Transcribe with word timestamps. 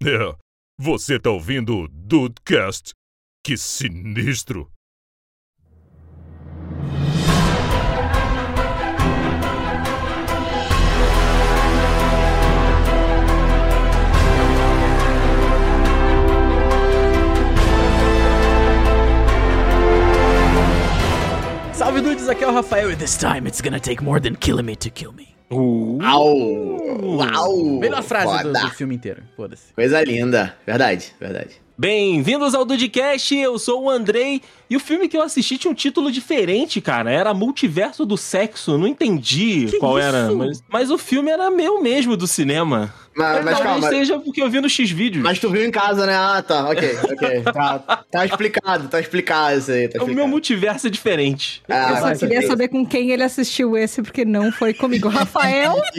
É, 0.00 0.32
você 0.78 1.18
tá 1.18 1.28
ouvindo 1.28 1.76
o 1.76 1.88
Dudecast? 1.88 2.92
Que 3.44 3.56
sinistro! 3.56 4.70
Salve 21.72 22.00
dudes, 22.00 22.28
aqui 22.28 22.44
é 22.44 22.46
o 22.46 22.52
Rafael 22.52 22.92
e 22.92 22.96
this 22.96 23.18
time 23.18 23.48
it's 23.48 23.60
gonna 23.60 23.80
take 23.80 24.00
more 24.00 24.20
than 24.20 24.36
killing 24.36 24.66
me 24.66 24.76
to 24.76 24.90
kill 24.90 25.12
me. 25.12 25.37
Uau! 25.50 26.76
Uau! 27.16 27.78
Melhor 27.80 28.02
frase 28.02 28.42
do, 28.42 28.52
do 28.52 28.70
filme 28.70 28.94
inteiro, 28.94 29.22
foda-se. 29.34 29.72
Coisa 29.72 30.02
linda. 30.04 30.54
Verdade, 30.66 31.14
verdade. 31.18 31.60
Bem-vindos 31.80 32.54
ao 32.54 32.64
Dudcast, 32.64 33.34
eu 33.36 33.56
sou 33.58 33.84
o 33.84 33.90
Andrei 33.90 34.42
e 34.68 34.76
o 34.76 34.80
filme 34.80 35.08
que 35.08 35.16
eu 35.16 35.22
assisti 35.22 35.56
tinha 35.56 35.70
um 35.70 35.74
título 35.74 36.10
diferente, 36.10 36.80
cara. 36.80 37.10
Era 37.10 37.32
Multiverso 37.32 38.04
do 38.04 38.16
Sexo, 38.16 38.76
não 38.76 38.86
entendi 38.86 39.68
Que 39.70 39.78
qual 39.78 39.96
isso? 39.96 40.08
era, 40.08 40.32
mas, 40.32 40.62
mas 40.68 40.90
o 40.90 40.98
filme 40.98 41.30
era 41.30 41.48
meu 41.50 41.80
mesmo 41.80 42.16
do 42.16 42.26
cinema. 42.26 42.92
Mas, 43.18 43.44
mas 43.44 43.58
Talvez 43.58 43.64
calma. 43.80 43.88
seja 43.88 44.18
porque 44.20 44.40
eu 44.40 44.48
vi 44.48 44.60
no 44.60 44.68
X-Vídeos. 44.68 45.24
Mas 45.24 45.40
tu 45.40 45.50
viu 45.50 45.64
em 45.64 45.70
casa, 45.72 46.06
né? 46.06 46.14
Ah, 46.14 46.40
tá. 46.46 46.68
Ok, 46.70 46.96
ok. 47.10 47.42
Tá, 47.52 48.04
tá 48.10 48.24
explicado, 48.24 48.86
tá 48.88 49.00
explicado 49.00 49.58
isso 49.58 49.72
aí. 49.72 49.88
Tá 49.88 49.98
O 49.98 50.02
meu 50.02 50.06
explicado. 50.08 50.28
multiverso 50.28 50.86
é 50.86 50.90
diferente. 50.90 51.60
Ah, 51.68 51.90
Eu 51.90 51.96
só 52.16 52.26
queria 52.26 52.46
saber 52.46 52.68
com 52.68 52.86
quem 52.86 53.10
ele 53.10 53.24
assistiu 53.24 53.76
esse, 53.76 54.02
porque 54.02 54.24
não 54.24 54.52
foi 54.52 54.72
comigo. 54.72 55.08
Rafael, 55.08 55.74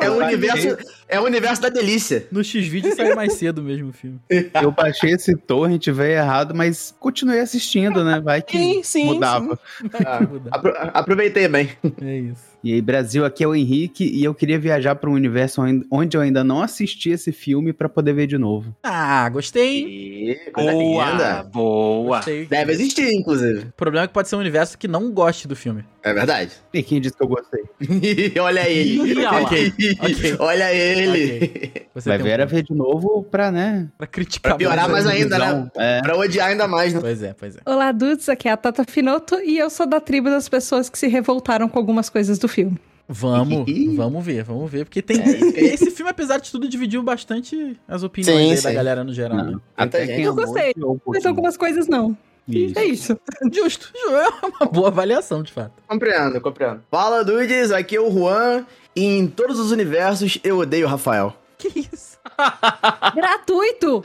É 0.00 0.10
o 0.10 0.14
universo, 0.18 0.76
é 1.10 1.20
o 1.20 1.24
universo 1.24 1.60
da 1.62 1.68
delícia. 1.68 2.26
No 2.30 2.42
X-Vídeo 2.42 2.94
saiu 2.94 3.14
mais 3.16 3.34
cedo 3.34 3.62
mesmo 3.62 3.88
o 3.88 3.92
filme. 3.92 4.18
Eu 4.62 4.70
baixei 4.72 5.10
esse 5.12 5.36
torrent, 5.36 5.86
veio 5.88 6.12
errado, 6.18 6.54
mas 6.54 6.94
continuei 6.98 7.40
assistindo, 7.40 8.04
né? 8.04 8.20
Vai 8.20 8.40
que 8.42 8.56
Sim, 8.58 8.82
sim, 8.82 9.04
mudava. 9.06 9.58
Ah, 10.06 10.20
apro- 10.50 10.74
aproveitei 10.94 11.48
bem. 11.48 11.70
É 12.02 12.18
isso. 12.18 12.50
E 12.62 12.74
aí, 12.74 12.82
Brasil, 12.82 13.24
aqui 13.24 13.42
é 13.42 13.46
o 13.48 13.54
Henrique 13.54 14.04
e 14.04 14.22
eu 14.22 14.34
queria 14.34 14.58
viajar 14.58 14.94
para 14.94 15.08
um 15.08 15.14
universo 15.14 15.62
onde- 15.90 16.16
eu 16.16 16.20
ainda 16.20 16.44
não 16.44 16.60
assisti 16.62 17.10
esse 17.10 17.32
filme 17.32 17.72
pra 17.72 17.88
poder 17.88 18.12
ver 18.12 18.26
de 18.26 18.36
novo. 18.36 18.76
Ah, 18.82 19.28
gostei. 19.30 20.36
Coisa 20.52 20.72
Boa, 20.72 21.10
linda. 21.10 21.42
boa. 21.44 22.16
Gostei. 22.18 22.44
Deve 22.46 22.72
existir, 22.72 23.12
inclusive. 23.14 23.60
O 23.68 23.72
problema 23.76 24.04
é 24.04 24.08
que 24.08 24.12
pode 24.14 24.28
ser 24.28 24.36
um 24.36 24.40
universo 24.40 24.76
que 24.76 24.86
não 24.88 25.10
goste 25.10 25.48
do 25.48 25.56
filme. 25.56 25.84
É 26.02 26.12
verdade. 26.12 26.52
E 26.72 26.82
quem 26.84 27.00
disse 27.00 27.16
que 27.16 27.22
eu 27.22 27.28
gostei? 27.28 27.62
Olha 28.40 28.68
ele. 28.68 28.90
Ih, 29.12 29.16
olha 29.18 29.30
lá. 29.30 29.40
Ok, 29.42 29.72
ok. 30.00 30.36
Olha 30.38 30.74
ele. 30.74 31.86
Você 31.94 32.08
Vai 32.08 32.18
tem 32.18 32.24
ver 32.24 32.30
um 32.30 32.32
era 32.34 32.46
ver 32.46 32.62
de 32.62 32.74
novo 32.74 33.22
pra, 33.24 33.50
né? 33.50 33.88
Pra 33.98 34.06
criticar 34.06 34.52
Pra 34.52 34.58
piorar 34.58 34.88
mais 34.88 35.06
a 35.06 35.10
ainda, 35.10 35.38
né? 35.38 35.70
É. 35.76 36.00
Pra 36.00 36.16
odiar 36.16 36.48
ainda 36.48 36.66
mais, 36.66 36.94
né? 36.94 37.00
Pois 37.00 37.22
é, 37.22 37.34
pois 37.34 37.56
é. 37.56 37.60
olá 37.66 37.92
dudes, 37.92 38.28
aqui 38.28 38.48
é 38.48 38.52
a 38.52 38.56
Tata 38.56 38.84
Finoto 38.84 39.36
e 39.40 39.58
eu 39.58 39.68
sou 39.68 39.86
da 39.86 40.00
tribo 40.00 40.30
das 40.30 40.48
pessoas 40.48 40.88
que 40.88 40.98
se 40.98 41.06
revoltaram 41.08 41.68
com 41.68 41.78
algumas 41.78 42.08
coisas 42.08 42.38
do 42.38 42.48
filme. 42.48 42.78
Vamos, 43.12 43.66
vamos 43.96 44.24
ver, 44.24 44.44
vamos 44.44 44.70
ver. 44.70 44.84
Porque 44.84 45.02
tem. 45.02 45.18
É. 45.20 45.60
Esse 45.74 45.90
filme, 45.90 46.10
apesar 46.12 46.38
de 46.38 46.48
tudo, 46.48 46.68
dividiu 46.68 47.02
bastante 47.02 47.76
as 47.88 48.04
opiniões 48.04 48.36
Sim, 48.36 48.48
aí 48.50 48.62
da 48.62 48.68
sim. 48.70 48.74
galera 48.74 49.02
no 49.02 49.12
geral. 49.12 49.36
né? 49.44 49.56
Até 49.76 50.06
gente. 50.06 50.14
quem 50.14 50.24
Eu 50.24 50.34
gostei. 50.34 50.72
Mas 51.04 51.26
algumas 51.26 51.56
coisas 51.56 51.88
não. 51.88 52.16
Isso. 52.50 52.78
É 52.78 52.84
isso. 52.84 53.18
Justo, 53.52 53.90
ju- 53.94 54.14
é 54.16 54.28
uma 54.60 54.66
boa 54.70 54.88
avaliação, 54.88 55.42
de 55.42 55.52
fato. 55.52 55.72
Compreendo, 55.88 56.40
compreendo. 56.40 56.82
Fala, 56.90 57.24
dudes. 57.24 57.70
Aqui 57.72 57.96
é 57.96 58.00
o 58.00 58.10
Juan. 58.10 58.64
E 58.94 59.04
em 59.04 59.26
todos 59.26 59.58
os 59.58 59.70
universos, 59.70 60.38
eu 60.42 60.58
odeio 60.58 60.86
o 60.86 60.90
Rafael. 60.90 61.34
Que 61.58 61.68
isso? 61.92 62.18
Gratuito! 63.14 64.04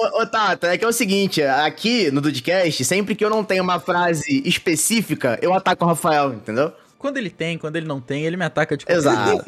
Ô, 0.00 0.18
ô, 0.18 0.22
ô, 0.22 0.26
Tata, 0.26 0.68
é 0.68 0.78
que 0.78 0.84
é 0.84 0.88
o 0.88 0.92
seguinte, 0.92 1.42
aqui 1.42 2.10
no 2.10 2.20
Dudcast, 2.20 2.84
sempre 2.84 3.14
que 3.14 3.24
eu 3.24 3.30
não 3.30 3.44
tenho 3.44 3.62
uma 3.62 3.78
frase 3.80 4.42
específica, 4.44 5.38
eu 5.42 5.52
ataco 5.54 5.84
o 5.84 5.88
Rafael, 5.88 6.32
entendeu? 6.34 6.72
Quando 6.98 7.16
ele 7.16 7.30
tem, 7.30 7.56
quando 7.58 7.76
ele 7.76 7.86
não 7.86 8.00
tem, 8.00 8.24
ele 8.24 8.36
me 8.36 8.44
ataca 8.44 8.76
de 8.76 8.84
qualquer 8.84 8.98
Exato. 8.98 9.44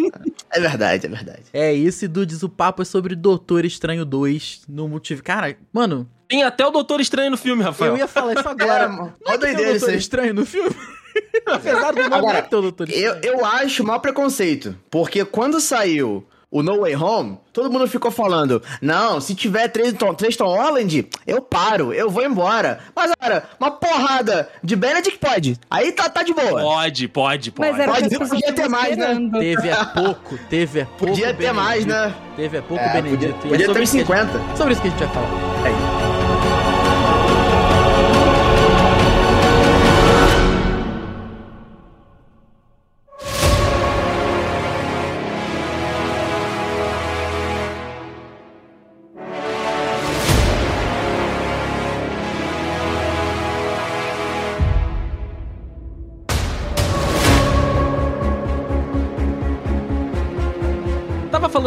É 0.53 0.61
verdade, 0.61 1.07
é 1.07 1.09
verdade. 1.09 1.43
É 1.53 1.73
isso, 1.73 2.05
e 2.05 2.09
Dudes, 2.09 2.43
o 2.43 2.49
papo 2.49 2.83
é 2.83 2.85
sobre 2.85 3.15
Doutor 3.15 3.65
Estranho 3.65 4.05
2 4.05 4.63
no 4.69 4.89
multiverso. 4.89 5.25
Cara, 5.25 5.57
mano, 5.73 6.09
Tem 6.29 6.43
até 6.45 6.67
o 6.67 6.71
Doutor 6.71 7.01
Estranho 7.01 7.31
no 7.31 7.37
filme, 7.37 7.63
Rafael. 7.63 7.93
eu 7.93 7.99
ia 7.99 8.07
falar 8.09 8.35
isso 8.35 8.49
agora. 8.49 8.85
É, 8.85 8.89
Não 8.89 8.97
mó 8.97 9.11
é 9.27 9.39
que 9.39 9.39
tem 9.39 9.55
o 9.55 9.71
Doutor. 9.79 9.95
Estranho 9.95 10.35
no 10.35 10.47
filme? 10.47 10.71
Apesar 11.47 11.93
do 11.93 12.03
nome 12.03 12.15
Agora, 12.15 12.41
não 12.43 12.49
ter 12.49 12.57
o 12.57 12.63
Doutor 12.63 12.89
Eu, 12.91 13.15
Estranho. 13.15 13.39
eu 13.41 13.45
acho 13.45 13.83
o 13.83 13.87
maior 13.87 13.99
preconceito, 13.99 14.77
porque 14.91 15.25
quando 15.25 15.61
saiu 15.61 16.25
o 16.51 16.63
No 16.63 16.81
Way 16.81 16.97
Home, 16.97 17.39
todo 17.53 17.71
mundo 17.71 17.87
ficou 17.87 18.11
falando, 18.11 18.61
não, 18.83 19.21
se 19.21 19.35
tiver 19.35 19.69
três 19.69 19.93
Tom, 19.93 20.13
três 20.15 20.37
Tom 20.37 20.47
Holland, 20.47 21.09
eu 21.27 21.41
paro, 21.41 21.93
eu 21.93 22.11
vou 22.11 22.25
embora. 22.25 22.81
Mas, 22.95 23.13
cara, 23.21 23.45
uma 23.61 23.71
porrada 23.71 24.49
de 24.63 24.75
Benedict 24.75 25.19
pode. 25.19 25.57
Aí 25.71 25.93
tá, 25.93 26.09
tá 26.09 26.23
de 26.23 26.35
boa. 26.35 26.61
Pode, 26.61 27.07
pode, 27.09 27.51
pode. 27.53 27.71
Mas 27.71 27.81
era 27.81 27.93
Pode 27.93 28.09
pessoas 28.09 28.29
podia 28.31 28.53
ter 28.53 28.69
mais, 28.69 28.97
né? 28.97 29.17
Teve 29.39 29.69
é 29.69 29.85
pouco, 29.85 30.39
teve 30.49 30.81
é 30.81 30.85
pouco. 30.85 31.07
Podia 31.07 31.33
ter 31.35 31.53
mais, 31.53 31.85
Benedito. 31.85 32.09
né? 32.09 32.15
Teve 32.37 32.57
é 32.57 32.61
pouco 32.61 32.83
É, 32.85 32.93
Benedito. 33.01 33.33
podia, 33.35 33.51
podia 33.51 33.57
é 33.57 33.67
sobre 33.67 33.75
ter 33.75 33.81
uns 33.83 33.95
isso 33.95 34.05
que 34.07 34.13
a 34.13 34.17
50. 34.17 34.39
gente- 34.39 34.57
sobre 34.59 34.73
isso 34.73 34.83
que 34.83 34.89
a 34.89 34.91
gente 34.91 35.05
vai 35.05 35.15
falar. 35.15 35.50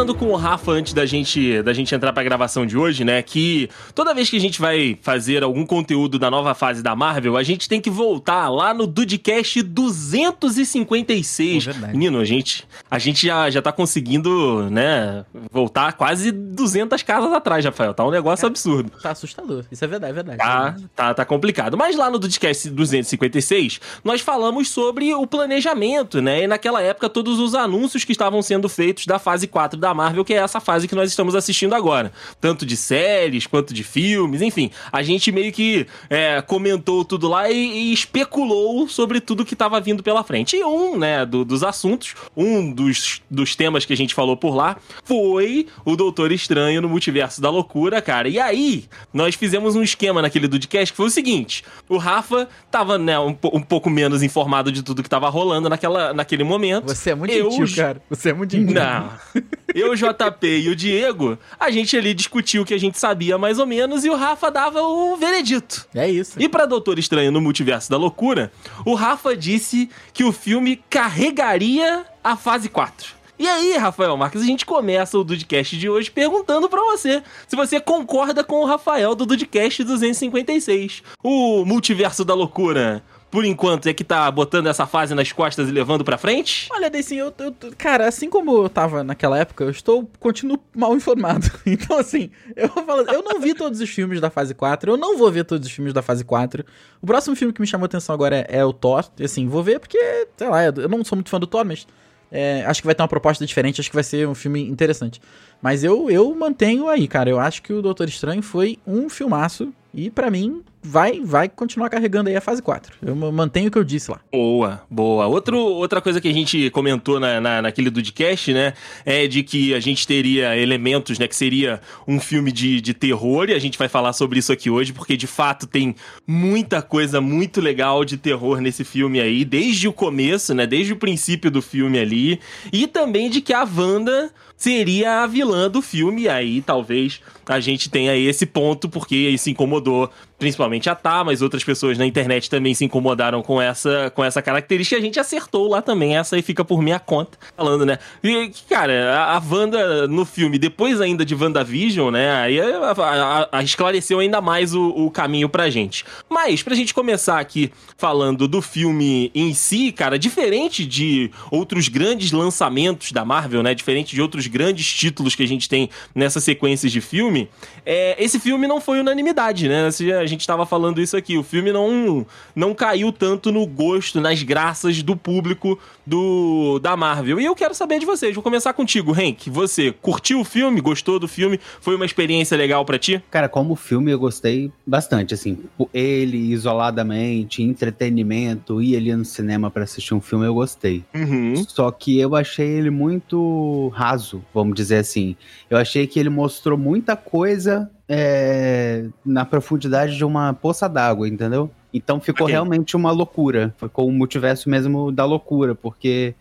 Falando 0.04 0.16
com 0.16 0.28
o 0.28 0.36
Rafa 0.36 0.72
antes 0.72 0.92
da 0.92 1.06
gente, 1.06 1.62
da 1.62 1.72
gente 1.72 1.96
entrar 1.96 2.12
pra 2.12 2.22
gravação 2.24 2.66
de 2.66 2.78
hoje, 2.78 3.06
né? 3.06 3.22
Que 3.22 3.70
toda 3.96 4.14
vez 4.14 4.30
que 4.30 4.36
a 4.36 4.40
gente 4.40 4.60
vai 4.60 5.00
fazer 5.02 5.44
algum 5.44 5.66
conteúdo 5.66 6.20
da 6.20 6.30
nova 6.30 6.54
fase 6.54 6.84
da 6.84 6.94
Marvel, 6.94 7.38
a 7.38 7.44
gente 7.44 7.70
tem 7.70 7.80
que 7.80 7.90
voltar 7.90 8.50
lá 8.50 8.74
no 8.74 8.86
Dudcast 8.86 9.62
256. 9.62 11.68
É 11.68 11.72
verdade. 11.72 11.94
Menino, 11.94 12.20
a 12.20 12.26
gente, 12.26 12.68
a 12.92 13.00
gente 13.00 13.26
já, 13.26 13.50
já 13.50 13.62
tá 13.62 13.72
conseguindo, 13.72 14.70
né? 14.70 15.24
Voltar 15.50 15.94
quase 15.94 16.34
200 16.34 17.02
casas 17.02 17.32
atrás, 17.32 17.64
Rafael. 17.64 17.94
Tá 17.94 18.06
um 18.06 18.12
negócio 18.12 18.46
absurdo. 18.46 18.92
Tá 19.02 19.12
assustador. 19.12 19.64
Isso 19.72 19.86
é 19.86 19.88
verdade, 19.88 20.12
é 20.12 20.16
verdade. 20.16 20.38
Tá, 20.38 20.76
tá, 20.94 21.14
tá 21.14 21.24
complicado. 21.24 21.78
Mas 21.78 21.96
lá 21.96 22.10
no 22.10 22.20
Dudcast 22.20 22.70
256, 22.70 23.80
nós 24.04 24.20
falamos 24.20 24.70
sobre 24.70 25.14
o 25.14 25.26
planejamento, 25.26 26.22
né? 26.22 26.44
E 26.44 26.48
naquela 26.48 26.82
época, 26.82 27.08
todos 27.08 27.40
os 27.40 27.56
anúncios 27.56 28.04
que 28.04 28.12
estavam 28.12 28.42
sendo 28.42 28.68
feitos 28.68 29.06
da 29.06 29.18
fase 29.18 29.48
4 29.48 29.80
da 29.80 29.93
Marvel, 29.94 30.24
que 30.26 30.34
é 30.34 30.38
essa 30.38 30.60
fase 30.60 30.88
que 30.88 30.96
nós 30.96 31.10
estamos 31.10 31.36
assistindo 31.36 31.74
agora. 31.76 32.12
Tanto 32.42 32.66
de 32.66 32.76
séries 32.78 33.46
quanto 33.48 33.74
de 33.74 33.84
filmes, 33.84 34.42
enfim. 34.42 34.72
A 34.92 35.02
gente 35.04 35.32
meio 35.32 35.52
que 35.52 35.86
é, 36.10 36.42
comentou 36.42 37.04
tudo 37.06 37.28
lá 37.28 37.50
e, 37.50 37.56
e 37.90 37.94
especulou 37.94 38.88
sobre 38.88 39.20
tudo 39.20 39.46
que 39.46 39.54
estava 39.54 39.80
vindo 39.80 40.02
pela 40.04 40.24
frente. 40.24 40.56
E 40.56 40.64
um, 40.64 40.98
né, 40.98 41.26
do- 41.26 41.46
dos 41.46 41.64
assuntos, 41.64 42.16
um 42.36 42.72
dos, 42.72 43.22
dos 43.30 43.56
temas 43.56 43.86
que 43.86 43.94
a 43.94 43.98
gente 43.98 44.14
falou 44.14 44.36
por 44.38 44.56
lá, 44.56 44.78
foi 45.04 45.68
o 45.86 45.96
Doutor 45.96 46.32
Estranho 46.32 46.82
no 46.82 46.90
Multiverso 46.90 47.42
da 47.42 47.50
Loucura, 47.50 48.02
cara. 48.02 48.28
E 48.30 48.40
aí, 48.40 48.86
nós 49.14 49.36
fizemos 49.36 49.76
um 49.76 49.84
esquema 49.84 50.22
naquele 50.22 50.48
Dudcast 50.48 50.92
que 50.94 50.98
foi 50.98 51.08
o 51.08 51.10
seguinte: 51.10 51.64
o 51.90 51.98
Rafa 51.98 52.48
tava, 52.72 52.98
né, 52.98 53.18
um, 53.20 53.36
um 53.54 53.62
pouco 53.62 53.90
menos 53.90 54.24
informado 54.24 54.72
de 54.72 54.82
tudo 54.84 55.04
que 55.04 55.10
tava 55.10 55.30
rolando 55.30 55.70
naquela, 55.70 56.14
naquele 56.14 56.44
momento. 56.44 56.88
Você 56.88 57.12
é 57.12 57.16
muito 57.16 57.34
Eu- 57.34 57.52
gentil, 57.52 57.76
cara. 57.76 58.02
Você 58.10 58.30
é 58.30 58.34
muito 58.34 58.52
gentil. 58.56 58.74
Não. 58.76 59.10
Eu, 59.74 59.92
o 59.92 59.96
JP 59.96 60.46
e 60.48 60.70
o 60.70 60.76
Diego, 60.76 61.38
a 61.60 61.72
gente 61.72 61.98
ali 61.98 62.14
discutiu 62.14 62.62
o 62.62 62.66
que 62.66 62.74
a 62.74 62.80
gente 62.80 62.98
sabia 62.98 63.38
mais 63.38 63.60
ou 63.60 63.66
menos 63.66 64.06
e 64.06 64.10
o 64.10 64.16
Rafa 64.16 64.52
dava 64.52 64.82
o 64.82 65.16
veredito. 65.16 65.88
É 65.96 66.10
isso. 66.10 66.42
E 66.42 66.48
pra 66.48 66.66
Doutor 66.66 67.00
Estranho 67.00 67.32
no 67.32 67.42
Multiverso 67.42 67.90
da 67.90 67.98
Loucura, 67.98 68.52
o 68.86 68.94
Rafa 68.94 69.36
disse 69.36 69.90
que 70.14 70.24
o 70.24 70.32
filme 70.32 70.84
carregaria 70.90 72.06
a 72.24 72.36
fase 72.36 72.70
4. 72.70 73.24
E 73.38 73.48
aí, 73.48 73.76
Rafael 73.76 74.16
Marques, 74.16 74.42
a 74.42 74.46
gente 74.46 74.66
começa 74.66 75.18
o 75.18 75.24
Dudcast 75.24 75.76
de 75.76 75.90
hoje 75.90 76.12
perguntando 76.12 76.70
pra 76.70 76.80
você 76.82 77.24
se 77.48 77.56
você 77.56 77.80
concorda 77.80 78.44
com 78.44 78.62
o 78.62 78.66
Rafael 78.66 79.16
do 79.16 79.26
Dudcast 79.26 79.84
256. 79.84 81.02
O 81.22 81.66
Multiverso 81.66 82.24
da 82.24 82.36
Loucura, 82.36 83.04
por 83.34 83.44
enquanto, 83.46 83.88
é 83.88 83.94
que 83.96 84.04
tá 84.04 84.30
botando 84.30 84.68
essa 84.68 84.86
fase 84.86 85.16
nas 85.16 85.32
costas 85.32 85.68
e 85.68 85.72
levando 85.72 86.04
pra 86.04 86.20
frente? 86.20 86.68
Olha, 86.72 86.88
Deicin, 86.88 87.16
eu, 87.16 87.34
eu, 87.40 87.56
cara, 87.76 88.08
assim 88.08 88.30
como 88.30 88.56
eu 88.64 88.70
tava 88.70 89.04
naquela 89.04 89.40
época, 89.40 89.64
eu 89.64 89.72
estou, 89.72 90.08
continuo 90.20 90.60
mal 90.76 90.96
informado. 90.96 91.50
Então, 91.66 91.98
assim, 91.98 92.30
eu 92.56 92.70
falo, 92.70 93.02
eu 93.10 93.24
não 93.24 93.42
vi 93.42 93.56
todos 93.56 93.82
os 93.82 93.90
filmes 93.90 94.22
da 94.22 94.30
fase 94.30 94.54
4, 94.54 94.92
eu 94.92 94.98
não 94.98 95.18
vou 95.18 95.32
ver 95.32 95.46
todos 95.46 95.68
os 95.68 95.74
filmes 95.74 95.96
da 95.96 96.04
fase 96.04 96.24
4. 96.24 96.64
O 97.02 97.08
próximo 97.08 97.36
filme 97.36 97.52
que 97.52 97.60
me 97.60 97.66
chamou 97.66 97.86
atenção 97.86 98.14
agora 98.14 98.46
é, 98.48 98.60
é 98.60 98.64
o 98.64 98.72
Thor, 98.72 99.04
e 99.18 99.24
assim, 99.24 99.48
vou 99.48 99.64
ver 99.64 99.80
porque, 99.80 100.28
sei 100.38 100.48
lá, 100.48 100.66
eu 100.66 100.88
não 100.88 101.04
sou 101.04 101.16
muito 101.16 101.32
fã 101.32 101.40
do 101.40 101.48
Thor, 101.48 101.66
mas 101.66 101.88
É, 102.32 102.64
acho 102.68 102.82
que 102.82 102.86
vai 102.86 102.94
ter 102.94 103.02
uma 103.02 103.08
proposta 103.08 103.44
diferente, 103.48 103.82
acho 103.82 103.90
que 103.90 103.96
vai 103.96 104.04
ser 104.04 104.28
um 104.28 104.36
filme 104.36 104.62
interessante. 104.62 105.20
Mas 105.60 105.84
eu, 105.84 106.10
eu 106.12 106.34
mantenho 106.36 106.88
aí, 106.88 107.08
cara. 107.08 107.30
Eu 107.32 107.40
acho 107.40 107.64
que 107.64 107.74
o 107.74 107.82
Doutor 107.82 108.08
Estranho 108.08 108.44
foi 108.44 108.78
um 108.86 109.08
filmaço. 109.10 109.74
E 109.94 110.10
pra 110.10 110.30
mim, 110.32 110.64
vai 110.84 111.22
vai 111.22 111.48
continuar 111.48 111.90
carregando 111.90 112.30
aí 112.30 112.36
a 112.36 112.42
fase 112.42 112.62
4. 112.62 112.98
Eu 113.02 113.16
mantenho 113.16 113.70
o 113.70 113.72
que 113.72 113.78
eu 113.78 113.84
disse 113.84 114.12
lá. 114.12 114.20
Boa, 114.32 114.82
boa. 114.90 115.28
Outro, 115.28 115.58
outra 115.58 116.02
coisa 116.02 116.20
que 116.20 116.28
a 116.28 116.34
gente 116.34 116.70
comentou 116.72 117.20
na, 117.20 117.40
na, 117.40 117.62
naquele 117.62 117.90
Dudcast, 117.90 118.54
né? 118.54 118.74
É 119.06 119.26
de 119.26 119.44
que 119.44 119.74
a 119.74 119.80
gente 119.80 120.06
teria 120.06 120.58
elementos, 120.58 121.18
né? 121.18 121.28
Que 121.28 121.36
seria 121.36 121.80
um 122.08 122.20
filme 122.20 122.52
de, 122.52 122.82
de 122.82 122.94
terror. 122.94 123.50
E 123.50 123.54
a 123.54 123.60
gente 123.60 123.78
vai 123.78 123.88
falar 123.88 124.14
sobre 124.14 124.40
isso 124.40 124.52
aqui 124.52 124.70
hoje, 124.70 124.92
porque 124.92 125.16
de 125.16 125.28
fato 125.28 125.66
tem 125.66 125.96
muita 126.28 126.82
coisa 126.82 127.22
muito 127.22 127.62
legal 127.62 128.04
de 128.04 128.18
terror 128.18 128.60
nesse 128.60 128.84
filme 128.84 129.22
aí. 129.22 129.46
Desde 129.46 129.88
o 129.88 129.94
começo, 129.94 130.54
né? 130.54 130.68
Desde 130.68 130.94
o 130.94 130.98
princípio 130.98 131.50
do 131.50 131.62
filme 131.62 131.98
ali. 131.98 132.40
E 132.72 132.88
também 132.88 133.30
de 133.30 133.40
que 133.40 133.54
a 133.54 133.64
Wanda 133.64 134.32
seria 134.64 135.24
a 135.24 135.28
vilã 135.28 135.70
do 135.70 135.82
filme. 135.82 136.22
E 136.24 136.30
aí 136.30 136.62
talvez 136.62 137.20
a 137.46 137.60
gente 137.60 137.90
tenha 137.90 138.16
esse 138.16 138.46
ponto, 138.46 138.88
porque 138.88 139.16
isso 139.16 139.50
incomodou 139.50 140.10
principalmente 140.40 140.90
a 140.90 140.96
Tá, 141.04 141.24
mas 141.24 141.42
outras 141.42 141.64
pessoas 141.64 141.98
na 141.98 142.06
internet 142.06 142.50
também 142.50 142.74
se 142.74 142.86
incomodaram 142.86 143.42
com 143.42 143.62
essa, 143.62 144.12
com 144.16 144.24
essa 144.24 144.42
característica. 144.42 144.98
A 145.00 145.04
gente 145.04 145.20
acertou 145.20 145.68
lá 145.68 145.82
também, 145.82 146.16
essa 146.16 146.36
aí 146.36 146.42
fica 146.42 146.64
por 146.64 146.82
minha 146.82 147.00
conta, 147.00 147.38
falando, 147.58 147.86
né? 147.86 147.98
E, 148.24 148.52
cara, 148.70 149.16
a, 149.16 149.38
a 149.38 149.40
Wanda 149.40 150.08
no 150.08 150.24
filme, 150.24 150.58
depois 150.58 151.02
ainda 151.02 151.26
de 151.26 151.36
WandaVision, 151.36 152.12
né? 152.12 152.32
Aí 152.36 152.60
a, 152.60 152.92
a, 152.92 153.50
a 153.58 153.64
esclareceu 153.64 154.20
ainda 154.20 154.40
mais 154.40 154.74
o, 154.74 154.90
o 154.90 155.12
caminho 155.12 155.50
pra 155.50 155.70
gente. 155.70 156.06
Mas, 156.30 156.64
pra 156.64 156.76
gente 156.76 156.94
começar 156.94 157.40
aqui 157.40 157.72
falando 157.98 158.48
do 158.48 158.62
filme 158.62 159.30
em 159.36 159.54
si, 159.54 159.92
cara, 159.92 160.18
diferente 160.18 160.86
de 160.86 161.32
outros 161.52 161.90
grandes 161.90 162.32
lançamentos 162.32 163.12
da 163.12 163.26
Marvel, 163.26 163.62
né? 163.64 163.74
Diferente 163.74 164.16
de 164.16 164.22
outros 164.22 164.48
grandes 164.54 164.94
títulos 164.94 165.34
que 165.34 165.42
a 165.42 165.48
gente 165.48 165.68
tem 165.68 165.90
nessas 166.14 166.44
sequências 166.44 166.92
de 166.92 167.02
filme, 167.02 167.50
é, 167.84 168.24
esse 168.24 168.40
filme 168.40 168.68
não 168.68 168.80
foi 168.80 169.00
unanimidade, 169.00 169.68
né? 169.68 169.90
A 170.22 170.26
gente 170.28 170.46
tava 170.46 170.64
falando 170.66 171.02
isso 171.02 171.18
aqui. 171.18 171.36
O 171.38 171.44
filme 171.44 171.72
não, 171.72 172.26
não 172.56 172.76
caiu 172.76 173.12
tanto 173.12 173.52
no 173.52 173.66
gosto, 173.66 174.22
nas 174.22 174.44
graças 174.44 175.02
do 175.02 175.18
público 175.18 175.80
do 176.06 176.80
da 176.80 176.96
Marvel. 176.96 177.40
E 177.40 177.46
eu 177.46 177.56
quero 177.56 177.74
saber 177.74 178.00
de 178.00 178.06
vocês. 178.06 178.36
Vou 178.36 178.44
começar 178.44 178.74
contigo, 178.74 179.20
Henk. 179.20 179.50
Você 179.50 179.92
curtiu 179.92 180.40
o 180.40 180.46
filme? 180.46 180.80
Gostou 180.80 181.18
do 181.18 181.28
filme? 181.28 181.60
Foi 181.82 181.96
uma 181.96 182.06
experiência 182.06 182.56
legal 182.56 182.86
para 182.86 183.00
ti? 183.00 183.22
Cara, 183.32 183.50
como 183.50 183.76
filme 183.76 184.12
eu 184.12 184.20
gostei 184.20 184.72
bastante, 184.86 185.34
assim. 185.34 185.58
Ele 185.94 186.38
isoladamente, 186.54 187.64
entretenimento, 187.64 188.82
ir 188.82 188.96
ali 188.96 189.16
no 189.16 189.26
cinema 189.26 189.72
para 189.72 189.84
assistir 189.84 190.14
um 190.14 190.22
filme, 190.22 190.46
eu 190.46 190.54
gostei. 190.54 191.04
Uhum. 191.14 191.64
Só 191.68 191.90
que 191.92 192.20
eu 192.20 192.36
achei 192.36 192.68
ele 192.68 192.90
muito 192.90 193.90
raso, 193.94 194.33
vamos 194.54 194.76
dizer 194.76 194.98
assim. 194.98 195.36
Eu 195.70 195.78
achei 195.78 196.08
que 196.08 196.20
ele 196.20 196.30
mostrou 196.30 196.78
muita 196.78 197.16
coisa 197.16 197.90
é, 198.08 199.06
na 199.26 199.44
profundidade 199.44 200.16
de 200.16 200.24
uma 200.24 200.54
poça 200.54 200.88
d'água, 200.88 201.28
entendeu? 201.28 201.70
Então 201.94 202.20
ficou 202.20 202.46
okay. 202.46 202.54
realmente 202.54 202.96
uma 202.96 203.12
loucura. 203.12 203.74
Ficou 203.78 204.08
um 204.08 204.12
multiverso 204.12 204.70
mesmo 204.70 205.12
da 205.12 205.26
loucura, 205.26 205.76
porque 205.76 206.34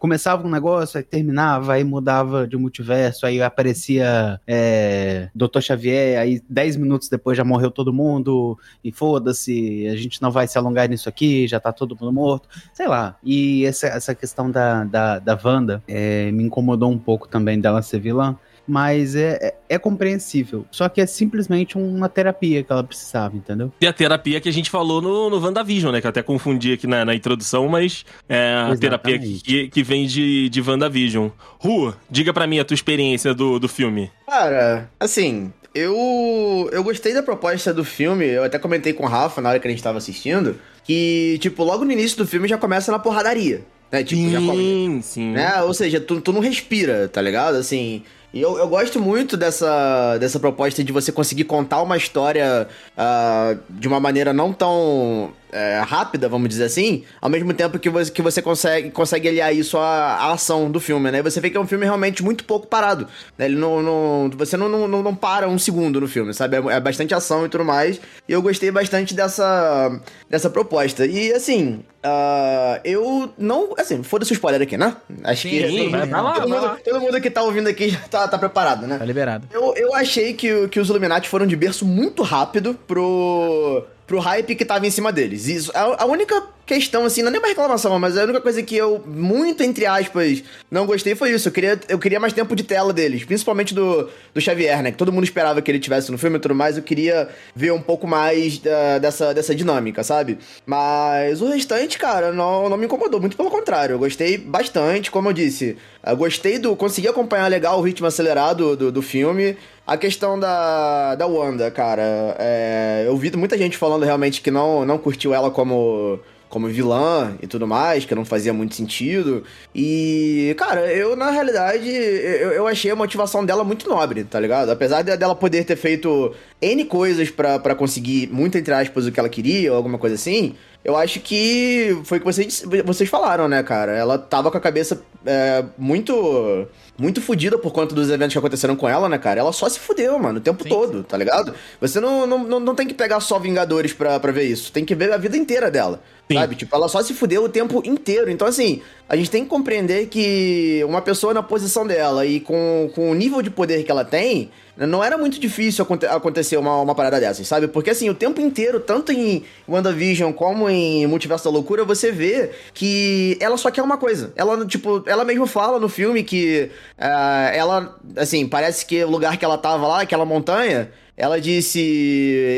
começava 0.00 0.46
um 0.46 0.50
negócio, 0.50 0.96
aí 0.96 1.04
terminava, 1.04 1.74
aí 1.74 1.84
mudava 1.84 2.46
de 2.46 2.56
multiverso, 2.56 3.26
aí 3.26 3.42
aparecia 3.42 4.40
é, 4.46 5.28
Dr. 5.34 5.60
Xavier, 5.60 6.18
aí 6.18 6.42
10 6.48 6.76
minutos 6.76 7.10
depois 7.10 7.36
já 7.36 7.44
morreu 7.44 7.70
todo 7.70 7.92
mundo, 7.92 8.58
e 8.82 8.90
foda-se, 8.90 9.86
a 9.86 9.96
gente 9.96 10.22
não 10.22 10.30
vai 10.30 10.48
se 10.48 10.56
alongar 10.56 10.88
nisso 10.88 11.06
aqui, 11.06 11.46
já 11.46 11.60
tá 11.60 11.70
todo 11.70 11.94
mundo 12.00 12.12
morto, 12.12 12.48
sei 12.72 12.88
lá. 12.88 13.14
E 13.22 13.66
essa, 13.66 13.88
essa 13.88 14.14
questão 14.14 14.50
da, 14.50 14.84
da, 14.84 15.18
da 15.18 15.38
Wanda 15.44 15.82
é, 15.86 16.32
me 16.32 16.44
incomodou 16.44 16.90
um 16.90 16.98
pouco 16.98 17.28
também 17.28 17.60
dela 17.60 17.82
ser 17.82 18.00
vilã 18.00 18.38
mas 18.70 19.16
é, 19.16 19.36
é, 19.42 19.54
é, 19.68 19.78
compreensível. 19.78 20.64
Só 20.70 20.88
que 20.88 21.00
é 21.00 21.06
simplesmente 21.06 21.76
uma 21.76 22.08
terapia 22.08 22.62
que 22.62 22.70
ela 22.70 22.84
precisava, 22.84 23.36
entendeu? 23.36 23.72
E 23.80 23.86
a 23.86 23.92
terapia 23.92 24.40
que 24.40 24.48
a 24.48 24.52
gente 24.52 24.70
falou 24.70 25.02
no, 25.02 25.28
no 25.28 25.44
WandaVision, 25.44 25.92
né? 25.92 26.00
Que 26.00 26.06
eu 26.06 26.10
até 26.10 26.22
confundi 26.22 26.72
aqui 26.72 26.86
na, 26.86 27.04
na 27.04 27.12
introdução, 27.12 27.66
mas 27.68 28.04
é 28.28 28.36
a 28.36 28.70
Exatamente. 28.70 28.80
terapia 28.80 29.18
que, 29.18 29.68
que 29.68 29.82
vem 29.82 30.06
de, 30.06 30.48
de 30.48 30.60
WandaVision. 30.62 31.30
Ru, 31.58 31.92
diga 32.08 32.32
para 32.32 32.46
mim 32.46 32.60
a 32.60 32.64
tua 32.64 32.76
experiência 32.76 33.34
do, 33.34 33.58
do 33.58 33.68
filme. 33.68 34.08
Cara, 34.24 34.88
assim, 35.00 35.52
eu, 35.74 36.70
eu 36.72 36.84
gostei 36.84 37.12
da 37.12 37.24
proposta 37.24 37.74
do 37.74 37.84
filme, 37.84 38.24
eu 38.24 38.44
até 38.44 38.56
comentei 38.56 38.92
com 38.92 39.02
o 39.02 39.08
Rafa 39.08 39.40
na 39.40 39.48
hora 39.48 39.58
que 39.58 39.66
a 39.66 39.70
gente 39.70 39.82
tava 39.82 39.98
assistindo, 39.98 40.56
que, 40.84 41.38
tipo, 41.40 41.64
logo 41.64 41.84
no 41.84 41.90
início 41.90 42.18
do 42.18 42.26
filme 42.26 42.46
já 42.46 42.56
começa 42.56 42.92
na 42.92 43.00
porradaria. 43.00 43.62
Né? 43.90 44.04
Tipo, 44.04 44.22
sim, 44.22 44.30
já 44.30 44.40
come... 44.40 45.00
sim. 45.02 45.32
Né? 45.32 45.62
Ou 45.62 45.74
seja, 45.74 46.00
tu, 46.00 46.20
tu 46.20 46.32
não 46.32 46.40
respira, 46.40 47.08
tá 47.08 47.20
ligado? 47.20 47.56
Assim, 47.56 48.04
e 48.32 48.40
eu, 48.40 48.56
eu 48.58 48.68
gosto 48.68 49.00
muito 49.00 49.36
dessa, 49.36 50.16
dessa 50.18 50.38
proposta 50.38 50.84
de 50.84 50.92
você 50.92 51.10
conseguir 51.10 51.44
contar 51.44 51.82
uma 51.82 51.96
história 51.96 52.68
uh, 52.96 53.58
de 53.68 53.88
uma 53.88 53.98
maneira 53.98 54.32
não 54.32 54.52
tão 54.52 55.32
é, 55.52 55.80
rápida, 55.80 56.28
vamos 56.28 56.48
dizer 56.48 56.64
assim, 56.64 57.04
ao 57.20 57.28
mesmo 57.28 57.52
tempo 57.52 57.78
que 57.78 57.88
você, 57.88 58.10
que 58.10 58.22
você 58.22 58.40
consegue, 58.42 58.90
consegue 58.90 59.28
aliar 59.28 59.54
isso 59.54 59.78
à, 59.78 60.14
à 60.14 60.32
ação 60.32 60.70
do 60.70 60.80
filme, 60.80 61.10
né? 61.10 61.18
E 61.18 61.22
você 61.22 61.40
vê 61.40 61.50
que 61.50 61.56
é 61.56 61.60
um 61.60 61.66
filme 61.66 61.84
realmente 61.84 62.22
muito 62.22 62.44
pouco 62.44 62.66
parado. 62.66 63.06
Né? 63.36 63.46
Ele 63.46 63.56
não, 63.56 63.82
não, 63.82 64.30
você 64.36 64.56
não, 64.56 64.68
não, 64.68 65.02
não 65.02 65.14
para 65.14 65.48
um 65.48 65.58
segundo 65.58 66.00
no 66.00 66.08
filme, 66.08 66.32
sabe? 66.32 66.56
É, 66.56 66.76
é, 66.76 66.80
bastante 66.80 67.14
ação 67.14 67.46
e 67.46 67.48
tudo 67.48 67.64
mais. 67.64 68.00
E 68.28 68.32
eu 68.32 68.42
gostei 68.42 68.70
bastante 68.70 69.14
dessa, 69.14 70.00
dessa 70.28 70.50
proposta. 70.50 71.06
E 71.06 71.32
assim, 71.32 71.82
uh, 72.04 72.80
eu 72.84 73.32
não. 73.38 73.74
Assim, 73.76 74.02
foda-se 74.02 74.32
o 74.32 74.34
spoiler 74.34 74.62
aqui, 74.62 74.76
né? 74.76 74.96
Acho 75.24 75.42
sim, 75.42 75.50
que. 75.50 75.68
Sim, 75.68 75.90
vai, 75.90 76.06
vai 76.06 76.22
lá, 76.22 76.32
todo, 76.32 76.48
mundo, 76.48 76.78
todo 76.84 77.00
mundo 77.00 77.20
que 77.20 77.30
tá 77.30 77.42
ouvindo 77.42 77.68
aqui 77.68 77.90
já 77.90 78.00
tá, 78.00 78.28
tá 78.28 78.38
preparado, 78.38 78.86
né? 78.86 78.98
Tá 78.98 79.04
liberado. 79.04 79.48
Eu, 79.52 79.74
eu 79.76 79.94
achei 79.94 80.32
que, 80.32 80.68
que 80.68 80.80
os 80.80 80.88
Illuminati 80.88 81.28
foram 81.28 81.46
de 81.46 81.56
berço 81.56 81.84
muito 81.84 82.22
rápido 82.22 82.78
pro 82.86 83.84
pro 84.10 84.18
hype 84.18 84.56
que 84.56 84.64
tava 84.64 84.88
em 84.88 84.90
cima 84.90 85.12
deles. 85.12 85.46
Isso, 85.46 85.70
a, 85.72 86.02
a, 86.02 86.04
única 86.04 86.42
questão, 86.70 87.04
assim, 87.04 87.20
não 87.20 87.30
é 87.30 87.32
nem 87.32 87.40
uma 87.40 87.48
reclamação, 87.48 87.98
mas 87.98 88.16
a 88.16 88.22
única 88.22 88.40
coisa 88.40 88.62
que 88.62 88.76
eu, 88.76 89.02
muito 89.04 89.60
entre 89.64 89.86
aspas, 89.86 90.40
não 90.70 90.86
gostei 90.86 91.16
foi 91.16 91.32
isso. 91.32 91.48
Eu 91.48 91.52
queria, 91.52 91.80
eu 91.88 91.98
queria 91.98 92.20
mais 92.20 92.32
tempo 92.32 92.54
de 92.54 92.62
tela 92.62 92.92
deles, 92.92 93.24
principalmente 93.24 93.74
do, 93.74 94.08
do 94.32 94.40
Xavier, 94.40 94.80
né? 94.80 94.92
Que 94.92 94.96
todo 94.96 95.10
mundo 95.10 95.24
esperava 95.24 95.60
que 95.60 95.68
ele 95.68 95.80
tivesse 95.80 96.12
no 96.12 96.18
filme 96.18 96.36
e 96.36 96.40
tudo 96.40 96.54
mais. 96.54 96.76
Eu 96.76 96.84
queria 96.84 97.28
ver 97.56 97.72
um 97.72 97.80
pouco 97.80 98.06
mais 98.06 98.58
da, 98.58 98.98
dessa, 98.98 99.34
dessa 99.34 99.52
dinâmica, 99.52 100.04
sabe? 100.04 100.38
Mas 100.64 101.42
o 101.42 101.48
restante, 101.48 101.98
cara, 101.98 102.30
não, 102.30 102.68
não 102.68 102.76
me 102.76 102.86
incomodou, 102.86 103.18
muito 103.18 103.36
pelo 103.36 103.50
contrário. 103.50 103.94
Eu 103.94 103.98
gostei 103.98 104.38
bastante, 104.38 105.10
como 105.10 105.28
eu 105.28 105.32
disse. 105.32 105.76
Eu 106.06 106.16
gostei 106.16 106.56
do. 106.56 106.76
Consegui 106.76 107.08
acompanhar 107.08 107.48
legal 107.48 107.80
o 107.80 107.82
ritmo 107.82 108.06
acelerado 108.06 108.76
do, 108.76 108.92
do 108.92 109.02
filme. 109.02 109.56
A 109.84 109.96
questão 109.96 110.38
da, 110.38 111.16
da 111.16 111.26
Wanda, 111.26 111.68
cara, 111.68 112.36
é, 112.38 113.02
eu 113.08 113.16
vi 113.16 113.36
muita 113.36 113.58
gente 113.58 113.76
falando 113.76 114.04
realmente 114.04 114.40
que 114.40 114.52
não, 114.52 114.86
não 114.86 114.96
curtiu 114.96 115.34
ela 115.34 115.50
como 115.50 116.20
como 116.50 116.68
vilã 116.68 117.36
e 117.40 117.46
tudo 117.46 117.66
mais, 117.66 118.04
que 118.04 118.14
não 118.14 118.24
fazia 118.24 118.52
muito 118.52 118.74
sentido. 118.74 119.44
E, 119.74 120.54
cara, 120.58 120.92
eu 120.92 121.14
na 121.14 121.30
realidade, 121.30 121.88
eu, 121.88 122.50
eu 122.50 122.66
achei 122.66 122.90
a 122.90 122.96
motivação 122.96 123.46
dela 123.46 123.62
muito 123.62 123.88
nobre, 123.88 124.24
tá 124.24 124.38
ligado? 124.38 124.70
Apesar 124.70 125.02
de, 125.02 125.16
dela 125.16 125.34
poder 125.34 125.64
ter 125.64 125.76
feito 125.76 126.34
N 126.60 126.84
coisas 126.84 127.30
para 127.30 127.74
conseguir, 127.74 128.28
muito 128.32 128.58
entre 128.58 128.74
aspas, 128.74 129.06
o 129.06 129.12
que 129.12 129.20
ela 129.20 129.28
queria, 129.28 129.70
ou 129.70 129.76
alguma 129.76 129.96
coisa 129.96 130.16
assim, 130.16 130.56
eu 130.84 130.96
acho 130.96 131.20
que 131.20 131.96
foi 132.04 132.18
o 132.18 132.20
que 132.20 132.26
vocês, 132.26 132.64
vocês 132.84 133.08
falaram, 133.08 133.46
né, 133.46 133.62
cara? 133.62 133.92
Ela 133.92 134.18
tava 134.18 134.50
com 134.50 134.56
a 134.56 134.60
cabeça 134.60 135.00
é, 135.24 135.64
muito 135.78 136.66
muito 136.98 137.20
fodida 137.22 137.56
por 137.56 137.72
conta 137.72 137.94
dos 137.94 138.10
eventos 138.10 138.34
que 138.34 138.38
aconteceram 138.38 138.76
com 138.76 138.88
ela, 138.88 139.08
né, 139.08 139.18
cara? 139.18 139.40
Ela 139.40 139.52
só 139.52 139.68
se 139.68 139.78
fudeu, 139.78 140.18
mano, 140.18 140.38
o 140.38 140.42
tempo 140.42 140.62
sim, 140.62 140.68
todo, 140.68 141.02
tá 141.02 141.16
ligado? 141.16 141.54
Você 141.80 141.98
não, 142.00 142.26
não, 142.26 142.44
não, 142.44 142.60
não, 142.60 142.74
tem 142.74 142.86
que 142.86 142.92
pegar 142.92 143.20
só 143.20 143.38
Vingadores 143.38 143.92
pra, 143.92 144.20
pra 144.20 144.32
ver 144.32 144.44
isso. 144.44 144.70
Tem 144.70 144.84
que 144.84 144.94
ver 144.94 145.12
a 145.12 145.16
vida 145.16 145.36
inteira 145.36 145.70
dela. 145.70 146.02
Sim. 146.30 146.38
Sabe? 146.38 146.54
Tipo, 146.54 146.76
ela 146.76 146.88
só 146.88 147.02
se 147.02 147.12
fudeu 147.12 147.42
o 147.42 147.48
tempo 147.48 147.82
inteiro. 147.84 148.30
Então, 148.30 148.46
assim, 148.46 148.80
a 149.08 149.16
gente 149.16 149.28
tem 149.28 149.42
que 149.42 149.50
compreender 149.50 150.06
que 150.06 150.80
uma 150.86 151.02
pessoa 151.02 151.34
na 151.34 151.42
posição 151.42 151.84
dela 151.84 152.24
e 152.24 152.38
com, 152.38 152.88
com 152.94 153.10
o 153.10 153.14
nível 153.14 153.42
de 153.42 153.50
poder 153.50 153.82
que 153.82 153.90
ela 153.90 154.04
tem, 154.04 154.48
não 154.76 155.02
era 155.02 155.18
muito 155.18 155.40
difícil 155.40 155.84
acontecer 156.08 156.56
uma, 156.56 156.80
uma 156.80 156.94
parada 156.94 157.18
dessas, 157.18 157.48
sabe? 157.48 157.66
Porque, 157.66 157.90
assim, 157.90 158.08
o 158.08 158.14
tempo 158.14 158.40
inteiro, 158.40 158.78
tanto 158.78 159.10
em 159.10 159.42
WandaVision 159.68 160.32
como 160.32 160.70
em 160.70 161.04
Multiverso 161.08 161.44
da 161.44 161.50
Loucura, 161.50 161.84
você 161.84 162.12
vê 162.12 162.50
que 162.72 163.36
ela 163.40 163.56
só 163.56 163.68
quer 163.68 163.82
uma 163.82 163.98
coisa. 163.98 164.32
Ela, 164.36 164.64
tipo, 164.64 165.02
ela 165.06 165.24
mesmo 165.24 165.48
fala 165.48 165.80
no 165.80 165.88
filme 165.88 166.22
que 166.22 166.70
uh, 166.96 167.52
ela, 167.52 167.98
assim, 168.16 168.46
parece 168.46 168.86
que 168.86 169.02
o 169.02 169.10
lugar 169.10 169.36
que 169.36 169.44
ela 169.44 169.58
tava 169.58 169.88
lá, 169.88 170.02
aquela 170.02 170.24
montanha, 170.24 170.92
ela 171.20 171.38
disse: 171.38 171.78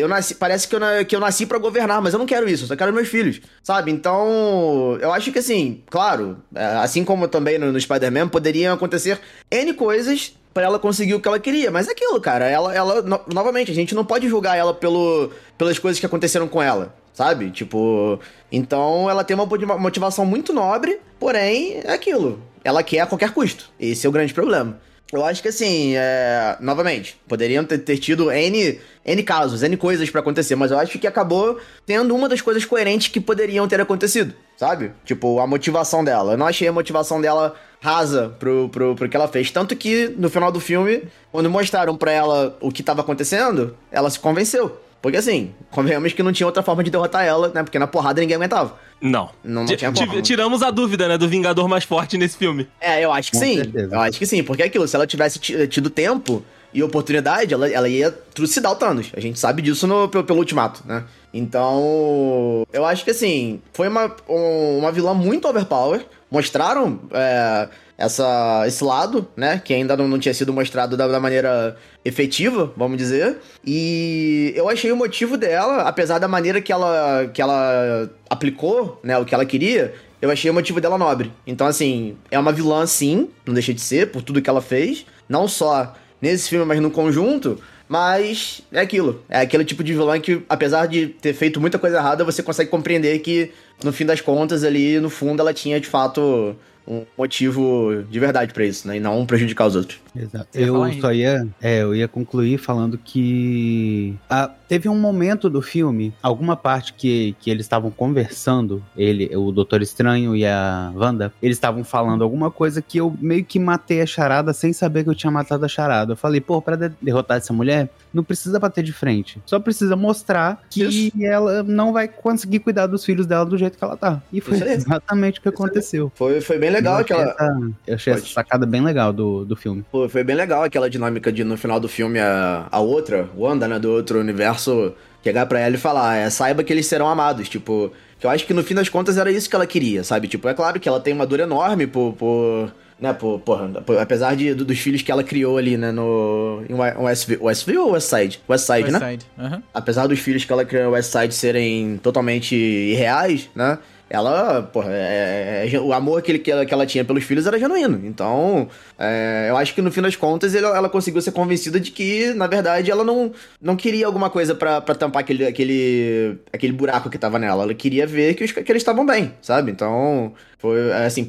eu 0.00 0.06
nasci, 0.06 0.36
parece 0.36 0.68
que 0.68 0.76
eu, 0.76 0.80
que 1.06 1.16
eu 1.16 1.20
nasci 1.20 1.44
para 1.46 1.58
governar, 1.58 2.00
mas 2.00 2.12
eu 2.12 2.18
não 2.18 2.26
quero 2.26 2.48
isso, 2.48 2.62
eu 2.62 2.68
só 2.68 2.76
quero 2.76 2.92
meus 2.92 3.08
filhos, 3.08 3.40
sabe? 3.60 3.90
Então, 3.90 4.96
eu 5.00 5.12
acho 5.12 5.32
que 5.32 5.40
assim, 5.40 5.82
claro, 5.90 6.36
é, 6.54 6.64
assim 6.76 7.04
como 7.04 7.26
também 7.26 7.58
no, 7.58 7.72
no 7.72 7.80
Spider-Man, 7.80 8.28
poderiam 8.28 8.72
acontecer 8.72 9.20
N 9.50 9.74
coisas 9.74 10.38
para 10.54 10.62
ela 10.62 10.78
conseguir 10.78 11.14
o 11.14 11.20
que 11.20 11.26
ela 11.26 11.40
queria, 11.40 11.72
mas 11.72 11.88
é 11.88 11.90
aquilo, 11.90 12.20
cara, 12.20 12.48
ela, 12.48 12.72
ela 12.72 13.02
no, 13.02 13.20
novamente, 13.34 13.72
a 13.72 13.74
gente 13.74 13.96
não 13.96 14.04
pode 14.04 14.28
julgar 14.28 14.56
ela 14.56 14.72
pelo, 14.72 15.32
pelas 15.58 15.80
coisas 15.80 15.98
que 15.98 16.06
aconteceram 16.06 16.46
com 16.46 16.62
ela, 16.62 16.94
sabe? 17.12 17.50
Tipo, 17.50 18.20
então 18.52 19.10
ela 19.10 19.24
tem 19.24 19.34
uma 19.34 19.76
motivação 19.76 20.24
muito 20.24 20.52
nobre, 20.52 21.00
porém, 21.18 21.80
é 21.82 21.92
aquilo. 21.92 22.40
ela 22.62 22.82
quer 22.84 23.00
a 23.00 23.06
qualquer 23.06 23.32
custo. 23.32 23.70
Esse 23.80 24.06
é 24.06 24.08
o 24.08 24.12
grande 24.12 24.32
problema. 24.32 24.78
Eu 25.12 25.24
acho 25.24 25.42
que 25.42 25.48
assim, 25.48 25.94
é... 25.94 26.56
novamente, 26.58 27.20
poderiam 27.28 27.64
ter, 27.64 27.78
ter 27.78 27.98
tido 27.98 28.30
N, 28.30 28.80
N 29.04 29.22
casos, 29.22 29.62
N 29.62 29.76
coisas 29.76 30.08
pra 30.08 30.22
acontecer, 30.22 30.56
mas 30.56 30.70
eu 30.70 30.78
acho 30.78 30.98
que 30.98 31.06
acabou 31.06 31.60
tendo 31.84 32.14
uma 32.14 32.30
das 32.30 32.40
coisas 32.40 32.64
coerentes 32.64 33.08
que 33.08 33.20
poderiam 33.20 33.68
ter 33.68 33.78
acontecido, 33.78 34.32
sabe? 34.56 34.92
Tipo, 35.04 35.38
a 35.38 35.46
motivação 35.46 36.02
dela. 36.02 36.32
Eu 36.32 36.38
não 36.38 36.46
achei 36.46 36.66
a 36.66 36.72
motivação 36.72 37.20
dela 37.20 37.54
rasa 37.78 38.34
pro, 38.38 38.70
pro, 38.70 38.94
pro 38.94 39.08
que 39.08 39.16
ela 39.16 39.28
fez. 39.28 39.50
Tanto 39.50 39.76
que 39.76 40.08
no 40.16 40.30
final 40.30 40.50
do 40.50 40.60
filme, 40.60 41.02
quando 41.30 41.50
mostraram 41.50 41.94
pra 41.94 42.10
ela 42.10 42.56
o 42.60 42.72
que 42.72 42.82
tava 42.82 43.02
acontecendo, 43.02 43.76
ela 43.90 44.08
se 44.08 44.18
convenceu. 44.18 44.80
Porque 45.02 45.16
assim, 45.18 45.52
convenhamos 45.70 46.12
que 46.12 46.22
não 46.22 46.32
tinha 46.32 46.46
outra 46.46 46.62
forma 46.62 46.82
de 46.84 46.90
derrotar 46.90 47.24
ela, 47.26 47.48
né? 47.52 47.62
Porque 47.64 47.76
na 47.78 47.88
porrada 47.88 48.20
ninguém 48.20 48.36
aguentava. 48.36 48.78
Não. 49.00 49.30
Não, 49.42 49.62
não 49.62 49.66
Ti- 49.66 49.76
tinha 49.76 49.92
ti- 49.92 50.06
como. 50.06 50.22
Tiramos 50.22 50.62
a 50.62 50.70
dúvida, 50.70 51.08
né, 51.08 51.18
do 51.18 51.28
Vingador 51.28 51.66
mais 51.68 51.82
forte 51.82 52.16
nesse 52.16 52.36
filme. 52.38 52.68
É, 52.80 53.04
eu 53.04 53.12
acho 53.12 53.32
que 53.32 53.36
Com 53.36 53.44
sim. 53.44 53.56
certeza. 53.56 53.94
Eu 53.96 54.00
acho 54.00 54.16
que 54.18 54.24
sim, 54.26 54.44
porque 54.44 54.62
é 54.62 54.66
aquilo, 54.66 54.86
se 54.86 54.94
ela 54.94 55.06
tivesse 55.06 55.40
ti- 55.40 55.66
tido 55.66 55.90
tempo 55.90 56.44
e 56.72 56.82
oportunidade, 56.84 57.52
ela, 57.52 57.68
ela 57.68 57.88
ia 57.88 58.12
trucidar 58.12 58.70
o 58.70 58.76
Thanos. 58.76 59.10
A 59.16 59.18
gente 59.20 59.38
sabe 59.40 59.60
disso 59.60 59.86
no, 59.88 60.08
pelo, 60.08 60.22
pelo 60.24 60.38
ultimato, 60.38 60.82
né? 60.86 61.02
Então, 61.34 62.64
eu 62.72 62.84
acho 62.84 63.04
que 63.04 63.10
assim, 63.10 63.60
foi 63.72 63.88
uma, 63.88 64.14
um- 64.28 64.78
uma 64.78 64.92
vilã 64.92 65.14
muito 65.14 65.48
overpower. 65.48 66.04
Mostraram 66.30 66.98
é, 67.12 67.68
essa, 67.96 68.64
esse 68.66 68.82
lado, 68.82 69.28
né? 69.36 69.60
Que 69.64 69.74
ainda 69.74 69.96
não, 69.96 70.08
não 70.08 70.18
tinha 70.18 70.34
sido 70.34 70.52
mostrado 70.52 70.96
da, 70.96 71.06
da 71.06 71.20
maneira 71.20 71.76
efetiva, 72.04 72.72
vamos 72.76 72.98
dizer. 72.98 73.38
E 73.64 74.52
eu 74.56 74.68
achei 74.68 74.90
o 74.90 74.96
motivo 74.96 75.36
dela, 75.36 75.82
apesar 75.82 76.18
da 76.18 76.28
maneira 76.28 76.60
que 76.60 76.72
ela, 76.72 77.30
que 77.32 77.40
ela 77.40 78.10
aplicou, 78.28 79.00
né? 79.02 79.16
O 79.18 79.24
que 79.24 79.34
ela 79.34 79.44
queria, 79.44 79.94
eu 80.20 80.30
achei 80.30 80.50
o 80.50 80.54
motivo 80.54 80.80
dela 80.80 80.96
nobre. 80.96 81.32
Então, 81.46 81.66
assim, 81.66 82.16
é 82.30 82.38
uma 82.38 82.52
vilã, 82.52 82.86
sim, 82.86 83.28
não 83.44 83.54
deixa 83.54 83.74
de 83.74 83.80
ser, 83.80 84.10
por 84.10 84.22
tudo 84.22 84.40
que 84.40 84.48
ela 84.48 84.62
fez. 84.62 85.04
Não 85.28 85.48
só 85.48 85.94
nesse 86.20 86.48
filme, 86.48 86.64
mas 86.64 86.80
no 86.80 86.90
conjunto. 86.90 87.58
Mas 87.88 88.62
é 88.72 88.80
aquilo. 88.80 89.22
É 89.28 89.40
aquele 89.40 89.64
tipo 89.64 89.84
de 89.84 89.92
vilã 89.92 90.18
que, 90.18 90.42
apesar 90.48 90.86
de 90.86 91.08
ter 91.08 91.34
feito 91.34 91.60
muita 91.60 91.78
coisa 91.78 91.98
errada, 91.98 92.24
você 92.24 92.42
consegue 92.42 92.70
compreender 92.70 93.18
que, 93.18 93.50
no 93.84 93.92
fim 93.92 94.06
das 94.06 94.20
contas, 94.20 94.64
ali, 94.64 94.98
no 94.98 95.10
fundo, 95.10 95.40
ela 95.40 95.52
tinha, 95.52 95.78
de 95.78 95.88
fato, 95.88 96.56
um 96.86 97.04
motivo 97.16 98.04
de 98.10 98.18
verdade 98.20 98.52
pra 98.52 98.64
isso, 98.64 98.88
né? 98.88 98.96
E 98.96 99.00
não 99.00 99.24
prejudicar 99.26 99.66
os 99.66 99.76
outros. 99.76 100.00
Exato. 100.14 100.46
Eu 100.54 100.92
só 101.00 101.12
ia, 101.12 101.46
é, 101.60 101.82
eu 101.82 101.94
ia 101.94 102.06
concluir 102.08 102.58
falando 102.58 102.98
que 102.98 104.14
ah, 104.28 104.50
teve 104.68 104.88
um 104.88 104.98
momento 104.98 105.48
do 105.48 105.62
filme, 105.62 106.12
alguma 106.22 106.56
parte 106.56 106.92
que, 106.92 107.34
que 107.40 107.50
eles 107.50 107.64
estavam 107.64 107.90
conversando, 107.90 108.82
ele, 108.96 109.34
o 109.34 109.50
Doutor 109.50 109.82
Estranho 109.82 110.36
e 110.36 110.44
a 110.44 110.92
Wanda, 110.94 111.32
eles 111.42 111.56
estavam 111.56 111.84
falando 111.84 112.22
alguma 112.22 112.50
coisa 112.50 112.82
que 112.82 112.98
eu 112.98 113.14
meio 113.20 113.44
que 113.44 113.58
matei 113.58 114.00
a 114.02 114.06
charada 114.06 114.52
sem 114.52 114.72
saber 114.72 115.04
que 115.04 115.10
eu 115.10 115.14
tinha 115.14 115.30
matado 115.30 115.64
a 115.64 115.68
charada. 115.68 116.12
Eu 116.12 116.16
falei, 116.16 116.40
pô, 116.40 116.60
pra 116.60 116.76
de- 116.76 116.92
derrotar 117.00 117.38
essa 117.38 117.52
mulher, 117.52 117.88
não 118.12 118.22
precisa 118.22 118.58
bater 118.58 118.84
de 118.84 118.92
frente. 118.92 119.40
Só 119.46 119.58
precisa 119.58 119.96
mostrar 119.96 120.62
que 120.68 120.82
Isso. 120.84 121.12
ela 121.22 121.62
não 121.62 121.92
vai 121.92 122.06
conseguir 122.08 122.58
cuidar 122.58 122.86
dos 122.86 123.04
filhos 123.04 123.26
dela 123.26 123.44
do 123.46 123.56
jeito 123.56 123.78
que 123.78 123.84
ela 123.84 123.96
tá. 123.96 124.22
E 124.32 124.40
foi 124.40 124.56
exatamente 124.68 125.38
o 125.38 125.42
que 125.42 125.48
aconteceu. 125.48 126.12
Foi, 126.14 126.40
foi 126.40 126.58
bem 126.58 126.70
legal 126.72 126.98
eu 126.98 127.04
achei, 127.04 127.16
aquela. 127.16 127.30
essa, 127.32 127.70
eu 127.86 127.94
achei 127.94 128.12
essa 128.12 128.22
Pode. 128.22 128.32
sacada 128.34 128.66
bem 128.66 128.80
legal 128.82 129.12
do, 129.12 129.44
do 129.44 129.54
filme. 129.56 129.84
Pô, 129.90 130.08
foi 130.08 130.24
bem 130.24 130.36
legal 130.36 130.62
aquela 130.64 130.88
dinâmica 130.90 131.30
de 131.32 131.44
no 131.44 131.56
final 131.56 131.78
do 131.78 131.88
filme 131.88 132.18
a, 132.18 132.66
a 132.70 132.80
outra, 132.80 133.28
Wanda, 133.36 133.68
né, 133.68 133.78
do 133.78 133.90
outro 133.90 134.18
universo, 134.20 134.92
chegar 135.22 135.46
pra 135.46 135.60
ela 135.60 135.74
e 135.74 135.78
falar, 135.78 136.16
é, 136.16 136.28
saiba 136.30 136.62
que 136.64 136.72
eles 136.72 136.86
serão 136.86 137.08
amados, 137.08 137.48
tipo, 137.48 137.92
que 138.18 138.26
eu 138.26 138.30
acho 138.30 138.46
que 138.46 138.54
no 138.54 138.62
fim 138.62 138.74
das 138.74 138.88
contas 138.88 139.16
era 139.16 139.30
isso 139.30 139.48
que 139.48 139.54
ela 139.56 139.66
queria, 139.66 140.02
sabe? 140.04 140.26
Tipo, 140.28 140.48
é 140.48 140.54
claro 140.54 140.78
que 140.80 140.88
ela 140.88 140.98
tem 141.00 141.12
uma 141.14 141.26
dor 141.26 141.40
enorme 141.40 141.86
por, 141.86 142.12
por 142.14 142.72
né, 143.00 143.12
por, 143.12 143.40
porra, 143.40 143.66
por- 143.84 143.98
apesar 143.98 144.36
de, 144.36 144.54
do- 144.54 144.64
dos 144.64 144.78
filhos 144.78 145.02
que 145.02 145.10
ela 145.10 145.24
criou 145.24 145.58
ali, 145.58 145.76
né, 145.76 145.90
no 145.90 146.62
em 146.68 146.74
Wa- 146.74 146.94
Westview, 147.00 147.42
Westview 147.44 147.82
ou 147.86 147.92
Westside? 147.92 148.40
Westside, 148.48 148.90
né? 148.92 148.98
West 148.98 149.10
Side. 149.10 149.26
Aham. 149.38 149.62
apesar 149.74 150.06
dos 150.06 150.20
filhos 150.20 150.44
que 150.44 150.52
ela 150.52 150.64
criou 150.64 150.84
no 150.84 150.90
Westside 150.92 151.34
serem 151.34 151.98
totalmente 152.00 152.54
irreais, 152.54 153.50
né? 153.56 153.78
Ela, 154.14 154.62
porra, 154.62 154.90
é- 154.92 155.70
é- 155.72 155.80
o 155.80 155.90
amor 155.94 156.20
que, 156.20 156.30
ele- 156.32 156.38
que, 156.38 156.50
ela, 156.50 156.66
que 156.66 156.74
ela 156.74 156.84
tinha 156.84 157.02
pelos 157.02 157.24
filhos 157.24 157.46
era 157.46 157.58
genuíno. 157.58 157.98
Então, 158.04 158.68
é, 158.98 159.46
eu 159.48 159.56
acho 159.56 159.74
que 159.74 159.80
no 159.80 159.90
fim 159.90 160.02
das 160.02 160.14
contas 160.16 160.54
ele- 160.54 160.66
ela 160.66 160.86
conseguiu 160.90 161.22
ser 161.22 161.32
convencida 161.32 161.80
de 161.80 161.90
que, 161.90 162.34
na 162.34 162.46
verdade, 162.46 162.90
ela 162.90 163.04
não, 163.04 163.32
não 163.58 163.74
queria 163.74 164.04
alguma 164.04 164.28
coisa 164.28 164.54
pra, 164.54 164.82
pra 164.82 164.94
tampar 164.94 165.20
aquele, 165.22 165.46
aquele, 165.46 166.36
aquele 166.52 166.74
buraco 166.74 167.08
que 167.08 167.16
tava 167.16 167.38
nela. 167.38 167.62
Ela 167.62 167.72
queria 167.72 168.06
ver 168.06 168.34
que, 168.34 168.44
os, 168.44 168.52
que 168.52 168.60
eles 168.70 168.82
estavam 168.82 169.06
bem, 169.06 169.32
sabe? 169.40 169.70
Então, 169.70 170.34
foi 170.58 170.92
assim, 170.92 171.24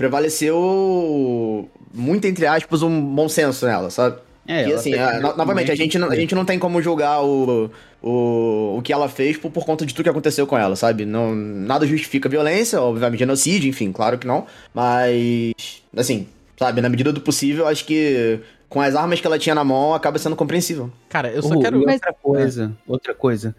prevaleceu 0.67 1.69
muito, 1.93 2.25
entre 2.25 2.45
aspas, 2.45 2.81
um 2.81 3.01
bom 3.01 3.29
senso 3.29 3.65
nela, 3.65 3.89
sabe? 3.89 4.17
É, 4.45 4.67
e 4.67 4.73
assim, 4.73 4.91
no- 5.21 5.37
novamente, 5.37 5.71
a 5.71 5.75
gente, 5.75 5.97
não, 5.97 6.09
a 6.09 6.15
gente 6.17 6.35
não 6.35 6.43
tem 6.43 6.59
como 6.59 6.81
julgar 6.81 7.21
o, 7.23 7.71
o, 8.03 8.75
o 8.77 8.81
que 8.83 8.91
ela 8.91 9.07
fez 9.07 9.37
por, 9.37 9.49
por 9.49 9.65
conta 9.65 9.85
de 9.85 9.93
tudo 9.93 10.03
que 10.03 10.09
aconteceu 10.09 10.45
com 10.45 10.57
ela, 10.57 10.75
sabe? 10.75 11.05
Não, 11.05 11.33
nada 11.33 11.87
justifica 11.87 12.27
a 12.27 12.31
violência, 12.31 12.81
obviamente 12.81 13.19
genocídio, 13.19 13.69
enfim, 13.69 13.91
claro 13.91 14.17
que 14.17 14.27
não. 14.27 14.45
Mas, 14.73 15.53
assim, 15.95 16.27
sabe, 16.57 16.81
na 16.81 16.89
medida 16.89 17.11
do 17.13 17.21
possível, 17.21 17.65
acho 17.67 17.85
que 17.85 18.39
com 18.69 18.81
as 18.81 18.95
armas 18.95 19.21
que 19.21 19.27
ela 19.27 19.37
tinha 19.39 19.53
na 19.55 19.63
mão, 19.63 19.93
acaba 19.93 20.17
sendo 20.19 20.35
compreensível. 20.35 20.91
Cara, 21.07 21.29
eu 21.31 21.41
só 21.43 21.53
Oh, 21.55 21.59
quero. 21.59 21.79
outra 21.79 22.13
coisa, 22.13 22.71
outra 22.87 23.13
coisa. 23.13 23.55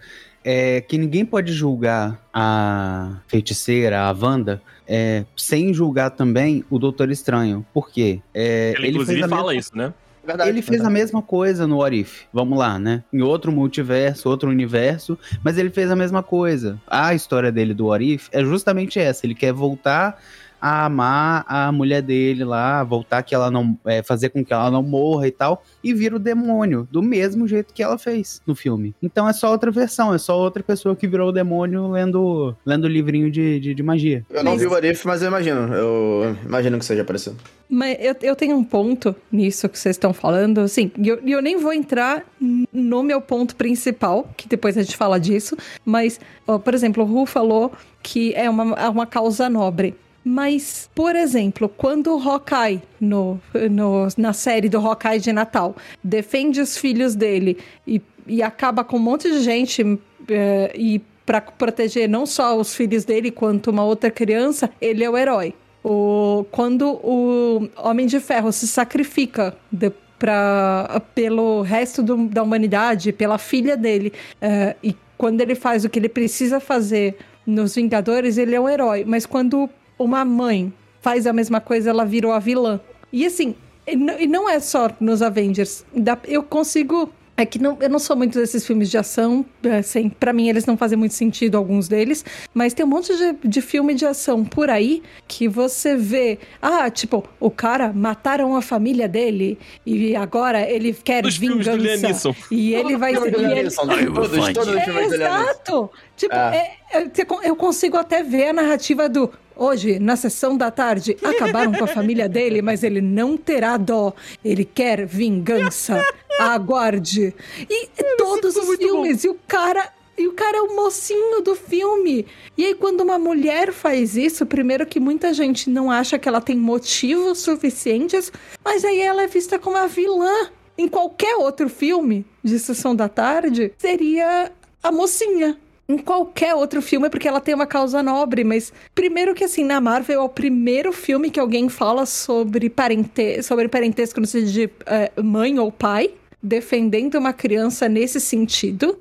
É 0.47 0.83
que 0.83 0.99
ninguém 0.99 1.25
pode 1.25 1.53
julgar 1.53 2.21
a 2.33 3.17
feiticeira, 3.29 4.03
a 4.03 4.13
Wanda, 4.13 4.61
é, 4.87 5.25
sem 5.37 5.73
julgar 5.73 6.11
também 6.11 6.63
o 6.69 6.79
Doutor 6.79 7.11
Estranho. 7.11 7.65
Por 7.73 7.91
quê? 7.91 8.21
É, 8.35 8.75
Ele, 8.77 8.89
inclusive, 8.89 9.21
fez 9.21 9.25
a 9.25 9.29
fala 9.35 9.53
mesma- 9.55 9.59
isso, 9.61 9.71
né? 9.75 9.95
Verdade. 10.25 10.49
Ele 10.49 10.63
fez 10.63 10.83
a 10.83 10.91
mesma 10.91 11.21
coisa 11.21 11.67
no 11.67 11.79
What 11.79 11.99
If. 11.99 12.23
Vamos 12.33 12.59
lá, 12.59 12.79
né? 12.79 13.05
Em 13.13 13.23
outro 13.23 13.53
multiverso, 13.53 14.29
outro 14.29 14.49
universo, 14.49 15.19
mas 15.43 15.59
ele 15.59 15.71
fez 15.71 15.91
a 15.91 15.97
mesma 15.97 16.23
coisa. 16.23 16.81
A 16.87 17.15
história 17.15 17.53
dele 17.53 17.75
do 17.75 17.87
What 17.87 18.05
If 18.05 18.29
é 18.33 18.43
justamente 18.43 18.99
essa. 18.99 19.27
Ele 19.27 19.35
quer 19.35 19.53
voltar 19.53 20.19
a 20.65 20.87
amar 20.87 21.45
a 21.47 21.71
mulher 21.71 22.01
dele 22.01 22.43
lá, 22.43 22.83
voltar 22.83 23.23
que 23.23 23.35
ela 23.35 23.51
não. 23.51 23.79
é, 23.85 24.03
fazer 24.03 24.31
com 24.31 24.43
que 24.43 24.51
ela 24.51 24.71
não 24.71 24.83
morra 24.83 25.29
e 25.29 25.31
tal, 25.31 25.63
e 25.83 25.93
vira 25.93 26.17
o 26.17 26.19
demônio, 26.19 26.89
do 26.91 27.03
mesmo 27.03 27.47
jeito 27.47 27.75
que 27.75 27.83
ela 27.83 27.99
fez 27.99 28.41
no 28.47 28.55
filme. 28.55 28.95
Então 29.03 29.29
é 29.29 29.35
só 29.35 29.51
outra 29.51 29.71
versão, 29.71 30.15
é 30.15 30.17
só 30.17 30.39
outra 30.39 30.63
pessoa 30.63 30.97
que 30.97 31.07
virou 31.07 31.29
o 31.29 31.33
demônio 31.33 31.91
lendo, 31.91 32.57
lendo 32.65 32.89
livrinho 32.89 33.31
de, 33.31 33.61
de, 33.61 33.75
de 33.75 33.83
magia. 33.83 34.25
Eu 34.31 34.43
não 34.43 34.53
Mas- 34.53 34.63
vi 34.63 34.67
o 34.67 34.75
Arif, 34.75 35.07
mas 35.07 35.21
eu 35.21 35.29
imagino. 35.29 35.75
Eu 35.75 36.35
imagino 36.47 36.79
que 36.79 36.85
seja 36.87 37.05
parecido. 37.05 37.37
Mas 37.69 37.99
eu, 38.01 38.17
eu 38.23 38.35
tenho 38.37 38.57
um 38.57 38.65
ponto 38.65 39.15
nisso 39.31 39.69
que 39.69 39.79
vocês 39.79 39.97
estão 39.97 40.15
falando, 40.15 40.61
assim, 40.61 40.91
e 40.97 41.09
eu, 41.09 41.19
eu 41.27 41.43
nem 41.43 41.59
vou 41.59 41.75
entrar 41.75 42.25
no 42.73 43.03
meu 43.03 43.21
ponto 43.21 43.55
principal, 43.55 44.27
que 44.35 44.49
depois 44.49 44.79
a 44.79 44.83
gente 44.83 44.97
fala 44.97 45.21
disso, 45.21 45.57
mas, 45.85 46.19
ó, 46.47 46.59
por 46.59 46.73
exemplo, 46.73 47.03
o 47.03 47.07
Ru 47.07 47.27
falou 47.27 47.71
que 48.03 48.33
é 48.35 48.49
uma, 48.49 48.75
é 48.79 48.89
uma 48.89 49.07
causa 49.07 49.51
nobre. 49.51 49.95
Mas, 50.25 50.89
por 50.95 51.15
exemplo, 51.15 51.69
quando 51.69 52.17
o 52.17 52.19
Hawkeye, 52.19 52.81
no, 53.01 53.39
no, 53.71 54.09
na 54.17 54.33
série 54.33 54.69
do 54.71 54.79
Hawkeye 54.79 55.21
de 55.21 55.33
Natal, 55.33 55.77
defende 56.03 56.61
os 56.61 56.79
filhos 56.79 57.15
dele 57.15 57.59
e, 57.87 58.01
e 58.27 58.43
acaba 58.43 58.83
com 58.83 58.97
um 58.97 59.01
monte 59.01 59.31
de 59.31 59.41
gente 59.43 59.99
eh, 60.31 60.73
e 60.75 61.01
para 61.27 61.41
proteger 61.41 62.09
não 62.09 62.25
só 62.27 62.57
os 62.57 62.75
filhos 62.75 63.05
dele, 63.05 63.31
quanto 63.31 63.71
uma 63.71 63.85
outra 63.85 64.11
criança, 64.11 64.71
ele 64.81 65.05
é 65.05 65.11
o 65.11 65.17
herói. 65.17 65.55
O, 65.83 66.47
quando 66.51 66.89
o 67.03 67.69
Homem 67.77 68.07
de 68.07 68.19
Ferro 68.21 68.51
se 68.53 68.67
sacrifica 68.67 69.55
de, 69.71 69.91
pra, 70.19 71.03
pelo 71.15 71.61
resto 71.63 72.03
do- 72.03 72.29
da 72.29 72.43
humanidade, 72.43 73.13
pela 73.13 73.37
filha 73.37 73.77
dele, 73.77 74.13
eh, 74.41 74.75
e 74.83 74.97
quando 75.19 75.41
ele 75.43 75.55
faz 75.55 75.85
o 75.85 75.91
que 75.91 75.99
ele 75.99 76.09
precisa 76.09 76.61
fazer 76.61 77.17
nos 77.47 77.75
Vingadores, 77.75 78.39
ele 78.39 78.55
é 78.55 78.61
um 78.61 78.69
herói. 78.69 79.05
Mas 79.07 79.27
quando 79.27 79.69
uma 79.99 80.25
mãe 80.25 80.73
faz 81.01 81.27
a 81.27 81.33
mesma 81.33 81.61
coisa, 81.61 81.91
ela 81.91 82.05
virou 82.05 82.33
a 82.33 82.39
vilã. 82.39 82.81
E 83.13 83.25
assim, 83.27 83.55
e 83.87 84.27
não, 84.27 84.49
é 84.49 84.59
só 84.61 84.91
nos 85.01 85.21
Avengers. 85.23 85.85
Eu 86.27 86.43
consigo. 86.43 87.13
É 87.37 87.45
que 87.45 87.59
não, 87.59 87.77
eu 87.81 87.91
não 87.91 87.99
sou 87.99 88.15
muito 88.15 88.39
desses 88.39 88.65
filmes 88.65 88.89
de 88.89 88.97
ação, 88.97 89.45
assim, 89.77 90.09
para 90.09 90.33
mim 90.33 90.49
eles 90.49 90.67
não 90.67 90.77
fazem 90.77 90.97
muito 90.97 91.15
sentido, 91.15 91.57
alguns 91.59 91.89
deles, 91.89 92.25
mas 92.55 92.73
tem 92.73 92.87
um 92.87 92.89
monte 92.89 93.13
de, 93.17 93.49
de 93.49 93.61
filme 93.61 93.93
de 93.93 94.07
ação 94.07 94.45
por 94.45 94.71
aí 94.71 95.03
que 95.27 95.49
você 95.49 95.97
vê, 95.97 96.39
ah, 96.63 96.89
tipo, 96.89 97.25
o 97.41 97.51
cara 97.51 97.93
mataram 97.93 98.55
a 98.55 98.63
família 98.63 99.09
dele 99.09 99.59
e 99.85 100.15
agora 100.15 100.61
ele 100.71 100.93
quer 100.95 101.25
Liam 101.25 101.59
vingança. 101.59 102.31
E 102.53 102.73
ele 102.73 102.97
vai 102.97 103.17
ser. 103.17 103.37
e 103.37 103.45
ele- 103.59 103.71
Todos, 103.73 104.69
os 104.69 104.77
é, 104.77 104.85
filmes 104.85 105.11
Neeson. 105.11 105.15
exato! 105.25 105.91
Tipo, 106.17 106.37
É. 106.37 106.77
é- 106.93 106.99
é- 107.01 107.09
eu 107.43 107.57
consigo 107.57 107.97
até 107.97 108.23
ver 108.23 108.51
a 108.51 108.53
narrativa 108.53 109.09
do. 109.09 109.29
Hoje, 109.57 109.99
na 109.99 110.17
sessão 110.17 110.57
da 110.57 110.71
tarde, 110.71 111.17
acabaram 111.23 111.73
com 111.73 111.85
a 111.85 111.89
família 111.89 112.29
dele, 112.29 112.61
mas 112.61 112.83
ele 112.83 113.01
não 113.01 113.37
terá 113.37 113.77
dó. 113.77 114.13
Ele 114.45 114.65
quer 114.65 115.07
vingança. 115.07 116.05
Aguarde. 116.39 117.33
E 117.71 117.89
todos 118.19 118.57
os 118.57 118.77
filmes. 118.77 119.23
E 119.23 119.29
o 119.29 119.37
cara 119.47 119.93
E 120.17 120.27
o 120.27 120.33
cara 120.33 120.59
é 120.59 120.63
o 120.63 120.75
mocinho 120.75 121.41
do 121.43 121.55
filme. 121.55 122.27
E 122.57 122.65
aí, 122.65 122.75
quando 122.75 123.01
uma 123.03 123.19
mulher 123.19 123.73
faz 123.73 124.17
isso, 124.17 124.47
primeiro 124.47 124.87
que 124.87 125.01
muita 125.01 125.33
gente 125.33 125.69
não 125.71 125.91
acha 125.91 126.19
que 126.19 126.29
ela 126.29 126.41
tem 126.41 126.57
motivos 126.57 127.39
suficientes, 127.39 128.33
mas 128.65 128.85
aí 128.85 129.01
ela 129.01 129.23
é 129.23 129.27
vista 129.27 129.59
como 129.59 129.77
a 129.77 129.87
vilã. 129.87 130.51
Em 130.77 130.89
qualquer 130.89 131.37
outro 131.37 131.69
filme 131.69 132.27
de 132.43 132.59
Sessão 132.59 132.97
da 132.97 133.09
Tarde, 133.09 133.73
seria 133.79 134.51
a 134.83 134.91
mocinha. 134.91 135.57
Em 135.89 135.99
qualquer 135.99 136.55
outro 136.55 136.81
filme, 136.81 137.11
porque 137.11 137.29
ela 137.29 137.41
tem 137.41 137.55
uma 137.55 137.67
causa 137.67 138.03
nobre, 138.03 138.43
mas 138.43 138.73
primeiro 138.95 139.35
que 139.35 139.45
assim, 139.45 139.65
na 139.65 139.81
Marvel 139.81 140.21
é 140.21 140.25
o 140.25 140.29
primeiro 140.29 140.93
filme 140.93 141.31
que 141.31 141.39
alguém 141.39 141.69
fala 141.69 142.07
sobre, 142.07 142.71
parente 142.71 143.43
sobre 143.43 143.69
parentesco 143.69 144.19
no 144.19 144.27
sentido 144.27 144.53
de 144.53 144.71
eh, 144.87 145.13
mãe 145.23 145.59
ou 145.59 145.71
pai 145.71 146.11
defendendo 146.45 147.15
uma 147.15 147.33
criança 147.33 147.89
nesse 147.89 148.21
sentido. 148.21 148.99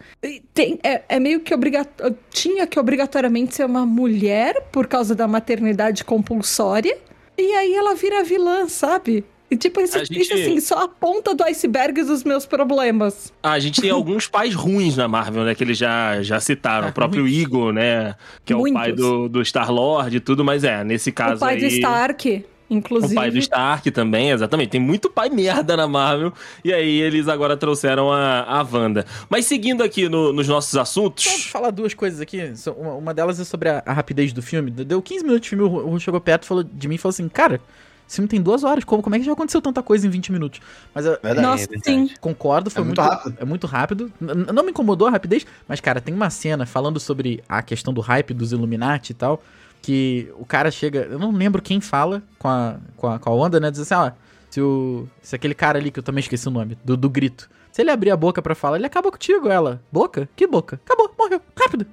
Tem, 0.53 0.79
é, 0.81 1.01
é 1.09 1.19
meio 1.19 1.41
que 1.41 1.53
obrigatório. 1.53 2.17
Tinha 2.31 2.65
que 2.65 2.79
obrigatoriamente 2.79 3.53
ser 3.53 3.65
uma 3.65 3.85
mulher 3.85 4.61
por 4.71 4.87
causa 4.87 5.13
da 5.13 5.27
maternidade 5.27 6.05
compulsória. 6.05 6.97
E 7.37 7.53
aí 7.53 7.75
ela 7.75 7.95
vira 7.95 8.23
vilã, 8.23 8.69
sabe? 8.69 9.25
E 9.53 9.57
tipo, 9.57 9.79
isso, 9.81 9.98
A 9.98 10.03
gente- 10.03 10.19
isso 10.22 10.33
assim, 10.33 10.60
só 10.60 10.83
a 10.83 10.88
ponta 10.88 11.36
do 11.36 11.43
iceberg 11.43 12.01
dos 12.03 12.24
meus 12.24 12.45
problemas. 12.45 13.31
Ah, 13.43 13.51
a 13.51 13.60
gente 13.60 13.79
tem 13.81 13.89
alguns 13.91 14.27
pais 14.27 14.55
ruins 14.55 14.98
na 14.98 15.07
Marvel, 15.07 15.43
né? 15.43 15.53
Que 15.53 15.63
eles 15.63 15.77
já, 15.77 16.22
já 16.24 16.39
citaram. 16.39 16.88
Ah, 16.88 16.89
o 16.89 16.93
próprio 16.93 17.22
muitos. 17.24 17.39
Igor, 17.41 17.72
né? 17.72 18.15
Que 18.43 18.53
é 18.53 18.55
o 18.55 18.60
Muitos. 18.60 18.81
pai 18.81 18.91
do, 18.91 19.29
do 19.29 19.41
Star-Lord 19.45 20.17
e 20.17 20.19
tudo, 20.19 20.43
mas 20.43 20.63
é, 20.63 20.83
nesse 20.83 21.12
caso 21.12 21.36
o 21.36 21.39
pai 21.39 21.55
aí... 21.55 21.60
do 21.62 21.67
Stark, 21.67 22.45
inclusive. 22.69 23.13
O 23.13 23.15
pai 23.15 23.29
do 23.29 23.38
Stark 23.38 23.91
também, 23.91 24.31
exatamente. 24.31 24.69
Tem 24.69 24.81
muito 24.81 25.10
pai 25.10 25.29
merda 25.29 25.77
na 25.77 25.88
Marvel. 25.88 26.33
E 26.63 26.74
aí 26.74 27.00
eles 27.01 27.27
agora 27.27 27.55
trouxeram 27.55 28.12
a, 28.12 28.41
a 28.41 28.63
Wanda. 28.63 29.05
Mas 29.29 29.45
seguindo 29.45 29.83
aqui 29.83 30.10
no- 30.10 30.33
nos 30.33 30.48
nossos 30.48 30.72
Só 30.72 30.81
assuntos. 30.81 31.25
falar 31.51 31.69
duas 31.69 31.93
coisas 31.93 32.19
aqui. 32.19 32.41
Uma, 32.77 32.93
uma 32.95 33.13
delas 33.13 33.39
é 33.39 33.43
sobre 33.43 33.69
a, 33.69 33.83
a 33.86 33.93
rapidez 33.93 34.33
do 34.33 34.41
filme. 34.41 34.72
Deu 34.72 35.01
15 35.01 35.24
minutos 35.24 35.43
de 35.43 35.50
filme, 35.50 35.63
o 35.63 35.67
Ru- 35.67 35.86
o 35.86 35.89
Ru 35.91 36.00
chegou 36.00 36.19
perto 36.19 36.45
falou 36.48 36.63
de 36.63 36.88
mim 36.88 36.95
e 36.95 36.98
falou 36.98 37.12
assim: 37.12 37.29
Cara, 37.29 37.62
esse 38.07 38.17
filme 38.17 38.27
tem 38.27 38.41
duas 38.41 38.63
horas. 38.63 38.83
Como, 38.83 39.01
como 39.01 39.15
é 39.15 39.19
que 39.19 39.25
já 39.25 39.33
aconteceu 39.33 39.62
tanta 39.62 39.81
coisa 39.81 40.05
em 40.05 40.10
20 40.10 40.31
minutos? 40.31 40.60
Mas 40.93 41.05
eu 41.05 41.17
Verdade. 41.22 41.41
Nossa, 41.48 41.67
É 41.74 41.79
sim. 41.79 42.10
concordo, 42.19 42.69
foi 42.69 42.81
É 42.81 42.86
muito 42.86 43.01
muito, 43.01 43.12
rápido. 43.12 43.38
É 43.39 43.45
muito 43.45 43.67
rápido. 43.67 44.12
N- 44.22 44.51
não 44.53 44.63
me 44.63 44.72
incomodou 44.72 45.07
a 45.07 45.12
rapidez, 45.12 45.45
mas, 45.67 45.79
cara, 45.79 46.00
tem 46.01 46.13
uma 46.13 46.29
cena 46.29 46.65
falando 46.65 47.00
sobre 47.00 47.43
a 47.48 47.62
questão 47.62 47.93
do 47.93 48.01
hype 48.01 48.33
dos 48.33 48.51
Illuminati 48.51 49.12
e 49.12 49.15
tal. 49.15 49.43
Que 49.81 50.31
o 50.38 50.45
cara 50.45 50.72
chega. 50.72 51.00
Eu 51.12 51.19
não 51.19 51.31
lembro 51.31 51.62
quem 51.62 51.81
fala 51.81 52.24
com 52.39 52.48
a, 52.48 52.77
com 52.95 53.07
a, 53.07 53.19
com 53.19 53.29
a 53.29 53.33
onda, 53.33 53.60
né? 53.60 53.69
Diz 53.69 53.81
assim: 53.81 53.93
ó, 53.95 54.12
se, 54.50 54.62
o, 54.62 55.07
se 55.22 55.36
aquele 55.36 55.53
cara 55.53 55.77
ali, 55.77 55.91
que 55.91 56.00
eu 56.00 56.03
também 56.03 56.22
esqueci 56.22 56.48
o 56.48 56.51
nome, 56.51 56.77
do, 56.86 56.95
do 56.95 57.10
grito. 57.10 57.50
Se 57.73 57.81
ele 57.81 57.89
abrir 57.89 58.11
a 58.11 58.15
boca 58.15 58.39
pra 58.39 58.53
falar, 58.53 58.77
ele 58.77 58.85
acaba 58.85 59.09
contigo, 59.11 59.49
ela. 59.49 59.81
Boca? 59.91 60.29
Que 60.35 60.45
boca? 60.45 60.79
Acabou, 60.85 61.11
morreu, 61.17 61.41
rápido. 61.59 61.87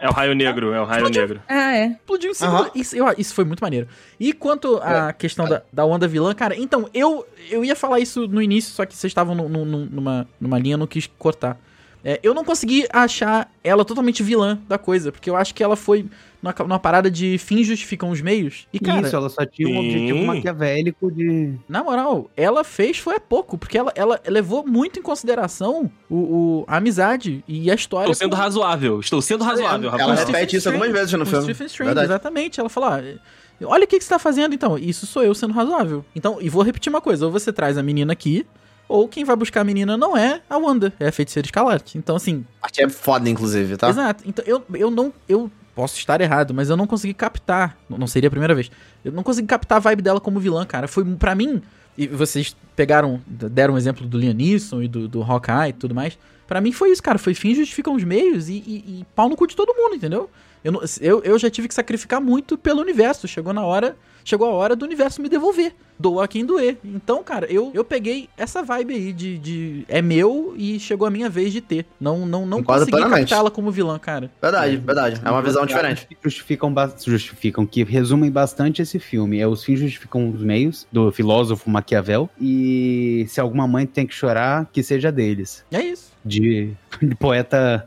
É 0.00 0.08
o 0.08 0.12
Raio 0.12 0.34
Negro, 0.34 0.72
é 0.72 0.80
o 0.80 0.84
Raio 0.86 1.02
Negro. 1.20 1.42
Ah, 1.46 1.76
é. 1.76 1.86
Explodiu 1.88 2.30
em 2.30 2.34
cima. 2.34 2.62
Do- 2.64 2.70
Isso, 2.74 2.96
eu- 2.96 3.14
isso 3.18 3.34
foi 3.34 3.44
muito 3.44 3.60
maneiro. 3.60 3.86
E 4.18 4.32
quanto 4.32 4.78
à 4.82 5.12
questão 5.12 5.46
da, 5.46 5.62
da 5.70 5.84
onda 5.84 6.08
vilã, 6.08 6.34
cara, 6.34 6.56
então, 6.58 6.88
eu, 6.94 7.26
eu 7.50 7.62
ia 7.62 7.76
falar 7.76 8.00
isso 8.00 8.26
no 8.26 8.40
início, 8.40 8.72
só 8.72 8.86
que 8.86 8.96
vocês 8.96 9.10
estavam 9.10 9.34
num- 9.34 9.48
num- 9.48 9.86
numa, 9.92 10.26
numa 10.40 10.58
linha, 10.58 10.72
eu 10.74 10.78
não 10.78 10.86
quis 10.86 11.06
cortar. 11.18 11.60
É, 12.08 12.20
eu 12.22 12.32
não 12.32 12.44
consegui 12.44 12.86
achar 12.92 13.50
ela 13.64 13.84
totalmente 13.84 14.22
vilã 14.22 14.60
da 14.68 14.78
coisa, 14.78 15.10
porque 15.10 15.28
eu 15.28 15.34
acho 15.34 15.52
que 15.52 15.60
ela 15.60 15.74
foi 15.74 16.06
numa, 16.40 16.54
numa 16.60 16.78
parada 16.78 17.10
de 17.10 17.36
fins 17.36 17.66
justificam 17.66 18.10
os 18.10 18.20
meios. 18.20 18.68
E, 18.72 18.78
cara, 18.78 19.04
Isso, 19.04 19.16
ela 19.16 19.28
só 19.28 19.44
tinha 19.44 19.68
um 19.68 19.76
objetivo 19.80 20.24
maquiavélico 20.24 21.10
de. 21.10 21.54
na 21.68 21.82
moral, 21.82 22.30
ela 22.36 22.62
fez 22.62 22.98
foi 22.98 23.16
a 23.16 23.20
pouco, 23.20 23.58
porque 23.58 23.76
ela, 23.76 23.92
ela 23.96 24.20
levou 24.28 24.64
muito 24.64 25.00
em 25.00 25.02
consideração 25.02 25.90
o, 26.08 26.14
o- 26.14 26.64
a 26.68 26.76
amizade 26.76 27.42
e 27.48 27.68
a 27.70 27.74
história. 27.74 28.04
Estou 28.04 28.14
sendo 28.14 28.36
com- 28.36 28.42
razoável. 28.42 29.00
Estou 29.00 29.20
sendo 29.20 29.42
razoável, 29.42 29.88
Ela 29.88 29.98
com 29.98 30.04
Rafael. 30.10 30.26
repete 30.28 30.36
Stephen 30.50 30.58
isso 30.58 30.68
algumas 30.68 30.92
vezes 30.92 31.12
no 31.14 31.26
filme. 31.26 31.42
Stephen 31.44 31.66
Strange, 31.66 32.00
exatamente. 32.04 32.60
Ela 32.60 32.68
fala, 32.68 33.00
"Ah, 33.00 33.66
olha 33.66 33.82
o 33.84 33.86
que, 33.88 33.98
que 33.98 34.04
você 34.04 34.10
tá 34.10 34.18
fazendo 34.20 34.54
então. 34.54 34.78
Isso 34.78 35.06
sou 35.06 35.24
eu 35.24 35.34
sendo 35.34 35.52
razoável. 35.54 36.04
Então, 36.14 36.38
e 36.40 36.48
vou 36.48 36.62
repetir 36.62 36.88
uma 36.88 37.00
coisa, 37.00 37.26
ou 37.26 37.32
você 37.32 37.52
traz 37.52 37.76
a 37.76 37.82
menina 37.82 38.12
aqui, 38.12 38.46
ou 38.88 39.08
quem 39.08 39.24
vai 39.24 39.36
buscar 39.36 39.60
a 39.60 39.64
menina 39.64 39.96
não 39.96 40.16
é 40.16 40.40
a 40.48 40.56
Wanda, 40.56 40.92
é 40.98 41.08
a 41.08 41.12
feiticeira 41.12 41.46
escalarte. 41.46 41.98
Então, 41.98 42.16
assim, 42.16 42.44
Parte 42.60 42.82
é 42.82 42.88
foda, 42.88 43.28
inclusive, 43.28 43.76
tá? 43.76 43.88
exato. 43.88 44.24
Então, 44.26 44.44
eu, 44.46 44.64
eu 44.74 44.90
não, 44.90 45.12
eu 45.28 45.50
posso 45.74 45.98
estar 45.98 46.20
errado, 46.20 46.54
mas 46.54 46.70
eu 46.70 46.76
não 46.76 46.86
consegui 46.86 47.14
captar, 47.14 47.76
não 47.88 48.06
seria 48.06 48.28
a 48.28 48.30
primeira 48.30 48.54
vez, 48.54 48.70
eu 49.04 49.12
não 49.12 49.22
consegui 49.22 49.46
captar 49.46 49.76
a 49.76 49.80
vibe 49.80 50.02
dela 50.02 50.20
como 50.20 50.40
vilã, 50.40 50.64
cara. 50.64 50.88
Foi, 50.88 51.04
pra 51.16 51.34
mim, 51.34 51.62
e 51.96 52.06
vocês 52.06 52.56
pegaram, 52.74 53.20
deram 53.26 53.74
um 53.74 53.78
exemplo 53.78 54.06
do 54.06 54.18
Liam 54.18 54.34
Neeson 54.34 54.82
e 54.82 54.88
do, 54.88 55.08
do 55.08 55.22
Hawkeye 55.22 55.70
e 55.70 55.72
tudo 55.72 55.94
mais, 55.94 56.18
pra 56.46 56.60
mim 56.60 56.72
foi 56.72 56.90
isso, 56.90 57.02
cara, 57.02 57.18
foi 57.18 57.34
fim 57.34 57.54
justificam 57.54 57.94
os 57.94 58.04
meios 58.04 58.48
e, 58.48 58.54
e, 58.54 59.00
e 59.00 59.06
pau 59.14 59.28
no 59.28 59.36
cu 59.36 59.46
de 59.46 59.56
todo 59.56 59.74
mundo, 59.74 59.96
entendeu? 59.96 60.30
Eu, 60.64 60.82
eu, 61.00 61.22
eu 61.22 61.38
já 61.38 61.48
tive 61.48 61.68
que 61.68 61.74
sacrificar 61.74 62.20
muito 62.20 62.58
pelo 62.58 62.80
universo. 62.80 63.28
Chegou 63.28 63.52
na 63.52 63.64
hora. 63.64 63.96
Chegou 64.26 64.48
a 64.48 64.50
hora 64.50 64.74
do 64.74 64.84
universo 64.84 65.22
me 65.22 65.28
devolver. 65.28 65.72
Doa 65.96 66.26
quem 66.26 66.44
doer. 66.44 66.78
Então, 66.84 67.22
cara, 67.22 67.46
eu, 67.46 67.70
eu 67.72 67.84
peguei 67.84 68.28
essa 68.36 68.60
vibe 68.60 68.92
aí 68.92 69.12
de, 69.12 69.38
de. 69.38 69.84
É 69.88 70.02
meu 70.02 70.52
e 70.56 70.80
chegou 70.80 71.06
a 71.06 71.10
minha 71.10 71.30
vez 71.30 71.52
de 71.52 71.60
ter. 71.60 71.86
Não, 72.00 72.26
não, 72.26 72.44
não 72.44 72.60
consegui 72.60 72.90
captá-la 72.90 73.52
como 73.52 73.70
vilã, 73.70 73.96
cara. 74.00 74.28
Verdade, 74.42 74.78
verdade. 74.78 75.20
É 75.24 75.30
uma 75.30 75.40
visão 75.40 75.64
diferente. 75.64 76.08
Que 76.08 76.16
justificam, 76.20 76.74
justificam, 77.06 77.64
que 77.64 77.84
resumem 77.84 78.28
bastante 78.28 78.82
esse 78.82 78.98
filme. 78.98 79.38
É 79.38 79.46
os 79.46 79.62
fins 79.62 79.78
justificam 79.78 80.28
os 80.28 80.42
meios, 80.42 80.88
do 80.90 81.12
filósofo 81.12 81.70
Maquiavel. 81.70 82.28
E 82.40 83.26
se 83.28 83.40
alguma 83.40 83.68
mãe 83.68 83.86
tem 83.86 84.08
que 84.08 84.14
chorar, 84.14 84.68
que 84.72 84.82
seja 84.82 85.12
deles. 85.12 85.64
É 85.70 85.80
isso. 85.80 86.10
De, 86.24 86.74
de 87.02 87.14
poeta, 87.16 87.84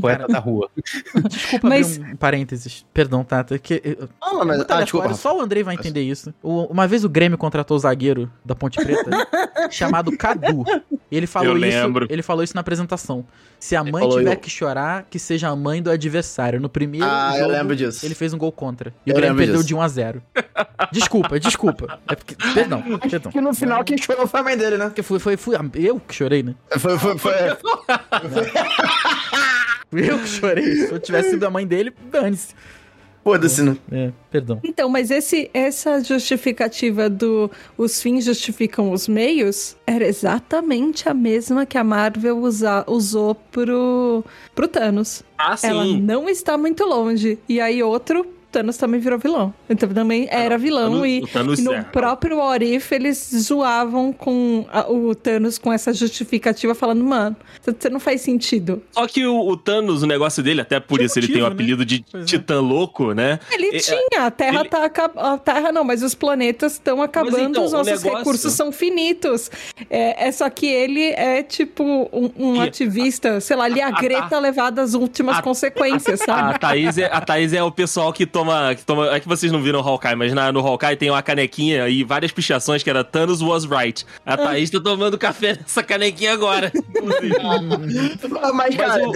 poeta 0.00 0.26
da 0.26 0.38
rua. 0.38 0.70
Desculpa 1.28 1.68
Mas- 1.68 1.96
abrir 1.98 2.12
um 2.12 2.16
parênteses. 2.16 2.86
Perdão, 2.92 3.24
Tata. 3.24 3.58
Que, 3.58 3.80
eu- 3.84 4.08
Não, 4.20 4.44
mas. 4.44 4.64
Ah, 4.68 4.82
desculpa. 4.82 5.14
só 5.14 5.36
o 5.36 5.40
Andrei 5.40 5.62
vai 5.62 5.74
entender 5.74 6.02
isso. 6.02 6.32
O- 6.42 6.64
uma 6.64 6.86
vez 6.86 7.04
o 7.04 7.08
Grêmio 7.08 7.38
contratou 7.38 7.76
o 7.76 7.80
zagueiro 7.80 8.30
da 8.44 8.54
Ponte 8.54 8.78
Preta 8.82 9.10
chamado 9.70 10.16
Cadu. 10.16 10.64
E 11.10 11.16
ele 11.16 11.26
falou 11.26 11.56
Eu 11.56 11.66
isso. 11.66 11.78
lembro. 11.78 12.06
Ele 12.10 12.22
falou 12.22 12.42
isso 12.44 12.54
na 12.54 12.60
apresentação. 12.60 13.24
Se 13.58 13.74
a 13.74 13.82
mãe 13.82 14.08
tiver 14.08 14.34
eu- 14.34 14.38
que 14.38 14.48
chorar, 14.50 15.06
que 15.10 15.18
seja 15.18 15.48
a 15.48 15.56
mãe 15.56 15.82
do 15.82 15.90
adversário. 15.90 16.60
No 16.60 16.68
primeiro 16.68 17.06
Ah, 17.06 17.32
eu 17.34 17.40
jogo, 17.40 17.52
lembro 17.52 17.74
disso. 17.76 18.04
ele 18.06 18.14
fez 18.14 18.32
um 18.32 18.38
gol 18.38 18.52
contra. 18.52 18.92
E 19.04 19.10
Eu 19.10 19.14
o 19.16 19.18
Grêmio 19.18 19.36
perdeu 19.36 19.56
disso. 19.56 19.66
de 19.66 19.74
1 19.74 19.80
a 19.82 19.88
0 19.88 20.22
Desculpa, 20.92 21.40
desculpa. 21.40 21.98
É 22.08 22.14
porque, 22.14 22.36
perdão, 22.54 22.82
perdão. 23.10 23.32
Que 23.32 23.40
no 23.40 23.52
final 23.54 23.82
quem 23.84 23.98
chorou 23.98 24.26
foi 24.26 24.40
a 24.40 24.42
mãe 24.42 24.56
dele, 24.56 24.76
né? 24.76 24.84
Porque 24.86 25.02
foi, 25.02 25.18
foi, 25.18 25.36
fui 25.36 25.56
eu 25.74 25.98
que 25.98 26.14
chorei, 26.14 26.42
né? 26.42 26.54
Foi, 26.78 26.98
foi, 26.98 27.18
foi. 27.18 27.32
Eu 29.92 30.18
que 30.18 30.28
chorei. 30.28 30.86
Se 30.86 30.92
eu 30.92 30.98
tivesse 30.98 31.30
sido 31.30 31.44
a 31.44 31.50
mãe 31.50 31.66
dele, 31.66 31.92
dane-se. 32.10 32.54
Foda-se, 33.24 33.62
né? 33.62 33.76
É, 33.92 34.10
perdão. 34.30 34.60
Então, 34.64 34.88
mas 34.88 35.10
esse, 35.10 35.50
essa 35.52 36.02
justificativa 36.02 37.10
do 37.10 37.50
os 37.76 38.00
fins 38.00 38.24
justificam 38.24 38.90
os 38.90 39.06
meios 39.06 39.76
era 39.86 40.06
exatamente 40.06 41.08
a 41.08 41.14
mesma 41.14 41.66
que 41.66 41.76
a 41.76 41.84
Marvel 41.84 42.38
usa, 42.38 42.84
usou 42.86 43.34
pro, 43.34 44.24
pro 44.54 44.68
Thanos. 44.68 45.22
Ah, 45.36 45.56
Ela 45.62 45.84
sim. 45.84 46.00
não 46.00 46.28
está 46.28 46.56
muito 46.56 46.84
longe. 46.84 47.38
E 47.48 47.60
aí 47.60 47.82
outro, 47.82 48.26
Thanos 48.50 48.76
também 48.76 48.98
virou 49.00 49.18
vilão. 49.18 49.52
Então 49.68 49.88
também 49.88 50.26
era 50.30 50.56
vilão 50.56 50.90
Thanos- 50.92 51.06
e, 51.06 51.20
o 51.20 51.26
Thanos 51.26 51.58
e 51.58 51.62
no 51.62 51.72
é. 51.74 51.82
próprio 51.82 52.38
What 52.38 52.64
If 52.64 52.92
eles 52.92 53.30
zoavam 53.34 54.12
com 54.12 54.66
a- 54.72 54.90
o 54.90 55.14
Thanos 55.14 55.58
com 55.58 55.72
essa 55.72 55.92
justificativa 55.92 56.74
falando, 56.74 57.04
mano, 57.04 57.36
você 57.62 57.90
não 57.90 58.00
faz 58.00 58.20
sentido. 58.22 58.82
Só 58.92 59.06
que 59.06 59.26
o, 59.26 59.38
o 59.48 59.56
Thanos, 59.56 60.02
o 60.02 60.06
negócio 60.06 60.42
dele, 60.42 60.60
até 60.62 60.80
por 60.80 60.96
Tinha 60.96 61.06
isso 61.06 61.18
ele 61.18 61.26
tem 61.28 61.36
o 61.36 61.38
motivo, 61.40 61.50
né? 61.50 61.54
apelido 61.54 61.84
de 61.84 62.04
Pois 62.10 62.22
é. 62.22 62.26
Titã 62.26 62.60
Louco, 62.60 63.12
né? 63.12 63.38
Ele 63.50 63.76
É, 63.76 63.78
tinha, 63.78 64.26
a 64.26 64.30
Terra 64.30 64.60
ele- 64.60 64.68
tá 64.68 64.84
acabando. 64.84 65.26
A 65.26 65.38
Terra 65.38 65.70
não, 65.72 65.84
mas 65.84 66.02
os 66.02 66.14
planetas 66.14 66.72
estão 66.72 67.02
acabando, 67.02 67.38
então, 67.40 67.64
os 67.64 67.72
nossos 67.72 68.02
negócio- 68.02 68.18
recursos 68.18 68.52
são 68.54 68.72
finitos. 68.72 69.50
É, 69.90 70.28
é 70.28 70.32
só 70.32 70.48
que 70.48 70.66
ele 70.66 71.04
é 71.10 71.42
tipo 71.42 71.82
um, 71.84 72.30
um 72.38 72.54
Que- 72.54 72.60
ativista, 72.62 73.40
sei 73.40 73.56
lá, 73.56 73.68
ele 73.68 73.80
é 73.80 73.84
a 73.84 73.88
a- 73.88 74.00
Greta 74.00 74.38
levada 74.38 74.80
às 74.82 74.94
últimas 74.94 75.38
a- 75.38 75.42
consequências, 75.42 76.20
sabe? 76.20 76.54
A 76.54 76.58
Thaís, 76.58 76.96
é, 76.98 77.06
a 77.06 77.20
Thaís 77.20 77.52
é 77.52 77.62
o 77.62 77.70
pessoal 77.70 78.12
que 78.12 78.24
toma, 78.38 78.74
que 78.74 78.84
toma. 78.84 79.14
É 79.14 79.20
que 79.20 79.26
vocês 79.28 79.50
não 79.50 79.60
viram 79.62 79.80
o 79.80 79.82
Hawkeye, 79.88 80.14
mas 80.14 80.32
na, 80.32 80.52
no 80.52 80.60
Hawkeye 80.66 80.96
tem 80.96 81.10
uma 81.10 81.22
canequinha 81.22 81.88
e 81.88 82.04
várias 82.04 82.30
pichações 82.30 82.82
que 82.82 82.90
era 82.90 83.02
Thanos 83.02 83.40
was 83.42 83.64
right. 83.64 84.04
A 84.24 84.36
Thaís 84.36 84.70
tá 84.70 84.80
tomando 84.80 85.18
café 85.18 85.54
nessa 85.60 85.82
canequinha 85.82 86.32
agora. 86.32 86.70
inclusive. 86.74 87.36
Mas, 88.30 88.52
Mas 88.54 88.76
cara. 88.76 89.08
o- 89.08 89.12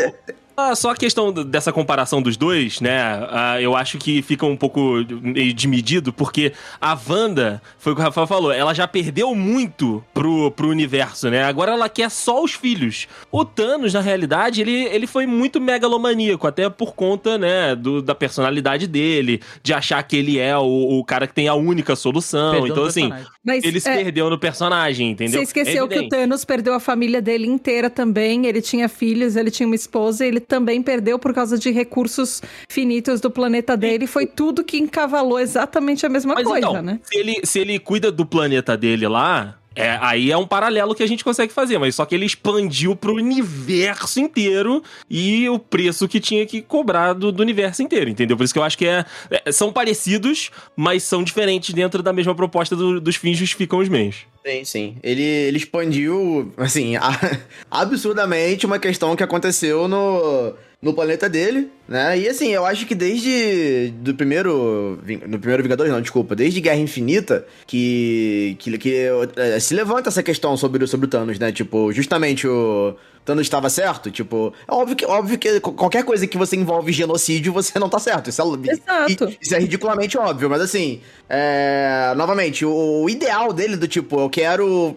Ah, 0.70 0.75
só 0.75 0.90
a 0.90 0.96
questão 0.96 1.33
dessa 1.33 1.72
comparação 1.72 2.22
dos 2.22 2.37
dois, 2.37 2.81
né? 2.81 3.01
ah, 3.31 3.61
eu 3.61 3.75
acho 3.75 3.98
que 3.98 4.22
fica 4.22 4.46
um 4.46 4.57
pouco 4.57 5.05
meio 5.20 5.53
desmedido, 5.53 6.12
porque 6.12 6.53
a 6.81 6.96
Wanda, 7.09 7.61
foi 7.79 7.92
o 7.92 7.96
que 7.96 8.01
o 8.01 8.05
Rafael 8.05 8.27
falou, 8.27 8.53
ela 8.53 8.72
já 8.75 8.87
perdeu 8.87 9.35
muito 9.35 10.05
pro, 10.14 10.51
pro 10.53 10.68
universo, 10.68 11.29
né? 11.31 11.44
Agora 11.44 11.72
ela 11.72 11.88
quer 11.88 12.11
só 12.11 12.42
os 12.42 12.53
filhos. 12.53 13.09
O 13.31 13.44
Thanos, 13.44 13.92
na 13.92 14.01
realidade, 14.01 14.61
ele, 14.61 14.85
ele 14.85 15.07
foi 15.07 15.27
muito 15.27 15.61
megalomaníaco, 15.61 16.46
até 16.46 16.68
por 16.70 16.94
conta, 16.94 17.37
né, 17.37 17.75
do, 17.75 18.01
da 18.01 18.14
personalidade 18.14 18.87
dele, 18.87 19.40
de 19.62 19.72
achar 19.72 20.03
que 20.03 20.16
ele 20.16 20.38
é 20.38 20.57
o, 20.57 20.98
o 20.98 21.05
cara 21.05 21.27
que 21.27 21.35
tem 21.35 21.48
a 21.48 21.55
única 21.55 21.96
solução. 21.96 22.53
Perdão 22.53 22.68
então, 22.68 22.85
assim. 22.85 23.12
Mas 23.44 23.64
ele 23.64 23.81
se 23.81 23.88
é, 23.88 23.96
perdeu 23.96 24.31
no 24.31 24.38
personagem, 24.38 25.11
entendeu? 25.11 25.40
você 25.40 25.44
esqueceu 25.44 25.87
É 25.87 25.88
que 25.88 25.98
o. 25.98 26.09
Thanos 26.09 26.44
perdeu 26.44 26.75
a 26.75 26.81
família 26.81 27.20
dele 27.20 27.46
inteira 27.46 27.90
também. 27.90 28.46
Ele 28.46 28.61
tinha 28.61 28.88
filhos, 28.88 29.37
ele 29.37 29.51
tinha 29.51 29.66
uma 29.66 29.75
esposa, 29.75 30.25
ele 30.25 30.40
também 30.52 30.82
perdeu 30.82 31.18
por 31.18 31.32
causa 31.32 31.56
de 31.58 31.70
recursos 31.70 32.42
finitos 32.68 33.22
do 33.22 33.30
planeta 33.30 33.74
dele. 33.74 34.06
Foi 34.06 34.26
tudo 34.26 34.62
que 34.62 34.76
encavalou 34.76 35.40
exatamente 35.40 36.04
a 36.04 36.10
mesma 36.10 36.34
Mas 36.34 36.44
coisa, 36.46 36.58
então, 36.68 36.82
né? 36.82 37.00
se 37.02 37.16
ele, 37.18 37.40
se 37.42 37.58
ele 37.58 37.78
cuida 37.78 38.12
do 38.12 38.26
planeta 38.26 38.76
dele 38.76 39.08
lá, 39.08 39.56
é, 39.74 39.96
aí 40.02 40.30
é 40.30 40.36
um 40.36 40.46
paralelo 40.46 40.94
que 40.94 41.02
a 41.02 41.06
gente 41.06 41.24
consegue 41.24 41.50
fazer, 41.54 41.78
mas 41.78 41.94
só 41.94 42.04
que 42.04 42.14
ele 42.14 42.26
expandiu 42.26 42.94
pro 42.94 43.14
universo 43.14 44.20
inteiro 44.20 44.82
e 45.08 45.48
o 45.48 45.58
preço 45.58 46.06
que 46.06 46.20
tinha 46.20 46.44
que 46.44 46.60
cobrar 46.60 47.14
do, 47.14 47.32
do 47.32 47.40
universo 47.42 47.82
inteiro, 47.82 48.10
entendeu? 48.10 48.36
Por 48.36 48.44
isso 48.44 48.52
que 48.52 48.58
eu 48.58 48.62
acho 48.64 48.76
que 48.76 48.86
é, 48.86 49.06
é- 49.30 49.50
são 49.50 49.72
parecidos, 49.72 50.50
mas 50.76 51.02
são 51.02 51.22
diferentes 51.24 51.72
dentro 51.74 52.02
da 52.02 52.12
mesma 52.12 52.34
proposta 52.34 52.76
do- 52.76 53.00
dos 53.00 53.16
fins 53.16 53.38
justificam 53.38 53.78
os 53.78 53.88
meios. 53.88 54.26
Sim, 54.44 54.64
sim. 54.64 54.96
Ele, 55.02 55.22
ele 55.22 55.57
expandiu, 55.57 56.52
assim, 56.57 56.96
a- 57.00 57.38
absurdamente 57.70 58.66
uma 58.66 58.78
questão 58.78 59.14
que 59.14 59.22
aconteceu 59.22 59.87
no, 59.87 60.55
no 60.81 60.92
planeta 60.92 61.28
dele, 61.28 61.68
né? 61.87 62.18
E 62.18 62.28
assim, 62.28 62.48
eu 62.50 62.66
acho 62.66 62.85
que 62.85 62.94
desde 62.94 63.92
do 64.00 64.14
primeiro, 64.14 64.98
no 65.28 65.38
primeiro 65.38 65.62
Vingadores, 65.62 65.92
não, 65.92 66.00
desculpa, 66.00 66.35
desde 66.35 66.61
Guerra 66.61 66.78
Infinita, 66.81 67.46
que, 67.68 68.57
que, 68.59 68.78
que 68.78 68.94
eh, 69.37 69.61
se 69.61 69.74
levanta 69.74 70.09
essa 70.09 70.24
questão 70.24 70.57
sobre, 70.57 70.85
sobre 70.88 71.07
o 71.07 71.09
Thanos, 71.09 71.38
né? 71.38 71.52
Tipo, 71.52 71.92
justamente 71.92 72.46
o 72.48 72.96
Thanos 73.24 73.42
estava 73.42 73.70
certo, 73.70 74.11
tipo, 74.11 74.52
é 74.66 74.72
óbvio 74.72 74.96
que, 74.96 75.06
óbvio 75.06 75.38
que 75.38 75.61
qualquer 75.61 76.04
coisa 76.04 76.26
que 76.26 76.37
você 76.37 76.56
envolve 76.56 76.92
genocídio, 76.92 77.52
você 77.52 77.78
não 77.78 77.88
tá 77.88 77.98
certo. 77.98 78.30
Isso 78.30 78.42
é, 78.42 78.44
Exato. 78.72 79.37
Isso 79.40 79.54
é 79.54 79.58
ridiculamente 79.58 80.18
óbvio, 80.18 80.50
mas 80.50 80.61
assim, 80.61 81.00
é, 81.28 82.12
novamente, 82.16 82.64
o, 82.64 83.02
o 83.04 83.08
ideal 83.08 83.52
dele 83.52 83.76
do 83.76 83.87
tipo, 83.87 84.18
eu 84.20 84.28
quero 84.28 84.96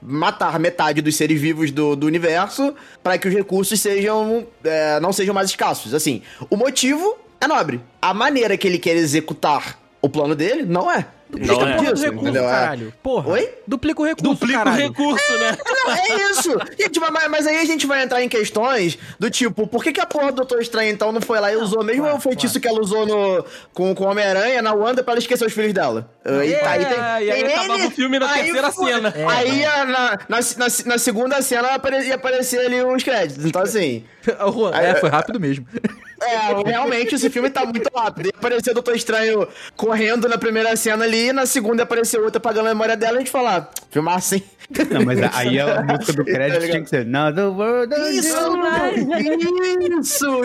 matar 0.00 0.58
metade 0.58 1.02
dos 1.02 1.14
seres 1.14 1.38
vivos 1.40 1.70
do, 1.70 1.94
do 1.94 2.06
universo 2.06 2.74
para 3.02 3.18
que 3.18 3.28
os 3.28 3.34
recursos 3.34 3.78
sejam 3.80 4.46
é, 4.64 4.98
não 5.00 5.12
sejam 5.12 5.34
mais 5.34 5.50
escassos. 5.50 5.92
Assim, 5.92 6.22
o 6.48 6.56
motivo 6.56 7.18
é 7.40 7.46
nobre. 7.46 7.80
A 8.00 8.14
maneira 8.14 8.56
que 8.56 8.66
ele 8.66 8.78
quer 8.78 8.96
executar 8.96 9.78
o 10.00 10.08
plano 10.08 10.34
dele 10.34 10.64
não 10.64 10.90
é. 10.90 11.06
Não 11.30 11.46
Duplica 11.46 11.64
é. 11.64 11.72
a 11.72 11.76
porra 11.76 11.92
do 11.92 12.00
recurso, 12.00 12.06
entendeu? 12.22 12.44
É. 12.44 12.50
caralho. 12.50 12.94
Porra. 13.02 13.30
Oi? 13.32 13.50
Duplica 13.66 14.00
o 14.00 14.04
recurso, 14.04 14.30
Duplica 14.34 14.60
o 14.60 14.64
caralho. 14.64 14.82
recurso, 14.82 15.32
né? 15.38 15.58
Não, 15.66 15.92
é 15.92 16.30
isso! 16.30 16.58
Gente, 16.78 17.00
mas, 17.00 17.28
mas 17.30 17.46
aí 17.46 17.58
a 17.58 17.64
gente 17.64 17.86
vai 17.86 18.02
entrar 18.02 18.22
em 18.22 18.28
questões 18.28 18.98
do 19.18 19.30
tipo, 19.30 19.66
por 19.66 19.84
que, 19.84 19.92
que 19.92 20.00
a 20.00 20.06
porra 20.06 20.32
do 20.32 20.36
Doutor 20.36 20.60
Estranho 20.62 20.90
então 20.90 21.12
não 21.12 21.20
foi 21.20 21.38
lá 21.38 21.52
e 21.52 21.56
usou 21.56 21.84
mesmo 21.84 22.02
claro, 22.02 22.16
o 22.16 22.20
feitiço 22.20 22.58
que 22.58 22.66
ela 22.66 22.80
usou 22.80 23.04
no, 23.06 23.44
com, 23.74 23.94
com 23.94 24.04
o 24.04 24.08
Homem-Aranha 24.08 24.62
na 24.62 24.72
Wanda 24.72 25.02
pra 25.02 25.12
ela 25.12 25.18
esquecer 25.20 25.44
os 25.46 25.52
filhos 25.52 25.72
dela? 25.74 26.10
Aí, 26.24 26.52
É, 26.52 26.64
aí 26.66 26.84
tem, 26.84 26.98
e 26.98 27.30
aí 27.30 27.44
tem 27.44 27.54
acabava 27.54 27.86
o 27.86 27.90
filme 27.90 28.18
na 28.18 28.30
aí 28.30 28.42
terceira 28.44 28.72
foi- 28.72 28.92
cena. 28.92 29.12
É. 29.16 29.24
Aí 29.26 29.62
na, 29.62 29.84
na, 29.86 30.16
na, 30.28 30.66
na 30.86 30.98
segunda 30.98 31.42
cena 31.42 31.68
ia 32.04 32.14
aparecer 32.14 32.60
ali 32.66 32.82
os 32.82 33.02
créditos. 33.02 33.44
Então, 33.44 33.62
assim, 33.62 34.04
Juan, 34.52 34.70
É, 34.74 34.94
foi 34.94 35.08
rápido 35.10 35.38
mesmo. 35.38 35.66
é, 36.20 36.68
realmente 36.68 37.14
esse 37.14 37.30
filme 37.30 37.50
tá 37.50 37.64
muito 37.64 37.90
rápido. 37.94 38.26
Ia 38.26 38.32
aparecer 38.36 38.70
o 38.70 38.74
Doutor 38.74 38.96
Estranho 38.96 39.46
correndo 39.76 40.28
na 40.28 40.38
primeira 40.38 40.74
cena 40.76 41.04
ali, 41.04 41.28
e 41.28 41.32
na 41.32 41.46
segunda 41.46 41.82
ia 41.82 41.84
aparecer 41.84 42.20
outra 42.20 42.38
apagando 42.38 42.66
a 42.66 42.70
memória 42.70 42.96
dela 42.96 43.14
e 43.14 43.16
a 43.16 43.20
gente 43.20 43.30
falar, 43.30 43.70
ah, 43.72 43.80
filmar 43.90 44.16
assim. 44.16 44.42
Não, 44.90 45.02
mas 45.04 45.18
aí 45.34 45.58
a 45.58 45.80
música 45.88 46.12
do 46.12 46.24
Tá 46.24 46.32
crédito 46.32 46.60
ligado? 46.60 46.70
tinha 46.70 46.82
que 46.82 46.90
ser 46.90 47.06
Another 47.06 47.46
World 47.46 47.94
Isso, 48.10 48.28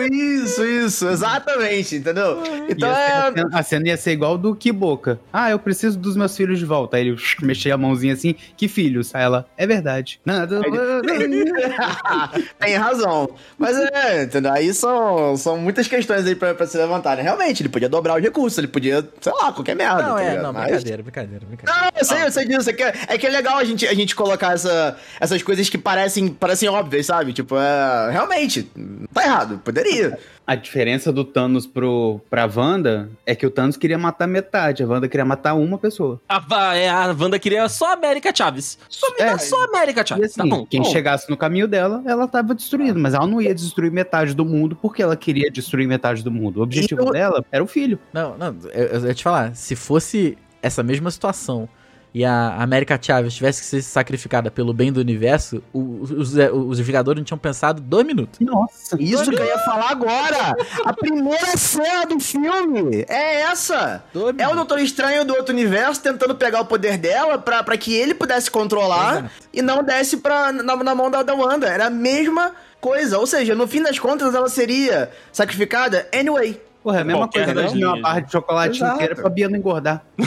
isso, 0.00 0.64
isso, 0.64 1.08
exatamente, 1.08 1.96
entendeu? 1.96 2.42
Então 2.68 2.90
é. 2.90 3.32
cena, 3.34 3.48
a 3.52 3.62
cena 3.62 3.88
ia 3.88 3.96
ser 3.96 4.12
igual 4.12 4.38
do 4.38 4.54
Que 4.54 4.72
Boca. 4.72 5.20
Ah, 5.30 5.50
eu 5.50 5.58
preciso 5.58 5.98
dos 5.98 6.16
meus 6.16 6.34
filhos 6.34 6.58
de 6.58 6.64
volta. 6.64 6.96
Aí 6.96 7.08
ele 7.08 7.16
mexia 7.42 7.74
a 7.74 7.78
mãozinha 7.78 8.14
assim, 8.14 8.34
que 8.56 8.66
filhos? 8.66 9.14
Aí 9.14 9.22
ela, 9.22 9.46
é 9.58 9.66
verdade. 9.66 10.20
World. 10.26 11.06
Tem 12.58 12.76
razão. 12.76 13.28
Mas 13.58 13.76
é, 13.76 14.22
entendeu? 14.22 14.52
Aí 14.52 14.72
são, 14.72 15.36
são 15.36 15.58
muitas 15.64 15.88
questões 15.88 16.24
aí 16.26 16.34
pra, 16.34 16.54
pra 16.54 16.66
se 16.66 16.76
levantar, 16.76 17.16
né? 17.16 17.22
Realmente, 17.22 17.62
ele 17.62 17.68
podia 17.68 17.88
dobrar 17.88 18.16
os 18.16 18.22
recursos, 18.22 18.56
ele 18.58 18.68
podia, 18.68 19.06
sei 19.20 19.32
lá, 19.32 19.52
qualquer 19.52 19.74
merda. 19.74 20.02
Não, 20.02 20.14
tá 20.14 20.22
é, 20.22 20.28
ligado? 20.28 20.42
não, 20.44 20.52
Mas- 20.52 20.64
brincadeira, 20.66 21.02
brincadeira, 21.02 21.46
brincadeira. 21.46 21.80
Não, 21.80 21.90
eu 21.98 22.04
sei, 22.04 22.22
eu 22.22 22.30
sei 22.30 22.44
disso. 22.46 22.70
É 22.70 22.72
que 22.72 22.82
é, 22.82 22.94
é 23.08 23.18
que 23.18 23.26
é 23.26 23.30
legal 23.30 23.56
a 23.58 23.64
gente, 23.64 23.86
a 23.86 23.94
gente 23.94 24.14
colocar 24.14 24.52
essa, 24.54 24.96
essas 25.18 25.42
coisas 25.42 25.68
que 25.68 25.76
parecem, 25.78 26.28
parecem 26.28 26.68
óbvias, 26.68 27.06
sabe? 27.06 27.32
Tipo, 27.32 27.56
é, 27.56 28.10
realmente, 28.12 28.70
tá 29.12 29.24
errado, 29.24 29.60
poderia. 29.64 30.18
A 30.46 30.54
diferença 30.54 31.10
do 31.10 31.24
Thanos 31.24 31.66
pro, 31.66 32.20
pra 32.28 32.44
Wanda 32.54 33.08
é 33.24 33.34
que 33.34 33.46
o 33.46 33.50
Thanos 33.50 33.78
queria 33.78 33.96
matar 33.96 34.26
metade, 34.26 34.82
a 34.82 34.86
Wanda 34.86 35.08
queria 35.08 35.24
matar 35.24 35.54
uma 35.54 35.78
pessoa. 35.78 36.20
A, 36.28 36.76
é, 36.76 36.88
a 36.90 37.14
Wanda 37.18 37.38
queria 37.38 37.66
só 37.68 37.86
a 37.86 37.92
América 37.94 38.30
Chaves. 38.34 38.78
Só 38.90 39.08
me 39.14 39.22
É. 39.22 39.26
dá 39.30 39.38
só 39.38 39.62
a 39.62 39.68
América 39.68 40.04
Chaves. 40.04 40.26
assim, 40.26 40.36
tá 40.36 40.46
bom. 40.56 40.66
quem 40.66 40.82
bom. 40.82 40.90
chegasse 40.90 41.30
no 41.30 41.36
caminho 41.36 41.66
dela, 41.66 42.02
ela 42.06 42.28
tava 42.28 42.54
destruída. 42.54 42.98
Mas 42.98 43.14
ela 43.14 43.26
não 43.26 43.40
ia 43.40 43.54
destruir 43.54 43.90
metade 43.90 44.34
do 44.34 44.44
mundo 44.44 44.76
porque 44.80 45.02
ela 45.02 45.16
queria 45.16 45.50
destruir 45.50 45.88
metade 45.88 46.22
do 46.22 46.30
mundo. 46.30 46.58
O 46.60 46.62
objetivo 46.62 47.00
eu- 47.04 47.10
dela 47.12 47.42
era 47.50 47.64
o 47.64 47.66
filho. 47.66 47.98
Não, 48.12 48.36
não, 48.36 48.54
eu, 48.74 48.84
eu 49.00 49.06
ia 49.06 49.14
te 49.14 49.22
falar, 49.22 49.54
se 49.56 49.74
fosse 49.74 50.36
essa 50.60 50.82
mesma 50.82 51.10
situação 51.10 51.66
e 52.14 52.24
a 52.24 52.54
América 52.62 52.96
Chaves 53.02 53.34
tivesse 53.34 53.60
que 53.60 53.66
ser 53.66 53.82
sacrificada 53.82 54.48
pelo 54.48 54.72
bem 54.72 54.92
do 54.92 55.00
universo, 55.00 55.60
o- 55.72 56.00
os, 56.02 56.32
os 56.34 56.78
Vingadores 56.78 57.18
não 57.18 57.24
tinham 57.24 57.36
pensado 57.38 57.82
dois 57.82 58.06
minutos. 58.06 58.38
Nossa. 58.40 58.96
Isso 59.00 59.28
que 59.30 59.36
eu 59.36 59.44
ia 59.44 59.58
falar 59.58 59.90
agora! 59.90 60.54
A 60.84 60.92
primeira 60.92 61.56
cena 61.56 62.06
do 62.06 62.20
filme 62.20 63.04
é 63.08 63.40
essa! 63.40 64.04
Dois 64.12 64.34
É 64.38 64.46
o. 64.48 64.54
Doutor 64.54 64.78
Estranho 64.78 65.24
do 65.24 65.34
outro 65.34 65.52
universo 65.52 66.00
tentando 66.00 66.34
pegar 66.36 66.60
o 66.60 66.64
poder 66.66 66.96
dela 66.96 67.36
pra, 67.36 67.62
pra 67.64 67.76
que 67.76 67.92
ele 67.92 68.14
pudesse 68.14 68.48
controlar 68.50 69.14
Exato. 69.18 69.30
e 69.52 69.60
não 69.60 69.82
desse 69.82 70.18
pra, 70.18 70.52
na, 70.52 70.76
na 70.76 70.94
mão 70.94 71.10
da, 71.10 71.22
da 71.24 71.34
Wanda. 71.34 71.66
Era 71.66 71.86
a 71.86 71.90
mesma 71.90 72.52
coisa. 72.80 73.18
Ou 73.18 73.26
seja, 73.26 73.54
no 73.56 73.66
fim 73.66 73.82
das 73.82 73.98
contas, 73.98 74.32
ela 74.34 74.48
seria 74.48 75.10
sacrificada 75.32 76.06
anyway. 76.14 76.60
Porra, 76.82 76.98
é 76.98 77.00
a 77.00 77.04
mesma 77.04 77.22
Qualquer 77.22 77.46
coisa 77.46 77.60
que 77.72 77.80
das 77.80 77.88
uma 77.88 78.00
barra 78.00 78.20
de 78.20 78.30
chocolate 78.30 78.76
Exato. 78.76 78.94
inteira 78.94 79.14
pra 79.16 79.28
Bia 79.30 79.48
não 79.48 79.56
engordar. 79.58 80.04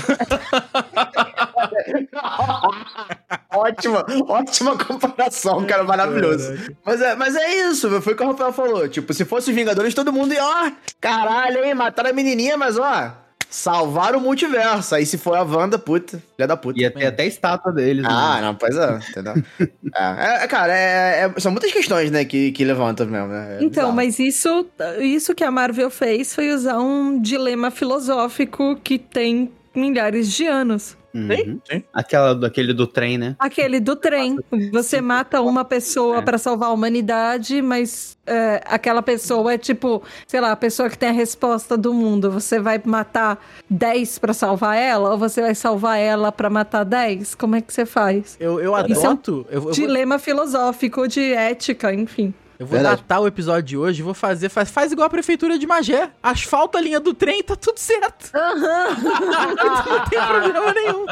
ótima, 3.54 4.06
ótima 4.28 4.78
comparação, 4.78 5.66
cara, 5.66 5.84
maravilhoso. 5.84 6.54
Mas 6.86 7.02
é, 7.02 7.16
mas 7.16 7.36
é 7.36 7.70
isso, 7.70 8.02
foi 8.02 8.14
o 8.14 8.16
que 8.16 8.24
o 8.24 8.28
Rafael 8.28 8.54
falou. 8.54 8.88
Tipo, 8.88 9.14
se 9.14 9.26
fosse 9.26 9.50
os 9.50 9.56
Vingadores, 9.56 9.94
todo 9.94 10.14
mundo 10.14 10.34
ia, 10.34 10.44
ó, 10.44 10.72
caralho, 11.00 11.64
hein, 11.64 11.74
mataram 11.74 12.10
a 12.10 12.14
menininha, 12.14 12.58
mas 12.58 12.78
ó, 12.78 13.12
salvaram 13.50 14.20
o 14.20 14.22
multiverso. 14.22 14.94
Aí 14.96 15.06
se 15.06 15.18
for 15.18 15.36
a 15.36 15.44
Wanda, 15.44 15.80
puta, 15.80 16.22
filha 16.36 16.48
da 16.48 16.58
puta. 16.58 16.80
Ia 16.80 16.92
ter 16.92 17.06
até 17.06 17.26
estátua 17.26 17.72
deles. 17.72 18.06
Ah, 18.08 18.36
né? 18.36 18.42
não, 18.42 18.56
pois 18.56 18.76
é, 18.76 19.00
entendeu? 19.10 19.34
é, 19.96 20.44
é, 20.44 20.48
cara, 20.48 20.74
é, 20.78 21.32
é- 21.36 21.40
são 21.40 21.52
muitas 21.52 21.72
questões, 21.72 22.12
né, 22.12 22.26
que, 22.26 22.52
que 22.52 22.64
levantam 22.66 23.08
mesmo, 23.08 23.28
né? 23.28 23.54
É 23.54 23.64
Então, 23.64 23.68
bizarro. 23.70 23.94
mas 23.94 24.20
isso, 24.20 24.68
isso 25.00 25.34
que 25.34 25.44
a 25.44 25.52
Marvel 25.52 25.90
fez 25.90 26.36
foi 26.36 26.52
usar 26.52 26.78
um 26.80 27.20
dilema 27.22 27.72
filosófico 27.72 28.76
que 28.84 29.00
tem 29.00 29.52
milhares 29.78 30.32
de 30.32 30.46
anos. 30.46 30.98
Uhum. 31.14 31.60
sim. 31.70 31.84
Aquela, 31.94 32.46
aquele 32.46 32.74
do 32.74 32.86
trem, 32.86 33.18
né? 33.18 33.36
Aquele 33.40 33.80
do 33.80 33.96
trem. 33.96 34.38
Você 34.72 35.02
mata 35.02 35.42
uma 35.42 35.66
pessoa 35.66 36.18
É. 36.18 36.22
pra 36.22 36.38
salvar 36.38 36.70
a 36.70 36.72
humanidade, 36.74 37.60
mas 37.62 38.16
é, 38.28 38.62
aquela 38.66 39.02
pessoa 39.02 39.54
é 39.54 39.58
tipo, 39.58 40.04
sei 40.28 40.40
lá, 40.40 40.52
a 40.52 40.56
pessoa 40.56 40.90
que 40.90 40.98
tem 40.98 41.10
a 41.10 41.14
resposta 41.14 41.76
do 41.76 41.92
mundo. 41.94 42.30
Você 42.30 42.60
vai 42.60 42.80
matar 42.86 43.44
10 43.68 44.20
pra 44.20 44.34
salvar 44.34 44.78
ela 44.78 45.12
ou 45.12 45.18
você 45.18 45.42
vai 45.42 45.56
salvar 45.56 45.98
ela 45.98 46.32
pra 46.32 46.50
matar 46.52 46.84
10? 46.84 47.34
Como 47.34 47.56
é 47.56 47.62
que 47.62 47.74
você 47.74 47.86
faz? 47.86 48.38
Eu, 48.40 48.60
eu 48.60 48.74
Isso 48.88 49.06
é 49.06 49.10
um 49.10 49.12
adoto. 49.14 49.46
Eu, 49.50 49.64
eu 49.64 49.72
Dilema 49.72 50.20
filosófico 50.20 51.08
de 51.08 51.34
ética, 51.34 51.92
enfim. 51.94 52.32
Eu 52.60 52.66
vou 52.66 52.78
Verdade. 52.80 53.02
datar 53.02 53.22
o 53.22 53.28
episódio 53.28 53.64
de 53.64 53.78
hoje 53.78 54.02
e 54.02 54.04
vou 54.04 54.14
fazer. 54.14 54.50
Faz, 54.50 54.72
faz 54.72 54.92
igual 54.92 55.06
a 55.06 55.10
prefeitura 55.10 55.60
de 55.60 55.68
Magé. 55.68 56.10
Asfalta 56.24 56.80
a 56.80 56.82
linha 56.82 57.00
do 57.00 57.14
trem 57.14 57.44
tá 57.44 57.56
tudo 57.56 57.78
certo. 57.80 58.32
não 58.34 60.06
tem 60.10 60.20
problema 60.26 60.74
nenhum. 60.74 61.06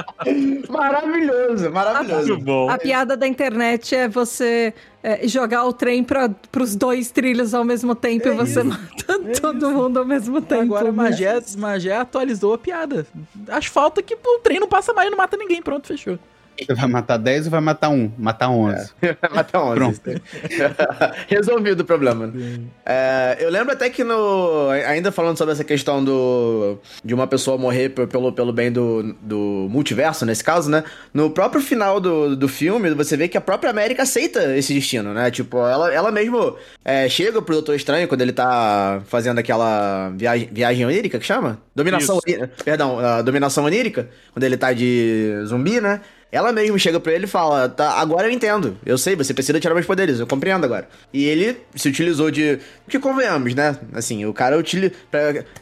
Maravilhoso, 0.70 1.70
maravilhoso. 1.72 2.28
Muito 2.30 2.44
bom. 2.46 2.70
A 2.70 2.78
piada 2.78 3.16
da 3.16 3.28
internet 3.28 3.96
é 3.96 4.08
você 4.08 4.74
é, 5.04 5.28
jogar 5.28 5.66
o 5.66 5.74
trem 5.74 6.04
para 6.04 6.32
os 6.60 6.76
dois 6.76 7.12
trilhos 7.12 7.54
ao 7.54 7.64
mesmo 7.64 7.94
tempo 7.94 8.28
É 8.28 8.32
e 8.32 8.36
você 8.36 8.62
isso. 8.62 8.66
mata 8.70 9.20
todo 9.40 9.70
mundo 9.70 10.00
ao 10.00 10.06
mesmo 10.06 10.42
tempo. 10.42 10.64
Agora 10.64 10.86
né? 10.86 10.92
Magé, 10.92 11.40
Magé 11.58 11.96
atualizou 11.96 12.56
a 12.56 12.58
piada. 12.58 13.06
Asfalta 13.50 14.02
que 14.02 14.16
o 14.16 14.40
trem 14.40 14.60
não 14.60 14.68
passa 14.68 14.94
mais 14.94 15.08
e 15.08 15.12
não 15.12 15.18
mata 15.18 15.38
ninguém. 15.38 15.62
Pronto, 15.62 15.86
fechou. 15.88 16.18
Você 16.58 16.74
vai 16.74 16.88
matar 16.88 17.18
10 17.18 17.46
ou 17.46 17.52
vai 17.52 17.62
matar 17.62 17.90
um? 17.90 18.12
Matar 18.18 18.50
11. 18.50 18.92
Matar 19.34 19.62
11. 19.62 19.76
Pronto. 19.76 20.02
Resolvido 21.28 21.82
o 21.82 21.86
problema. 21.86 22.32
É, 22.86 23.38
eu 23.40 23.50
lembro 23.50 23.74
até 23.74 23.90
que 23.90 24.04
no. 24.04 24.70
Ainda 24.88 25.12
falando 25.12 25.38
sobre 25.38 25.54
essa 25.54 25.64
questão 25.64 26.04
do. 26.04 26.78
De 27.04 27.14
uma 27.14 27.28
pessoa 27.28 27.58
morrer 27.58 27.90
pe- 27.90 28.08
pelo, 28.08 28.32
pelo 28.32 28.54
bem 28.54 28.72
do, 28.72 29.16
do 29.22 29.68
multiverso, 29.70 30.26
nesse 30.26 30.44
caso, 30.44 30.70
né? 30.70 30.84
No 31.14 31.30
próprio 31.30 31.62
final 31.62 32.00
do, 32.00 32.36
do 32.36 32.48
filme, 32.48 32.90
você 32.94 33.18
vê 33.18 33.28
que 33.28 33.38
a 33.38 33.42
própria 33.42 33.70
América 33.70 34.04
aceita 34.04 34.56
esse 34.58 34.74
destino, 34.74 35.14
né? 35.14 35.30
Tipo, 35.32 35.58
ela, 35.58 35.94
ela 35.94 36.12
mesmo 36.12 36.56
é, 36.84 37.10
chega 37.10 37.42
pro 37.42 37.56
Doutor 37.56 37.76
Estranho 37.76 38.08
quando 38.08 38.22
ele 38.22 38.34
tá 38.34 39.02
fazendo 39.08 39.40
aquela 39.40 40.10
viagem, 40.16 40.50
viagem 40.52 40.86
onírica 40.86 41.20
que 41.20 41.26
chama? 41.26 41.60
Dominação 41.76 42.18
Isso. 42.18 42.24
onírica. 42.28 42.52
Perdão, 42.64 43.00
a 43.00 43.22
dominação 43.22 43.66
onírica. 43.66 44.10
Quando 44.34 44.44
ele 44.44 44.58
tá 44.58 44.72
de 44.74 45.34
zumbi, 45.46 45.80
né? 45.82 46.02
Ela 46.36 46.52
mesmo 46.52 46.78
chega 46.78 47.00
pra 47.00 47.14
ele 47.14 47.24
e 47.24 47.28
fala: 47.28 47.70
tá, 47.70 47.94
agora 47.94 48.28
eu 48.28 48.32
entendo. 48.32 48.78
Eu 48.86 48.98
sei, 48.98 49.16
você 49.16 49.34
precisa 49.34 49.58
tirar 49.58 49.74
meus 49.74 49.86
poderes, 49.86 50.20
eu 50.20 50.28
compreendo 50.28 50.66
agora. 50.66 50.88
E 51.14 51.24
ele 51.24 51.58
se 51.74 51.88
utilizou 51.88 52.30
de. 52.30 52.60
Que 52.90 53.00
convenhamos, 53.00 53.56
né? 53.56 53.78
Assim, 53.94 54.26
o 54.26 54.34
cara 54.34 54.58
utiliza. 54.58 54.94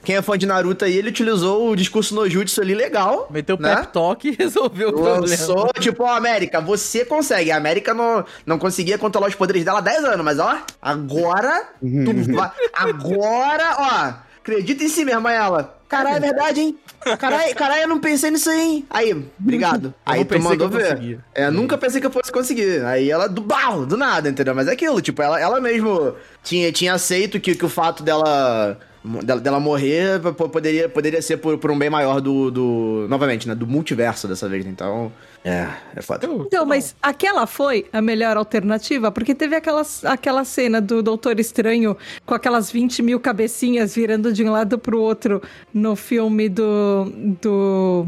Quem 0.04 0.16
é 0.16 0.22
fã 0.24 0.36
de 0.36 0.48
Naruto 0.48 0.84
aí, 0.84 0.98
ele 0.98 1.10
utilizou 1.10 1.70
o 1.70 1.76
discurso 1.76 2.16
no 2.16 2.28
jutsu 2.28 2.60
ali 2.60 2.74
legal. 2.74 3.28
Meteu 3.30 3.56
o 3.56 3.62
né? 3.62 3.76
pep 3.76 3.94
talk 3.94 4.28
e 4.28 4.32
resolveu 4.38 4.90
o 4.90 4.94
problema. 4.94 5.20
Lançou, 5.20 5.72
tipo, 5.80 6.04
ó, 6.04 6.16
América, 6.16 6.60
você 6.60 7.06
consegue. 7.06 7.52
A 7.52 7.58
América 7.58 7.94
não, 7.94 8.26
não 8.44 8.58
conseguia 8.58 8.98
controlar 8.98 9.28
os 9.28 9.36
poderes 9.36 9.64
dela 9.64 9.78
há 9.78 9.82
10 9.82 10.06
anos, 10.06 10.26
mas 10.26 10.40
ó, 10.40 10.58
agora. 10.82 11.70
tu 11.80 12.34
vai, 12.34 12.52
agora, 12.74 13.76
ó, 13.78 14.14
acredita 14.40 14.84
em 14.84 14.90
si 14.90 15.06
mesmo, 15.06 15.28
aí 15.28 15.36
ela. 15.36 15.78
Caralho, 15.88 16.18
é 16.18 16.20
verdade, 16.20 16.62
hein? 16.62 16.78
Caralho, 17.20 17.56
caralho, 17.56 17.82
eu 17.84 17.88
não 17.88 18.00
pensei 18.00 18.32
nisso 18.32 18.50
aí, 18.50 18.60
hein? 18.60 18.86
Aí, 18.90 19.26
obrigado. 19.40 19.94
Aí 20.06 20.24
tu 20.24 20.40
mandou 20.42 20.68
eu 20.68 20.72
ver. 20.72 20.90
conseguia. 20.92 21.20
É, 21.34 21.50
nunca 21.50 21.78
pensei 21.78 22.00
que 22.00 22.08
eu 22.08 22.12
fosse 22.12 22.32
conseguir. 22.32 22.84
Aí 22.86 23.10
ela, 23.10 23.28
do 23.28 23.42
bal, 23.42 23.86
do 23.86 23.98
nada, 23.98 24.30
entendeu? 24.30 24.56
Mas 24.56 24.68
é 24.68 24.72
aquilo, 24.72 25.02
tipo, 25.02 25.22
ela, 25.22 25.40
ela 25.40 25.60
mesmo 25.62 26.16
tinha, 26.44 26.72
tinha 26.72 26.94
aceito 26.94 27.40
que, 27.40 27.56
que 27.56 27.66
o 27.66 27.70
fato 27.70 28.04
dela. 28.04 28.80
Dela, 29.24 29.42
dela 29.42 29.60
morrer 29.60 30.20
po- 30.38 30.48
poderia, 30.48 30.88
poderia 30.88 31.22
ser 31.22 31.36
por, 31.38 31.58
por 31.58 31.70
um 31.70 31.78
bem 31.78 31.90
maior 31.90 32.22
do, 32.22 32.50
do. 32.50 33.06
Novamente, 33.10 33.48
né? 33.50 33.54
Do 33.54 33.68
multiverso 33.68 34.28
dessa 34.30 34.48
vez. 34.48 34.66
Então. 34.66 35.12
É, 35.44 35.68
é 35.96 36.02
foda. 36.02 36.26
Eu- 36.26 36.44
Então, 36.48 36.66
mas 36.66 36.96
aquela 37.02 37.46
foi 37.46 37.86
a 37.92 38.02
melhor 38.02 38.38
alternativa? 38.38 39.12
Porque 39.12 39.36
teve 39.36 39.58
aquelas, 39.58 40.06
aquela 40.06 40.46
cena 40.46 40.80
do 40.80 41.04
Doutor 41.04 41.38
Estranho 41.38 41.98
com 42.26 42.34
aquelas 42.34 42.72
20 42.72 43.02
mil 43.04 43.20
cabecinhas 43.20 43.94
virando 43.94 44.32
de 44.32 44.42
um 44.46 44.52
lado 44.52 44.80
pro 44.80 45.00
outro 45.02 45.42
no 45.74 45.96
filme 45.98 46.48
do. 46.48 47.12
do. 47.42 48.08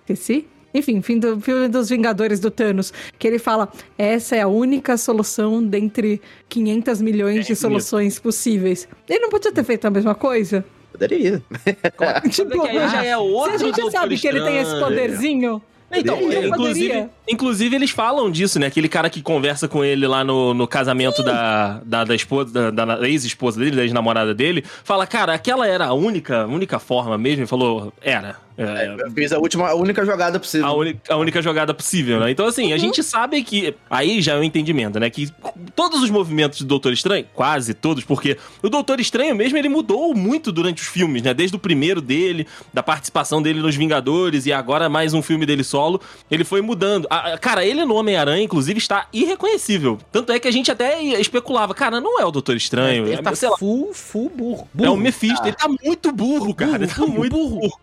Esqueci? 0.00 0.46
Enfim, 0.76 1.00
fim 1.00 1.18
do 1.18 1.40
filme 1.40 1.68
dos 1.68 1.88
Vingadores 1.88 2.38
do 2.40 2.50
Thanos, 2.50 2.92
que 3.18 3.26
ele 3.26 3.38
fala: 3.38 3.68
essa 3.96 4.36
é 4.36 4.42
a 4.42 4.48
única 4.48 4.96
solução 4.96 5.64
dentre 5.64 6.20
500 6.48 7.00
milhões 7.00 7.46
de 7.46 7.52
É, 7.52 7.54
soluções 7.54 8.18
possíveis. 8.18 8.86
Ele 9.08 9.20
não 9.20 9.30
podia 9.30 9.52
ter 9.52 9.64
feito 9.64 9.86
a 9.86 9.90
mesma 9.90 10.14
coisa? 10.14 10.64
Poderia. 10.92 11.42
Tipo, 12.30 12.62
que 12.62 12.68
aí 12.68 12.88
já 12.88 13.04
é 13.04 13.10
se 13.10 13.16
outro 13.16 13.54
a 13.54 13.58
gente 13.58 13.90
sabe 13.90 14.18
que 14.18 14.26
ele 14.26 14.40
tem 14.40 14.58
esse 14.58 14.78
poderzinho. 14.78 15.62
Então, 15.92 16.18
Ele 16.18 16.34
é, 16.34 16.48
inclusive, 16.48 16.88
poderia. 16.88 17.10
inclusive 17.28 17.76
eles 17.76 17.90
falam 17.90 18.28
disso, 18.28 18.58
né? 18.58 18.66
Aquele 18.66 18.88
cara 18.88 19.08
que 19.08 19.22
conversa 19.22 19.68
com 19.68 19.84
ele 19.84 20.04
lá 20.06 20.24
no, 20.24 20.52
no 20.52 20.66
casamento 20.66 21.22
da, 21.22 21.80
da, 21.84 22.02
da 22.04 22.14
esposa, 22.14 22.72
da, 22.72 22.84
da 22.84 23.08
ex-esposa 23.08 23.60
dele, 23.60 23.76
da 23.76 23.82
ex-namorada 23.82 24.34
dele, 24.34 24.64
fala, 24.82 25.06
cara, 25.06 25.32
aquela 25.34 25.66
era 25.66 25.86
a 25.86 25.92
única, 25.92 26.44
única 26.46 26.80
forma 26.80 27.16
mesmo. 27.16 27.42
Ele 27.42 27.46
falou, 27.46 27.92
era. 28.02 28.36
É, 28.58 28.96
Eu 28.98 29.10
fiz 29.10 29.32
a 29.32 29.38
última, 29.38 29.68
a 29.68 29.74
única 29.74 30.04
jogada 30.04 30.40
possível. 30.40 30.66
a, 30.66 30.72
uni- 30.74 31.00
a 31.08 31.16
única 31.16 31.42
jogada 31.42 31.74
possível, 31.74 32.18
né? 32.20 32.30
Então, 32.30 32.46
assim, 32.46 32.72
a 32.72 32.78
gente 32.78 33.02
sabe 33.02 33.42
que. 33.42 33.74
Aí 33.90 34.20
já 34.22 34.34
é 34.34 34.38
o 34.38 34.42
entendimento, 34.42 34.98
né? 34.98 35.10
Que 35.10 35.28
todos 35.74 36.02
os 36.02 36.10
movimentos 36.10 36.60
do 36.62 36.66
Doutor 36.66 36.92
Estranho, 36.92 37.26
quase 37.34 37.74
todos, 37.74 38.04
porque 38.04 38.36
o 38.62 38.68
Doutor 38.68 38.98
Estranho 39.00 39.34
mesmo, 39.34 39.58
ele 39.58 39.68
mudou 39.68 40.14
muito 40.14 40.50
durante 40.50 40.80
os 40.82 40.88
filmes, 40.88 41.22
né? 41.22 41.34
Desde 41.34 41.54
o 41.54 41.58
primeiro 41.58 42.00
dele, 42.00 42.46
da 42.72 42.82
participação 42.82 43.42
dele 43.42 43.60
nos 43.60 43.76
Vingadores 43.76 44.46
e 44.46 44.52
agora 44.52 44.88
mais 44.88 45.12
um 45.12 45.20
filme 45.22 45.44
dele 45.44 45.62
solo, 45.62 46.00
ele 46.30 46.44
foi 46.44 46.60
mudando. 46.62 47.06
Ah, 47.10 47.36
cara, 47.38 47.64
ele 47.64 47.84
no 47.84 47.94
Homem-Aranha, 47.94 48.42
inclusive, 48.42 48.78
está 48.78 49.06
irreconhecível. 49.12 49.98
Tanto 50.10 50.32
é 50.32 50.38
que 50.40 50.48
a 50.48 50.50
gente 50.50 50.70
até 50.70 51.02
especulava, 51.20 51.74
cara, 51.74 52.00
não 52.00 52.18
é 52.18 52.24
o 52.24 52.30
Doutor 52.30 52.56
Estranho. 52.56 53.06
Ele 53.06 53.22
tá 53.22 53.34
sei 53.34 53.48
lá, 53.50 53.58
full, 53.58 53.92
full 53.92 54.30
burro. 54.34 54.68
é 54.78 54.82
o 54.82 54.86
burro. 54.86 54.96
Mephisto. 54.96 55.46
Ele 55.46 55.56
tá 55.56 55.68
muito 55.68 56.10
burro, 56.12 56.54
cara. 56.54 56.84
ele 56.84 56.86
tá 56.86 56.94
burro, 57.00 57.12
muito 57.12 57.32
burro. 57.36 57.60
burro. 57.60 57.80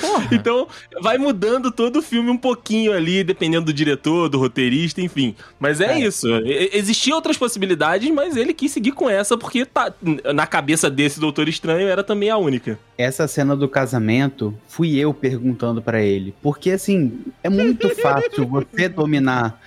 Porra. 0.00 0.28
Então, 0.32 0.68
vai 1.00 1.16
mudando 1.18 1.70
todo 1.70 1.98
o 1.98 2.02
filme 2.02 2.30
um 2.30 2.36
pouquinho 2.36 2.92
ali, 2.92 3.24
dependendo 3.24 3.66
do 3.66 3.72
diretor, 3.72 4.28
do 4.28 4.38
roteirista, 4.38 5.00
enfim. 5.00 5.34
Mas 5.58 5.80
é, 5.80 5.98
isso. 5.98 6.28
E- 6.44 6.70
Existiam 6.74 7.16
outras 7.16 7.36
possibilidades, 7.36 8.10
mas 8.10 8.36
ele 8.36 8.52
quis 8.54 8.70
seguir 8.72 8.92
com 8.92 9.08
essa, 9.08 9.36
porque 9.36 9.64
tá, 9.64 9.92
na 10.34 10.46
cabeça 10.46 10.90
desse 10.90 11.18
Doutor 11.20 11.48
Estranho 11.48 11.88
era 11.88 12.04
também 12.04 12.30
a 12.30 12.36
única. 12.36 12.78
Essa 12.96 13.26
cena 13.26 13.56
do 13.56 13.68
casamento, 13.68 14.54
fui 14.68 14.96
eu 14.98 15.12
perguntando 15.14 15.80
pra 15.80 16.02
ele. 16.02 16.34
Porque, 16.42 16.70
assim, 16.70 17.20
é 17.42 17.48
muito 17.48 17.88
fácil 17.96 18.46
você 18.46 18.88
dominar 18.88 19.60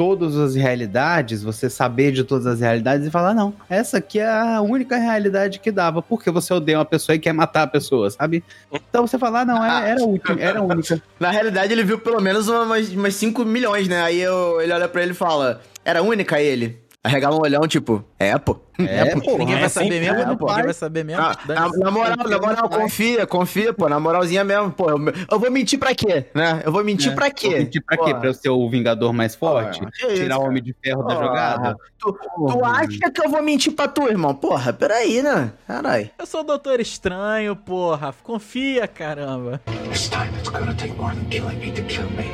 todas 0.00 0.34
as 0.34 0.54
realidades, 0.54 1.42
você 1.42 1.68
saber 1.68 2.10
de 2.10 2.24
todas 2.24 2.46
as 2.46 2.58
realidades 2.60 3.06
e 3.06 3.10
falar, 3.10 3.34
não, 3.34 3.52
essa 3.68 3.98
aqui 3.98 4.18
é 4.18 4.26
a 4.26 4.62
única 4.62 4.96
realidade 4.96 5.58
que 5.58 5.70
dava, 5.70 6.00
porque 6.00 6.30
você 6.30 6.54
odeia 6.54 6.78
uma 6.78 6.86
pessoa 6.86 7.14
e 7.14 7.18
quer 7.18 7.34
matar 7.34 7.64
a 7.64 7.66
pessoa, 7.66 8.08
sabe? 8.08 8.42
Então 8.72 9.06
você 9.06 9.18
fala, 9.18 9.40
ah, 9.40 9.44
não, 9.44 9.62
é- 9.62 9.90
era 9.90 10.00
a 10.00 10.04
última, 10.06 10.40
era 10.40 10.58
a 10.60 10.62
única. 10.62 11.02
Na 11.20 11.30
realidade, 11.30 11.70
ele 11.74 11.84
viu 11.84 11.98
pelo 11.98 12.18
menos 12.18 12.48
umas, 12.48 12.88
umas 12.88 13.14
5 13.14 13.44
milhões, 13.44 13.88
né? 13.88 14.00
Aí 14.00 14.18
eu- 14.22 14.58
ele 14.62 14.72
olha 14.72 14.88
pra 14.88 15.02
ele 15.02 15.10
e 15.10 15.14
fala: 15.14 15.60
Era 15.84 16.02
única 16.02 16.40
ele? 16.40 16.78
Arregala 17.02 17.34
um 17.34 17.40
olhão, 17.40 17.66
tipo, 17.66 18.04
é, 18.18 18.36
pô. 18.36 18.58
É, 18.78 19.14
pô, 19.16 19.38
Ninguém 19.38 19.54
vai 19.54 19.64
é 19.64 19.68
saber 19.70 19.88
assim, 19.88 20.00
mesmo, 20.00 20.18
é, 20.20 20.26
pô. 20.26 20.36
pô. 20.36 20.46
Ninguém 20.48 20.64
vai 20.64 20.74
saber 20.74 21.02
mesmo. 21.02 21.22
Ah, 21.22 21.34
na, 21.78 21.90
moral, 21.90 22.14
na 22.28 22.38
moral, 22.38 22.68
confia, 22.68 23.26
confia, 23.26 23.72
pô. 23.72 23.88
Na 23.88 23.98
moralzinha 23.98 24.44
mesmo, 24.44 24.70
pô. 24.70 24.90
Eu, 24.90 24.98
eu 25.30 25.38
vou 25.40 25.50
mentir 25.50 25.78
pra 25.78 25.94
quê, 25.94 26.26
né? 26.34 26.60
Eu 26.62 26.70
vou 26.70 26.84
mentir 26.84 27.10
É, 27.10 27.14
pra 27.14 27.24
Vou 27.26 27.34
quê? 27.34 27.48
mentir 27.58 27.82
pra 27.82 27.96
quê? 27.96 28.14
Pra 28.14 28.28
eu 28.28 28.34
ser 28.34 28.50
o 28.50 28.68
Vingador 28.68 29.14
mais 29.14 29.34
forte? 29.34 29.80
Tirar 30.14 30.36
o? 30.38 30.42
Homem 30.44 30.62
de 30.62 30.74
Ferro 30.84 31.02
da 31.04 31.14
jogada? 31.14 31.76
Tu, 31.98 32.12
tu 32.12 32.64
acha 32.66 33.10
que 33.10 33.24
eu 33.24 33.30
vou 33.30 33.42
mentir 33.42 33.72
pra 33.72 33.88
tu, 33.88 34.06
irmão? 34.06 34.34
Porra, 34.34 34.70
peraí, 34.70 35.22
né? 35.22 35.52
Caralho. 35.66 36.10
Eu 36.18 36.26
sou 36.26 36.40
o 36.40 36.44
Doutor 36.44 36.80
Estranho, 36.80 37.56
porra. 37.56 38.14
Confia, 38.22 38.86
caramba. 38.86 39.58
This 39.90 40.10
time 40.10 40.28
it's 40.38 40.50
gonna 40.50 40.74
take 40.74 40.92
more 41.00 41.14
than 41.14 41.24
killing 41.30 41.56
me 41.60 41.70
to 41.72 41.82
kill 41.84 42.04
me. 42.10 42.28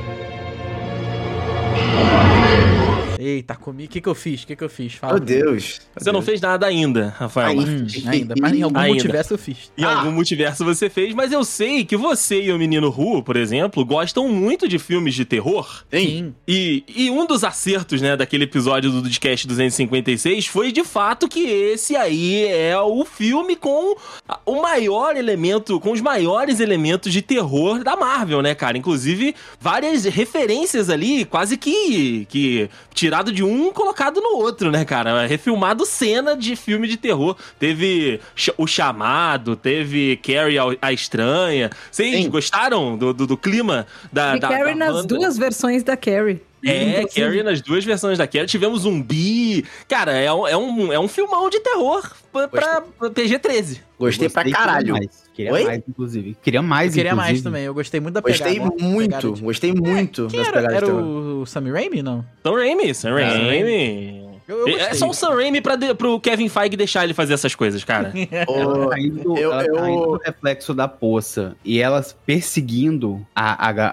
Eita, 3.18 3.54
comi. 3.54 3.84
O 3.84 3.88
que 3.88 4.00
que 4.00 4.08
eu 4.08 4.14
fiz? 4.14 4.42
O 4.42 4.46
que 4.46 4.56
que 4.56 4.64
eu 4.64 4.68
fiz? 4.68 4.94
Fala. 4.94 5.14
Meu 5.14 5.20
Deus. 5.24 5.80
Você 5.96 6.12
não 6.12 6.22
fez 6.22 6.40
nada 6.40 6.66
ainda, 6.66 7.14
Rafael. 7.18 7.58
Hum, 7.58 7.86
ainda. 8.06 8.34
Mas 8.40 8.52
em 8.52 8.62
algum 8.62 8.78
Ainda. 8.78 8.94
multiverso 8.94 9.34
eu 9.34 9.38
fiz. 9.38 9.70
Em 9.76 9.84
Ah. 9.84 9.98
algum 9.98 10.12
multiverso 10.12 10.64
você 10.64 10.88
fez, 10.90 11.14
mas 11.14 11.32
eu 11.32 11.44
sei 11.44 11.84
que 11.84 11.96
você 11.96 12.42
e 12.42 12.52
o 12.52 12.58
menino 12.58 12.90
Ru, 12.90 13.22
por 13.22 13.36
exemplo, 13.36 13.84
gostam 13.84 14.28
muito 14.28 14.68
de 14.68 14.78
filmes 14.78 15.14
de 15.14 15.24
terror. 15.24 15.84
Sim. 15.90 16.34
E, 16.46 16.84
e 16.88 17.10
um 17.10 17.26
dos 17.26 17.42
acertos, 17.44 18.00
né, 18.00 18.16
daquele 18.16 18.44
episódio 18.44 18.90
do 18.90 19.02
Podcast 19.02 19.46
256 19.46 20.46
foi 20.46 20.70
de 20.72 20.84
fato 20.84 21.28
que 21.28 21.40
esse 21.40 21.96
aí 21.96 22.44
é 22.46 22.78
o 22.78 23.04
filme 23.04 23.56
com 23.56 23.96
o 24.44 24.60
maior 24.62 25.16
elemento, 25.16 25.80
com 25.80 25.92
os 25.92 26.00
maiores 26.00 26.60
elementos 26.60 27.12
de 27.12 27.22
terror 27.22 27.82
da 27.82 27.96
Marvel, 27.96 28.42
né, 28.42 28.54
cara? 28.54 28.76
Inclusive, 28.76 29.34
várias 29.60 30.04
referências 30.04 30.90
ali, 30.90 31.24
quase 31.24 31.56
que, 31.56 32.26
que 32.28 32.68
tirado 33.06 33.30
de 33.32 33.44
um 33.44 33.72
colocado 33.72 34.20
no 34.20 34.36
outro, 34.36 34.70
né, 34.70 34.84
cara? 34.84 35.26
Refilmado 35.26 35.86
cena 35.86 36.36
de 36.36 36.56
filme 36.56 36.88
de 36.88 36.96
terror. 36.96 37.36
Teve 37.58 38.20
O 38.58 38.66
Chamado, 38.66 39.54
teve 39.54 40.16
Carrie 40.16 40.58
a, 40.82 40.92
Estranha. 40.92 41.70
Vocês 41.90 42.24
Sim. 42.24 42.28
gostaram 42.28 42.96
do, 42.96 43.14
do, 43.14 43.26
do 43.28 43.36
clima 43.36 43.86
da, 44.12 44.36
E 44.36 44.40
da, 44.40 44.48
Carrie 44.48 44.74
da 44.74 44.86
nas 44.86 44.92
banda? 44.92 45.06
duas 45.06 45.38
versões 45.38 45.84
da 45.84 45.96
Carrie. 45.96 46.42
É, 46.64 47.00
Inclusive. 47.00 47.20
Carrie 47.20 47.42
nas 47.44 47.60
duas 47.60 47.84
versões 47.84 48.18
da 48.18 48.26
Carrie. 48.26 48.46
Tivemos 48.48 48.80
zumbi. 48.80 49.64
Cara, 49.86 50.12
é 50.12 50.32
um, 50.32 50.48
é 50.48 50.56
um, 50.56 50.92
é 50.92 50.98
um 50.98 51.06
filmão 51.06 51.48
de 51.48 51.60
terror 51.60 52.10
pra, 52.32 52.48
pra 52.48 52.82
PG-13. 53.10 53.80
Gostei 54.00 54.28
pra 54.28 54.50
caralho. 54.50 54.78
Queria 54.78 54.92
mais, 54.94 55.25
queria 55.36 55.52
Oi? 55.52 55.64
mais, 55.64 55.82
inclusive. 55.88 56.36
Queria 56.42 56.62
mais, 56.62 56.88
Eu 56.92 56.94
queria 56.96 57.14
mais 57.14 57.28
inclusive. 57.28 57.44
também. 57.44 57.62
Eu 57.64 57.74
gostei 57.74 58.00
muito 58.00 58.14
da 58.14 58.22
pegada. 58.22 58.44
Gostei 58.44 58.60
pegada 58.60 58.82
muito, 58.90 59.32
de- 59.32 59.42
gostei 59.42 59.72
muito 59.72 60.26
Quem 60.28 60.38
das 60.40 60.48
era? 60.48 60.56
pegadas 60.62 60.88
Era 60.88 60.94
o 60.96 61.46
Sam 61.46 61.70
Raimi, 61.72 62.02
não? 62.02 62.24
Sam 62.42 62.52
Raimi, 62.54 62.94
Sam 62.94 63.14
Raimi. 63.14 64.26
Eu, 64.48 64.58
eu 64.60 64.68
É 64.68 64.72
gostei. 64.78 64.94
só 64.94 65.08
o 65.08 65.12
Sam 65.12 65.34
Raimi 65.34 65.60
pra 65.60 65.74
de, 65.74 65.92
pro 65.94 66.20
Kevin 66.20 66.48
Feige 66.48 66.76
deixar 66.76 67.02
ele 67.04 67.12
fazer 67.12 67.34
essas 67.34 67.54
coisas, 67.54 67.82
cara. 67.82 68.12
Ô, 68.46 68.86
Tá 68.86 68.98
indo, 69.00 69.36
Eu- 69.36 69.52
ela 69.52 69.64
tá 69.64 69.68
eu- 69.70 69.86
no 69.90 70.18
reflexo 70.18 70.72
da 70.72 70.86
poça. 70.86 71.56
E 71.64 71.80
elas 71.80 72.16
perseguindo 72.24 73.26
a, 73.34 73.68
a- 73.70 73.90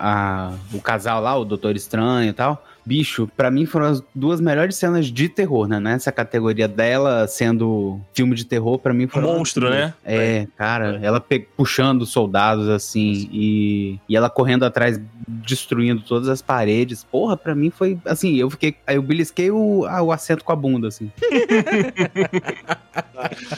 a- 0.50 0.54
o 0.72 0.80
casal 0.82 1.22
lá, 1.22 1.36
o 1.38 1.44
Doutor 1.44 1.76
Estranho 1.76 2.30
e 2.30 2.34
tal. 2.34 2.64
Bicho, 2.86 3.30
pra 3.38 3.50
mim 3.50 3.66
foram 3.66 3.86
as 3.86 4.04
duas 4.14 4.42
melhores 4.42 4.76
cenas 4.76 5.08
de 5.08 5.30
terror, 5.30 5.68
né? 5.68 5.80
Nessa 5.80 6.12
categoria 6.12 6.68
dela 6.68 7.26
sendo 7.28 8.00
filme 8.14 8.36
de 8.36 8.44
terror, 8.46 8.78
pra 8.78 8.94
mim 8.94 9.08
foram. 9.08 9.34
Monstro, 9.38 9.70
né? 9.70 9.94
É, 10.04 10.48
cara, 10.58 11.00
ela 11.02 11.20
pe- 11.22 11.48
puxando 11.56 12.06
soldados 12.06 12.68
assim 12.68 13.30
e, 13.32 14.00
e 14.10 14.16
ela 14.18 14.30
correndo 14.30 14.64
atrás, 14.64 15.00
destruindo 15.28 16.02
todas 16.02 16.28
as 16.28 16.42
paredes. 16.42 17.04
Porra, 17.04 17.38
pra 17.38 17.56
mim 17.56 17.70
foi 17.70 17.98
assim, 18.06 18.36
eu 18.36 18.50
fiquei. 18.50 18.76
Aí 18.86 18.96
eu 18.98 19.02
belisquei 19.02 19.50
o, 19.50 19.86
ah, 19.88 20.02
o 20.02 20.12
assento 20.12 20.44
com 20.44 20.52
a 20.52 20.56
bunda, 20.56 20.90
assim. 20.90 21.10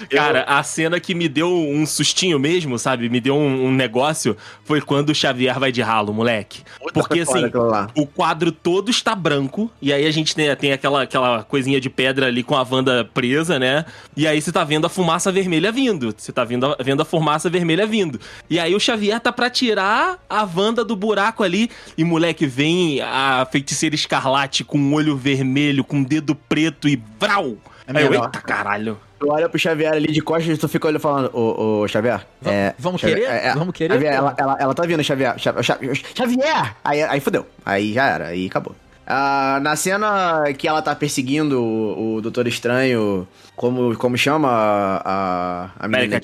Cara, 0.10 0.44
a 0.44 0.62
cena 0.64 1.00
que 1.00 1.16
me 1.16 1.28
deu 1.28 1.50
um 1.50 1.86
sustinho 1.86 2.40
mesmo, 2.40 2.78
sabe? 2.78 3.10
Me 3.10 3.20
deu 3.20 3.36
um, 3.36 3.68
um 3.68 3.72
negócio 3.72 4.38
foi 4.64 4.82
quando 4.82 5.10
o 5.10 5.16
Xavier 5.16 5.60
vai 5.60 5.72
de 5.72 5.82
ralo, 5.82 6.14
moleque. 6.14 6.62
Puta, 6.80 6.94
Porque 6.94 7.26
foi 7.26 7.46
assim, 7.46 7.52
o 7.96 8.06
quadro 8.06 8.52
todo 8.52 8.90
está 8.90 9.15
tá 9.16 9.22
branco, 9.22 9.72
e 9.82 9.94
aí 9.94 10.06
a 10.06 10.12
gente 10.12 10.36
tem, 10.36 10.54
tem 10.56 10.72
aquela, 10.74 11.04
aquela 11.04 11.44
coisinha 11.44 11.80
de 11.80 11.90
pedra 11.90 12.28
ali 12.28 12.44
com 12.44 12.56
a 12.56 12.66
Wanda 12.70 13.06
presa, 13.06 13.58
né? 13.58 13.86
E 14.16 14.28
aí 14.28 14.42
você 14.42 14.52
tá 14.52 14.64
vendo 14.64 14.86
a 14.86 14.90
fumaça 14.90 15.32
vermelha 15.32 15.72
vindo. 15.72 16.14
Você 16.18 16.32
tá 16.32 16.44
vendo 16.44 16.66
a, 16.66 16.78
vendo 16.84 17.02
a 17.02 17.06
fumaça 17.06 17.50
vermelha 17.50 17.86
vindo. 17.88 18.20
E 18.50 18.60
aí 18.60 18.76
o 18.76 18.80
Xavier 18.80 19.20
tá 19.20 19.32
pra 19.32 19.50
tirar 19.50 20.18
a 20.30 20.44
Wanda 20.44 20.84
do 20.84 20.96
buraco 20.96 21.44
ali. 21.44 21.70
E 21.98 22.04
moleque, 22.04 22.46
vem 22.46 23.02
a 23.02 23.48
feiticeira 23.52 23.96
escarlate 23.96 24.64
com 24.64 24.78
um 24.78 24.94
olho 24.94 25.16
vermelho, 25.16 25.84
com 25.84 25.98
um 25.98 26.04
dedo 26.04 26.36
preto 26.36 26.88
e 26.90 26.96
brau! 26.96 27.56
É 27.88 27.96
aí 27.98 28.04
eu, 28.04 28.10
melhor. 28.10 28.26
eita 28.26 28.42
caralho. 28.42 28.98
Tu 29.20 29.30
olha 29.32 29.48
pro 29.48 29.58
Xavier 29.60 29.94
ali 29.94 30.12
de 30.12 30.20
costas 30.22 30.58
e 30.58 30.60
tu 30.60 30.68
fica 30.68 30.88
olhando 30.88 31.00
falando, 31.00 31.30
ô, 31.34 31.84
ô 31.84 31.88
Xavier. 31.88 32.26
Va- 32.42 32.52
é, 32.52 32.76
vamos 32.78 33.00
Xavier, 33.00 33.20
querer? 33.20 33.32
é, 33.32 33.48
é, 33.48 33.54
Vamos 33.54 33.74
querer? 33.74 33.94
Xavier, 33.94 34.14
ela, 34.14 34.36
ela, 34.38 34.58
ela 34.60 34.74
tá 34.74 34.84
vindo, 34.86 35.04
Xavier. 35.04 35.38
Xavier! 35.40 35.64
Xavier! 35.64 35.96
Xavier! 36.16 36.76
Aí, 36.84 37.02
aí 37.04 37.20
fudeu. 37.20 37.46
Aí 37.66 37.94
já 37.94 38.08
era, 38.10 38.28
aí 38.28 38.48
acabou. 38.48 38.76
Ah, 39.08 39.60
na 39.62 39.76
cena 39.76 40.44
que 40.58 40.68
ela 40.68 40.82
tá 40.82 40.96
perseguindo 40.96 41.62
o, 41.62 42.16
o 42.16 42.22
Doutor 42.22 42.48
Estranho, 42.48 43.28
como, 43.56 43.96
como 43.98 44.18
chama 44.18 44.50
a, 44.50 45.72
a, 45.78 45.86
América. 45.86 46.20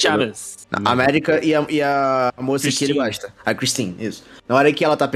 A 0.71 0.91
América 0.91 1.43
e 1.43 1.53
a, 1.53 1.65
e 1.69 1.81
a 1.81 2.33
moça 2.39 2.63
que 2.69 2.83
ele 2.83 2.93
Christine. 2.93 2.99
gosta. 2.99 3.33
A 3.45 3.53
Christine, 3.53 3.95
isso. 3.99 4.23
Na 4.47 4.55
hora 4.55 4.71
que 4.73 4.83
ela 4.83 4.97
tá 4.97 5.09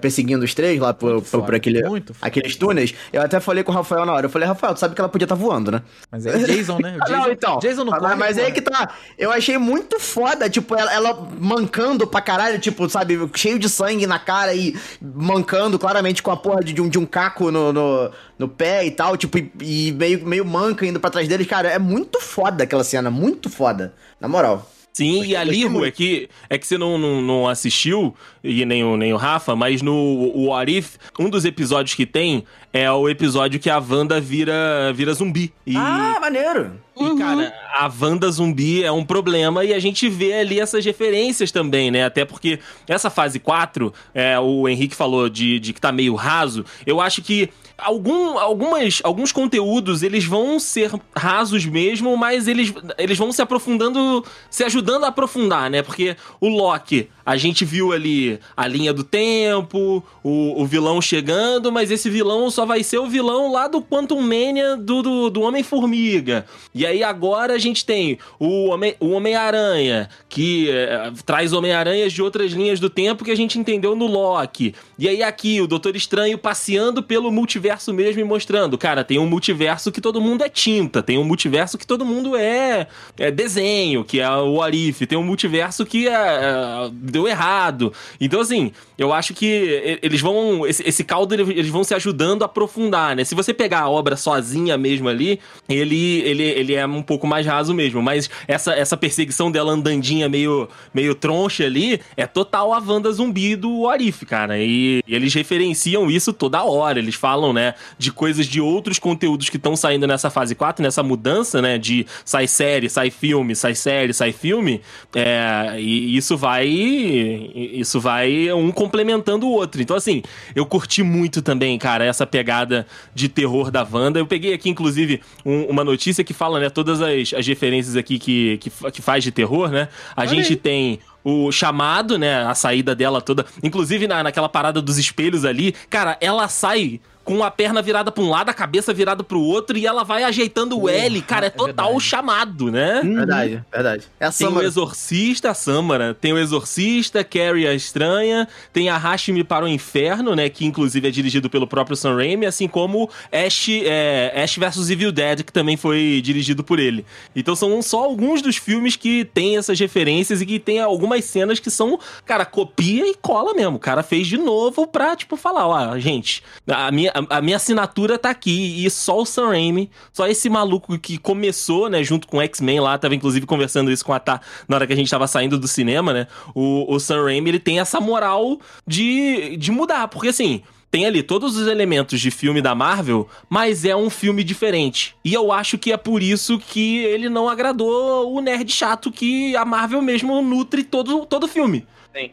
perseguindo 0.00 0.42
os 0.42 0.54
três 0.54 0.80
lá 0.80 0.94
por, 0.94 1.20
por, 1.22 1.42
por 1.44 1.54
aquele, 1.54 1.82
aqueles 2.22 2.56
túneis, 2.56 2.94
eu 3.12 3.20
até 3.20 3.38
falei 3.38 3.62
com 3.62 3.72
o 3.72 3.74
Rafael 3.74 4.06
na 4.06 4.12
hora. 4.14 4.26
Eu 4.26 4.30
falei, 4.30 4.48
Rafael, 4.48 4.72
tu 4.72 4.80
sabe 4.80 4.94
que 4.94 5.00
ela 5.00 5.08
podia 5.08 5.26
estar 5.26 5.34
voando, 5.34 5.70
né? 5.70 5.82
Mas 6.10 6.24
é 6.24 6.38
Jason, 6.38 6.78
né? 6.78 6.96
O 6.96 7.04
Jason, 7.04 7.18
não, 7.18 7.30
então. 7.30 7.58
Jason 7.58 7.84
não 7.84 7.90
mas, 7.90 8.00
corre, 8.00 8.14
mas 8.14 8.36
porra. 8.36 8.46
aí 8.46 8.52
que 8.52 8.60
tá. 8.62 8.94
Eu 9.18 9.30
achei 9.30 9.58
muito 9.58 10.00
foda, 10.00 10.48
tipo, 10.48 10.74
ela, 10.74 10.92
ela 10.94 11.28
mancando 11.38 12.06
pra 12.06 12.22
caralho, 12.22 12.58
tipo, 12.58 12.88
sabe, 12.88 13.18
cheio 13.34 13.58
de 13.58 13.68
sangue 13.68 14.06
na 14.06 14.18
cara 14.18 14.54
e 14.54 14.74
mancando 15.00 15.78
claramente 15.78 16.22
com 16.22 16.30
a 16.30 16.36
porra 16.36 16.64
de, 16.64 16.72
de 16.72 16.80
um, 16.80 16.88
de 16.88 16.98
um 16.98 17.04
caco 17.04 17.50
no, 17.50 17.72
no, 17.72 18.10
no 18.40 18.48
pé 18.48 18.86
e 18.86 18.90
tal, 18.90 19.18
tipo, 19.18 19.36
e, 19.36 19.52
e 19.60 19.92
meio, 19.92 20.26
meio 20.26 20.46
manca 20.46 20.86
indo 20.86 20.98
pra 20.98 21.10
trás 21.10 21.28
deles. 21.28 21.46
Cara, 21.46 21.68
é 21.68 21.78
muito 21.78 22.18
foda 22.18 22.64
aquela 22.64 22.82
cena, 22.82 23.10
muito 23.10 23.50
foda. 23.50 23.92
Na 24.18 24.28
moral. 24.28 24.66
Sim, 24.94 25.22
e 25.22 25.36
ali, 25.36 25.64
é 25.86 25.90
que, 25.90 26.28
é 26.48 26.56
que 26.56 26.66
você 26.66 26.78
não, 26.78 26.96
não, 26.96 27.20
não 27.20 27.48
assistiu, 27.48 28.14
e 28.42 28.64
nem 28.64 28.82
o, 28.84 28.96
nem 28.96 29.12
o 29.12 29.16
Rafa, 29.16 29.54
mas 29.54 29.82
no 29.82 29.94
o 29.94 30.46
What 30.46 30.76
If, 30.76 30.96
um 31.18 31.28
dos 31.28 31.44
episódios 31.44 31.94
que 31.94 32.06
tem 32.06 32.44
é 32.72 32.90
o 32.90 33.08
episódio 33.08 33.58
que 33.58 33.68
a 33.68 33.78
Wanda 33.78 34.20
vira, 34.20 34.92
vira 34.94 35.12
zumbi. 35.12 35.52
E, 35.66 35.76
Ah, 35.76 36.18
maneiro. 36.20 36.72
e, 36.96 37.18
cara, 37.18 37.52
a 37.74 37.90
Wanda 38.00 38.30
zumbi 38.30 38.84
é 38.84 38.92
um 38.92 39.04
problema 39.04 39.64
e 39.64 39.74
a 39.74 39.78
gente 39.80 40.08
vê 40.08 40.34
ali 40.34 40.60
essas 40.60 40.84
referências 40.84 41.50
também, 41.50 41.90
né? 41.90 42.04
Até 42.04 42.24
porque 42.24 42.60
essa 42.88 43.10
fase 43.10 43.38
4, 43.40 43.92
é, 44.14 44.38
o 44.38 44.68
Henrique 44.68 44.94
falou 44.94 45.28
de, 45.28 45.58
de 45.58 45.72
que 45.72 45.80
tá 45.80 45.90
meio 45.90 46.14
raso, 46.14 46.64
eu 46.86 47.00
acho 47.00 47.22
que 47.22 47.50
algum, 47.76 48.38
algumas, 48.38 49.00
alguns 49.02 49.32
conteúdos 49.32 50.02
eles 50.04 50.24
vão 50.24 50.60
ser 50.60 50.92
rasos 51.16 51.64
mesmo, 51.66 52.16
mas 52.16 52.46
eles, 52.46 52.72
eles 52.98 53.18
vão 53.18 53.32
se 53.32 53.42
aprofundando, 53.42 54.24
se 54.48 54.62
ajudando 54.62 55.04
a 55.04 55.08
aprofundar, 55.08 55.68
né? 55.70 55.82
Porque 55.82 56.16
o 56.40 56.48
Loki, 56.48 57.08
a 57.30 57.36
gente 57.36 57.64
viu 57.64 57.92
ali 57.92 58.40
a 58.56 58.66
linha 58.66 58.92
do 58.92 59.04
tempo, 59.04 60.02
o, 60.20 60.60
o 60.60 60.66
vilão 60.66 61.00
chegando, 61.00 61.70
mas 61.70 61.92
esse 61.92 62.10
vilão 62.10 62.50
só 62.50 62.66
vai 62.66 62.82
ser 62.82 62.98
o 62.98 63.06
vilão 63.06 63.52
lá 63.52 63.68
do 63.68 63.80
Quantum 63.80 64.20
Mania 64.20 64.76
do, 64.76 65.00
do, 65.00 65.30
do 65.30 65.40
Homem-Formiga. 65.40 66.44
E 66.74 66.84
aí 66.84 67.04
agora 67.04 67.54
a 67.54 67.58
gente 67.58 67.86
tem 67.86 68.18
o 68.36 68.70
Homem- 68.70 68.96
o 68.98 69.10
Homem-Aranha, 69.10 70.08
que 70.28 70.70
eh, 70.70 71.12
traz 71.24 71.52
Homem-Aranhas 71.52 72.12
de 72.12 72.20
outras 72.20 72.50
linhas 72.50 72.80
do 72.80 72.90
tempo 72.90 73.24
que 73.24 73.30
a 73.30 73.36
gente 73.36 73.60
entendeu 73.60 73.94
no 73.94 74.08
Loki. 74.08 74.74
E 74.98 75.08
aí 75.08 75.22
aqui 75.22 75.60
o 75.60 75.68
Doutor 75.68 75.94
Estranho 75.94 76.36
passeando 76.36 77.00
pelo 77.00 77.30
multiverso 77.30 77.94
mesmo 77.94 78.20
e 78.20 78.24
mostrando, 78.24 78.76
cara, 78.76 79.04
tem 79.04 79.20
um 79.20 79.26
multiverso 79.26 79.92
que 79.92 80.00
todo 80.00 80.20
mundo 80.20 80.42
é 80.42 80.48
tinta, 80.48 81.00
tem 81.00 81.16
um 81.16 81.24
multiverso 81.24 81.78
que 81.78 81.86
todo 81.86 82.04
mundo 82.04 82.34
é, 82.34 82.88
é 83.16 83.30
desenho, 83.30 84.02
que 84.04 84.18
é 84.18 84.28
o 84.28 84.60
Arif, 84.60 85.06
tem 85.06 85.16
um 85.16 85.22
multiverso 85.22 85.86
que 85.86 86.08
é, 86.08 86.12
é, 86.12 86.90
deu 87.20 87.28
errado. 87.28 87.92
Então 88.20 88.40
assim, 88.40 88.72
eu 88.96 89.12
acho 89.12 89.34
que 89.34 89.98
eles 90.02 90.20
vão 90.20 90.66
esse, 90.66 90.82
esse 90.88 91.04
caldo 91.04 91.34
ele- 91.34 91.52
eles 91.52 91.68
vão 91.68 91.84
se 91.84 91.94
ajudando 91.94 92.42
a 92.42 92.46
aprofundar, 92.46 93.14
né? 93.14 93.24
Se 93.24 93.34
você 93.34 93.52
pegar 93.54 93.80
a 93.80 93.88
obra 93.90 94.16
sozinha 94.16 94.76
mesmo 94.78 95.08
ali, 95.08 95.38
ele 95.68 96.20
ele, 96.20 96.42
ele 96.42 96.74
é 96.74 96.86
um 96.86 97.02
pouco 97.02 97.26
mais 97.26 97.46
raso 97.46 97.72
mesmo, 97.74 98.02
mas 98.02 98.28
essa, 98.48 98.72
essa 98.72 98.96
perseguição 98.96 99.50
dela 99.50 99.72
andandinha 99.72 100.28
meio 100.28 100.68
meio 100.94 101.14
troncha 101.14 101.64
ali 101.64 102.00
é 102.16 102.26
total 102.26 102.72
a 102.72 102.78
Wanda 102.78 103.10
zumbi 103.12 103.54
do 103.56 103.88
Arif, 103.88 104.24
cara. 104.26 104.58
E, 104.58 105.02
e 105.06 105.14
eles 105.14 105.32
referenciam 105.34 106.10
isso 106.10 106.32
toda 106.32 106.62
hora. 106.64 106.98
Eles 106.98 107.14
falam, 107.14 107.52
né, 107.52 107.74
de 107.98 108.10
coisas 108.12 108.46
de 108.46 108.60
outros 108.60 108.98
conteúdos 108.98 109.48
que 109.48 109.56
estão 109.56 109.76
saindo 109.76 110.06
nessa 110.06 110.30
fase 110.30 110.54
4, 110.54 110.82
nessa 110.82 111.02
mudança, 111.02 111.60
né, 111.62 111.78
de 111.78 112.06
sai 112.24 112.46
série, 112.46 112.88
sai 112.88 113.10
filme, 113.10 113.54
sai 113.54 113.74
série, 113.74 114.12
sai 114.12 114.32
filme. 114.32 114.80
É, 115.14 115.76
e 115.78 116.16
isso 116.16 116.36
vai 116.36 116.68
isso 117.02 118.00
vai 118.00 118.52
um 118.52 118.70
complementando 118.70 119.46
o 119.46 119.50
outro. 119.50 119.80
Então 119.82 119.96
assim, 119.96 120.22
eu 120.54 120.64
curti 120.66 121.02
muito 121.02 121.42
também, 121.42 121.78
cara, 121.78 122.04
essa 122.04 122.26
pegada 122.26 122.86
de 123.14 123.28
terror 123.28 123.70
da 123.70 123.86
Wanda. 123.90 124.18
Eu 124.18 124.26
peguei 124.26 124.52
aqui 124.54 124.68
inclusive 124.70 125.20
um- 125.44 125.64
uma 125.64 125.84
notícia 125.84 126.22
que 126.24 126.32
fala, 126.32 126.60
né, 126.60 126.70
todas 126.70 127.00
as, 127.02 127.32
as 127.34 127.46
referências 127.46 127.96
aqui 127.96 128.18
que, 128.18 128.58
que, 128.58 128.70
que 128.92 129.02
faz 129.02 129.24
de 129.24 129.30
terror, 129.30 129.70
né? 129.70 129.88
A 130.16 130.26
gente 130.26 130.56
tem 130.56 130.98
o 131.22 131.52
chamado, 131.52 132.18
né? 132.18 132.44
A 132.46 132.54
saída 132.54 132.94
dela 132.94 133.20
toda. 133.20 133.44
Inclusive 133.62 134.06
na, 134.06 134.22
naquela 134.22 134.48
parada 134.48 134.80
dos 134.80 134.96
espelhos 134.98 135.44
ali. 135.44 135.74
Cara, 135.90 136.16
ela 136.20 136.48
sai 136.48 136.98
com 137.30 137.44
a 137.44 137.50
perna 137.50 137.80
virada 137.80 138.10
pra 138.10 138.24
um 138.24 138.28
lado, 138.28 138.48
a 138.48 138.52
cabeça 138.52 138.92
virada 138.92 139.22
pro 139.22 139.40
outro 139.40 139.78
e 139.78 139.86
ela 139.86 140.02
vai 140.02 140.24
ajeitando 140.24 140.76
o 140.76 140.88
L. 140.88 141.22
Cara, 141.22 141.46
é 141.46 141.50
é 141.50 141.50
total 141.50 141.66
verdade. 141.68 141.96
o 141.96 142.00
chamado, 142.00 142.72
né? 142.72 143.02
Verdade, 143.04 143.64
verdade. 143.72 144.04
É 144.18 144.26
a 144.26 144.32
Tem 144.32 144.48
o 144.48 144.50
Samara. 144.50 144.66
Exorcista, 144.66 145.50
a 145.50 145.54
Samara. 145.54 146.12
Tem 146.12 146.32
o 146.32 146.38
Exorcista, 146.38 147.22
Carrie 147.22 147.68
a 147.68 147.72
Estranha. 147.72 148.48
Tem 148.72 148.88
a 148.88 148.96
Hashimi 148.96 149.44
para 149.44 149.64
o 149.64 149.68
Inferno, 149.68 150.34
né? 150.34 150.48
Que 150.48 150.64
inclusive 150.64 151.06
é 151.06 151.10
dirigido 151.12 151.48
pelo 151.48 151.68
próprio 151.68 151.94
Sam 151.96 152.16
Raimi. 152.16 152.46
Assim 152.46 152.66
como 152.66 153.08
Ash, 153.30 153.68
é, 153.68 154.32
Ash 154.42 154.56
vs 154.56 154.90
Evil 154.90 155.12
Dead, 155.12 155.44
que 155.44 155.52
também 155.52 155.76
foi 155.76 156.20
dirigido 156.24 156.64
por 156.64 156.80
ele. 156.80 157.06
Então 157.36 157.54
são 157.54 157.80
só 157.80 158.02
alguns 158.02 158.42
dos 158.42 158.56
filmes 158.56 158.96
que 158.96 159.24
tem 159.24 159.56
essas 159.56 159.78
referências 159.78 160.40
e 160.40 160.46
que 160.46 160.58
tem 160.58 160.80
algumas 160.80 161.24
cenas 161.24 161.60
que 161.60 161.70
são, 161.70 161.96
cara, 162.26 162.44
copia 162.44 163.06
e 163.06 163.14
cola 163.14 163.54
mesmo. 163.54 163.76
O 163.76 163.80
cara 163.80 164.02
fez 164.02 164.26
de 164.26 164.36
novo 164.36 164.84
pra, 164.84 165.14
tipo, 165.14 165.36
falar, 165.36 165.68
ó, 165.68 165.96
gente, 165.96 166.42
a 166.66 166.90
minha, 166.90 167.12
a, 167.28 167.40
minha 167.40 167.56
assinatura 167.56 168.18
tá 168.18 168.30
aqui 168.30 168.84
e 168.84 168.90
só 168.90 169.20
o 169.20 169.26
Sam 169.26 169.48
Raimi, 169.48 169.90
só 170.12 170.26
esse 170.26 170.48
maluco 170.48 170.98
que 170.98 171.18
começou, 171.18 171.88
né, 171.88 172.02
junto 172.02 172.26
com 172.26 172.38
o 172.38 172.42
X-Men 172.42 172.80
lá, 172.80 172.96
tava 172.96 173.14
inclusive 173.14 173.46
conversando 173.46 173.90
isso 173.90 174.04
com 174.04 174.12
a 174.12 174.20
Tá 174.20 174.40
na 174.68 174.76
hora 174.76 174.86
que 174.86 174.92
a 174.92 174.96
gente 174.96 175.10
tava 175.10 175.26
saindo 175.26 175.58
do 175.58 175.66
cinema, 175.66 176.12
né, 176.12 176.26
o, 176.54 176.92
o 176.94 177.00
Sam 177.00 177.24
Raimi, 177.24 177.50
ele 177.50 177.58
tem 177.58 177.80
essa 177.80 178.00
moral 178.00 178.60
de, 178.86 179.56
de 179.56 179.70
mudar, 179.70 180.08
porque 180.08 180.28
assim... 180.28 180.62
Tem 180.90 181.06
ali 181.06 181.22
todos 181.22 181.56
os 181.56 181.68
elementos 181.68 182.20
de 182.20 182.32
filme 182.32 182.60
da 182.60 182.74
Marvel, 182.74 183.28
mas 183.48 183.84
é 183.84 183.94
um 183.94 184.10
filme 184.10 184.42
diferente. 184.42 185.14
E 185.24 185.32
eu 185.32 185.52
acho 185.52 185.78
que 185.78 185.92
é 185.92 185.96
por 185.96 186.20
isso 186.20 186.58
que 186.58 186.98
ele 187.04 187.28
não 187.28 187.48
agradou 187.48 188.34
o 188.34 188.40
nerd 188.40 188.72
chato 188.72 189.12
que 189.12 189.54
a 189.54 189.64
Marvel 189.64 190.02
mesmo 190.02 190.42
nutre 190.42 190.82
todo 190.82 191.24
todo 191.26 191.46
filme. 191.46 191.86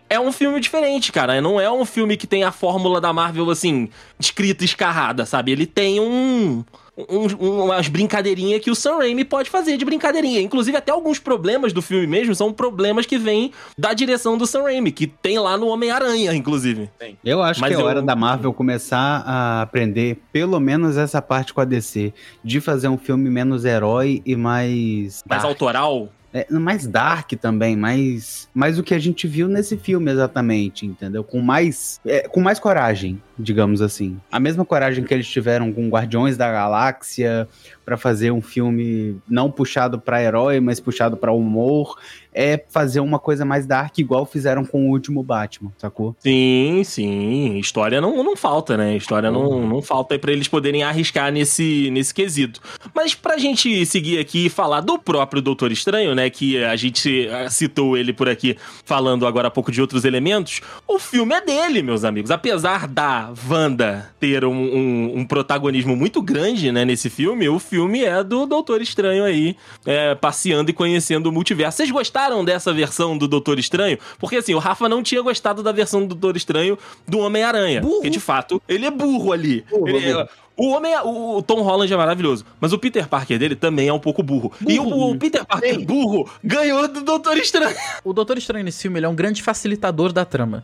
É 0.09 0.19
um 0.19 0.31
filme 0.31 0.59
diferente, 0.59 1.11
cara. 1.11 1.39
Não 1.41 1.59
é 1.59 1.71
um 1.71 1.85
filme 1.85 2.17
que 2.17 2.25
tem 2.27 2.43
a 2.43 2.51
fórmula 2.51 2.99
da 2.99 3.13
Marvel, 3.13 3.49
assim, 3.49 3.89
escrita, 4.19 4.63
escarrada, 4.65 5.25
sabe? 5.25 5.51
Ele 5.51 5.65
tem 5.65 5.99
um. 5.99 6.63
um- 6.97 7.27
um- 7.39 7.63
umas 7.65 7.87
brincadeirinhas 7.87 8.59
que 8.59 8.71
o 8.71 8.75
Sam 8.75 8.97
Raimi 8.97 9.23
pode 9.23 9.51
fazer 9.51 9.77
de 9.77 9.85
brincadeirinha. 9.85 10.41
Inclusive, 10.41 10.75
até 10.77 10.91
alguns 10.91 11.19
problemas 11.19 11.71
do 11.71 11.79
filme 11.79 12.07
mesmo 12.07 12.33
são 12.33 12.51
problemas 12.51 13.05
que 13.05 13.19
vêm 13.19 13.51
da 13.77 13.93
direção 13.93 14.35
do 14.35 14.47
Sam 14.47 14.63
Raimi, 14.63 14.91
que 14.91 15.05
tem 15.05 15.37
lá 15.37 15.55
no 15.55 15.67
Homem-Aranha, 15.67 16.33
inclusive. 16.33 16.89
Eu 17.23 17.43
acho 17.43 17.61
Mas 17.61 17.69
que 17.69 17.75
é 17.79 17.79
eu- 17.79 17.85
hora 17.85 18.01
da 18.01 18.15
Marvel 18.15 18.51
começar 18.51 19.23
a 19.27 19.61
aprender, 19.61 20.17
pelo 20.33 20.59
menos 20.59 20.97
essa 20.97 21.21
parte 21.21 21.53
com 21.53 21.61
a 21.61 21.65
DC, 21.65 22.11
de 22.43 22.59
fazer 22.59 22.87
um 22.87 22.97
filme 22.97 23.29
menos 23.29 23.63
herói 23.63 24.23
e 24.25 24.35
mais. 24.35 25.23
Mais 25.29 25.43
dark. 25.43 25.45
autoral. 25.45 26.09
É, 26.33 26.45
mais 26.51 26.85
dark 26.85 27.31
também, 27.33 27.75
mais, 27.75 28.49
mais 28.53 28.77
o 28.77 28.83
que 28.83 28.93
a 28.93 28.99
gente 28.99 29.27
viu 29.27 29.47
nesse 29.47 29.77
filme 29.77 30.11
exatamente, 30.11 30.85
entendeu? 30.85 31.23
Com 31.23 31.41
mais, 31.41 32.01
é, 32.05 32.27
com 32.27 32.41
mais 32.41 32.59
coragem, 32.59 33.21
digamos 33.37 33.81
assim. 33.81 34.19
A 34.31 34.39
mesma 34.39 34.65
coragem 34.65 35.03
que 35.03 35.13
eles 35.13 35.27
tiveram 35.27 35.71
com 35.71 35.89
Guardiões 35.89 36.37
da 36.37 36.51
Galáxia 36.51 37.47
pra 37.85 37.95
fazer 37.95 38.31
um 38.31 38.41
filme 38.41 39.17
não 39.29 39.49
puxado 39.49 39.99
pra 39.99 40.21
herói, 40.21 40.59
mas 40.59 40.79
puxado 40.79 41.15
pra 41.15 41.31
humor, 41.31 41.95
é 42.33 42.63
fazer 42.69 42.99
uma 42.99 43.17
coisa 43.17 43.43
mais 43.45 43.65
dark 43.65 43.97
igual 43.97 44.25
fizeram 44.25 44.63
com 44.63 44.87
o 44.87 44.91
último 44.91 45.23
Batman, 45.23 45.71
sacou? 45.77 46.15
Sim, 46.19 46.83
sim. 46.83 47.57
História 47.57 47.99
não, 47.99 48.23
não 48.23 48.35
falta, 48.35 48.77
né? 48.77 48.95
História 48.95 49.31
não, 49.31 49.65
não 49.65 49.81
falta 49.81 50.13
aí 50.13 50.19
pra 50.19 50.31
eles 50.31 50.47
poderem 50.47 50.83
arriscar 50.83 51.31
nesse, 51.31 51.89
nesse 51.91 52.13
quesito. 52.13 52.61
Mas 52.93 53.15
pra 53.15 53.37
gente 53.37 53.85
seguir 53.85 54.19
aqui 54.19 54.45
e 54.45 54.49
falar 54.49 54.81
do 54.81 54.99
próprio 54.99 55.41
Doutor 55.41 55.71
Estranho, 55.71 56.13
né? 56.13 56.29
Que 56.29 56.63
a 56.63 56.75
gente 56.75 57.27
eh, 57.27 57.49
citou 57.49 57.97
ele 57.97 58.13
por 58.13 58.29
aqui 58.29 58.55
falando 58.85 59.25
agora 59.25 59.47
há 59.47 59.51
pouco 59.51 59.71
de 59.71 59.81
outros 59.81 60.05
elementos. 60.05 60.61
O 60.87 60.99
filme 60.99 61.33
é 61.33 61.41
dele, 61.41 61.81
meus 61.81 62.03
amigos. 62.03 62.29
Apesar 62.29 62.87
da 62.87 63.26
Wanda 63.49 64.09
ter 64.19 64.43
um, 64.45 64.51
um- 64.53 65.17
um 65.19 65.25
protagonismo 65.25 65.95
muito 65.95 66.21
grande, 66.21 66.71
né, 66.71 66.85
nesse 66.85 67.09
filme, 67.09 67.47
o 67.49 67.59
filme 67.59 68.03
é 68.03 68.23
do 68.23 68.45
Doutor 68.45 68.81
Estranho 68.81 69.23
aí, 69.23 69.55
é, 69.85 70.15
passeando 70.15 70.69
e 70.69 70.73
conhecendo 70.73 71.27
o 71.27 71.31
multiverso. 71.31 71.77
Vocês 71.77 71.91
gostaram 71.91 72.43
dessa 72.45 72.73
versão 72.73 73.17
do 73.17 73.27
Doutor 73.27 73.59
Estranho? 73.59 73.97
Porque 74.19 74.37
assim, 74.37 74.53
o 74.53 74.59
Rafa 74.59 74.87
não 74.89 75.01
tinha 75.03 75.21
gostado 75.21 75.61
da 75.63 75.71
versão 75.71 76.01
do 76.01 76.07
Doutor 76.15 76.37
Estranho 76.37 76.77
do 77.07 77.19
Homem-Aranha. 77.19 77.81
Burro. 77.81 77.93
Porque 77.95 78.09
de 78.09 78.19
fato, 78.19 78.61
ele 78.67 78.85
é 78.85 78.91
burro 78.91 79.31
ali. 79.33 79.65
Burro, 79.69 79.87
Ele- 79.89 80.13
burro. 80.13 80.27
o 80.55 80.67
homem, 80.69 80.93
o, 81.03 81.37
o 81.37 81.41
Tom 81.41 81.61
Holland 81.61 81.91
é 81.93 81.97
maravilhoso, 81.97 82.45
mas 82.59 82.73
o 82.73 82.77
Peter 82.79 83.07
Parker 83.07 83.37
dele 83.37 83.55
também 83.55 83.87
é 83.87 83.93
um 83.93 83.99
pouco 83.99 84.23
burro. 84.23 84.51
E 84.67 84.79
o, 84.79 85.11
o 85.11 85.17
Peter 85.17 85.45
Parker 85.45 85.75
Sim. 85.75 85.85
burro 85.85 86.29
ganhou 86.43 86.87
do 86.87 87.01
Doutor 87.01 87.37
Estranho. 87.37 87.75
O 88.03 88.13
Doutor 88.13 88.37
Estranho 88.37 88.65
nesse 88.65 88.81
filme 88.81 88.99
é 89.01 89.07
um 89.07 89.15
grande 89.15 89.41
facilitador 89.43 90.11
da 90.11 90.25
trama. 90.25 90.63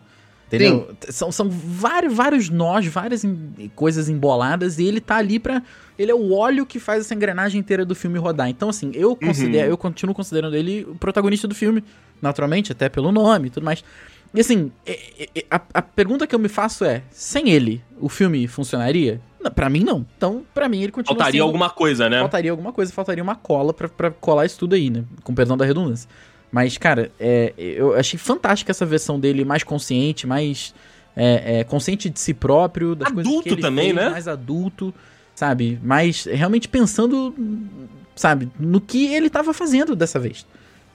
Entendeu? 0.56 0.96
São, 1.10 1.32
são 1.32 1.50
vários, 1.50 2.14
vários 2.14 2.50
nós, 2.50 2.86
várias 2.88 3.24
em- 3.24 3.72
coisas 3.76 4.10
emboladas, 4.10 4.78
e 4.80 4.84
ele 4.86 5.00
tá 5.02 5.16
ali 5.18 5.40
pra. 5.40 5.62
Ele 5.98 6.12
é 6.12 6.16
o 6.16 6.34
óleo 6.34 6.66
que 6.66 6.80
faz 6.80 7.02
essa 7.02 7.14
engrenagem 7.14 7.60
inteira 7.60 7.86
do 7.86 7.94
filme 7.96 8.18
rodar. 8.20 8.50
Então, 8.50 8.70
assim, 8.70 8.92
eu 8.94 9.16
considero, 9.16 9.70
eu 9.72 9.78
continuo 9.78 10.14
considerando 10.16 10.56
ele 10.56 10.84
o 10.90 10.96
protagonista 10.96 11.48
do 11.48 11.54
filme, 11.56 11.84
naturalmente, 12.22 12.72
até 12.72 12.90
pelo 12.90 13.12
nome 13.12 13.48
e 13.48 13.50
tudo 13.52 13.64
mais. 13.64 13.84
E 14.34 14.40
assim, 14.42 14.72
é- 14.86 15.30
é- 15.36 15.46
a, 15.52 15.62
a 15.76 15.82
pergunta 15.82 16.26
que 16.26 16.34
eu 16.34 16.40
me 16.40 16.50
faço 16.50 16.84
é: 16.84 17.04
sem 17.12 17.50
ele, 17.52 17.84
o 18.00 18.10
filme 18.10 18.48
funcionaria? 18.48 19.22
Pra 19.56 19.70
mim, 19.70 19.82
não. 19.84 20.06
Então, 20.18 20.44
pra 20.54 20.70
mim, 20.70 20.82
ele 20.82 20.92
continua 20.92 21.16
Faltaria 21.18 21.40
sendo- 21.40 21.44
alguma 21.48 21.70
coisa, 21.70 22.10
né? 22.10 22.20
Faltaria 22.20 22.50
alguma 22.50 22.72
coisa, 22.72 22.94
faltaria 22.94 23.22
uma 23.22 23.36
cola 23.36 23.74
pra, 23.74 23.90
pra 23.90 24.10
colar 24.10 24.46
isso 24.46 24.58
tudo 24.58 24.74
aí, 24.74 24.90
né? 24.90 25.04
Com 25.24 25.36
perdão 25.36 25.58
da 25.58 25.66
redundância. 25.66 26.10
Mas, 26.54 26.78
cara, 26.78 27.12
é, 27.20 27.52
eu 27.58 27.96
achei 27.96 28.20
fantástica 28.20 28.72
essa 28.72 28.86
versão 28.86 29.20
dele 29.20 29.44
mais 29.44 29.64
consciente, 29.64 30.28
mais 30.28 30.72
é, 31.16 31.62
é, 31.62 31.64
consciente 31.64 32.12
de 32.12 32.20
si 32.20 32.32
próprio, 32.32 32.94
das 32.94 33.12
coisas 33.12 33.28
Adulto 33.28 33.50
que 33.50 33.56
ele 33.56 33.62
também, 33.64 33.86
fez, 33.86 33.96
né? 33.96 34.10
mais 34.10 34.28
adulto, 34.28 34.94
sabe? 35.34 35.80
Mais 35.82 36.26
realmente 36.26 36.68
pensando, 36.68 37.34
sabe, 38.16 38.52
no 38.60 38.80
que 38.80 39.08
ele 39.08 39.32
tava 39.32 39.52
fazendo 39.52 39.96
dessa 39.96 40.20
vez. 40.20 40.46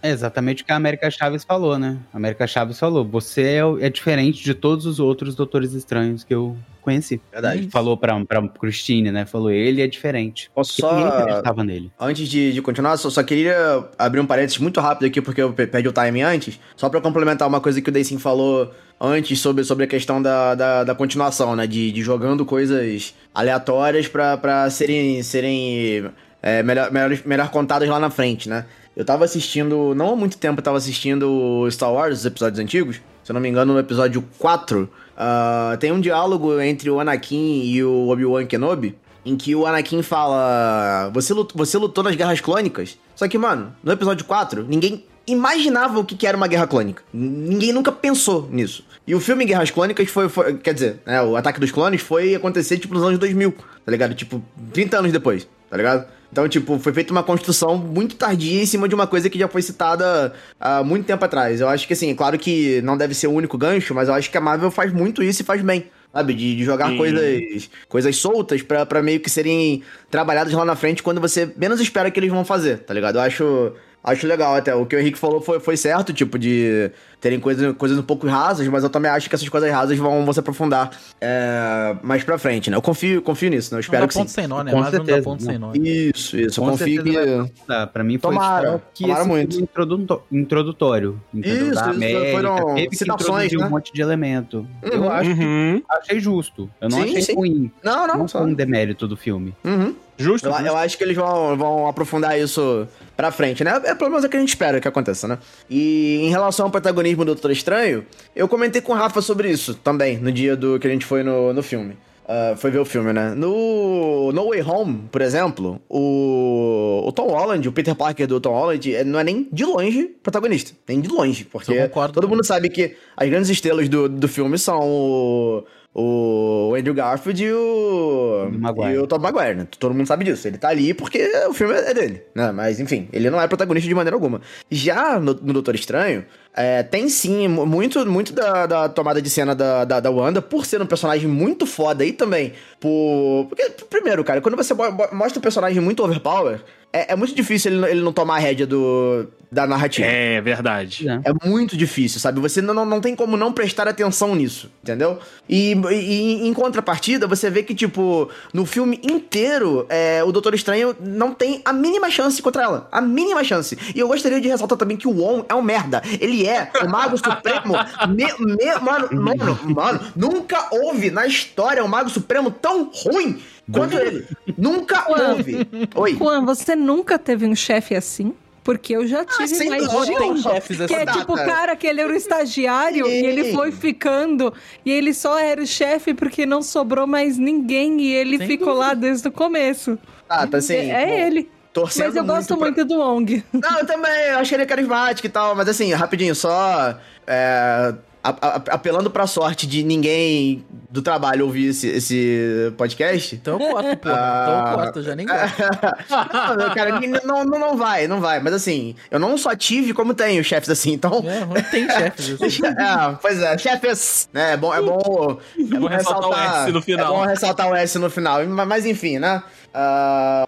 É 0.03 0.11
exatamente 0.11 0.63
o 0.63 0.67
que 0.67 0.73
a 0.73 0.77
América 0.77 1.11
Chaves 1.11 1.45
falou, 1.45 1.79
né? 1.79 1.99
A 2.13 2.17
América 2.17 2.47
Chaves 2.47 2.79
falou: 2.79 3.05
você 3.05 3.43
é, 3.43 3.87
é 3.87 3.91
diferente 3.91 4.43
de 4.43 4.55
todos 4.55 4.87
os 4.87 5.01
outros 5.01 5.35
Doutores 5.35 5.73
Estranhos 5.73 6.23
que 6.23 6.33
eu 6.35 6.57
conheci. 6.83 7.21
Verdade. 7.33 7.69
Falou 7.71 7.97
pra, 7.97 8.25
pra 8.25 8.47
Christine, 8.49 9.11
né? 9.11 9.27
Falou: 9.27 9.51
ele 9.51 9.83
é 9.83 9.87
diferente. 9.89 10.51
Posso 10.55 10.81
Porque 10.81 11.01
só. 11.03 11.09
acreditava 11.09 11.65
nele. 11.65 11.91
Antes 11.99 12.29
de, 12.29 12.53
de 12.53 12.63
continuar, 12.63 12.97
só, 12.97 13.11
só 13.11 13.23
queria 13.23 13.85
abrir 13.99 14.21
um 14.21 14.27
parênteses 14.27 14.59
muito 14.59 14.81
rápido 14.81 15.07
aqui, 15.09 15.21
porque 15.21 15.43
eu 15.43 15.53
pe- 15.53 15.67
perdi 15.67 15.89
o 15.89 15.93
time 15.93 16.23
antes. 16.23 16.61
Só 16.77 16.89
pra 16.89 17.01
complementar 17.01 17.49
uma 17.49 17.61
coisa 17.61 17.81
que 17.83 17.91
o 17.91 17.93
Daysim 17.93 18.19
falou 18.19 18.73
antes 19.01 19.41
sobre, 19.41 19.65
sobre 19.65 19.85
a 19.85 19.89
questão 19.89 20.23
da, 20.23 20.55
da, 20.55 20.85
da 20.85 20.95
continuação, 20.95 21.57
né? 21.57 21.67
De, 21.67 21.91
de 21.91 22.03
jogando 22.03 22.47
coisas 22.47 23.15
aleatórias 23.35 24.07
pra, 24.07 24.37
pra 24.37 24.71
serem, 24.71 25.23
serem 25.23 26.05
é, 26.43 26.63
melhor, 26.63 26.91
melhor, 26.93 27.19
melhor 27.25 27.51
contadas 27.51 27.89
lá 27.89 27.99
na 27.99 28.11
frente, 28.11 28.49
né? 28.49 28.65
Eu 28.99 29.05
tava 29.05 29.25
assistindo, 29.25 29.95
não 29.95 30.13
há 30.13 30.17
muito 30.17 30.37
tempo, 30.37 30.59
eu 30.59 30.65
tava 30.65 30.77
assistindo 30.77 31.69
Star 31.71 31.93
Wars, 31.93 32.19
os 32.19 32.27
episódios 32.27 32.59
antigos. 32.59 32.97
Se 33.23 33.31
eu 33.31 33.35
não 33.35 33.41
me 33.41 33.49
engano, 33.49 33.73
no 33.73 33.79
episódio 33.79 34.25
4, 34.41 34.91
ah, 35.17 35.77
tem 35.79 35.93
um 35.93 36.01
diálogo 36.01 36.61
entre 36.61 36.91
o 36.91 36.99
Anakin 36.99 37.63
e 37.63 37.85
o 37.85 38.09
Obi-Wan 38.09 38.45
Kenobi, 38.47 38.99
em 39.25 39.37
que 39.37 39.55
o 39.55 39.67
Anakin 39.67 40.03
fala: 40.03 41.13
você 41.15 41.33
lutou, 41.33 41.57
você 41.57 41.79
lutou 41.79 42.03
nas 42.03 42.17
guerras 42.17 42.41
clônicas? 42.41 42.99
Só 43.15 43.29
que, 43.29 43.39
mano, 43.39 43.73
no 43.85 43.93
episódio 43.93 44.25
4, 44.25 44.67
ninguém 44.69 45.05
imaginava 45.29 46.01
o 46.01 46.05
que 46.05 46.27
era 46.27 46.37
uma 46.37 46.49
guerra 46.49 46.67
clônica. 46.67 47.05
Ninguém 47.13 47.73
nunca 47.73 47.93
pensou 47.93 48.49
nisso. 48.51 48.85
E 49.09 49.15
o 49.15 49.21
filme 49.21 49.47
Guerras 49.47 49.71
Clônicas 49.71 50.09
foi, 50.11 50.29
foi- 50.29 50.59
quer 50.59 50.75
dizer, 50.75 50.97
né, 51.07 51.23
o 51.23 51.35
Ataque 51.35 51.59
dos 51.59 51.71
Clones 51.73 52.03
foi 52.03 52.35
acontecer, 52.35 52.77
tipo, 52.77 52.93
nos 52.93 53.03
anos 53.03 53.19
2000, 53.19 53.53
tá 53.53 53.91
ligado? 53.91 54.15
Tipo, 54.15 54.43
30 54.71 54.99
anos 54.99 55.11
depois, 55.11 55.49
tá 55.71 55.79
ligado? 55.79 56.07
Então, 56.31 56.47
tipo, 56.47 56.79
foi 56.79 56.93
feita 56.93 57.11
uma 57.11 57.23
construção 57.23 57.79
muito 57.79 58.15
tardia 58.17 58.63
em 58.63 58.67
cima 58.67 58.87
de 58.87 58.95
uma 58.95 59.07
coisa 59.07 59.31
que 59.31 59.39
já 59.39 59.49
foi 59.49 59.63
citada 59.63 60.35
há 60.61 60.85
muito 60.85 61.07
tempo 61.07 61.25
atrás. 61.25 61.59
Eu 61.59 61.69
acho 61.71 61.87
que, 61.87 61.95
assim, 61.95 62.11
é 62.11 62.15
claro 62.15 62.39
que 62.39 62.83
não 62.83 62.99
deve 62.99 63.15
ser 63.15 63.29
o 63.29 63.33
único 63.33 63.57
gancho, 63.57 63.95
mas 63.95 64.09
eu 64.09 64.15
acho 64.15 64.31
que 64.31 64.37
a 64.37 64.41
Marvel 64.43 64.71
faz 64.71 64.93
muito 64.93 65.23
isso 65.23 65.41
e 65.41 65.45
faz 65.45 65.63
bem. 65.63 65.87
Sabe, 66.13 66.35
de, 66.35 66.57
de 66.57 66.65
jogar 66.65 66.89
Sim. 66.91 66.97
coisas, 66.99 67.71
coisas 67.89 68.17
soltas 68.17 68.61
pra, 68.63 68.85
pra 68.85 69.03
meio 69.03 69.21
que 69.21 69.29
serem 69.31 69.83
trabalhadas 70.11 70.53
lá 70.53 70.65
na 70.65 70.75
frente 70.75 71.03
quando 71.03 71.21
você 71.21 71.51
menos 71.57 71.81
espera 71.81 72.11
que 72.11 72.19
eles 72.21 72.31
vão 72.31 72.45
fazer, 72.47 72.79
tá 72.79 72.93
ligado? 72.95 73.17
Eu 73.17 73.21
acho, 73.23 73.73
acho 74.03 74.27
legal 74.27 74.55
até. 74.55 74.75
O 74.75 74.87
que 74.87 74.97
o 74.97 74.99
Henrique 74.99 75.19
falou 75.19 75.41
foi, 75.43 75.61
foi 75.61 75.77
certo, 75.77 76.13
tipo, 76.15 76.39
de 76.39 76.91
terem 77.21 77.41
coisas, 77.41 77.75
coisas 77.77 77.99
um 77.99 78.03
pouco 78.03 78.27
rasas, 78.29 78.67
mas 78.69 78.85
eu 78.85 78.91
também 78.91 79.11
acho 79.11 79.29
que 79.29 79.35
essas 79.35 79.49
coisas 79.49 79.71
rasas 79.73 79.99
vão, 79.99 80.25
vão 80.25 80.33
se 80.33 80.39
aprofundar 80.41 80.91
é, 81.21 81.97
mais 82.03 82.23
pra 82.23 82.39
frente, 82.39 82.71
né? 82.71 82.77
Eu 82.77 82.83
confio, 82.83 83.21
confio 83.23 83.51
nisso, 83.51 83.75
né? 83.75 83.75
Eu 83.75 83.79
Não 83.79 83.81
espero 83.81 84.03
dá 84.03 84.09
que 84.09 84.15
sim. 84.15 84.21
ponto 84.21 84.31
sem 84.31 84.47
nó, 84.47 84.63
né? 84.63 84.71
Com 84.71 84.79
Marvel 84.81 84.99
não 85.01 85.05
dá 85.07 85.13
certeza, 85.13 85.25
ponto 85.25 85.45
não. 85.45 85.51
sem 85.51 85.59
nó. 85.59 85.73
Isso, 85.75 86.37
isso. 86.39 86.61
Eu 86.61 86.65
Com 86.65 86.71
confio 86.71 87.03
certeza 87.03 87.45
que. 87.45 87.67
Tá, 87.67 87.87
pra 87.87 88.05
mim 88.05 88.19
foi 88.19 88.33
Tomara, 88.33 88.73
só 88.73 88.81
que 88.95 89.03
tomara 89.05 89.21
esse 89.21 89.29
muito. 89.29 89.51
filme 89.53 89.69
introdu- 89.71 90.23
introdutório. 90.31 91.21
Entendeu? 91.35 91.67
Isso, 91.67 91.75
da 91.75 91.81
isso 91.81 91.91
América, 91.91 92.31
foram 92.33 92.75
teve 92.75 92.89
que 92.89 92.97
citações, 92.97 93.53
né? 93.53 93.67
um 93.67 93.71
monte 93.71 93.93
de 93.93 94.01
elemento. 94.01 94.67
Eu 94.83 95.03
Uhum. 95.03 95.11
acho 95.11 95.35
que 95.35 95.45
Uhum. 95.45 95.83
achei 95.91 96.21
justo. 96.21 96.71
Eu 96.81 96.89
não 96.89 96.99
Sim, 96.99 97.05
achei 97.05 97.23
sim. 97.23 97.35
ruim. 97.35 97.71
Não, 97.83 98.07
não, 98.07 98.19
Não 98.19 98.29
foi 98.29 98.41
um 98.43 98.55
demérito 98.55 99.07
do 99.07 99.17
filme. 99.17 99.55
Uhum. 99.65 99.95
Justo. 100.21 100.49
Eu, 100.49 100.53
justo. 100.53 100.67
eu 100.67 100.77
acho 100.77 100.99
que 100.99 101.05
eles 101.05 101.17
vão, 101.17 101.57
vão 101.57 101.87
aprofundar 101.87 102.37
isso 102.37 102.89
pra 103.17 103.31
frente, 103.31 103.63
né? 103.63 103.81
É 103.85 103.95
pelo 103.95 104.11
menos 104.11 104.25
o 104.25 104.29
que 104.29 104.37
a 104.37 104.41
gente 104.41 104.49
espera 104.49 104.81
que 104.81 104.89
aconteça, 104.89 105.29
né? 105.29 105.39
E 105.71 106.19
em 106.23 106.29
relação 106.31 106.67
ao 106.67 106.73
protagonismo 107.09 107.25
do 107.25 107.35
Doutor 107.35 107.51
Estranho, 107.51 108.05
eu 108.35 108.49
comentei 108.49 108.81
com 108.81 108.93
o 108.93 108.95
Rafa 108.95 109.21
sobre 109.23 109.51
isso 109.51 109.75
também, 109.75 110.19
no 110.19 110.31
dia 110.31 110.57
do 110.57 110.79
que 110.79 110.87
a 110.87 110.91
gente 110.91 111.07
foi 111.07 111.23
no, 111.23 111.53
no 111.53 111.63
filme. 111.63 111.97
Ah, 112.31 112.55
foi 112.59 112.71
ver 112.71 112.79
o 112.79 112.85
filme, 112.85 113.11
né? 113.11 113.35
No 113.35 114.31
No 114.33 114.51
Way 114.51 114.63
Home, 114.63 115.09
por 115.11 115.23
exemplo, 115.23 115.81
o, 115.89 117.05
o 117.07 117.13
Tom 117.13 117.29
Holland, 117.29 117.67
o 117.67 117.73
Peter 117.73 117.95
Parker 117.95 118.27
do 118.27 118.39
Tom 118.39 118.53
Holland, 118.53 118.95
eh, 118.95 119.03
não 119.03 119.19
é 119.19 119.25
nem 119.25 119.49
de 119.51 119.65
longe 119.65 120.11
protagonista. 120.23 120.73
Nem 120.87 121.01
de 121.01 121.09
longe, 121.09 121.47
porque 121.47 121.89
todo 122.13 122.29
mundo 122.29 122.45
sabe 122.45 122.69
que 122.69 122.95
as 123.17 123.29
grandes 123.31 123.49
estrelas 123.49 123.89
do, 123.89 124.11
do 124.11 124.29
filme 124.29 124.59
são 124.59 124.79
o, 124.79 125.65
o 125.95 126.75
Andrew 126.79 126.93
Garfield 126.93 127.43
e 127.43 127.51
o, 127.51 128.51
Maguire. 128.59 128.93
e 128.93 128.99
o 128.99 129.07
Tom 129.07 129.19
Maguire, 129.21 129.55
né? 129.55 129.69
Todo 129.79 129.95
mundo 129.95 130.07
sabe 130.07 130.27
disso. 130.27 130.47
Ele 130.47 130.59
tá 130.59 130.69
ali 130.69 130.93
porque 130.93 131.27
o 131.49 131.55
filme 131.55 131.73
é 131.73 131.95
dele, 131.95 132.23
né? 132.35 132.53
Mas, 132.53 132.79
enfim, 132.79 133.09
ele 133.11 133.31
não 133.31 133.41
é 133.41 133.49
protagonista 133.49 133.89
de 133.89 133.95
maneira 133.95 134.15
alguma. 134.15 134.43
Já 134.71 135.19
no, 135.19 135.33
no 135.33 135.55
Doutor 135.55 135.75
Estranho, 135.75 136.27
é, 136.59 136.83
tem 136.83 137.09
sim 137.09 137.47
mu- 137.49 137.65
muito, 137.65 138.05
muito 138.11 138.33
da, 138.33 138.67
da 138.67 138.89
tomada 138.89 139.23
de 139.23 139.31
cena 139.31 139.55
da, 139.55 139.85
da, 139.85 140.01
da 140.01 140.11
Wanda, 140.11 140.43
por 140.43 140.67
ser 140.67 140.83
um 140.83 140.87
personagem 140.87 141.29
muito 141.29 141.65
foda 141.67 142.05
e 142.05 142.13
também 142.13 142.53
por... 142.81 143.47
Porque, 143.49 143.71
primeiro, 143.91 144.23
cara, 144.25 144.41
quando 144.41 144.57
você 144.57 144.75
mo- 144.75 144.91
mo- 144.93 145.09
mostra 145.13 145.39
um 145.39 145.43
personagem 145.43 145.81
muito 145.81 146.03
overpower, 146.05 146.61
é, 146.93 147.13
é 147.13 147.17
muito 147.17 147.35
difícil 147.35 147.71
ele, 147.73 147.81
não- 147.81 147.89
ele 147.89 148.01
não 148.01 148.13
tomar 148.13 148.37
a 148.37 148.39
rédea 148.39 148.67
do, 148.67 149.27
da 149.53 149.67
narrativa. 149.67 150.07
É 150.07 150.41
verdade. 150.41 151.05
né? 151.05 151.21
É 151.25 151.47
muito 151.49 151.77
difícil, 151.77 152.19
sabe? 152.21 152.41
Você 152.41 152.63
não, 152.63 152.73
não, 152.73 152.87
não 152.87 153.01
tem 153.01 153.15
como 153.15 153.37
não 153.37 153.53
prestar 153.53 153.87
atenção 153.89 154.35
nisso, 154.35 154.71
entendeu? 154.83 155.19
E, 155.49 155.73
e 155.93 156.47
em 156.49 156.53
contrapartida, 156.55 157.27
você 157.27 157.51
vê 157.51 157.63
que, 157.63 157.75
tipo, 157.75 158.31
no 158.55 158.65
filme 158.65 158.99
inteiro, 159.03 159.85
é, 159.89 160.23
o 160.25 160.33
Doutor 160.33 160.55
Estranho 160.55 160.95
não 161.01 161.33
tem 161.35 161.61
a 161.65 161.73
mínima 161.73 162.11
chance 162.11 162.41
contra 162.41 162.63
ela. 162.63 162.89
A 162.93 163.01
mínima 163.01 163.43
chance. 163.45 163.77
E 163.95 163.99
eu 163.99 164.09
gostaria 164.09 164.41
de 164.41 164.49
ressaltar 164.49 164.79
também 164.79 164.97
que 164.97 165.09
o 165.09 165.13
Wong 165.13 165.45
é 165.49 165.55
um 165.55 165.63
merda. 165.63 166.03
Ele 166.21 166.47
é 166.47 166.71
o 166.83 166.89
Mago 166.89 167.17
Supremo. 167.19 167.75
Me, 168.09 168.25
me- 168.39 168.75
mano, 168.81 169.09
mano, 169.13 169.59
mano, 169.65 170.01
nunca 170.17 170.69
houve 170.71 171.11
na 171.11 171.27
história 171.27 171.85
um 171.85 171.89
Mago 171.89 172.09
Supremo 172.11 172.51
tão 172.51 172.68
ruim 173.05 173.41
quanto 173.73 173.97
ele. 173.99 174.25
Nunca 174.57 175.05
houve. 175.09 175.69
Oi. 175.95 176.15
Juan, 176.15 176.45
você 176.45 176.75
nunca 176.77 177.19
teve 177.19 177.47
um 177.47 177.55
chefe 177.55 177.95
assim? 177.95 178.35
Porque 178.65 178.95
eu 178.95 179.07
já 179.07 179.25
tive 179.25 179.49
sem 179.49 179.71
mais 179.71 179.89
dúvida. 179.89 180.23
um. 180.27 180.43
Que 180.43 180.49
assim. 180.49 180.95
é 180.95 181.05
Data. 181.07 181.19
tipo 181.21 181.33
o 181.33 181.37
cara 181.37 181.75
que 181.75 181.87
ele 181.87 182.03
era 182.03 182.13
o 182.13 182.15
estagiário 182.17 183.07
e 183.07 183.25
ele 183.25 183.45
Sim. 183.45 183.55
foi 183.55 183.73
ficando 183.73 184.53
e 184.85 184.91
ele 184.91 185.15
só 185.15 185.39
era 185.39 185.63
o 185.63 185.67
chefe 185.67 186.13
porque 186.13 186.45
não 186.45 186.61
sobrou 186.61 187.07
mais 187.07 187.39
ninguém 187.39 187.99
e 188.03 188.13
ele 188.13 188.37
Sem 188.37 188.47
ficou 188.47 188.75
lá 188.75 188.93
desde 188.93 189.27
o 189.29 189.33
começo. 189.33 189.99
Ah, 190.29 190.47
tá 190.47 190.59
assim. 190.59 190.75
é 190.75 191.07
bom, 191.07 191.13
ele. 191.13 191.51
Torcendo 191.73 192.07
Mas 192.09 192.17
eu 192.17 192.25
gosto 192.25 192.49
pra- 192.57 192.67
muito 192.67 192.85
do 192.85 192.99
Wong. 192.99 193.43
Não, 193.53 193.79
eu 193.79 193.87
também, 193.87 194.11
eu 194.33 194.39
achei 194.39 194.57
ele 194.59 194.67
carismático 194.67 195.27
e 195.27 195.31
tal, 195.31 195.55
mas 195.55 195.69
assim, 195.69 195.91
rapidinho, 195.95 196.35
só 196.35 196.95
é, 197.27 197.95
apelando 198.29 199.11
pra 199.11 199.27
sorte 199.27 199.67
de 199.67 199.83
ninguém 199.83 200.65
do 200.91 201.03
trabalho 201.03 201.45
ouvir 201.45 201.67
esse, 201.69 201.87
esse 201.89 202.73
podcast. 202.77 203.35
Então 203.35 203.61
eu 203.61 203.71
corto, 203.71 203.97
porra. 203.99 204.15
Ah. 204.15 204.43
Então 204.43 204.71
eu 204.71 204.77
corto, 204.77 204.99
eu 204.99 205.03
já 205.03 205.17
nem 205.17 205.27
gosto. 205.27 205.63
não, 206.59 206.75
cara, 206.75 207.01
não, 207.25 207.45
não, 207.45 207.59
não 207.59 207.77
vai, 207.77 208.07
não 208.07 208.21
vai. 208.21 208.41
Mas 208.41 208.55
assim, 208.55 208.95
eu 209.11 209.19
não 209.19 209.37
só 209.37 209.55
tive, 209.55 209.93
como 209.93 210.15
tenho 210.15 210.43
chefes 210.43 210.71
assim, 210.71 210.93
então. 210.93 211.23
É, 211.27 211.41
não 211.41 211.71
tem 211.71 211.89
chefes 211.89 212.31
assim. 212.41 212.67
É, 212.67 213.17
pois 213.21 213.41
é, 213.41 213.59
chefes, 213.59 214.29
né? 214.33 214.53
É 214.55 214.57
bom, 214.57 214.75
é 214.75 214.81
bom, 214.81 215.39
é 215.59 215.79
bom 215.79 215.87
ressaltar 215.87 216.31
o 216.31 216.35
S 216.35 216.73
no 216.73 216.83
final. 216.83 217.07
É 217.07 217.19
bom 217.19 217.25
ressaltar 217.27 217.71
o 217.71 217.75
S 217.75 217.99
no 217.99 218.11
final. 218.11 218.47
Mas, 218.47 218.69
mas 218.69 218.87
enfim, 218.87 219.19
né? 219.19 219.43
Ah, 219.75 220.47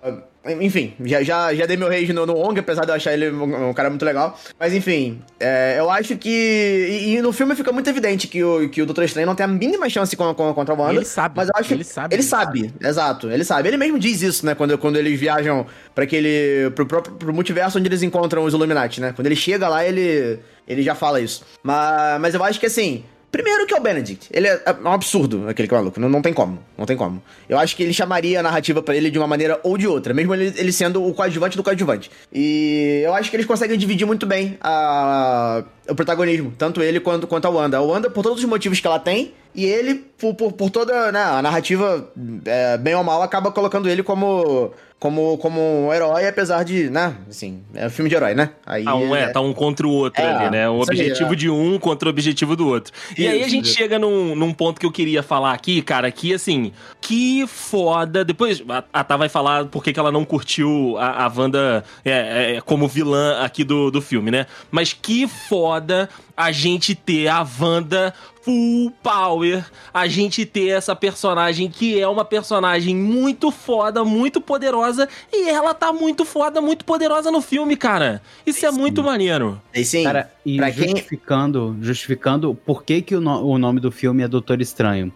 Enfim, 0.58 0.94
já, 1.04 1.22
já, 1.22 1.54
já 1.54 1.66
dei 1.66 1.76
meu 1.76 1.88
rage 1.88 2.14
no, 2.14 2.24
no 2.24 2.34
Ong, 2.34 2.58
apesar 2.58 2.86
de 2.86 2.90
eu 2.90 2.94
achar 2.94 3.12
ele 3.12 3.30
um, 3.30 3.68
um 3.68 3.74
cara 3.74 3.90
muito 3.90 4.04
legal. 4.06 4.38
Mas 4.58 4.72
enfim, 4.72 5.20
é, 5.38 5.76
eu 5.78 5.90
acho 5.90 6.16
que. 6.16 6.30
E, 6.30 7.16
e 7.16 7.22
no 7.22 7.30
filme 7.30 7.54
fica 7.54 7.70
muito 7.70 7.90
evidente 7.90 8.26
que 8.26 8.42
o, 8.42 8.68
que 8.70 8.80
o 8.80 8.86
Doutor 8.86 9.04
Estranho 9.04 9.26
não 9.26 9.34
tem 9.34 9.44
a 9.44 9.48
mínima 9.48 9.86
chance 9.90 10.16
com, 10.16 10.32
com, 10.34 10.54
contra 10.54 10.74
o 10.74 10.78
Wanda. 10.78 10.94
Ele 10.94 11.04
sabe, 11.04 11.34
Mas 11.36 11.48
eu 11.48 11.54
acho 11.56 11.74
ele 11.74 11.84
sabe 11.84 12.14
Ele 12.14 12.22
disso. 12.22 12.30
sabe, 12.30 12.72
exato. 12.80 13.30
Ele 13.30 13.44
sabe. 13.44 13.68
Ele 13.68 13.76
mesmo 13.76 13.98
diz 13.98 14.22
isso, 14.22 14.46
né? 14.46 14.54
Quando, 14.54 14.78
quando 14.78 14.96
eles 14.96 15.20
viajam 15.20 15.66
para 15.94 16.04
aquele. 16.04 16.70
Pro, 16.74 16.86
próprio 16.86 17.14
pro 17.16 17.34
multiverso 17.34 17.78
onde 17.78 17.88
eles 17.88 18.02
encontram 18.02 18.42
os 18.42 18.54
Illuminati, 18.54 18.98
né? 18.98 19.12
Quando 19.14 19.26
ele 19.26 19.36
chega 19.36 19.68
lá, 19.68 19.84
ele. 19.84 20.38
Ele 20.66 20.82
já 20.82 20.94
fala 20.94 21.20
isso. 21.20 21.44
Mas, 21.62 22.18
mas 22.20 22.34
eu 22.34 22.42
acho 22.42 22.58
que 22.58 22.66
assim. 22.66 23.04
Primeiro 23.30 23.64
que 23.66 23.72
é 23.72 23.76
o 23.76 23.80
Benedict. 23.80 24.28
Ele 24.32 24.48
é, 24.48 24.60
é 24.66 24.72
um 24.72 24.92
absurdo, 24.92 25.48
aquele 25.48 25.68
maluco. 25.70 26.00
Não, 26.00 26.08
não 26.08 26.20
tem 26.20 26.32
como. 26.32 26.58
Não 26.76 26.84
tem 26.84 26.96
como. 26.96 27.22
Eu 27.48 27.58
acho 27.58 27.76
que 27.76 27.82
ele 27.82 27.92
chamaria 27.92 28.40
a 28.40 28.42
narrativa 28.42 28.82
pra 28.82 28.96
ele 28.96 29.10
de 29.10 29.18
uma 29.18 29.26
maneira 29.26 29.60
ou 29.62 29.78
de 29.78 29.86
outra. 29.86 30.12
Mesmo 30.12 30.34
ele, 30.34 30.52
ele 30.56 30.72
sendo 30.72 31.06
o 31.06 31.14
coadjuvante 31.14 31.56
do 31.56 31.62
coadjuvante. 31.62 32.10
E 32.32 33.02
eu 33.04 33.14
acho 33.14 33.30
que 33.30 33.36
eles 33.36 33.46
conseguem 33.46 33.78
dividir 33.78 34.06
muito 34.06 34.26
bem 34.26 34.58
a, 34.60 35.62
o 35.88 35.94
protagonismo. 35.94 36.52
Tanto 36.58 36.82
ele 36.82 36.98
quanto, 36.98 37.26
quanto 37.26 37.46
a 37.46 37.50
Wanda. 37.50 37.76
A 37.76 37.82
Wanda, 37.82 38.10
por 38.10 38.22
todos 38.22 38.40
os 38.40 38.48
motivos 38.48 38.80
que 38.80 38.86
ela 38.86 38.98
tem. 38.98 39.32
E 39.54 39.64
ele, 39.64 39.94
por, 40.16 40.34
por, 40.34 40.52
por 40.52 40.70
toda 40.70 41.12
né, 41.12 41.22
a 41.22 41.42
narrativa, 41.42 42.08
é, 42.44 42.78
bem 42.78 42.94
ou 42.94 43.04
mal, 43.04 43.22
acaba 43.22 43.50
colocando 43.50 43.88
ele 43.88 44.02
como... 44.02 44.72
Como, 45.00 45.38
como 45.38 45.58
um 45.60 45.92
herói, 45.92 46.28
apesar 46.28 46.62
de, 46.62 46.90
né, 46.90 47.16
assim, 47.28 47.62
é 47.74 47.86
um 47.86 47.90
filme 47.90 48.10
de 48.10 48.14
herói, 48.14 48.34
né? 48.34 48.50
Aí, 48.66 48.84
Tá 48.84 48.94
um, 48.94 49.16
é, 49.16 49.28
tá 49.28 49.40
um 49.40 49.52
contra 49.54 49.86
o 49.86 49.90
outro 49.90 50.22
É, 50.22 50.30
ali, 50.30 50.50
né? 50.50 50.68
O 50.68 50.82
isso 50.82 50.92
aí, 50.92 50.98
objetivo 51.00 51.32
é. 51.32 51.36
de 51.36 51.48
um 51.48 51.78
contra 51.78 52.06
o 52.06 52.10
objetivo 52.10 52.54
do 52.54 52.68
outro. 52.68 52.92
E 53.16 53.26
aí 53.26 53.38
a 53.38 53.40
Isso, 53.40 53.48
gente 53.50 53.64
isso. 53.64 53.78
chega 53.78 53.98
num, 53.98 54.36
num 54.36 54.52
ponto 54.52 54.78
que 54.78 54.84
eu 54.84 54.92
queria 54.92 55.22
falar 55.22 55.54
aqui, 55.54 55.80
cara, 55.80 56.10
que 56.12 56.34
assim, 56.34 56.70
que 57.00 57.46
foda. 57.46 58.22
Depois 58.24 58.62
a, 58.92 59.02
Tá 59.02 59.16
vai 59.16 59.30
falar 59.30 59.64
por 59.64 59.82
que 59.82 59.92
que 59.92 59.98
ela 59.98 60.12
não 60.12 60.24
curtiu 60.24 60.96
a, 60.98 61.24
a 61.24 61.32
Wanda 61.34 61.82
é, 62.04 62.56
é, 62.56 62.60
como 62.60 62.86
vilã 62.86 63.40
aqui 63.42 63.64
do, 63.64 63.90
do 63.90 64.02
filme, 64.02 64.30
né? 64.30 64.46
Mas 64.70 64.92
que 64.92 65.26
foda 65.26 66.10
a 66.42 66.52
gente 66.52 66.94
ter 66.94 67.28
a 67.28 67.46
Wanda 67.60 68.14
full 68.42 68.90
power, 69.02 69.62
a 69.92 70.06
gente 70.08 70.46
ter 70.46 70.68
essa 70.68 70.96
personagem 70.96 71.68
que 71.68 72.00
é 72.00 72.08
uma 72.08 72.24
personagem 72.24 72.96
muito 72.96 73.50
foda, 73.50 74.02
muito 74.02 74.40
poderosa, 74.40 75.06
e 75.30 75.48
ela 75.50 75.74
tá 75.74 75.92
muito 75.92 76.24
foda, 76.24 76.58
muito 76.60 76.84
poderosa 76.86 77.30
no 77.30 77.42
filme, 77.42 77.76
cara. 77.76 78.22
Isso 78.46 78.64
é 78.64 78.70
muito 78.70 79.02
maneiro. 79.02 79.60
E 79.74 79.84
sim, 79.84 80.04
Cara, 80.04 80.32
e 80.44 80.56
pra 80.56 80.70
quem- 80.72 80.88
justificando, 80.88 81.76
justificando 81.82 82.54
por 82.54 82.82
que, 82.82 83.02
que 83.02 83.14
o, 83.14 83.20
no- 83.20 83.44
o 83.44 83.58
nome 83.58 83.78
do 83.78 83.92
filme 83.92 84.22
é 84.22 84.28
Doutor 84.28 84.60
Estranho. 84.62 85.12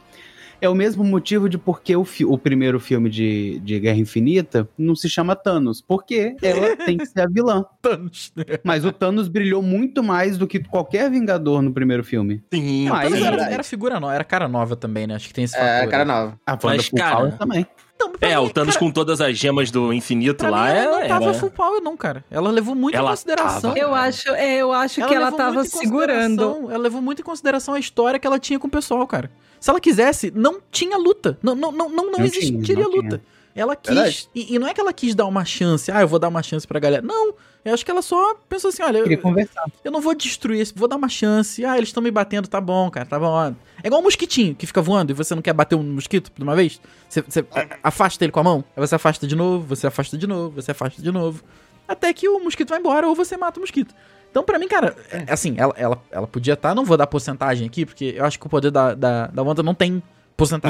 É 0.64 0.68
o 0.68 0.74
mesmo 0.74 1.04
motivo 1.04 1.48
de 1.48 1.58
por 1.58 1.82
que 1.82 1.94
o, 1.94 2.04
fi- 2.04 2.24
o 2.24 2.38
primeiro 2.38 2.80
filme 2.80 3.10
de, 3.10 3.60
de 3.60 3.78
Guerra 3.78 3.98
Infinita 3.98 4.68
não 4.78 4.96
se 4.96 5.08
chama 5.08 5.36
Thanos. 5.36 5.82
Porque 5.86 6.36
ela 6.42 6.74
tem 6.84 6.96
que 6.96 7.04
ser 7.06 7.20
a 7.20 7.26
vilã. 7.26 7.64
Thanos. 7.82 8.32
Mas 8.64 8.84
o 8.84 8.90
Thanos 8.92 9.28
brilhou 9.28 9.60
muito 9.62 10.02
mais 10.02 10.38
do 10.38 10.46
que 10.46 10.60
qualquer 10.64 11.10
Vingador 11.10 11.60
no 11.60 11.72
primeiro 11.72 12.02
filme. 12.02 12.42
Sim, 12.52 12.88
Mas- 12.88 13.12
é 13.12 13.20
era, 13.22 13.50
era 13.50 13.62
figura 13.62 14.00
nova, 14.00 14.14
era 14.14 14.24
cara 14.24 14.48
nova 14.48 14.74
também, 14.74 15.06
né? 15.06 15.14
Acho 15.16 15.28
que 15.28 15.34
tem 15.34 15.44
esse 15.44 15.54
fator. 15.54 15.68
é, 15.68 15.86
cara 15.86 16.04
nova. 16.04 16.38
A 16.46 16.52
Wanda 16.52 16.66
Mas, 16.76 16.88
cara, 16.88 17.30
também. 17.32 17.66
Então, 18.14 18.28
É, 18.28 18.38
mim, 18.38 18.46
o 18.46 18.50
Thanos 18.50 18.74
cara, 18.74 18.86
com 18.86 18.90
todas 18.92 19.20
as 19.20 19.36
gemas 19.38 19.70
do 19.70 19.92
infinito 19.92 20.44
lá 20.46 20.64
mim, 20.64 20.70
ela 20.78 20.98
é. 20.98 21.00
não 21.02 21.08
tava 21.08 21.24
era- 21.30 21.34
full 21.34 21.50
power, 21.50 21.82
não, 21.82 21.96
cara. 21.96 22.24
Ela 22.30 22.50
levou 22.50 22.74
muito 22.74 22.96
Ela 22.96 23.08
em 23.08 23.10
consideração. 23.12 23.60
tava. 23.74 23.78
Eu 23.78 23.94
acho, 23.94 24.28
é, 24.30 24.56
eu 24.56 24.72
acho 24.72 25.06
que 25.06 25.14
ela 25.14 25.32
tava 25.32 25.64
segurando. 25.64 26.68
Ela 26.70 26.78
levou 26.78 27.00
muito 27.02 27.20
em 27.20 27.24
consideração 27.24 27.74
a 27.74 27.78
história 27.78 28.18
que 28.18 28.26
ela 28.26 28.38
tinha 28.38 28.58
com 28.58 28.66
o 28.66 28.70
pessoal, 28.70 29.06
cara. 29.06 29.30
Se 29.60 29.70
ela 29.70 29.80
quisesse, 29.80 30.30
não 30.34 30.58
tinha 30.70 30.96
luta. 30.98 31.38
Não, 31.42 31.54
não, 31.54 31.72
não, 31.72 31.88
não, 31.88 32.04
não 32.10 32.18
Não 32.18 32.24
existiria 32.24 32.62
tinha, 32.62 32.78
não 32.78 32.90
luta. 32.90 33.22
Ela 33.54 33.76
quis. 33.76 34.28
E, 34.34 34.54
e 34.54 34.58
não 34.58 34.66
é 34.66 34.74
que 34.74 34.80
ela 34.80 34.92
quis 34.92 35.14
dar 35.14 35.26
uma 35.26 35.44
chance. 35.44 35.90
Ah, 35.90 36.00
eu 36.00 36.08
vou 36.08 36.18
dar 36.18 36.28
uma 36.28 36.42
chance 36.42 36.66
pra 36.66 36.80
galera. 36.80 37.02
Não. 37.02 37.34
Eu 37.64 37.72
acho 37.72 37.84
que 37.84 37.90
ela 37.90 38.02
só 38.02 38.34
pensou 38.48 38.68
assim: 38.68 38.82
olha, 38.82 39.02
Queria 39.02 39.16
eu, 39.16 39.22
conversar. 39.22 39.64
eu 39.82 39.90
não 39.90 40.00
vou 40.00 40.14
destruir 40.14 40.60
esse, 40.60 40.72
vou 40.74 40.86
dar 40.86 40.96
uma 40.96 41.08
chance. 41.08 41.64
Ah, 41.64 41.76
eles 41.76 41.88
estão 41.88 42.02
me 42.02 42.10
batendo, 42.10 42.46
tá 42.46 42.60
bom, 42.60 42.90
cara, 42.90 43.06
tá 43.06 43.18
bom. 43.18 43.54
É 43.82 43.86
igual 43.86 44.00
um 44.00 44.04
mosquitinho 44.04 44.54
que 44.54 44.66
fica 44.66 44.82
voando 44.82 45.12
e 45.12 45.14
você 45.14 45.34
não 45.34 45.40
quer 45.40 45.52
bater 45.52 45.76
um 45.76 45.82
mosquito 45.82 46.30
de 46.36 46.42
uma 46.42 46.54
vez. 46.54 46.80
Você, 47.08 47.22
você 47.22 47.46
afasta 47.82 48.24
ele 48.24 48.32
com 48.32 48.40
a 48.40 48.44
mão, 48.44 48.64
aí 48.76 48.86
você 48.86 48.94
afasta 48.94 49.26
de 49.26 49.34
novo, 49.34 49.64
você 49.66 49.86
afasta 49.86 50.18
de 50.18 50.26
novo, 50.26 50.60
você 50.60 50.72
afasta 50.72 51.00
de 51.00 51.10
novo. 51.10 51.42
Até 51.86 52.12
que 52.12 52.28
o 52.28 52.40
mosquito 52.40 52.70
vai 52.70 52.80
embora 52.80 53.06
ou 53.06 53.14
você 53.14 53.36
mata 53.36 53.58
o 53.58 53.62
mosquito. 53.62 53.94
Então, 54.30 54.42
pra 54.42 54.58
mim, 54.58 54.66
cara, 54.66 54.96
é, 55.10 55.32
assim, 55.32 55.54
ela, 55.56 55.72
ela, 55.76 56.02
ela 56.10 56.26
podia 56.26 56.54
estar, 56.54 56.74
não 56.74 56.84
vou 56.84 56.96
dar 56.96 57.06
porcentagem 57.06 57.66
aqui, 57.66 57.86
porque 57.86 58.14
eu 58.16 58.24
acho 58.24 58.38
que 58.38 58.44
o 58.44 58.48
poder 58.48 58.70
da, 58.70 58.92
da, 58.92 59.28
da 59.28 59.42
Wanda 59.42 59.62
não 59.62 59.74
tem. 59.74 60.02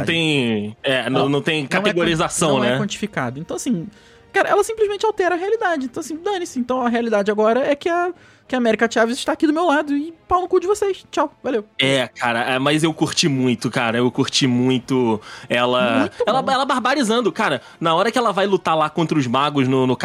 Não 0.01 0.07
tem. 0.07 0.77
É, 0.83 1.09
não, 1.11 1.29
não 1.29 1.41
tem 1.41 1.61
Não 1.61 1.67
é 1.67 1.69
categorização, 1.69 2.55
não 2.55 2.61
né? 2.61 2.75
é 2.75 2.79
quantificado. 2.79 3.41
Então, 3.41 3.57
assim, 3.57 3.87
cara, 4.33 4.49
ela 4.49 4.63
simplesmente 4.63 5.07
altera 5.07 5.35
a 5.35 5.39
realidade. 5.39 5.87
Então, 5.87 6.01
assim, 6.01 6.17
dane-se. 6.17 6.59
Então, 6.59 6.83
a 6.83 6.89
realidade 6.89 7.31
agora 7.31 7.61
é 7.61 7.75
que 7.75 7.89
a, 7.89 8.13
que 8.47 8.55
a 8.55 8.59
América 8.59 8.89
Chaves 8.91 9.17
está 9.19 9.33
aqui 9.33 9.47
do 9.47 9.53
meu 9.53 9.65
lado 9.67 9.97
e 9.97 10.13
pau 10.29 10.41
no 10.41 10.49
cu 10.49 10.61
de 10.61 10.67
vocês. 10.67 11.05
Tchau, 11.11 11.33
valeu. 11.43 11.65
É, 11.79 12.09
cara, 12.09 12.41
é, 12.43 12.59
mas 12.59 12.83
eu 12.83 12.93
curti 12.93 13.29
muito, 13.29 13.71
cara. 13.71 13.99
Eu 13.99 14.11
curti 14.11 14.47
muito 14.47 15.21
ela. 15.49 16.01
Muito 16.01 16.25
ela, 16.27 16.45
ela 16.53 16.65
barbarizando, 16.65 17.31
cara. 17.33 17.63
Na 17.81 17.95
hora 17.95 18.11
que 18.11 18.19
ela 18.19 18.33
vai 18.33 18.47
lutar 18.47 18.77
lá 18.77 18.91
contra 18.91 19.19
os 19.19 19.27
magos 19.27 19.69
no, 19.69 19.87
no 19.87 19.97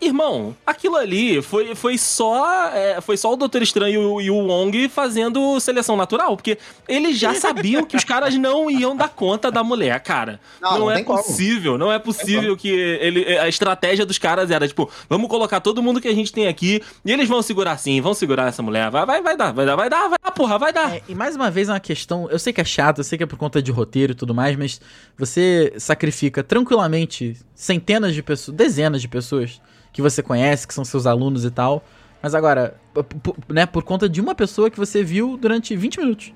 irmão, 0.00 0.56
aquilo 0.66 0.96
ali 0.96 1.40
foi, 1.42 1.74
foi 1.74 1.98
só. 1.98 2.68
é, 2.74 3.00
foi 3.00 3.16
só 3.16 3.32
o 3.32 3.36
Doutor 3.36 3.62
Estranho 3.62 4.20
e 4.20 4.30
o 4.30 4.36
Wong 4.36 4.88
fazendo 4.88 5.58
seleção 5.60 5.96
natural. 5.96 6.36
Porque 6.36 6.58
eles 6.88 7.18
já 7.18 7.34
sabiam 7.34 7.84
que 7.84 7.96
os 7.96 8.04
caras 8.04 8.34
não 8.36 8.70
iam 8.70 8.94
dar 8.94 9.08
conta 9.08 9.50
da 9.50 9.64
mulher, 9.64 9.98
cara. 10.00 10.40
Não, 10.60 10.72
Não, 10.72 10.78
não 10.80 10.90
é 10.90 10.96
tem 10.96 11.04
como. 11.04 11.22
possível, 11.22 11.78
não 11.78 11.92
é 11.92 11.98
possível 11.98 12.56
que 12.56 12.68
ele. 12.68 13.38
A 13.38 13.48
estratégia 13.48 14.04
dos 14.06 14.18
caras 14.18 14.50
era, 14.50 14.66
tipo, 14.66 14.90
vamos 15.08 15.28
colocar 15.28 15.60
todo 15.60 15.82
mundo 15.82 16.00
que 16.00 16.08
a 16.08 16.14
gente 16.14 16.32
tem 16.32 16.46
aqui 16.48 16.82
e 17.04 17.12
eles 17.12 17.28
vão 17.32 17.42
segurar 17.42 17.78
sim, 17.78 18.00
vão 18.00 18.14
segurar 18.14 18.48
essa 18.48 18.62
mulher. 18.62 18.90
Vai, 18.90 19.06
vai, 19.06 19.22
vai 19.22 19.36
dar, 19.36 19.52
vai 19.52 19.64
dar, 19.66 19.76
vai 19.76 19.88
dar, 19.88 20.08
vai 20.08 20.18
dar, 20.22 20.30
porra, 20.32 20.58
vai 20.58 20.72
dar. 20.72 20.96
É, 20.96 21.02
e 21.08 21.14
mais 21.14 21.34
uma 21.34 21.50
vez 21.50 21.68
é 21.68 21.72
uma 21.72 21.80
questão. 21.80 22.28
Eu 22.30 22.38
sei 22.38 22.52
que 22.52 22.60
é 22.60 22.64
chato, 22.64 22.98
eu 22.98 23.04
sei 23.04 23.16
que 23.16 23.24
é 23.24 23.26
por 23.26 23.38
conta 23.38 23.62
de 23.62 23.72
roteiro 23.72 24.12
e 24.12 24.14
tudo 24.14 24.34
mais, 24.34 24.56
mas 24.56 24.80
você 25.16 25.72
sacrifica 25.78 26.42
tranquilamente 26.42 27.36
centenas 27.54 28.14
de 28.14 28.22
pessoas, 28.22 28.56
dezenas 28.56 29.00
de 29.00 29.08
pessoas 29.08 29.60
que 29.92 30.02
você 30.02 30.22
conhece, 30.22 30.66
que 30.66 30.74
são 30.74 30.84
seus 30.84 31.06
alunos 31.06 31.44
e 31.44 31.50
tal. 31.50 31.84
Mas 32.22 32.34
agora, 32.34 32.76
né, 33.48 33.66
por 33.66 33.82
conta 33.82 34.08
de 34.08 34.20
uma 34.20 34.34
pessoa 34.34 34.70
que 34.70 34.78
você 34.78 35.02
viu 35.02 35.36
durante 35.36 35.74
20 35.74 36.00
minutos. 36.00 36.32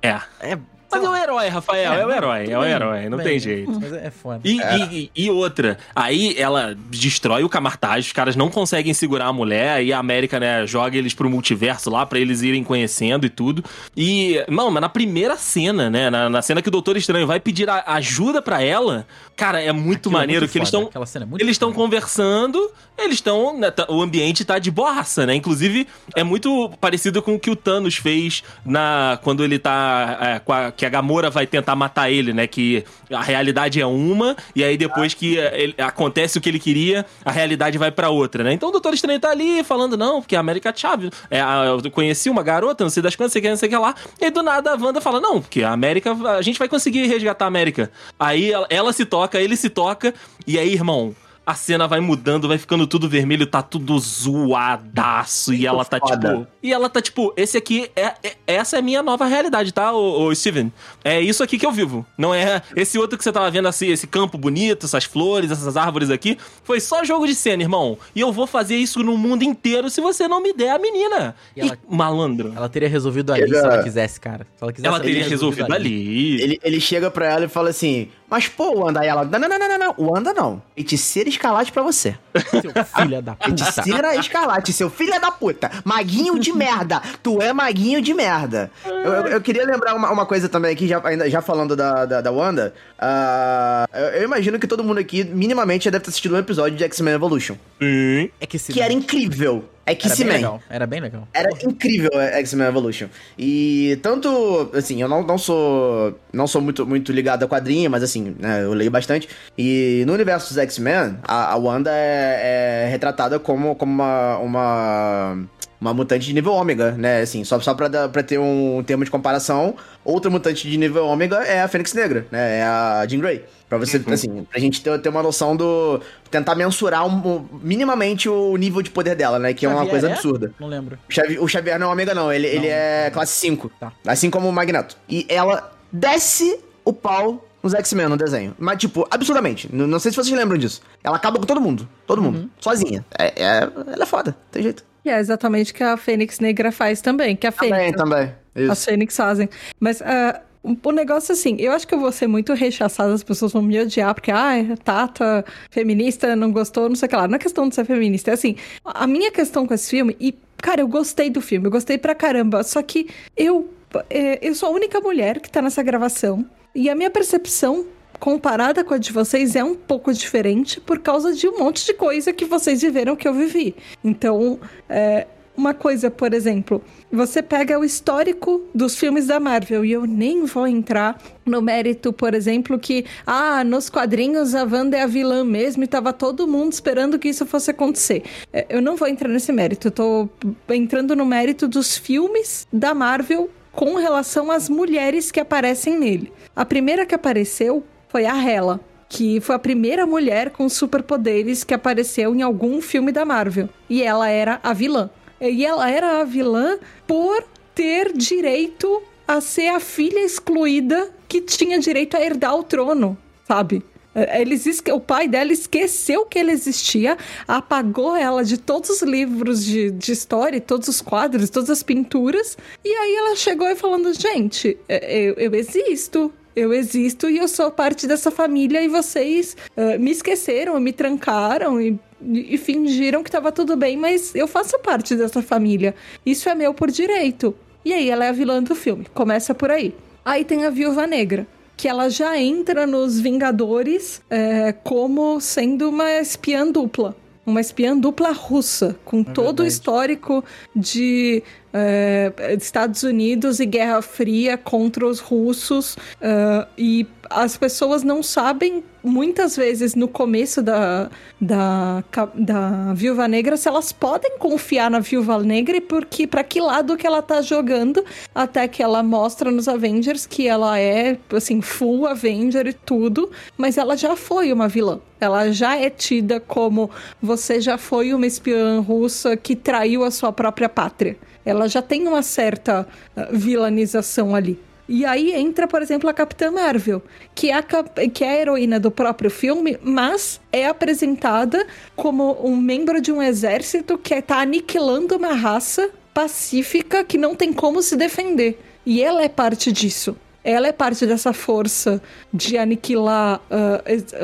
É. 0.00 0.20
É, 0.40 0.58
Mas 0.90 1.04
é 1.04 1.08
o 1.08 1.14
herói, 1.16 1.48
Rafael, 1.48 1.92
é, 1.92 2.04
o 2.04 2.08
não, 2.08 2.16
herói, 2.16 2.46
é 2.50 2.58
o 2.58 2.62
bem, 2.62 2.70
herói, 2.70 3.02
não 3.04 3.10
tudo 3.10 3.16
tem 3.18 3.26
bem, 3.26 3.38
jeito. 3.38 3.78
Mas 3.80 3.92
é, 3.92 4.06
é 4.06 4.10
foda. 4.10 4.40
E, 4.44 4.58
e- 4.58 5.10
e 5.14 5.30
outra, 5.30 5.76
aí 5.94 6.34
ela 6.38 6.74
destrói 6.90 7.44
o 7.44 7.48
Camartage, 7.48 8.06
os 8.08 8.12
caras 8.12 8.34
não 8.36 8.48
conseguem 8.48 8.94
segurar 8.94 9.26
a 9.26 9.32
mulher, 9.32 9.70
aí 9.76 9.92
a 9.92 9.98
América, 9.98 10.40
né, 10.40 10.66
joga 10.66 10.96
eles 10.96 11.12
pro 11.14 11.28
multiverso 11.28 11.90
lá 11.90 12.06
pra 12.06 12.18
eles 12.18 12.40
irem 12.42 12.64
conhecendo 12.64 13.26
e 13.26 13.28
tudo. 13.28 13.62
E, 13.96 14.42
não, 14.48 14.70
mas 14.70 14.80
na 14.80 14.88
primeira 14.88 15.36
cena, 15.36 15.90
né, 15.90 16.08
na, 16.10 16.30
na 16.30 16.40
cena 16.42 16.62
que 16.62 16.68
o 16.68 16.72
Doutor 16.72 16.96
Estranho 16.96 17.26
vai 17.26 17.38
pedir 17.38 17.68
a- 17.68 17.84
ajuda 17.86 18.40
pra 18.40 18.62
ela, 18.62 19.06
cara, 19.36 19.60
é 19.62 19.72
muito 19.72 20.08
Aquilo 20.08 20.16
é 20.16 20.18
maneiro 20.20 20.40
muito 20.42 20.52
que 20.52 20.58
eles 20.58 20.68
estão 20.68 20.82
Aquela 20.84 21.06
cena 21.06 21.24
é 21.24 21.28
muito 21.28 21.42
eles 21.42 21.52
estão 21.52 21.72
conversando, 21.72 22.70
eles 22.96 23.14
estão. 23.16 23.58
né, 23.58 23.72
o 23.88 24.00
ambiente 24.00 24.44
tá 24.44 24.58
de 24.58 24.70
boaça, 24.70 25.26
né? 25.26 25.34
Inclusive, 25.34 25.86
é 26.16 26.24
muito 26.24 26.70
parecido 26.80 27.20
com 27.22 27.34
o 27.34 27.38
que 27.38 27.50
o 27.50 27.56
Thanos 27.56 27.96
fez 27.96 28.42
na 28.64 29.18
quando 29.22 29.44
ele 29.44 29.58
tá. 29.58 30.18
é, 30.20 30.38
com 30.38 30.52
a- 30.52 30.72
que 30.78 30.86
a 30.86 30.88
Gamora 30.88 31.28
vai 31.28 31.46
tentar 31.46 31.74
matar 31.74 32.08
ele, 32.10 32.32
né? 32.32 32.46
Que 32.46 32.84
a 33.10 33.20
realidade 33.20 33.80
é 33.80 33.84
uma, 33.84 34.36
e 34.54 34.62
aí 34.62 34.76
depois 34.78 35.12
que 35.12 35.36
ele- 35.36 35.74
acontece 35.76 36.38
o 36.38 36.40
que 36.40 36.48
ele 36.48 36.60
queria, 36.60 37.04
a 37.24 37.32
realidade 37.32 37.76
vai 37.76 37.90
pra 37.90 38.08
outra, 38.10 38.44
né? 38.44 38.52
Então 38.52 38.68
o 38.68 38.72
Doutor 38.72 38.94
Estranho 38.94 39.18
tá 39.18 39.30
ali 39.30 39.64
falando, 39.64 39.96
não, 39.96 40.22
porque 40.22 40.36
a 40.36 40.40
América 40.40 40.72
Chave. 40.74 41.10
É, 41.30 41.40
eu 41.84 41.90
conheci 41.90 42.30
uma 42.30 42.42
garota, 42.44 42.84
não 42.84 42.90
sei 42.90 43.02
das 43.02 43.16
quantas, 43.16 43.32
sei 43.32 43.42
que, 43.42 43.50
não 43.50 43.56
sei 43.56 43.68
que 43.68 43.76
lá. 43.76 43.94
E 44.20 44.26
aí 44.26 44.30
do 44.30 44.42
nada 44.42 44.72
a 44.72 44.76
Wanda 44.76 45.00
fala, 45.00 45.20
não, 45.20 45.40
porque 45.42 45.62
a 45.64 45.72
América. 45.72 46.12
A 46.36 46.40
gente 46.42 46.58
vai 46.58 46.68
conseguir 46.68 47.06
resgatar 47.08 47.44
a 47.44 47.48
América. 47.48 47.90
Aí 48.18 48.52
ela, 48.52 48.66
ela 48.70 48.92
se 48.92 49.04
toca, 49.04 49.40
ele 49.40 49.56
se 49.56 49.68
toca, 49.68 50.14
e 50.46 50.56
aí, 50.58 50.72
irmão. 50.72 51.14
A 51.48 51.54
cena 51.54 51.88
vai 51.88 51.98
mudando, 51.98 52.46
vai 52.46 52.58
ficando 52.58 52.86
tudo 52.86 53.08
vermelho, 53.08 53.46
tá 53.46 53.62
tudo 53.62 53.98
zoadaço. 53.98 55.54
E 55.54 55.66
ela 55.66 55.82
tá 55.82 55.98
foda. 55.98 56.28
tipo. 56.34 56.46
E 56.62 56.72
ela 56.72 56.90
tá 56.90 57.00
tipo, 57.00 57.32
esse 57.38 57.56
aqui 57.56 57.90
é, 57.96 58.12
é- 58.22 58.36
Essa 58.46 58.76
é 58.76 58.78
a 58.80 58.82
minha 58.82 59.02
nova 59.02 59.24
realidade, 59.24 59.72
tá, 59.72 59.92
ô, 59.92 60.24
ô, 60.26 60.34
Steven? 60.34 60.70
É 61.02 61.20
isso 61.20 61.42
aqui 61.42 61.58
que 61.58 61.64
eu 61.64 61.72
vivo. 61.72 62.04
Não 62.18 62.34
é 62.34 62.60
esse 62.76 62.98
outro 62.98 63.16
que 63.16 63.24
você 63.24 63.32
tava 63.32 63.50
vendo 63.50 63.66
assim, 63.66 63.86
esse 63.88 64.06
campo 64.06 64.36
bonito, 64.36 64.84
essas 64.84 65.04
flores, 65.04 65.50
essas 65.50 65.76
árvores 65.76 66.10
aqui. 66.10 66.36
Foi 66.62 66.80
só 66.80 67.02
jogo 67.04 67.26
de 67.26 67.34
cena, 67.34 67.62
irmão. 67.62 67.96
E 68.14 68.20
eu 68.20 68.30
vou 68.30 68.46
fazer 68.46 68.76
isso 68.76 69.02
no 69.02 69.16
mundo 69.16 69.42
inteiro 69.42 69.88
se 69.88 70.00
você 70.02 70.28
não 70.28 70.42
me 70.42 70.52
der 70.52 70.70
a 70.72 70.78
menina. 70.78 71.34
E 71.56 71.60
E 71.60 71.62
ela- 71.62 71.78
malandro. 71.88 72.52
Ela 72.54 72.68
teria 72.68 72.88
resolvido 72.90 73.32
ali 73.32 73.48
se 73.48 73.56
ela 73.56 73.82
quisesse, 73.82 74.20
cara. 74.20 74.46
Se 74.56 74.62
ela 74.62 74.72
quisesse, 74.72 74.88
Ela 74.94 75.00
teria 75.00 75.26
resolvido 75.26 75.72
ali. 75.72 76.42
Ele, 76.42 76.60
ele 76.62 76.80
chega 76.80 77.10
pra 77.10 77.26
ela 77.26 77.44
e 77.46 77.48
fala 77.48 77.70
assim: 77.70 78.08
Mas, 78.30 78.46
pô, 78.46 78.80
Wanda, 78.84 79.00
aí 79.00 79.08
ela, 79.08 79.24
não, 79.24 79.38
não, 79.38 79.48
não, 79.48 79.58
não, 79.58 79.78
não, 79.78 79.94
Wanda 79.98 80.34
não. 80.34 80.62
Feiticeira 80.74 81.28
escarlate 81.28 81.72
pra 81.72 81.82
você. 81.82 82.14
Seu 82.50 82.72
filho 82.84 83.22
da 83.22 83.32
puta. 83.34 83.44
Feiticeira 83.46 84.16
escarlate, 84.16 84.72
seu 84.72 84.90
filho 84.90 85.18
da 85.20 85.30
puta. 85.30 85.70
Maguinho 85.84 86.38
de 86.38 86.52
merda. 86.52 87.00
Tu 87.22 87.40
é 87.40 87.52
maguinho 87.52 88.02
de 88.02 88.12
merda. 88.12 88.70
Eu, 88.84 88.92
eu- 88.94 89.26
eu 89.28 89.40
queria 89.40 89.64
lembrar 89.64 89.94
uma, 89.94 90.10
uma 90.10 90.26
coisa 90.26 90.48
também 90.48 90.72
aqui, 90.72 90.86
já, 90.86 91.00
ainda, 91.04 91.28
já 91.30 91.40
falando 91.40 91.74
da, 91.74 92.04
da, 92.04 92.20
da 92.20 92.30
Wanda. 92.30 92.74
Ah, 92.98 93.86
eu, 93.92 94.04
eu 94.20 94.22
imagino 94.24 94.58
que 94.58 94.66
todo 94.66 94.84
mundo 94.84 94.98
aqui, 94.98 95.24
minimamente, 95.24 95.86
já 95.86 95.90
deve 95.90 96.04
ter 96.04 96.10
assistido 96.10 96.34
um 96.34 96.38
episódio 96.38 96.76
de 96.76 96.84
X-Men 96.84 97.14
Evolution. 97.14 97.56
Sim. 97.80 98.30
É 98.40 98.46
que 98.46 98.58
se 98.58 98.72
Que 98.72 98.80
era 98.82 98.92
incrível. 98.92 99.64
É 99.88 99.92
Era 99.92 99.98
bem 99.98 100.10
X-Men. 100.10 100.32
legal. 100.36 100.62
Era 100.68 100.86
bem 100.86 101.00
legal. 101.00 101.28
Era 101.32 101.48
incrível 101.64 102.10
é, 102.14 102.38
X-Men 102.40 102.66
Evolution. 102.68 103.08
E 103.38 103.98
tanto, 104.02 104.70
assim, 104.74 105.00
eu 105.00 105.08
não, 105.08 105.22
não 105.22 105.38
sou 105.38 106.18
não 106.32 106.46
sou 106.46 106.60
muito, 106.60 106.86
muito 106.86 107.10
ligado 107.12 107.42
a 107.44 107.48
quadrinho, 107.48 107.90
mas 107.90 108.02
assim, 108.02 108.36
né, 108.38 108.62
eu 108.64 108.72
leio 108.74 108.90
bastante. 108.90 109.28
E 109.56 110.04
no 110.06 110.12
universo 110.12 110.48
dos 110.48 110.58
X-Men, 110.58 111.18
a, 111.24 111.52
a 111.52 111.56
Wanda 111.56 111.90
é, 111.92 112.84
é 112.84 112.88
retratada 112.90 113.38
como, 113.38 113.74
como 113.76 113.90
uma, 113.92 114.38
uma, 114.38 115.38
uma 115.80 115.94
mutante 115.94 116.26
de 116.26 116.34
nível 116.34 116.52
ômega, 116.52 116.92
né? 116.92 117.20
Assim, 117.22 117.44
só, 117.44 117.58
só 117.60 117.74
pra, 117.74 117.88
dar- 117.88 118.08
pra 118.08 118.22
ter 118.22 118.38
um 118.38 118.82
termo 118.86 119.04
de 119.04 119.10
comparação, 119.10 119.74
outra 120.04 120.30
mutante 120.30 120.68
de 120.68 120.76
nível 120.76 121.06
ômega 121.06 121.36
é 121.44 121.62
a 121.62 121.68
Fênix 121.68 121.94
Negra, 121.94 122.26
né? 122.30 122.58
É 122.58 122.62
a 122.62 123.06
Jean 123.08 123.20
Grey. 123.20 123.44
Pra 123.68 123.76
você, 123.78 124.02
assim, 124.10 124.44
pra 124.44 124.58
gente 124.58 124.82
ter, 124.82 124.98
ter 125.00 125.08
uma 125.10 125.22
noção 125.22 125.54
do. 125.54 126.00
tentar 126.30 126.54
mensurar 126.54 127.06
um- 127.06 127.46
minimamente 127.62 128.28
o 128.28 128.56
nível 128.56 128.80
de 128.80 128.90
poder 128.90 129.14
dela, 129.14 129.38
né? 129.38 129.52
Que 129.52 129.66
é 129.66 129.68
uma 129.68 129.76
Xavier 129.78 129.90
coisa 129.90 130.08
é? 130.08 130.12
absurda. 130.12 130.52
Não 130.58 130.68
lembro. 130.68 130.98
O 131.08 131.12
Xavi- 131.12 131.38
O 131.38 131.46
Xavier 131.46 131.78
não 131.78 131.88
é 131.88 131.92
ômega, 131.92 132.14
não. 132.14 132.32
Ele, 132.32 132.46
ele 132.46 132.66
é 132.66 133.10
classe 133.12 133.32
5. 133.32 133.70
Tá. 133.78 133.92
Assim 134.06 134.30
como 134.30 134.48
o 134.48 134.52
Magneto. 134.52 134.96
E 135.08 135.26
ela 135.28 135.70
desce 135.92 136.58
o 136.84 136.92
pau 136.92 137.44
nos 137.62 137.74
X-Men 137.74 138.08
no 138.08 138.16
desenho. 138.16 138.54
Mas, 138.58 138.78
tipo, 138.78 139.06
absurdamente. 139.10 139.68
N- 139.70 139.86
Não 139.86 139.98
sei 139.98 140.12
se 140.12 140.16
vocês 140.16 140.34
lembram 140.36 140.56
disso. 140.56 140.80
Ela 141.04 141.16
acaba 141.16 141.38
com 141.38 141.44
todo 141.44 141.60
mundo. 141.60 141.86
Todo 142.06 142.22
mundo. 142.22 142.48
Sozinha. 142.60 143.04
É, 143.18 143.26
é- 143.36 143.68
ela 143.92 144.02
é 144.04 144.06
foda. 144.06 144.34
Tem 144.50 144.62
jeito. 144.62 144.82
E 145.04 145.10
é 145.10 145.18
exatamente 145.18 145.72
o 145.72 145.74
que 145.74 145.82
a 145.82 145.96
Fênix 145.96 146.40
Negra 146.40 146.72
faz 146.72 147.00
também, 147.00 147.36
que 147.36 147.46
a 147.46 147.52
Também, 147.52 147.70
Fênix, 147.74 147.96
também. 147.96 148.32
Isso. 148.56 148.72
as 148.72 148.84
Fênix 148.84 149.16
fazem. 149.16 149.48
Mas 149.78 150.00
um- 150.00 150.47
o 150.82 150.92
negócio 150.92 151.32
assim, 151.32 151.56
eu 151.58 151.72
acho 151.72 151.86
que 151.86 151.94
eu 151.94 152.00
vou 152.00 152.10
ser 152.12 152.26
muito 152.26 152.52
rechaçada, 152.54 153.12
as 153.12 153.22
pessoas 153.22 153.52
vão 153.52 153.62
me 153.62 153.80
odiar, 153.80 154.14
porque, 154.14 154.30
ah, 154.30 154.54
Tata, 154.82 155.44
feminista, 155.70 156.34
não 156.34 156.50
gostou, 156.50 156.88
não 156.88 156.96
sei 156.96 157.06
o 157.06 157.08
que 157.10 157.16
lá. 157.16 157.28
Não 157.28 157.36
é 157.36 157.38
questão 157.38 157.68
de 157.68 157.74
ser 157.74 157.84
feminista, 157.84 158.30
é 158.30 158.34
assim, 158.34 158.56
a 158.84 159.06
minha 159.06 159.30
questão 159.30 159.66
com 159.66 159.74
esse 159.74 159.90
filme, 159.90 160.16
e, 160.20 160.34
cara, 160.56 160.80
eu 160.80 160.88
gostei 160.88 161.30
do 161.30 161.40
filme, 161.40 161.66
eu 161.66 161.70
gostei 161.70 161.98
pra 161.98 162.14
caramba, 162.14 162.62
só 162.62 162.82
que 162.82 163.08
eu, 163.36 163.70
é, 164.10 164.38
eu 164.46 164.54
sou 164.54 164.68
a 164.68 164.72
única 164.72 165.00
mulher 165.00 165.40
que 165.40 165.50
tá 165.50 165.62
nessa 165.62 165.82
gravação, 165.82 166.44
e 166.74 166.88
a 166.88 166.94
minha 166.94 167.10
percepção 167.10 167.86
comparada 168.18 168.82
com 168.82 168.94
a 168.94 168.98
de 168.98 169.12
vocês 169.12 169.54
é 169.54 169.62
um 169.62 169.74
pouco 169.74 170.12
diferente 170.12 170.80
por 170.80 170.98
causa 170.98 171.32
de 171.32 171.46
um 171.48 171.58
monte 171.58 171.86
de 171.86 171.94
coisa 171.94 172.32
que 172.32 172.44
vocês 172.44 172.82
viveram 172.82 173.14
que 173.14 173.28
eu 173.28 173.34
vivi. 173.34 173.74
Então, 174.02 174.58
é, 174.88 175.26
uma 175.58 175.74
coisa, 175.74 176.08
por 176.08 176.32
exemplo, 176.32 176.80
você 177.10 177.42
pega 177.42 177.76
o 177.76 177.84
histórico 177.84 178.62
dos 178.72 178.96
filmes 178.96 179.26
da 179.26 179.40
Marvel 179.40 179.84
e 179.84 179.90
eu 179.90 180.06
nem 180.06 180.44
vou 180.44 180.68
entrar 180.68 181.20
no 181.44 181.60
mérito, 181.60 182.12
por 182.12 182.32
exemplo, 182.32 182.78
que 182.78 183.04
ah, 183.26 183.64
nos 183.64 183.90
quadrinhos 183.90 184.54
a 184.54 184.62
Wanda 184.62 184.96
é 184.96 185.02
a 185.02 185.06
vilã 185.06 185.44
mesmo 185.44 185.82
e 185.82 185.88
tava 185.88 186.12
todo 186.12 186.46
mundo 186.46 186.72
esperando 186.72 187.18
que 187.18 187.28
isso 187.28 187.44
fosse 187.44 187.72
acontecer. 187.72 188.22
É, 188.52 188.66
Eu 188.68 188.80
não 188.80 188.96
vou 188.96 189.08
entrar 189.08 189.28
nesse 189.28 189.50
mérito, 189.50 189.88
eu 189.88 189.92
tô 189.92 190.28
entrando 190.68 191.16
no 191.16 191.26
mérito 191.26 191.66
dos 191.66 191.98
filmes 191.98 192.66
da 192.72 192.94
Marvel 192.94 193.50
com 193.72 193.96
relação 193.96 194.52
às 194.52 194.68
mulheres 194.68 195.32
que 195.32 195.40
aparecem 195.40 195.98
nele. 195.98 196.32
A 196.54 196.64
primeira 196.64 197.04
que 197.04 197.16
apareceu 197.16 197.82
foi 198.08 198.26
a 198.26 198.36
Hela, 198.36 198.80
que 199.08 199.40
foi 199.40 199.56
a 199.56 199.58
primeira 199.58 200.06
mulher 200.06 200.50
com 200.50 200.68
superpoderes 200.68 201.64
que 201.64 201.74
apareceu 201.74 202.34
em 202.34 202.42
algum 202.42 202.80
filme 202.80 203.10
da 203.10 203.24
Marvel. 203.24 203.68
E 203.88 204.02
ela 204.02 204.28
era 204.28 204.60
a 204.62 204.72
vilã. 204.72 205.10
E 205.40 205.64
ela 205.64 205.90
era 205.90 206.20
a 206.20 206.24
vilã 206.24 206.78
por 207.06 207.44
ter 207.74 208.12
direito 208.12 209.02
a 209.26 209.40
ser 209.40 209.68
a 209.68 209.80
filha 209.80 210.24
excluída 210.24 211.10
que 211.28 211.40
tinha 211.40 211.78
direito 211.78 212.16
a 212.16 212.20
herdar 212.20 212.56
o 212.56 212.62
trono, 212.62 213.16
sabe? 213.46 213.82
Eh, 214.14 214.40
Eles, 214.40 214.64
o 214.92 214.98
pai 214.98 215.28
dela 215.28 215.52
esqueceu 215.52 216.24
que 216.24 216.38
ele 216.38 216.50
existia, 216.50 217.16
apagou 217.46 218.16
ela 218.16 218.42
de 218.42 218.56
todos 218.58 218.88
os 218.90 219.02
livros 219.02 219.64
de, 219.64 219.90
de 219.90 220.12
história, 220.12 220.60
todos 220.60 220.88
os 220.88 221.00
quadros, 221.00 221.50
todas 221.50 221.70
as 221.70 221.82
pinturas, 221.82 222.56
e 222.84 222.88
aí 222.88 223.14
ela 223.16 223.36
chegou 223.36 223.68
e 223.68 223.76
falando: 223.76 224.12
gente, 224.14 224.76
eu, 224.88 225.34
eu 225.34 225.54
existo, 225.54 226.32
eu 226.56 226.72
existo 226.72 227.28
e 227.28 227.36
eu 227.36 227.46
sou 227.46 227.70
parte 227.70 228.06
dessa 228.06 228.30
família 228.30 228.82
e 228.82 228.88
vocês 228.88 229.56
eh, 229.76 229.98
me 229.98 230.10
esqueceram, 230.10 230.80
me 230.80 230.92
trancaram 230.92 231.80
e, 231.80 231.98
e 232.20 232.58
fingiram 232.58 233.22
que 233.22 233.30
tava 233.30 233.52
tudo 233.52 233.76
bem, 233.76 233.96
mas 233.96 234.34
eu 234.34 234.48
faço 234.48 234.78
parte 234.80 235.14
dessa 235.14 235.42
família. 235.42 235.94
Isso 236.24 236.48
é 236.48 236.54
meu 236.54 236.74
por 236.74 236.90
direito. 236.90 237.54
E 237.84 237.92
aí 237.92 238.10
ela 238.10 238.24
é 238.24 238.28
a 238.28 238.32
vilã 238.32 238.62
do 238.62 238.74
filme. 238.74 239.06
Começa 239.14 239.54
por 239.54 239.70
aí. 239.70 239.94
Aí 240.24 240.44
tem 240.44 240.64
a 240.64 240.70
Viúva 240.70 241.06
Negra. 241.06 241.46
Que 241.76 241.86
ela 241.86 242.08
já 242.08 242.36
entra 242.36 242.86
nos 242.88 243.20
Vingadores 243.20 244.20
eh, 244.28 244.74
como 244.82 245.40
sendo 245.40 245.88
uma 245.88 246.10
espiã 246.10 246.66
dupla. 246.70 247.16
Uma 247.46 247.60
espiã 247.60 247.96
dupla 247.96 248.32
russa, 248.32 248.98
com 249.04 249.22
todo 249.22 249.60
o 249.60 249.66
histórico 249.66 250.44
de 250.74 251.42
eh, 251.72 252.32
Estados 252.60 253.02
Unidos 253.02 253.60
e 253.60 253.66
Guerra 253.66 254.02
Fria 254.02 254.56
contra 254.56 255.06
os 255.06 255.20
russos. 255.20 255.96
eh, 256.20 256.66
e 256.76 257.06
as 257.30 257.56
pessoas 257.56 258.02
não 258.02 258.22
sabem, 258.22 258.82
muitas 259.04 259.54
vezes, 259.56 259.94
no 259.94 260.08
começo 260.08 260.62
da, 260.62 261.10
da, 261.40 262.02
da 262.34 262.94
Viúva 262.94 263.28
Negra, 263.28 263.56
se 263.56 263.68
elas 263.68 263.92
podem 263.92 264.38
confiar 264.38 264.90
na 264.90 265.00
Viúva 265.00 265.38
Negra 265.42 265.76
e 265.76 265.80
porque, 265.80 266.26
para 266.26 266.42
que 266.42 266.60
lado 266.60 266.96
que 266.96 267.06
ela 267.06 267.20
tá 267.22 267.42
jogando, 267.42 268.04
até 268.34 268.66
que 268.66 268.82
ela 268.82 269.02
mostra 269.02 269.50
nos 269.50 269.68
Avengers 269.68 270.26
que 270.26 270.48
ela 270.48 270.78
é, 270.78 271.18
assim, 271.32 271.60
full 271.60 272.06
Avenger 272.06 272.66
e 272.66 272.72
tudo, 272.72 273.30
mas 273.56 273.76
ela 273.76 273.96
já 273.96 274.16
foi 274.16 274.52
uma 274.52 274.68
vilã. 274.68 275.00
Ela 275.20 275.50
já 275.50 275.76
é 275.76 275.90
tida 275.90 276.40
como 276.40 276.90
você 277.20 277.60
já 277.60 277.76
foi 277.76 278.14
uma 278.14 278.26
espiã 278.26 278.80
russa 278.80 279.36
que 279.36 279.56
traiu 279.56 280.04
a 280.04 280.10
sua 280.10 280.32
própria 280.32 280.68
pátria. 280.68 281.16
Ela 281.44 281.68
já 281.68 281.82
tem 281.82 282.06
uma 282.06 282.22
certa 282.22 282.86
ah, 283.16 283.28
vilanização 283.30 284.34
ali. 284.34 284.58
E 284.88 285.04
aí 285.04 285.34
entra, 285.34 285.68
por 285.68 285.82
exemplo, 285.82 286.08
a 286.08 286.14
Capitã 286.14 286.50
Marvel, 286.50 287.02
que 287.34 287.50
é 287.50 287.54
a, 287.54 287.62
que 287.62 288.24
é 288.24 288.30
a 288.30 288.40
heroína 288.40 288.80
do 288.80 288.90
próprio 288.90 289.30
filme, 289.30 289.78
mas 289.82 290.40
é 290.50 290.66
apresentada 290.66 291.66
como 291.94 292.38
um 292.42 292.56
membro 292.56 292.98
de 292.98 293.12
um 293.12 293.22
exército 293.22 293.98
que 293.98 294.14
está 294.14 294.40
aniquilando 294.40 295.16
uma 295.16 295.34
raça 295.34 295.90
pacífica 296.14 297.04
que 297.04 297.18
não 297.18 297.34
tem 297.34 297.52
como 297.52 297.82
se 297.82 297.96
defender. 297.96 298.58
E 298.86 299.02
ela 299.02 299.22
é 299.22 299.28
parte 299.28 299.70
disso. 299.70 300.16
Ela 300.44 300.68
é 300.68 300.72
parte 300.72 301.04
dessa 301.06 301.32
força 301.32 302.00
de 302.32 302.56
aniquilar 302.56 303.40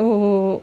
o- 0.00 0.60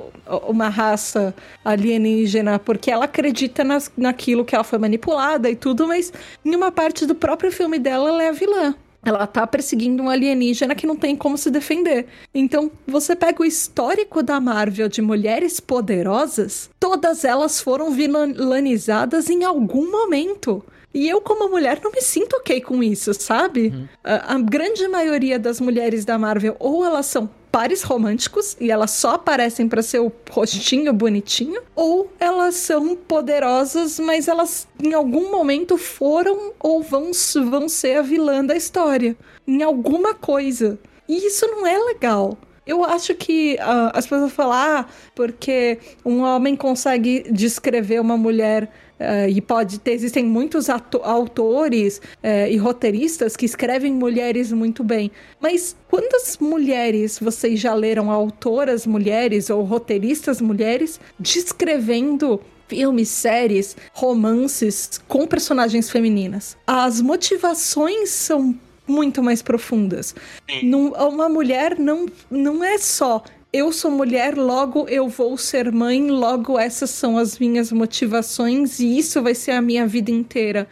uma 0.47 0.69
raça 0.69 1.35
alienígena, 1.63 2.57
porque 2.59 2.89
ela 2.89 3.05
acredita 3.05 3.63
nas, 3.63 3.91
naquilo 3.97 4.45
que 4.45 4.55
ela 4.55 4.63
foi 4.63 4.79
manipulada 4.79 5.49
e 5.49 5.55
tudo, 5.55 5.87
mas 5.87 6.11
em 6.43 6.55
uma 6.55 6.71
parte 6.71 7.05
do 7.05 7.13
próprio 7.13 7.51
filme 7.51 7.77
dela, 7.77 8.09
ela 8.09 8.23
é 8.23 8.29
a 8.29 8.33
vilã. 8.33 8.75
Ela 9.03 9.25
tá 9.25 9.47
perseguindo 9.47 10.03
um 10.03 10.09
alienígena 10.09 10.75
que 10.75 10.85
não 10.85 10.95
tem 10.95 11.15
como 11.15 11.35
se 11.35 11.49
defender. 11.49 12.05
Então, 12.35 12.69
você 12.85 13.15
pega 13.15 13.41
o 13.41 13.45
histórico 13.45 14.21
da 14.21 14.39
Marvel 14.39 14.87
de 14.87 15.01
mulheres 15.01 15.59
poderosas, 15.59 16.69
todas 16.79 17.25
elas 17.25 17.59
foram 17.59 17.89
vilanizadas 17.91 19.27
em 19.29 19.43
algum 19.43 19.89
momento. 19.91 20.63
E 20.93 21.07
eu, 21.07 21.21
como 21.21 21.49
mulher, 21.49 21.79
não 21.81 21.91
me 21.91 22.01
sinto 22.01 22.35
ok 22.35 22.59
com 22.61 22.83
isso, 22.83 23.13
sabe? 23.13 23.87
A, 24.03 24.35
a 24.35 24.39
grande 24.39 24.87
maioria 24.87 25.39
das 25.39 25.61
mulheres 25.61 26.03
da 26.03 26.17
Marvel, 26.17 26.55
ou 26.59 26.85
elas 26.85 27.05
são 27.05 27.29
pares 27.51 27.83
românticos 27.83 28.55
e 28.59 28.71
elas 28.71 28.91
só 28.91 29.15
aparecem 29.15 29.67
pra 29.67 29.81
ser 29.81 29.99
o 29.99 30.11
rostinho 30.29 30.93
bonitinho, 30.93 31.61
ou 31.75 32.11
elas 32.19 32.55
são 32.55 32.95
poderosas, 32.95 33.99
mas 33.99 34.27
elas 34.27 34.67
em 34.81 34.93
algum 34.93 35.29
momento 35.31 35.77
foram 35.77 36.53
ou 36.59 36.81
vão, 36.81 37.11
vão 37.49 37.67
ser 37.67 37.97
a 37.97 38.01
vilã 38.01 38.43
da 38.43 38.55
história. 38.55 39.15
Em 39.47 39.61
alguma 39.63 40.13
coisa. 40.13 40.79
E 41.07 41.27
isso 41.27 41.45
não 41.47 41.67
é 41.67 41.77
legal. 41.77 42.37
Eu 42.65 42.85
acho 42.85 43.15
que 43.15 43.57
ah, 43.59 43.91
as 43.93 44.05
pessoas 44.05 44.31
falam, 44.31 44.53
ah, 44.53 44.85
porque 45.15 45.79
um 46.05 46.21
homem 46.21 46.55
consegue 46.55 47.25
descrever 47.31 47.99
uma 47.99 48.15
mulher 48.15 48.71
eh, 49.01 49.29
e 49.29 49.41
pode 49.41 49.79
ter, 49.79 49.93
existem 49.93 50.23
muitos 50.23 50.69
autores 50.69 52.01
eh, 52.21 52.51
e 52.51 52.57
roteiristas 52.57 53.35
que 53.35 53.45
escrevem 53.45 53.91
mulheres 53.93 54.51
muito 54.51 54.83
bem. 54.83 55.09
Mas 55.39 55.75
quantas 55.89 56.37
mulheres 56.39 57.17
vocês 57.19 57.59
já 57.59 57.73
leram 57.73 58.11
autoras 58.11 58.85
mulheres 58.85 59.49
ou 59.49 59.63
roteiristas 59.63 60.39
mulheres 60.39 60.99
descrevendo 61.19 62.39
filmes, 62.67 63.09
séries, 63.09 63.75
romances 63.93 65.01
com 65.07 65.25
personagens 65.27 65.89
femininas? 65.89 66.55
As 66.65 67.01
motivações 67.01 68.09
são 68.09 68.55
muito 68.87 69.21
mais 69.23 69.41
profundas. 69.41 70.13
Não- 70.63 70.91
uma 70.91 71.27
mulher 71.29 71.77
não, 71.79 72.05
não 72.29 72.63
é 72.63 72.77
só 72.77 73.23
eu 73.53 73.71
sou 73.71 73.91
mulher, 73.91 74.37
logo 74.37 74.87
eu 74.87 75.07
vou 75.07 75.37
ser 75.37 75.71
mãe, 75.71 76.09
logo 76.09 76.57
essas 76.57 76.89
são 76.89 77.17
as 77.17 77.37
minhas 77.37 77.71
motivações 77.71 78.79
e 78.79 78.97
isso 78.97 79.21
vai 79.21 79.35
ser 79.35 79.51
a 79.51 79.61
minha 79.61 79.85
vida 79.85 80.11
inteira 80.11 80.67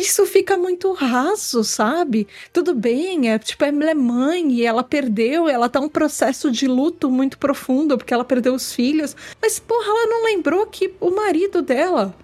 isso 0.00 0.24
fica 0.26 0.56
muito 0.56 0.92
raso, 0.92 1.64
sabe? 1.64 2.26
Tudo 2.52 2.74
bem, 2.74 3.30
é 3.30 3.38
tipo, 3.38 3.64
ela 3.64 3.90
é 3.90 3.94
mãe 3.94 4.52
e 4.52 4.64
ela 4.64 4.82
perdeu, 4.82 5.48
ela 5.48 5.68
tá 5.68 5.80
um 5.80 5.88
processo 5.88 6.50
de 6.50 6.66
luto 6.66 7.10
muito 7.10 7.38
profundo 7.38 7.98
porque 7.98 8.14
ela 8.14 8.24
perdeu 8.24 8.54
os 8.54 8.72
filhos. 8.72 9.16
Mas, 9.40 9.58
porra, 9.58 9.86
ela 9.88 10.06
não 10.06 10.24
lembrou 10.24 10.66
que 10.66 10.92
o 11.00 11.10
marido 11.10 11.62
dela 11.62 12.14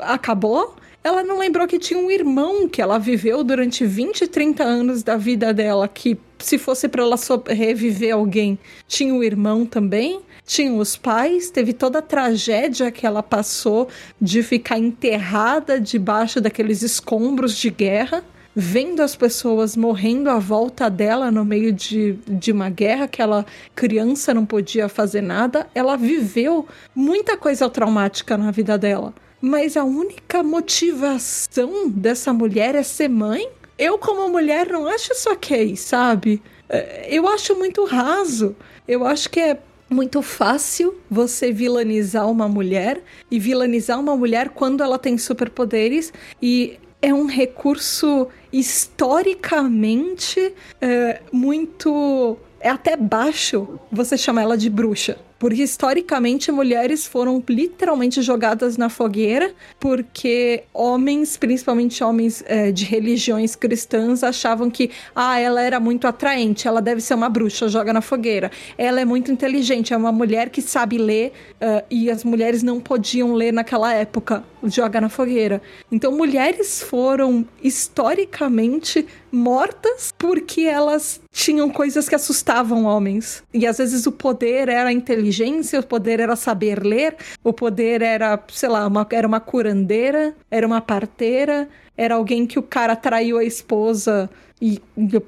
acabou? 0.00 0.76
Ela 1.02 1.22
não 1.24 1.38
lembrou 1.38 1.66
que 1.66 1.78
tinha 1.78 1.98
um 1.98 2.10
irmão 2.10 2.68
que 2.68 2.80
ela 2.80 2.98
viveu 2.98 3.42
durante 3.42 3.84
20, 3.84 4.28
30 4.28 4.62
anos 4.62 5.02
da 5.02 5.16
vida 5.16 5.52
dela, 5.52 5.88
que 5.88 6.16
se 6.44 6.58
fosse 6.58 6.88
pra 6.88 7.02
ela 7.02 7.16
reviver 7.48 8.14
alguém, 8.14 8.58
tinha 8.86 9.14
o 9.14 9.22
irmão 9.22 9.64
também? 9.64 10.20
Tinha 10.44 10.72
os 10.72 10.96
pais, 10.96 11.50
teve 11.50 11.72
toda 11.72 12.00
a 12.00 12.02
tragédia 12.02 12.90
que 12.90 13.06
ela 13.06 13.22
passou 13.22 13.88
de 14.20 14.42
ficar 14.42 14.78
enterrada 14.78 15.80
debaixo 15.80 16.40
daqueles 16.40 16.82
escombros 16.82 17.56
de 17.56 17.70
guerra, 17.70 18.24
vendo 18.54 19.00
as 19.00 19.16
pessoas 19.16 19.76
morrendo 19.76 20.28
à 20.28 20.38
volta 20.38 20.90
dela 20.90 21.30
no 21.30 21.44
meio 21.44 21.72
de, 21.72 22.18
de 22.28 22.52
uma 22.52 22.68
guerra 22.68 23.08
que 23.08 23.22
ela, 23.22 23.46
criança, 23.74 24.34
não 24.34 24.44
podia 24.44 24.88
fazer 24.88 25.22
nada. 25.22 25.66
Ela 25.74 25.96
viveu 25.96 26.66
muita 26.94 27.36
coisa 27.36 27.70
traumática 27.70 28.36
na 28.36 28.50
vida 28.50 28.76
dela. 28.76 29.14
Mas 29.40 29.76
a 29.76 29.84
única 29.84 30.42
motivação 30.42 31.88
dessa 31.88 32.32
mulher 32.32 32.74
é 32.74 32.82
ser 32.82 33.08
mãe? 33.08 33.48
Eu, 33.78 33.98
como 33.98 34.28
mulher, 34.28 34.68
não 34.68 34.86
acho 34.86 35.12
isso 35.12 35.30
ok, 35.30 35.76
sabe? 35.76 36.42
É, 36.68 37.08
Eu 37.10 37.26
acho 37.28 37.54
muito 37.56 37.84
raso. 37.84 38.54
Eu 38.86 39.06
acho 39.06 39.30
que 39.30 39.40
é 39.40 39.58
muito 39.88 40.22
fácil 40.22 40.98
você 41.10 41.52
vilanizar 41.52 42.28
uma 42.30 42.48
mulher 42.48 43.02
e 43.30 43.38
vilanizar 43.38 44.00
uma 44.00 44.16
mulher 44.16 44.48
quando 44.48 44.82
ela 44.82 44.98
tem 44.98 45.18
superpoderes 45.18 46.12
e 46.40 46.78
é 47.00 47.12
um 47.12 47.26
recurso 47.26 48.28
historicamente 48.52 50.54
é, 50.80 51.20
muito 51.32 52.36
é 52.60 52.70
até 52.70 52.96
baixo 52.96 53.78
você 53.90 54.16
chamar 54.16 54.42
ela 54.42 54.56
de 54.56 54.70
bruxa. 54.70 55.18
Porque 55.42 55.64
historicamente 55.64 56.52
mulheres 56.52 57.04
foram 57.04 57.42
literalmente 57.48 58.22
jogadas 58.22 58.76
na 58.76 58.88
fogueira, 58.88 59.52
porque 59.80 60.62
homens, 60.72 61.36
principalmente 61.36 62.04
homens 62.04 62.44
é, 62.46 62.70
de 62.70 62.84
religiões 62.84 63.56
cristãs, 63.56 64.22
achavam 64.22 64.70
que 64.70 64.92
ah, 65.12 65.40
ela 65.40 65.60
era 65.60 65.80
muito 65.80 66.06
atraente, 66.06 66.68
ela 66.68 66.80
deve 66.80 67.00
ser 67.00 67.14
uma 67.14 67.28
bruxa, 67.28 67.68
joga 67.68 67.92
na 67.92 68.00
fogueira. 68.00 68.52
Ela 68.78 69.00
é 69.00 69.04
muito 69.04 69.32
inteligente, 69.32 69.92
é 69.92 69.96
uma 69.96 70.12
mulher 70.12 70.48
que 70.48 70.62
sabe 70.62 70.96
ler 70.96 71.32
ah, 71.60 71.82
e 71.90 72.08
as 72.08 72.22
mulheres 72.22 72.62
não 72.62 72.78
podiam 72.78 73.34
ler 73.34 73.52
naquela 73.52 73.92
época, 73.92 74.44
joga 74.62 75.00
na 75.00 75.08
fogueira. 75.08 75.60
Então 75.90 76.12
mulheres 76.12 76.80
foram 76.80 77.44
historicamente 77.60 79.04
mortas 79.32 80.12
porque 80.18 80.62
elas 80.62 81.20
tinham 81.32 81.70
coisas 81.70 82.08
que 82.08 82.14
assustavam 82.14 82.84
homens. 82.84 83.42
E 83.52 83.66
às 83.66 83.78
vezes 83.78 84.06
o 84.06 84.12
poder 84.12 84.68
era 84.68 84.90
a 84.90 84.92
inteligência, 84.92 85.80
o 85.80 85.86
poder 85.86 86.20
era 86.20 86.36
saber 86.36 86.84
ler, 86.84 87.16
o 87.42 87.52
poder 87.52 88.02
era, 88.02 88.38
sei 88.52 88.68
lá, 88.68 88.86
uma, 88.86 89.06
era 89.10 89.26
uma 89.26 89.40
curandeira, 89.40 90.34
era 90.50 90.66
uma 90.66 90.80
parteira, 90.80 91.68
era 91.96 92.14
alguém 92.14 92.46
que 92.46 92.58
o 92.58 92.62
cara 92.62 92.94
traiu 92.94 93.38
a 93.38 93.44
esposa 93.44 94.28
e, 94.62 94.80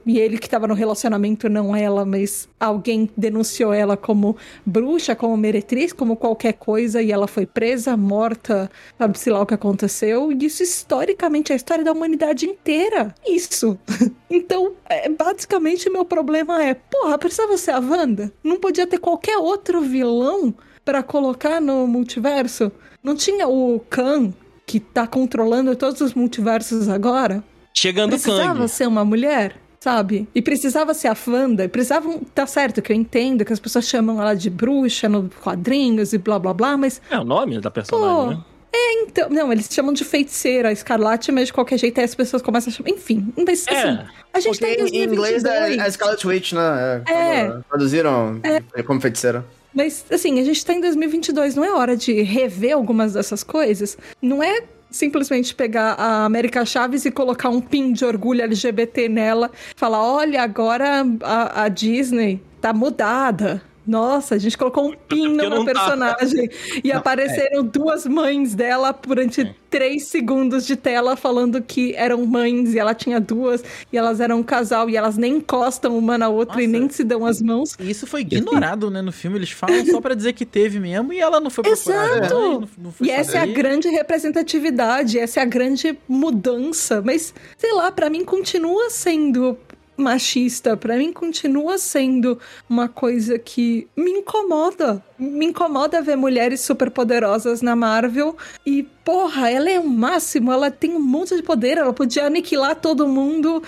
e 0.06 0.20
ele 0.20 0.38
que 0.38 0.46
estava 0.46 0.68
no 0.68 0.74
relacionamento, 0.74 1.48
não 1.48 1.74
ela, 1.74 2.04
mas 2.04 2.48
alguém 2.60 3.10
denunciou 3.16 3.72
ela 3.72 3.96
como 3.96 4.36
bruxa, 4.64 5.16
como 5.16 5.36
meretriz, 5.36 5.92
como 5.92 6.14
qualquer 6.14 6.52
coisa, 6.52 7.02
e 7.02 7.10
ela 7.10 7.26
foi 7.26 7.44
presa, 7.44 7.96
morta, 7.96 8.70
sabe-se 8.96 9.30
lá 9.30 9.40
o 9.40 9.46
que 9.46 9.54
aconteceu. 9.54 10.30
E 10.30 10.46
isso 10.46 10.62
historicamente 10.62 11.50
é 11.50 11.54
a 11.54 11.56
história 11.56 11.82
da 11.82 11.90
humanidade 11.90 12.46
inteira. 12.46 13.12
Isso. 13.26 13.76
Então, 14.30 14.72
é, 14.86 15.08
basicamente, 15.08 15.88
meu 15.88 16.04
problema 16.04 16.60
é, 16.60 16.74
porra, 16.74 17.16
precisava 17.16 17.56
ser 17.56 17.70
a 17.70 17.78
Wanda? 17.78 18.32
Não 18.42 18.58
podia 18.58 18.84
ter 18.84 18.98
qualquer 18.98 19.38
outro 19.38 19.80
vilão 19.80 20.52
pra 20.84 21.04
colocar 21.04 21.60
no 21.60 21.86
multiverso? 21.86 22.72
Não 23.00 23.14
tinha 23.14 23.46
o 23.46 23.78
Khan, 23.88 24.32
que 24.66 24.80
tá 24.80 25.06
controlando 25.06 25.76
todos 25.76 26.00
os 26.00 26.14
multiversos 26.14 26.88
agora? 26.88 27.44
Chegando 27.74 28.10
precisava 28.10 28.54
Kang. 28.60 28.68
ser 28.68 28.86
uma 28.86 29.04
mulher, 29.04 29.56
sabe? 29.80 30.28
E 30.34 30.40
precisava 30.40 30.94
ser 30.94 31.08
a 31.08 31.16
Wanda, 31.26 31.64
e 31.64 31.68
precisavam. 31.68 32.20
Tá 32.34 32.46
certo 32.46 32.80
que 32.80 32.92
eu 32.92 32.96
entendo 32.96 33.44
que 33.44 33.52
as 33.52 33.58
pessoas 33.60 33.86
chamam 33.88 34.20
ela 34.22 34.34
de 34.34 34.48
bruxa 34.48 35.08
nos 35.08 35.28
quadrinhos 35.42 36.12
e 36.12 36.18
blá 36.18 36.38
blá 36.38 36.54
blá, 36.54 36.76
mas. 36.76 37.02
É 37.10 37.18
o 37.18 37.24
nome 37.24 37.60
da 37.60 37.70
personagem, 37.70 38.16
Pô, 38.16 38.30
né? 38.30 38.44
Então, 38.76 39.28
não, 39.30 39.52
eles 39.52 39.68
chamam 39.70 39.92
de 39.92 40.04
feiteira, 40.04 40.72
escarlate, 40.72 41.30
mas 41.30 41.46
de 41.46 41.52
qualquer 41.52 41.78
jeito 41.78 41.98
aí 41.98 42.04
as 42.04 42.14
pessoas 42.14 42.42
começam 42.42 42.72
a 42.72 42.76
chamar. 42.76 42.90
Enfim, 42.90 43.32
mas 43.46 43.64
assim, 43.68 43.76
É. 43.76 44.06
a 44.32 44.40
gente 44.40 44.58
Porque 44.58 44.76
tá 44.76 44.82
em 44.82 44.86
em 44.88 45.04
inglês 45.04 45.42
2022. 45.44 45.78
é, 45.78 45.86
é 45.86 45.90
Scarlet 45.90 46.26
Witch, 46.26 46.52
né? 46.54 47.02
É. 47.06 47.44
quando 47.46 47.64
Traduziram 47.68 48.40
como 48.86 49.00
feiticeira. 49.00 49.44
Mas, 49.72 50.04
assim, 50.10 50.38
a 50.40 50.44
gente 50.44 50.64
tá 50.64 50.72
em 50.72 50.80
2022, 50.80 51.54
não 51.56 51.64
é 51.64 51.72
hora 51.72 51.96
de 51.96 52.22
rever 52.22 52.74
algumas 52.74 53.12
dessas 53.14 53.42
coisas? 53.44 53.96
Não 54.22 54.42
é 54.42 54.62
simplesmente 54.94 55.54
pegar 55.54 55.94
a 55.98 56.24
América 56.24 56.64
Chaves 56.64 57.04
e 57.04 57.10
colocar 57.10 57.48
um 57.48 57.60
pin 57.60 57.92
de 57.92 58.04
orgulho 58.04 58.42
LGBT 58.42 59.08
nela, 59.08 59.50
falar, 59.74 60.02
olha, 60.02 60.42
agora 60.42 61.04
a, 61.22 61.64
a 61.64 61.68
Disney 61.68 62.40
tá 62.60 62.72
mudada. 62.72 63.62
Nossa, 63.86 64.34
a 64.34 64.38
gente 64.38 64.56
colocou 64.56 64.86
um 64.88 64.92
pin 64.92 65.28
Porque 65.36 65.42
numa 65.48 65.50
não 65.56 65.64
tá. 65.64 65.72
personagem 65.72 66.48
e 66.82 66.90
apareceram 66.92 67.62
duas 67.64 68.06
mães 68.06 68.54
dela 68.54 68.92
durante 69.06 69.54
três 69.68 70.06
segundos 70.06 70.64
de 70.66 70.76
tela 70.76 71.16
falando 71.16 71.60
que 71.60 71.94
eram 71.96 72.24
mães 72.24 72.74
e 72.74 72.78
ela 72.78 72.94
tinha 72.94 73.20
duas 73.20 73.62
e 73.92 73.98
elas 73.98 74.20
eram 74.20 74.38
um 74.38 74.42
casal 74.42 74.88
e 74.88 74.96
elas 74.96 75.16
nem 75.16 75.36
encostam 75.36 75.98
uma 75.98 76.16
na 76.16 76.28
outra 76.28 76.62
e 76.62 76.66
Nossa. 76.66 76.78
nem 76.80 76.88
se 76.88 77.04
dão 77.04 77.26
as 77.26 77.42
mãos. 77.42 77.76
E 77.78 77.90
isso 77.90 78.06
foi 78.06 78.20
ignorado, 78.22 78.90
né, 78.90 79.02
no 79.02 79.12
filme. 79.12 79.36
Eles 79.38 79.50
falam 79.50 79.84
só 79.86 80.00
pra 80.00 80.14
dizer 80.14 80.32
que 80.32 80.46
teve 80.46 80.78
mesmo 80.80 81.12
e 81.12 81.18
ela 81.20 81.40
não 81.40 81.50
foi 81.50 81.64
procurar. 81.64 82.06
Exato! 82.18 82.34
mãe, 82.34 82.50
não- 82.60 82.68
não 82.78 82.92
foi 82.92 83.06
E 83.06 83.10
essa 83.10 83.36
é 83.38 83.40
a 83.40 83.46
grande 83.46 83.88
representatividade, 83.88 85.18
essa 85.18 85.40
é 85.40 85.42
a 85.42 85.46
grande 85.46 85.98
mudança. 86.08 87.02
Mas, 87.04 87.34
sei 87.58 87.72
lá, 87.74 87.90
pra 87.92 88.08
mim 88.08 88.24
continua 88.24 88.88
sendo 88.90 89.58
machista, 89.96 90.76
pra 90.76 90.96
mim 90.96 91.12
continua 91.12 91.78
sendo 91.78 92.38
uma 92.68 92.88
coisa 92.88 93.38
que 93.38 93.88
me 93.96 94.10
incomoda. 94.10 95.04
Me 95.24 95.46
incomoda 95.46 96.02
ver 96.02 96.16
mulheres 96.16 96.60
superpoderosas 96.60 97.62
na 97.62 97.74
Marvel 97.74 98.36
e, 98.64 98.82
porra, 99.04 99.50
ela 99.50 99.70
é 99.70 99.78
o 99.78 99.88
máximo, 99.88 100.52
ela 100.52 100.70
tem 100.70 100.94
um 100.94 101.00
monte 101.00 101.36
de 101.36 101.42
poder, 101.42 101.78
ela 101.78 101.92
podia 101.92 102.26
aniquilar 102.26 102.76
todo 102.76 103.08
mundo 103.08 103.62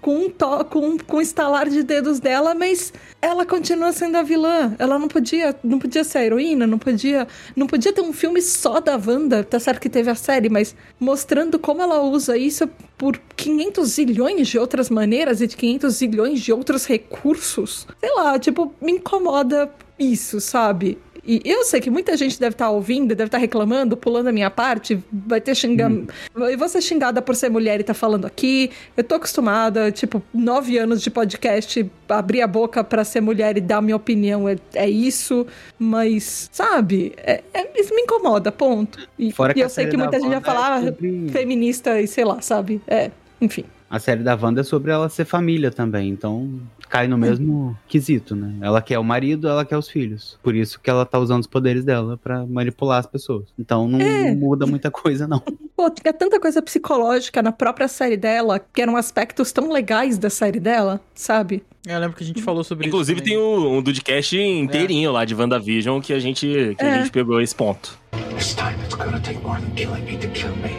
com 0.00 0.26
um, 0.26 0.30
to 0.30 0.64
com, 0.70 0.98
com 0.98 1.20
estalar 1.20 1.68
de 1.68 1.82
dedos 1.82 2.20
dela, 2.20 2.54
mas 2.54 2.92
ela 3.20 3.46
continua 3.46 3.92
sendo 3.92 4.16
a 4.16 4.22
vilã. 4.22 4.74
Ela 4.78 4.98
não 4.98 5.08
podia, 5.08 5.54
não 5.62 5.78
podia 5.78 6.02
ser 6.02 6.18
a 6.18 6.24
heroína, 6.24 6.66
não 6.66 6.78
podia, 6.78 7.28
não 7.54 7.66
podia 7.66 7.92
ter 7.92 8.00
um 8.00 8.12
filme 8.12 8.42
só 8.42 8.80
da 8.80 8.96
Wanda. 8.96 9.44
Tá 9.44 9.60
certo 9.60 9.80
que 9.80 9.88
teve 9.88 10.10
a 10.10 10.14
série, 10.14 10.48
mas 10.48 10.74
mostrando 10.98 11.58
como 11.58 11.80
ela 11.82 12.02
usa 12.02 12.36
isso 12.36 12.68
por 12.98 13.16
500 13.36 13.88
zilhões 13.88 14.48
de 14.48 14.58
outras 14.58 14.90
maneiras 14.90 15.40
e 15.40 15.46
de 15.46 15.56
500 15.56 15.94
zilhões 15.94 16.40
de 16.40 16.52
outros 16.52 16.86
recursos. 16.86 17.86
Sei 18.00 18.14
lá, 18.14 18.38
tipo, 18.38 18.74
me 18.80 18.92
incomoda 18.92 19.72
isso, 19.98 20.40
sabe? 20.40 20.98
E 21.24 21.40
eu 21.44 21.62
sei 21.62 21.80
que 21.80 21.88
muita 21.88 22.16
gente 22.16 22.38
deve 22.40 22.54
estar 22.54 22.68
ouvindo, 22.68 23.14
deve 23.14 23.28
estar 23.28 23.38
reclamando, 23.38 23.96
pulando 23.96 24.26
a 24.26 24.32
minha 24.32 24.50
parte, 24.50 24.98
vai 25.12 25.40
ter 25.40 25.54
xingando. 25.54 26.08
Eu 26.34 26.58
vou 26.58 26.68
ser 26.68 26.82
xingada 26.82 27.22
por 27.22 27.36
ser 27.36 27.48
mulher 27.48 27.78
e 27.78 27.84
tá 27.84 27.94
falando 27.94 28.24
aqui. 28.26 28.72
Eu 28.96 29.04
tô 29.04 29.14
acostumada, 29.14 29.92
tipo, 29.92 30.20
nove 30.34 30.76
anos 30.78 31.00
de 31.00 31.10
podcast, 31.12 31.88
abrir 32.08 32.42
a 32.42 32.48
boca 32.48 32.82
pra 32.82 33.04
ser 33.04 33.20
mulher 33.20 33.56
e 33.56 33.60
dar 33.60 33.80
minha 33.80 33.94
opinião 33.94 34.48
é, 34.48 34.56
é 34.74 34.90
isso, 34.90 35.46
mas, 35.78 36.48
sabe? 36.50 37.12
É, 37.18 37.40
é- 37.54 37.80
isso 37.80 37.94
me 37.94 38.02
incomoda, 38.02 38.50
ponto. 38.50 38.98
E, 39.16 39.30
Fora 39.30 39.52
e 39.56 39.60
eu 39.60 39.68
sei 39.68 39.86
que 39.86 39.96
muita 39.96 40.18
gente 40.18 40.28
vai 40.28 40.38
é 40.38 40.40
falar 40.40 40.82
sobre- 40.82 41.28
feminista 41.30 42.00
e 42.00 42.08
sei 42.08 42.24
lá, 42.24 42.40
sabe? 42.40 42.80
É, 42.88 43.12
enfim. 43.40 43.64
A 43.88 44.00
série 44.00 44.24
da 44.24 44.34
Wanda 44.34 44.62
é 44.62 44.64
sobre 44.64 44.90
ela 44.90 45.08
ser 45.08 45.24
família 45.26 45.70
também, 45.70 46.08
então 46.08 46.50
cai 46.92 47.08
no 47.08 47.16
mesmo 47.16 47.74
quesito, 47.88 48.36
né? 48.36 48.52
Ela 48.60 48.82
quer 48.82 48.98
o 48.98 49.02
marido, 49.04 49.48
ela 49.48 49.64
quer 49.64 49.78
os 49.78 49.88
filhos. 49.88 50.38
Por 50.42 50.54
isso 50.54 50.78
que 50.78 50.90
ela 50.90 51.06
tá 51.06 51.18
usando 51.18 51.40
os 51.40 51.46
poderes 51.46 51.84
dela 51.84 52.18
pra 52.22 52.44
manipular 52.46 52.98
as 52.98 53.06
pessoas. 53.06 53.44
Então 53.58 53.88
não 53.88 53.98
É. 53.98 54.34
muda 54.34 54.66
muita 54.66 54.90
coisa, 54.90 55.26
não. 55.26 55.40
Pô, 55.74 55.88
tinha 55.88 56.12
tanta 56.12 56.38
coisa 56.38 56.60
psicológica 56.60 57.40
na 57.42 57.50
própria 57.50 57.88
série 57.88 58.18
dela, 58.18 58.58
que 58.60 58.82
eram 58.82 58.94
aspectos 58.94 59.50
tão 59.52 59.72
legais 59.72 60.18
da 60.18 60.28
série 60.28 60.60
dela, 60.60 61.00
sabe? 61.14 61.62
Eu 61.86 61.98
lembro 61.98 62.14
que 62.14 62.22
a 62.22 62.26
gente 62.26 62.42
falou 62.42 62.62
sobre 62.62 62.86
Inclusive 62.88 63.20
isso. 63.20 63.28
tem 63.28 63.38
um, 63.38 63.78
um 63.78 63.82
Dudcast 63.82 64.36
inteirinho 64.38 65.10
lá 65.12 65.24
de 65.24 65.34
WandaVision 65.34 65.98
que 66.00 66.12
a 66.12 66.18
gente, 66.18 66.76
que 66.78 66.84
a 66.84 66.88
É. 66.88 66.98
gente 66.98 67.10
pegou 67.10 67.40
esse 67.40 67.54
ponto. 67.54 67.98
This 68.36 68.54
time 68.54 68.74
it's 68.84 68.94
gonna 68.94 69.18
take 69.20 69.40
more 69.42 69.58
than 69.60 69.70
killing 69.74 70.02
me 70.02 70.18
to 70.18 70.28
kill 70.28 70.50
me. 70.56 70.70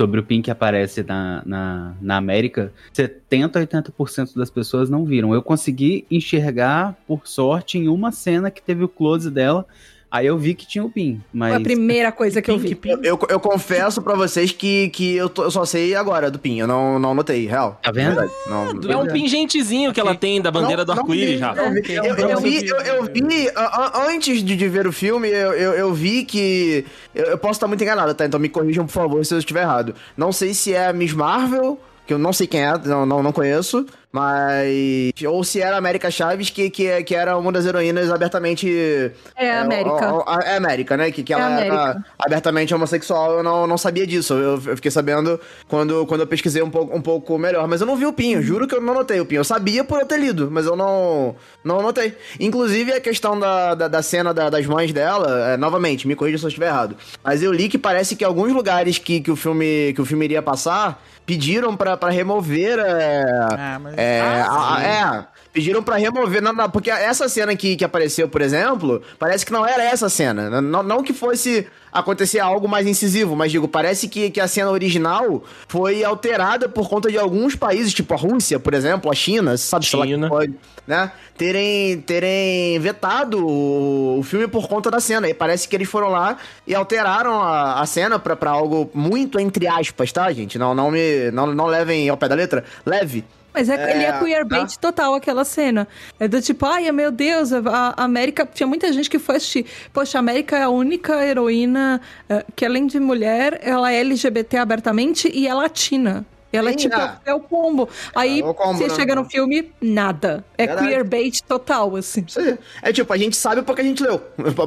Sobre 0.00 0.18
o 0.18 0.22
Pin 0.22 0.40
que 0.40 0.50
aparece 0.50 1.02
na, 1.02 1.42
na, 1.44 1.94
na 2.00 2.16
América, 2.16 2.72
70 2.90 3.58
a 3.58 3.66
80% 3.66 4.34
das 4.34 4.48
pessoas 4.48 4.88
não 4.88 5.04
viram. 5.04 5.34
Eu 5.34 5.42
consegui 5.42 6.06
enxergar, 6.10 6.96
por 7.06 7.28
sorte, 7.28 7.76
em 7.76 7.86
uma 7.86 8.10
cena 8.10 8.50
que 8.50 8.62
teve 8.62 8.82
o 8.82 8.88
close 8.88 9.30
dela. 9.30 9.66
Aí 10.10 10.26
eu 10.26 10.36
vi 10.36 10.54
que 10.54 10.66
tinha 10.66 10.82
o 10.84 10.90
Pin. 10.90 11.20
Mas. 11.32 11.50
Foi 11.52 11.58
a 11.58 11.64
primeira 11.64 12.10
coisa 12.10 12.42
que 12.42 12.50
eu 12.50 12.58
vi. 12.58 12.76
Eu, 12.84 12.98
eu, 13.02 13.18
eu 13.28 13.38
confesso 13.38 14.02
pra 14.02 14.14
vocês 14.16 14.50
que, 14.50 14.88
que 14.88 15.14
eu, 15.14 15.28
tô- 15.28 15.44
eu 15.44 15.50
só 15.52 15.64
sei 15.64 15.94
agora 15.94 16.30
do 16.30 16.38
PIN. 16.38 16.58
Eu 16.58 16.66
não, 16.66 16.98
não 16.98 17.14
notei, 17.14 17.46
real. 17.46 17.78
Tá 17.80 17.92
vendo? 17.92 18.16
Verdade. 18.16 18.32
Não, 18.48 18.92
É 18.92 18.96
um 18.96 19.06
pingentezinho 19.06 19.92
que 19.92 20.00
ela 20.00 20.14
tem 20.14 20.42
da 20.42 20.50
bandeira 20.50 20.84
do 20.84 20.88
Não- 20.88 20.96
não 20.96 21.02
arco-íris, 21.02 21.40
Rafa. 21.40 21.62
não 21.62 21.72
vi. 21.72 21.92
Eu, 21.94 22.04
eu 22.04 22.40
vi, 22.40 22.66
eu, 22.66 22.76
eu 22.80 23.04
vi 23.04 23.48
a- 23.54 23.60
a- 23.62 24.06
antes 24.08 24.42
de, 24.42 24.56
de 24.56 24.68
ver 24.68 24.86
o 24.86 24.92
filme, 24.92 25.28
eu, 25.28 25.52
eu, 25.52 25.72
eu 25.74 25.94
vi 25.94 26.24
que. 26.24 26.84
Eu, 27.14 27.26
eu 27.26 27.38
posso 27.38 27.52
estar 27.58 27.68
muito 27.68 27.82
enganado, 27.82 28.12
tá? 28.14 28.24
Então 28.26 28.40
me 28.40 28.48
corrijam, 28.48 28.86
por 28.86 28.92
favor, 28.92 29.24
se 29.24 29.32
eu 29.32 29.38
estiver 29.38 29.62
errado. 29.62 29.94
Não 30.16 30.32
sei 30.32 30.54
se 30.54 30.74
é 30.74 30.88
a 30.88 30.92
Miss 30.92 31.12
Marvel, 31.12 31.78
que 32.06 32.12
eu 32.12 32.18
não 32.18 32.32
sei 32.32 32.48
quem 32.48 32.64
é, 32.64 32.76
não, 32.84 33.06
não, 33.06 33.22
não 33.22 33.32
conheço. 33.32 33.86
Mas. 34.12 35.12
Ou 35.26 35.42
se 35.44 35.60
era 35.60 35.76
a 35.76 35.78
América 35.78 36.10
Chaves, 36.10 36.50
que, 36.50 36.68
que, 36.70 36.86
é- 36.86 37.02
que 37.02 37.14
era 37.14 37.36
uma 37.36 37.52
das 37.52 37.64
heroínas 37.66 38.10
abertamente. 38.10 39.12
É 39.36 39.50
a 39.52 39.60
América. 39.62 40.12
ó, 40.14 40.24
ó, 40.26 40.40
É 40.40 40.54
a 40.54 40.56
América, 40.56 40.96
né? 40.96 41.10
Que, 41.10 41.22
que 41.22 41.32
É 41.32 41.36
ela 41.36 41.46
a 41.46 41.60
era 41.60 41.74
América. 41.82 42.04
abertamente 42.18 42.74
homossexual, 42.74 43.32
eu 43.38 43.42
não, 43.42 43.66
não 43.66 43.78
sabia 43.78 44.06
disso. 44.06 44.34
Eu, 44.34 44.60
eu 44.66 44.76
fiquei 44.76 44.90
sabendo 44.90 45.38
quando, 45.68 46.04
quando 46.06 46.22
eu 46.22 46.26
pesquisei 46.26 46.62
um 46.62 46.70
pouco, 46.70 46.96
um 46.96 47.00
pouco 47.00 47.38
melhor. 47.38 47.66
Mas 47.68 47.80
eu 47.80 47.86
não 47.86 47.96
vi 47.96 48.06
o 48.06 48.12
Pinho, 48.12 48.42
juro 48.42 48.66
que 48.66 48.74
eu 48.74 48.80
não 48.80 48.94
notei 48.94 49.20
o 49.20 49.26
Pinho. 49.26 49.40
Eu 49.40 49.44
sabia 49.44 49.84
por 49.84 50.00
eu 50.00 50.06
ter 50.06 50.18
lido, 50.18 50.48
mas 50.50 50.66
eu 50.66 50.76
não, 50.76 51.36
não 51.64 51.80
notei. 51.82 52.14
Inclusive 52.38 52.92
a 52.92 53.00
questão 53.00 53.38
da, 53.38 53.74
da, 53.74 53.88
da 53.88 54.02
cena 54.02 54.34
da- 54.34 54.50
das 54.50 54.66
mães 54.66 54.92
dela, 54.92 55.50
é, 55.50 55.56
novamente, 55.56 56.06
me 56.08 56.14
corrija 56.16 56.38
se 56.38 56.44
eu 56.44 56.48
estiver 56.48 56.66
errado. 56.66 56.96
Mas 57.22 57.42
eu 57.42 57.52
li 57.52 57.68
que 57.68 57.78
parece 57.78 58.16
que 58.16 58.24
alguns 58.24 58.52
lugares 58.52 58.98
que, 58.98 59.20
que, 59.20 59.30
o, 59.30 59.36
filme, 59.36 59.92
que 59.94 60.00
o 60.00 60.04
filme 60.04 60.24
iria 60.24 60.42
passar 60.42 61.02
pediram 61.26 61.76
pra, 61.76 61.96
pra 61.96 62.10
remover. 62.10 62.78
É, 62.80 63.22
Ah, 63.56 63.78
mas... 63.80 63.94
é, 64.00 64.20
Ah, 64.46 64.76
a- 64.76 64.82
é, 64.82 65.26
pediram 65.52 65.82
pra 65.82 65.96
remover, 65.96 66.40
não, 66.42 66.52
não, 66.52 66.70
porque 66.70 66.90
essa 66.90 67.28
cena 67.28 67.54
que, 67.56 67.76
que 67.76 67.84
apareceu, 67.84 68.28
por 68.28 68.40
exemplo, 68.40 69.02
parece 69.18 69.44
que 69.44 69.52
não 69.52 69.66
era 69.66 69.82
essa 69.84 70.08
cena. 70.08 70.60
Não, 70.60 70.82
não 70.82 71.02
que 71.02 71.12
fosse 71.12 71.66
acontecer 71.92 72.38
algo 72.38 72.68
mais 72.68 72.86
incisivo, 72.86 73.34
mas 73.34 73.50
digo, 73.50 73.66
parece 73.66 74.06
que, 74.06 74.30
que 74.30 74.40
a 74.40 74.46
cena 74.46 74.70
original 74.70 75.42
foi 75.66 76.04
alterada 76.04 76.68
por 76.68 76.88
conta 76.88 77.10
de 77.10 77.18
alguns 77.18 77.56
países, 77.56 77.92
tipo 77.92 78.14
a 78.14 78.16
Rússia, 78.16 78.60
por 78.60 78.74
exemplo, 78.74 79.10
a 79.10 79.14
China, 79.14 79.56
sabe 79.56 79.84
sei 79.86 79.98
lá 79.98 80.06
China. 80.06 80.28
pode, 80.28 80.54
né? 80.86 81.10
Terem, 81.36 82.00
terem 82.02 82.78
vetado 82.78 83.44
o, 83.44 84.18
o 84.20 84.22
filme 84.22 84.46
por 84.46 84.68
conta 84.68 84.88
da 84.88 85.00
cena. 85.00 85.28
E 85.28 85.34
parece 85.34 85.66
que 85.66 85.74
eles 85.74 85.88
foram 85.88 86.10
lá 86.10 86.36
e 86.64 86.74
alteraram 86.76 87.40
a, 87.42 87.80
a 87.80 87.86
cena 87.86 88.18
pra, 88.20 88.36
pra 88.36 88.50
algo 88.52 88.88
muito 88.94 89.40
entre 89.40 89.66
aspas, 89.66 90.12
tá, 90.12 90.30
gente? 90.32 90.58
Não, 90.58 90.74
não 90.74 90.90
me. 90.92 91.30
Não, 91.32 91.46
não 91.48 91.66
levem 91.66 92.08
ao 92.08 92.16
pé 92.16 92.28
da 92.28 92.34
letra. 92.36 92.62
Leve. 92.86 93.24
Mas 93.52 93.68
é, 93.68 93.90
ele 93.90 94.04
é 94.04 94.08
É, 94.08 94.18
queerbait 94.18 94.76
total, 94.78 95.14
aquela 95.14 95.44
cena. 95.44 95.86
É 96.18 96.28
do 96.28 96.40
tipo, 96.40 96.64
ai, 96.66 96.90
meu 96.92 97.10
Deus, 97.10 97.52
a 97.52 97.94
América. 97.96 98.48
Tinha 98.52 98.66
muita 98.66 98.92
gente 98.92 99.10
que 99.10 99.18
foi 99.18 99.36
assistir. 99.36 99.66
Poxa, 99.92 100.18
a 100.18 100.20
América 100.20 100.56
é 100.56 100.62
a 100.62 100.68
única 100.68 101.24
heroína 101.24 102.00
eh, 102.28 102.44
que, 102.54 102.64
além 102.64 102.86
de 102.86 102.98
mulher, 103.00 103.60
ela 103.62 103.92
é 103.92 104.00
LGBT 104.00 104.58
abertamente 104.58 105.30
e 105.32 105.46
é 105.46 105.54
latina. 105.54 106.24
Ela 106.52 106.70
é 106.70 106.72
Sim, 106.72 106.78
tipo, 106.78 106.96
ah. 106.96 107.20
é 107.24 107.32
o 107.32 107.40
combo. 107.40 107.88
Aí 108.14 108.40
É 108.40 108.44
o 108.44 108.52
combo, 108.52 108.76
você 108.78 108.88
né? 108.88 108.94
chega 108.94 109.14
no 109.14 109.24
filme, 109.24 109.70
nada. 109.80 110.44
É 110.58 110.66
Verdade. 110.66 110.88
queerbait 110.88 111.40
total, 111.46 111.94
assim. 111.94 112.26
Aí. 112.36 112.58
É 112.82 112.92
tipo, 112.92 113.12
a 113.12 113.16
gente 113.16 113.36
sabe 113.36 113.62
porque 113.62 113.80
a 113.80 113.84
gente 113.84 114.02
leu. 114.02 114.18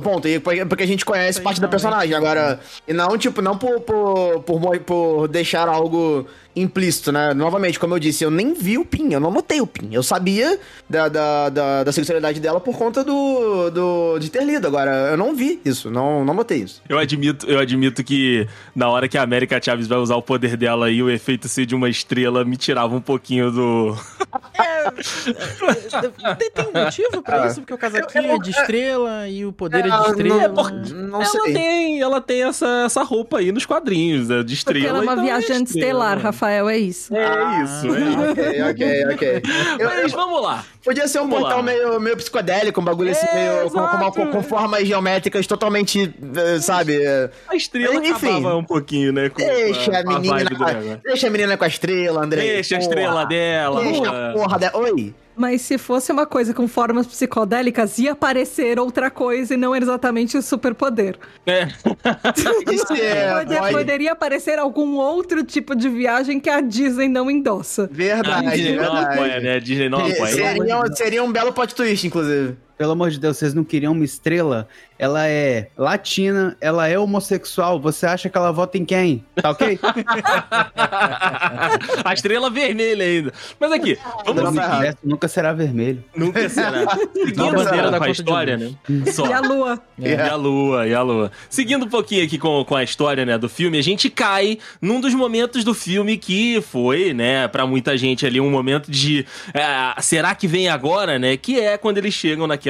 Ponto. 0.01 0.27
E 0.27 0.39
porque 0.39 0.83
a 0.83 0.87
gente 0.87 1.03
conhece 1.03 1.41
parte 1.41 1.59
da 1.59 1.67
personagem. 1.67 2.15
Agora. 2.15 2.59
E 2.87 2.93
não, 2.93 3.17
tipo, 3.17 3.41
não 3.41 3.57
por, 3.57 3.81
por, 3.81 4.43
por, 4.43 4.79
por 4.79 5.27
deixar 5.27 5.67
algo 5.67 6.25
implícito, 6.55 7.11
né? 7.11 7.33
Novamente, 7.33 7.79
como 7.79 7.95
eu 7.95 7.99
disse, 7.99 8.23
eu 8.23 8.29
nem 8.31 8.53
vi 8.53 8.77
o 8.77 8.85
Pin, 8.85 9.11
eu 9.13 9.19
não 9.19 9.31
notei 9.31 9.59
o 9.61 9.67
Pin. 9.67 9.89
Eu 9.91 10.03
sabia 10.03 10.59
da, 10.89 11.07
da, 11.09 11.49
da, 11.49 11.83
da 11.83 11.91
sexualidade 11.91 12.39
dela 12.39 12.59
por 12.59 12.77
conta 12.77 13.03
do, 13.03 13.69
do. 13.71 14.19
de 14.19 14.29
ter 14.29 14.43
lido. 14.43 14.67
Agora, 14.67 14.91
eu 15.11 15.17
não 15.17 15.35
vi 15.35 15.59
isso, 15.65 15.89
não, 15.89 16.23
não 16.23 16.33
notei 16.33 16.59
isso. 16.59 16.81
Eu 16.87 16.97
admito, 16.99 17.45
eu 17.49 17.59
admito 17.59 18.03
que 18.03 18.47
na 18.75 18.87
hora 18.89 19.07
que 19.07 19.17
a 19.17 19.23
América 19.23 19.59
Chaves 19.61 19.87
vai 19.87 19.97
usar 19.97 20.15
o 20.15 20.21
poder 20.21 20.55
dela 20.57 20.85
aí, 20.87 21.01
o 21.01 21.09
efeito 21.09 21.47
ser 21.47 21.65
de 21.65 21.73
uma 21.75 21.89
estrela 21.89 22.43
me 22.45 22.55
tirava 22.57 22.95
um 22.95 23.01
pouquinho 23.01 23.51
do. 23.51 23.95
Tem, 26.37 26.51
tem 26.51 26.65
um 26.67 26.83
motivo 26.85 27.21
pra 27.21 27.43
Ah. 27.43 27.47
isso? 27.47 27.61
Porque 27.61 27.73
o 27.73 27.77
casaquinho 27.77 28.31
é 28.31 28.37
de 28.37 28.51
estrela 28.51 29.27
e 29.27 29.45
o 29.45 29.51
poder 29.53 29.85
é, 29.85 29.89
Ah, 29.91 30.01
de 30.03 30.09
estrela. 30.11 30.47
não- 30.49 31.07
Não 31.07 31.21
ela 31.21 31.25
sei. 31.25 31.53
tem, 31.53 32.01
ela 32.01 32.21
tem 32.21 32.43
essa, 32.43 32.83
essa 32.85 33.03
roupa 33.03 33.39
aí 33.39 33.51
nos 33.51 33.65
quadrinhos, 33.65 34.29
é, 34.29 34.37
de 34.37 34.39
Porque 34.43 34.53
estrela. 34.53 34.87
ela 34.89 34.97
é 34.99 35.01
uma 35.01 35.13
então 35.13 35.23
viajante 35.23 35.63
estrela. 35.69 35.85
estelar, 35.87 36.19
Rafael, 36.43 36.69
é 36.69 36.77
isso. 36.77 37.15
É 37.15 37.63
isso, 37.63 37.87
é. 37.95 38.29
Ok, 38.29 38.63
ok, 38.71 39.05
ok. 39.13 39.41
Eu- 39.79 39.89
Mas 39.89 40.11
eu- 40.11 40.17
vamos 40.19 40.41
lá. 40.43 40.65
Podia 40.83 41.07
ser 41.07 41.19
um 41.19 41.21
Vamos 41.21 41.39
portal 41.39 41.57
lá. 41.59 41.63
meio, 41.63 41.99
meio 42.01 42.17
psicodélico, 42.17 42.81
um 42.81 42.83
bagulho 42.83 43.11
assim, 43.11 43.25
meio. 43.33 43.69
Com, 43.71 43.87
com, 43.87 44.11
com- 44.11 44.27
com 44.31 44.43
formas 44.43 44.85
geométricas 44.85 45.47
totalmente, 45.47 46.13
eh, 46.35 46.59
sabe? 46.59 46.99
A 47.47 47.55
estrela 47.55 47.95
Enfim. 48.05 48.27
acabava 48.27 48.57
um 48.57 48.63
pouquinho, 48.63 49.13
né? 49.13 49.29
Com 49.29 49.37
Deixa 49.37 50.03
com 50.03 50.11
a 50.11 50.19
menina. 50.19 50.35
a- 50.35 50.95
deixa 51.07 51.27
a 51.27 51.29
menina 51.29 51.55
com 51.57 51.63
a 51.63 51.67
estrela, 51.67 52.23
André. 52.25 52.41
Deixa 52.41 52.75
a 52.75 52.79
estrela 52.79 53.25
dela. 53.25 53.81
Deixa 53.81 54.01
pô. 54.01 54.09
a 54.09 54.33
porra 54.33 54.59
dela. 54.59 54.77
Oi. 54.79 55.13
Mas 55.35 55.61
se 55.61 55.77
fosse 55.77 56.11
uma 56.11 56.25
coisa 56.25 56.53
com 56.53 56.67
formas 56.67 57.07
psicodélicas, 57.07 57.97
ia 57.97 58.11
aparecer 58.11 58.79
outra 58.79 59.09
coisa 59.09 59.53
e 59.53 59.57
não 59.57 59.75
exatamente 59.75 60.37
o 60.37 60.41
superpoder. 60.41 61.17
É. 61.45 61.67
Isso 62.71 62.93
é. 62.93 63.31
Pode- 63.33 63.55
pode- 63.57 63.73
Poderia 63.73 64.11
aparecer 64.13 64.59
algum 64.59 64.95
outro 64.97 65.43
tipo 65.43 65.75
de 65.75 65.89
viagem 65.89 66.39
que 66.39 66.49
a 66.49 66.61
Disney 66.61 67.07
não 67.09 67.29
endossa. 67.29 67.83
A 67.83 67.87
Verdade, 67.91 68.49
Disney 68.51 68.75
não 68.75 68.83
verdade. 68.93 69.13
apoia, 69.15 69.39
né? 69.39 69.55
A 69.55 69.59
Disney 69.59 69.89
não 69.89 70.05
Se- 70.05 70.13
apoia. 70.13 70.31
Seria, 70.33 70.81
seria 70.95 71.23
um 71.23 71.31
belo 71.31 71.51
plot 71.51 71.73
twist, 71.75 72.05
inclusive. 72.07 72.55
Pelo 72.77 72.91
amor 72.91 73.11
de 73.11 73.19
Deus, 73.19 73.37
vocês 73.37 73.53
não 73.53 73.63
queriam 73.63 73.93
uma 73.93 74.03
estrela? 74.03 74.67
Ela 74.97 75.27
é 75.27 75.69
latina, 75.77 76.55
ela 76.61 76.87
é 76.87 76.97
homossexual. 76.97 77.79
Você 77.79 78.05
acha 78.05 78.29
que 78.29 78.37
ela 78.37 78.51
vota 78.51 78.77
em 78.77 78.85
quem? 78.85 79.25
Tá 79.35 79.49
ok? 79.51 79.79
A 82.05 82.13
estrela 82.13 82.49
vermelha 82.49 83.05
ainda. 83.05 83.33
Mas 83.59 83.71
aqui, 83.71 83.97
vamos 84.25 84.55
errado. 84.55 84.97
Nunca 85.03 85.27
será 85.27 85.51
vermelho. 85.53 86.03
Nunca 86.15 86.47
será. 86.47 86.87
Seguindo 87.13 87.43
a 87.43 87.51
bandeira 87.51 87.85
será. 87.85 87.99
da 87.99 88.09
história, 88.09 88.57
né? 88.57 88.71
Só. 89.11 89.27
E 89.27 89.33
a 89.33 89.39
lua. 89.39 89.81
E 89.97 90.13
a 90.13 90.35
lua, 90.35 90.87
e 90.87 90.93
a 90.93 91.01
lua. 91.01 91.31
Seguindo 91.49 91.85
um 91.85 91.89
pouquinho 91.89 92.23
aqui 92.23 92.37
com, 92.37 92.63
com 92.63 92.75
a 92.75 92.83
história, 92.83 93.25
né, 93.25 93.37
do 93.37 93.49
filme, 93.49 93.77
a 93.77 93.83
gente 93.83 94.09
cai 94.09 94.57
num 94.81 94.99
dos 94.99 95.13
momentos 95.13 95.63
do 95.63 95.73
filme 95.73 96.17
que 96.17 96.61
foi, 96.61 97.13
né, 97.13 97.47
pra 97.47 97.65
muita 97.65 97.97
gente 97.97 98.25
ali, 98.25 98.39
um 98.39 98.49
momento 98.49 98.89
de 98.89 99.25
é, 99.53 100.01
será 100.01 100.33
que 100.33 100.47
vem 100.47 100.69
agora, 100.69 101.19
né, 101.19 101.37
que 101.37 101.59
é 101.59 101.77
quando 101.77 101.97
eles 101.97 102.13
chegam 102.13 102.47
naquela, 102.47 102.63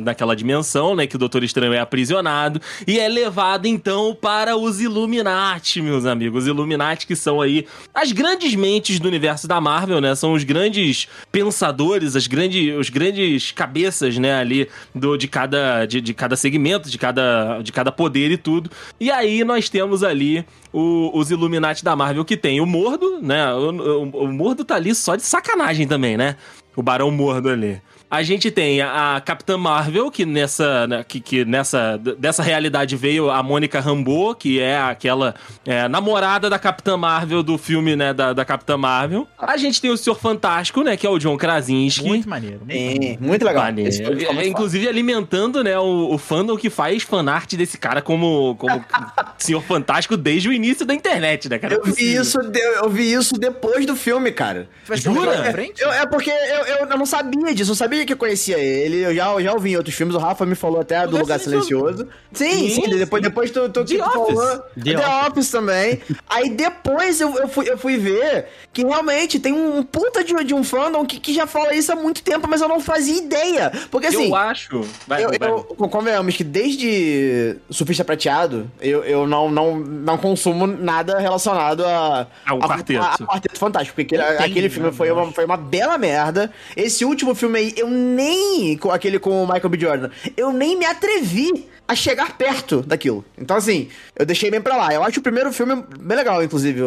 naquela 0.00 0.34
dimensão, 0.34 0.94
né, 0.94 1.06
que 1.06 1.16
o 1.16 1.18
Doutor 1.18 1.42
Estranho 1.44 1.72
é 1.72 1.80
aprisionado 1.80 2.60
e 2.86 2.98
é 2.98 3.08
levado, 3.08 3.66
então, 3.66 4.16
para 4.18 4.56
os 4.56 4.80
Illuminati, 4.80 5.80
meus 5.80 6.04
amigos. 6.04 6.44
Os 6.44 6.48
Illuminati 6.48 7.06
que 7.06 7.16
são 7.16 7.40
aí 7.40 7.66
as 7.94 8.12
grandes 8.12 8.54
mentes 8.54 8.98
do 8.98 9.08
universo 9.08 9.46
da 9.48 9.60
Marvel, 9.60 10.00
né, 10.00 10.14
são 10.14 10.32
os 10.32 10.44
grandes 10.44 11.08
pensadores, 11.30 12.16
as 12.16 12.26
grandes, 12.26 12.74
os 12.76 12.90
grandes 12.90 13.52
cabeças, 13.52 14.18
né, 14.18 14.34
ali 14.34 14.68
do, 14.94 15.16
de, 15.16 15.28
cada, 15.28 15.86
de, 15.86 16.00
de 16.00 16.14
cada 16.14 16.36
segmento, 16.36 16.88
de 16.90 16.98
cada, 16.98 17.60
de 17.62 17.72
cada 17.72 17.92
poder 17.92 18.30
e 18.30 18.36
tudo. 18.36 18.70
E 18.98 19.10
aí 19.10 19.44
nós 19.44 19.68
temos 19.68 20.02
ali 20.02 20.44
os 20.72 21.30
Illuminati 21.30 21.82
da 21.82 21.96
Marvel, 21.96 22.24
que 22.24 22.36
tem 22.36 22.60
o 22.60 22.66
Mordo, 22.66 23.18
né? 23.22 23.52
O, 23.54 23.70
o, 23.70 24.24
o 24.24 24.28
Mordo 24.28 24.64
tá 24.64 24.74
ali 24.74 24.94
só 24.94 25.16
de 25.16 25.22
sacanagem 25.22 25.88
também, 25.88 26.16
né? 26.16 26.36
O 26.74 26.82
Barão 26.82 27.10
Mordo 27.10 27.48
ali. 27.48 27.80
A 28.10 28.22
gente 28.22 28.50
tem 28.50 28.80
a, 28.80 29.16
a 29.16 29.20
Capitã 29.20 29.56
Marvel, 29.58 30.10
que 30.10 30.24
nessa, 30.24 30.86
né, 30.86 31.04
que, 31.06 31.18
que 31.20 31.44
nessa 31.44 31.98
dessa 32.18 32.42
realidade 32.42 32.94
veio 32.96 33.30
a 33.30 33.42
Mônica 33.42 33.80
Rambeau, 33.80 34.34
que 34.34 34.60
é 34.60 34.78
aquela 34.78 35.34
é, 35.64 35.88
namorada 35.88 36.48
da 36.48 36.58
Capitã 36.58 36.96
Marvel 36.96 37.42
do 37.42 37.58
filme, 37.58 37.96
né, 37.96 38.14
da, 38.14 38.32
da 38.32 38.44
Capitã 38.44 38.76
Marvel. 38.76 39.26
A 39.38 39.56
gente 39.56 39.80
tem 39.80 39.90
o 39.90 39.96
Senhor 39.96 40.16
Fantástico, 40.16 40.82
né, 40.82 40.96
que 40.96 41.06
é 41.06 41.10
o 41.10 41.18
John 41.18 41.36
Krasinski. 41.36 42.04
Muito 42.06 42.28
maneiro. 42.28 42.60
Muito 42.60 42.72
maneiro. 42.72 43.02
Sim, 43.02 43.18
muito 43.20 43.44
legal. 43.44 43.64
Maneiro. 43.64 43.88
Esse 43.88 44.02
filme 44.02 44.20
ficou 44.20 44.34
muito 44.34 44.46
É, 44.46 44.50
Inclusive 44.50 44.88
alimentando, 44.88 45.64
né, 45.64 45.76
o, 45.78 46.14
o 46.14 46.18
fandom 46.18 46.56
que 46.56 46.70
faz 46.70 47.02
fanart 47.02 47.52
desse 47.54 47.76
cara 47.76 48.00
como, 48.00 48.54
como 48.56 48.84
Senhor 49.36 49.62
Fantástico 49.62 50.16
desde 50.16 50.48
o 50.48 50.52
início 50.52 50.86
da 50.86 50.94
internet, 50.94 51.48
né, 51.48 51.58
cara? 51.58 51.74
Eu 51.74 51.82
vi, 51.84 52.14
isso, 52.14 52.38
eu 52.40 52.88
vi 52.88 53.12
isso 53.12 53.34
depois 53.34 53.84
do 53.84 53.96
filme, 53.96 54.30
cara. 54.30 54.68
Jura? 54.94 55.52
Eu- 55.78 55.92
é 55.92 56.06
porque 56.06 56.30
eu, 56.30 56.64
eu, 56.66 56.86
eu 56.88 56.98
não 56.98 57.06
sabia 57.06 57.54
disso. 57.54 57.72
Eu 57.72 57.74
sabia 57.74 57.95
sabia 57.96 58.06
que 58.06 58.12
eu 58.12 58.16
conhecia 58.16 58.58
ele, 58.58 59.04
eu 59.04 59.14
já, 59.14 59.30
eu 59.32 59.40
já 59.42 59.52
ouvi 59.52 59.72
em 59.72 59.76
outros 59.76 59.94
filmes, 59.94 60.14
o 60.14 60.18
Rafa 60.18 60.44
me 60.46 60.54
falou 60.54 60.80
até 60.80 61.00
do 61.00 61.12
Lugar 61.12 61.20
Lugar 61.22 61.40
Silencioso. 61.40 62.06
Sim, 62.32 62.68
sim, 62.68 62.82
Sim, 62.82 62.90
depois, 62.98 63.22
sim. 63.22 63.28
depois 63.28 63.50
tu, 63.50 63.68
tu, 63.70 63.84
The 63.84 63.96
tu 63.96 64.02
Office. 64.04 64.34
falou. 64.36 64.58
The 64.82 64.94
The, 64.94 65.26
Office. 65.28 65.50
também. 65.50 66.00
Aí 66.28 66.50
depois 66.50 67.20
eu, 67.20 67.34
eu, 67.38 67.48
fui, 67.48 67.68
eu 67.68 67.78
fui 67.78 67.96
ver 67.96 68.46
que 68.72 68.84
realmente 68.84 69.38
tem 69.38 69.52
um 69.52 69.82
puta 69.82 70.22
de, 70.22 70.34
de 70.44 70.54
um 70.54 70.62
fandom 70.62 71.04
que, 71.06 71.18
que 71.18 71.32
já 71.34 71.46
fala 71.46 71.74
isso 71.74 71.90
há 71.92 71.96
muito 71.96 72.22
tempo, 72.22 72.46
mas 72.48 72.60
eu 72.60 72.68
não 72.68 72.78
fazia 72.80 73.16
ideia. 73.16 73.72
Porque 73.90 74.08
assim. 74.08 74.28
eu 74.28 74.36
acho. 74.36 74.82
Vai, 75.06 75.24
Eu, 75.24 75.30
vai. 75.38 75.48
eu, 75.50 75.64
convenhamos 75.88 76.36
que 76.36 76.44
desde 76.44 77.56
Surfista 77.70 78.04
Prateado, 78.04 78.70
eu, 78.80 79.02
eu 79.04 79.26
não, 79.26 79.50
não, 79.50 79.78
não 79.78 80.18
consumo 80.18 80.66
nada 80.66 81.18
relacionado 81.18 81.84
a, 81.84 82.26
Ao 82.46 82.58
a- 82.62 82.68
Quarteto. 82.68 83.00
a- 83.02 83.14
a 83.14 83.18
Quarteto 83.18 83.58
Fantástico, 83.58 83.94
porque 83.96 84.14
aquele, 84.14 84.34
Entendi, 84.34 84.50
aquele 84.50 84.68
filme 84.68 84.92
foi 84.92 85.10
uma, 85.10 85.32
foi 85.32 85.44
uma 85.44 85.56
bela 85.56 85.96
merda. 85.98 86.52
Esse 86.76 87.04
último 87.04 87.34
filme 87.34 87.58
aí, 87.58 87.74
eu 87.76 87.85
nem. 87.88 88.76
com 88.76 88.90
Aquele 88.90 89.18
com 89.18 89.42
o 89.42 89.46
Michael 89.46 89.68
B. 89.68 89.78
Jordan, 89.78 90.10
eu 90.36 90.52
nem 90.52 90.76
me 90.76 90.84
atrevi 90.84 91.66
a 91.88 91.94
chegar 91.94 92.36
perto 92.36 92.82
daquilo. 92.82 93.24
Então, 93.38 93.56
assim, 93.56 93.88
eu 94.18 94.26
deixei 94.26 94.50
bem 94.50 94.60
pra 94.60 94.76
lá. 94.76 94.92
Eu 94.92 95.02
acho 95.02 95.20
o 95.20 95.22
primeiro 95.22 95.52
filme 95.52 95.84
bem 96.00 96.16
legal, 96.16 96.42
inclusive, 96.42 96.80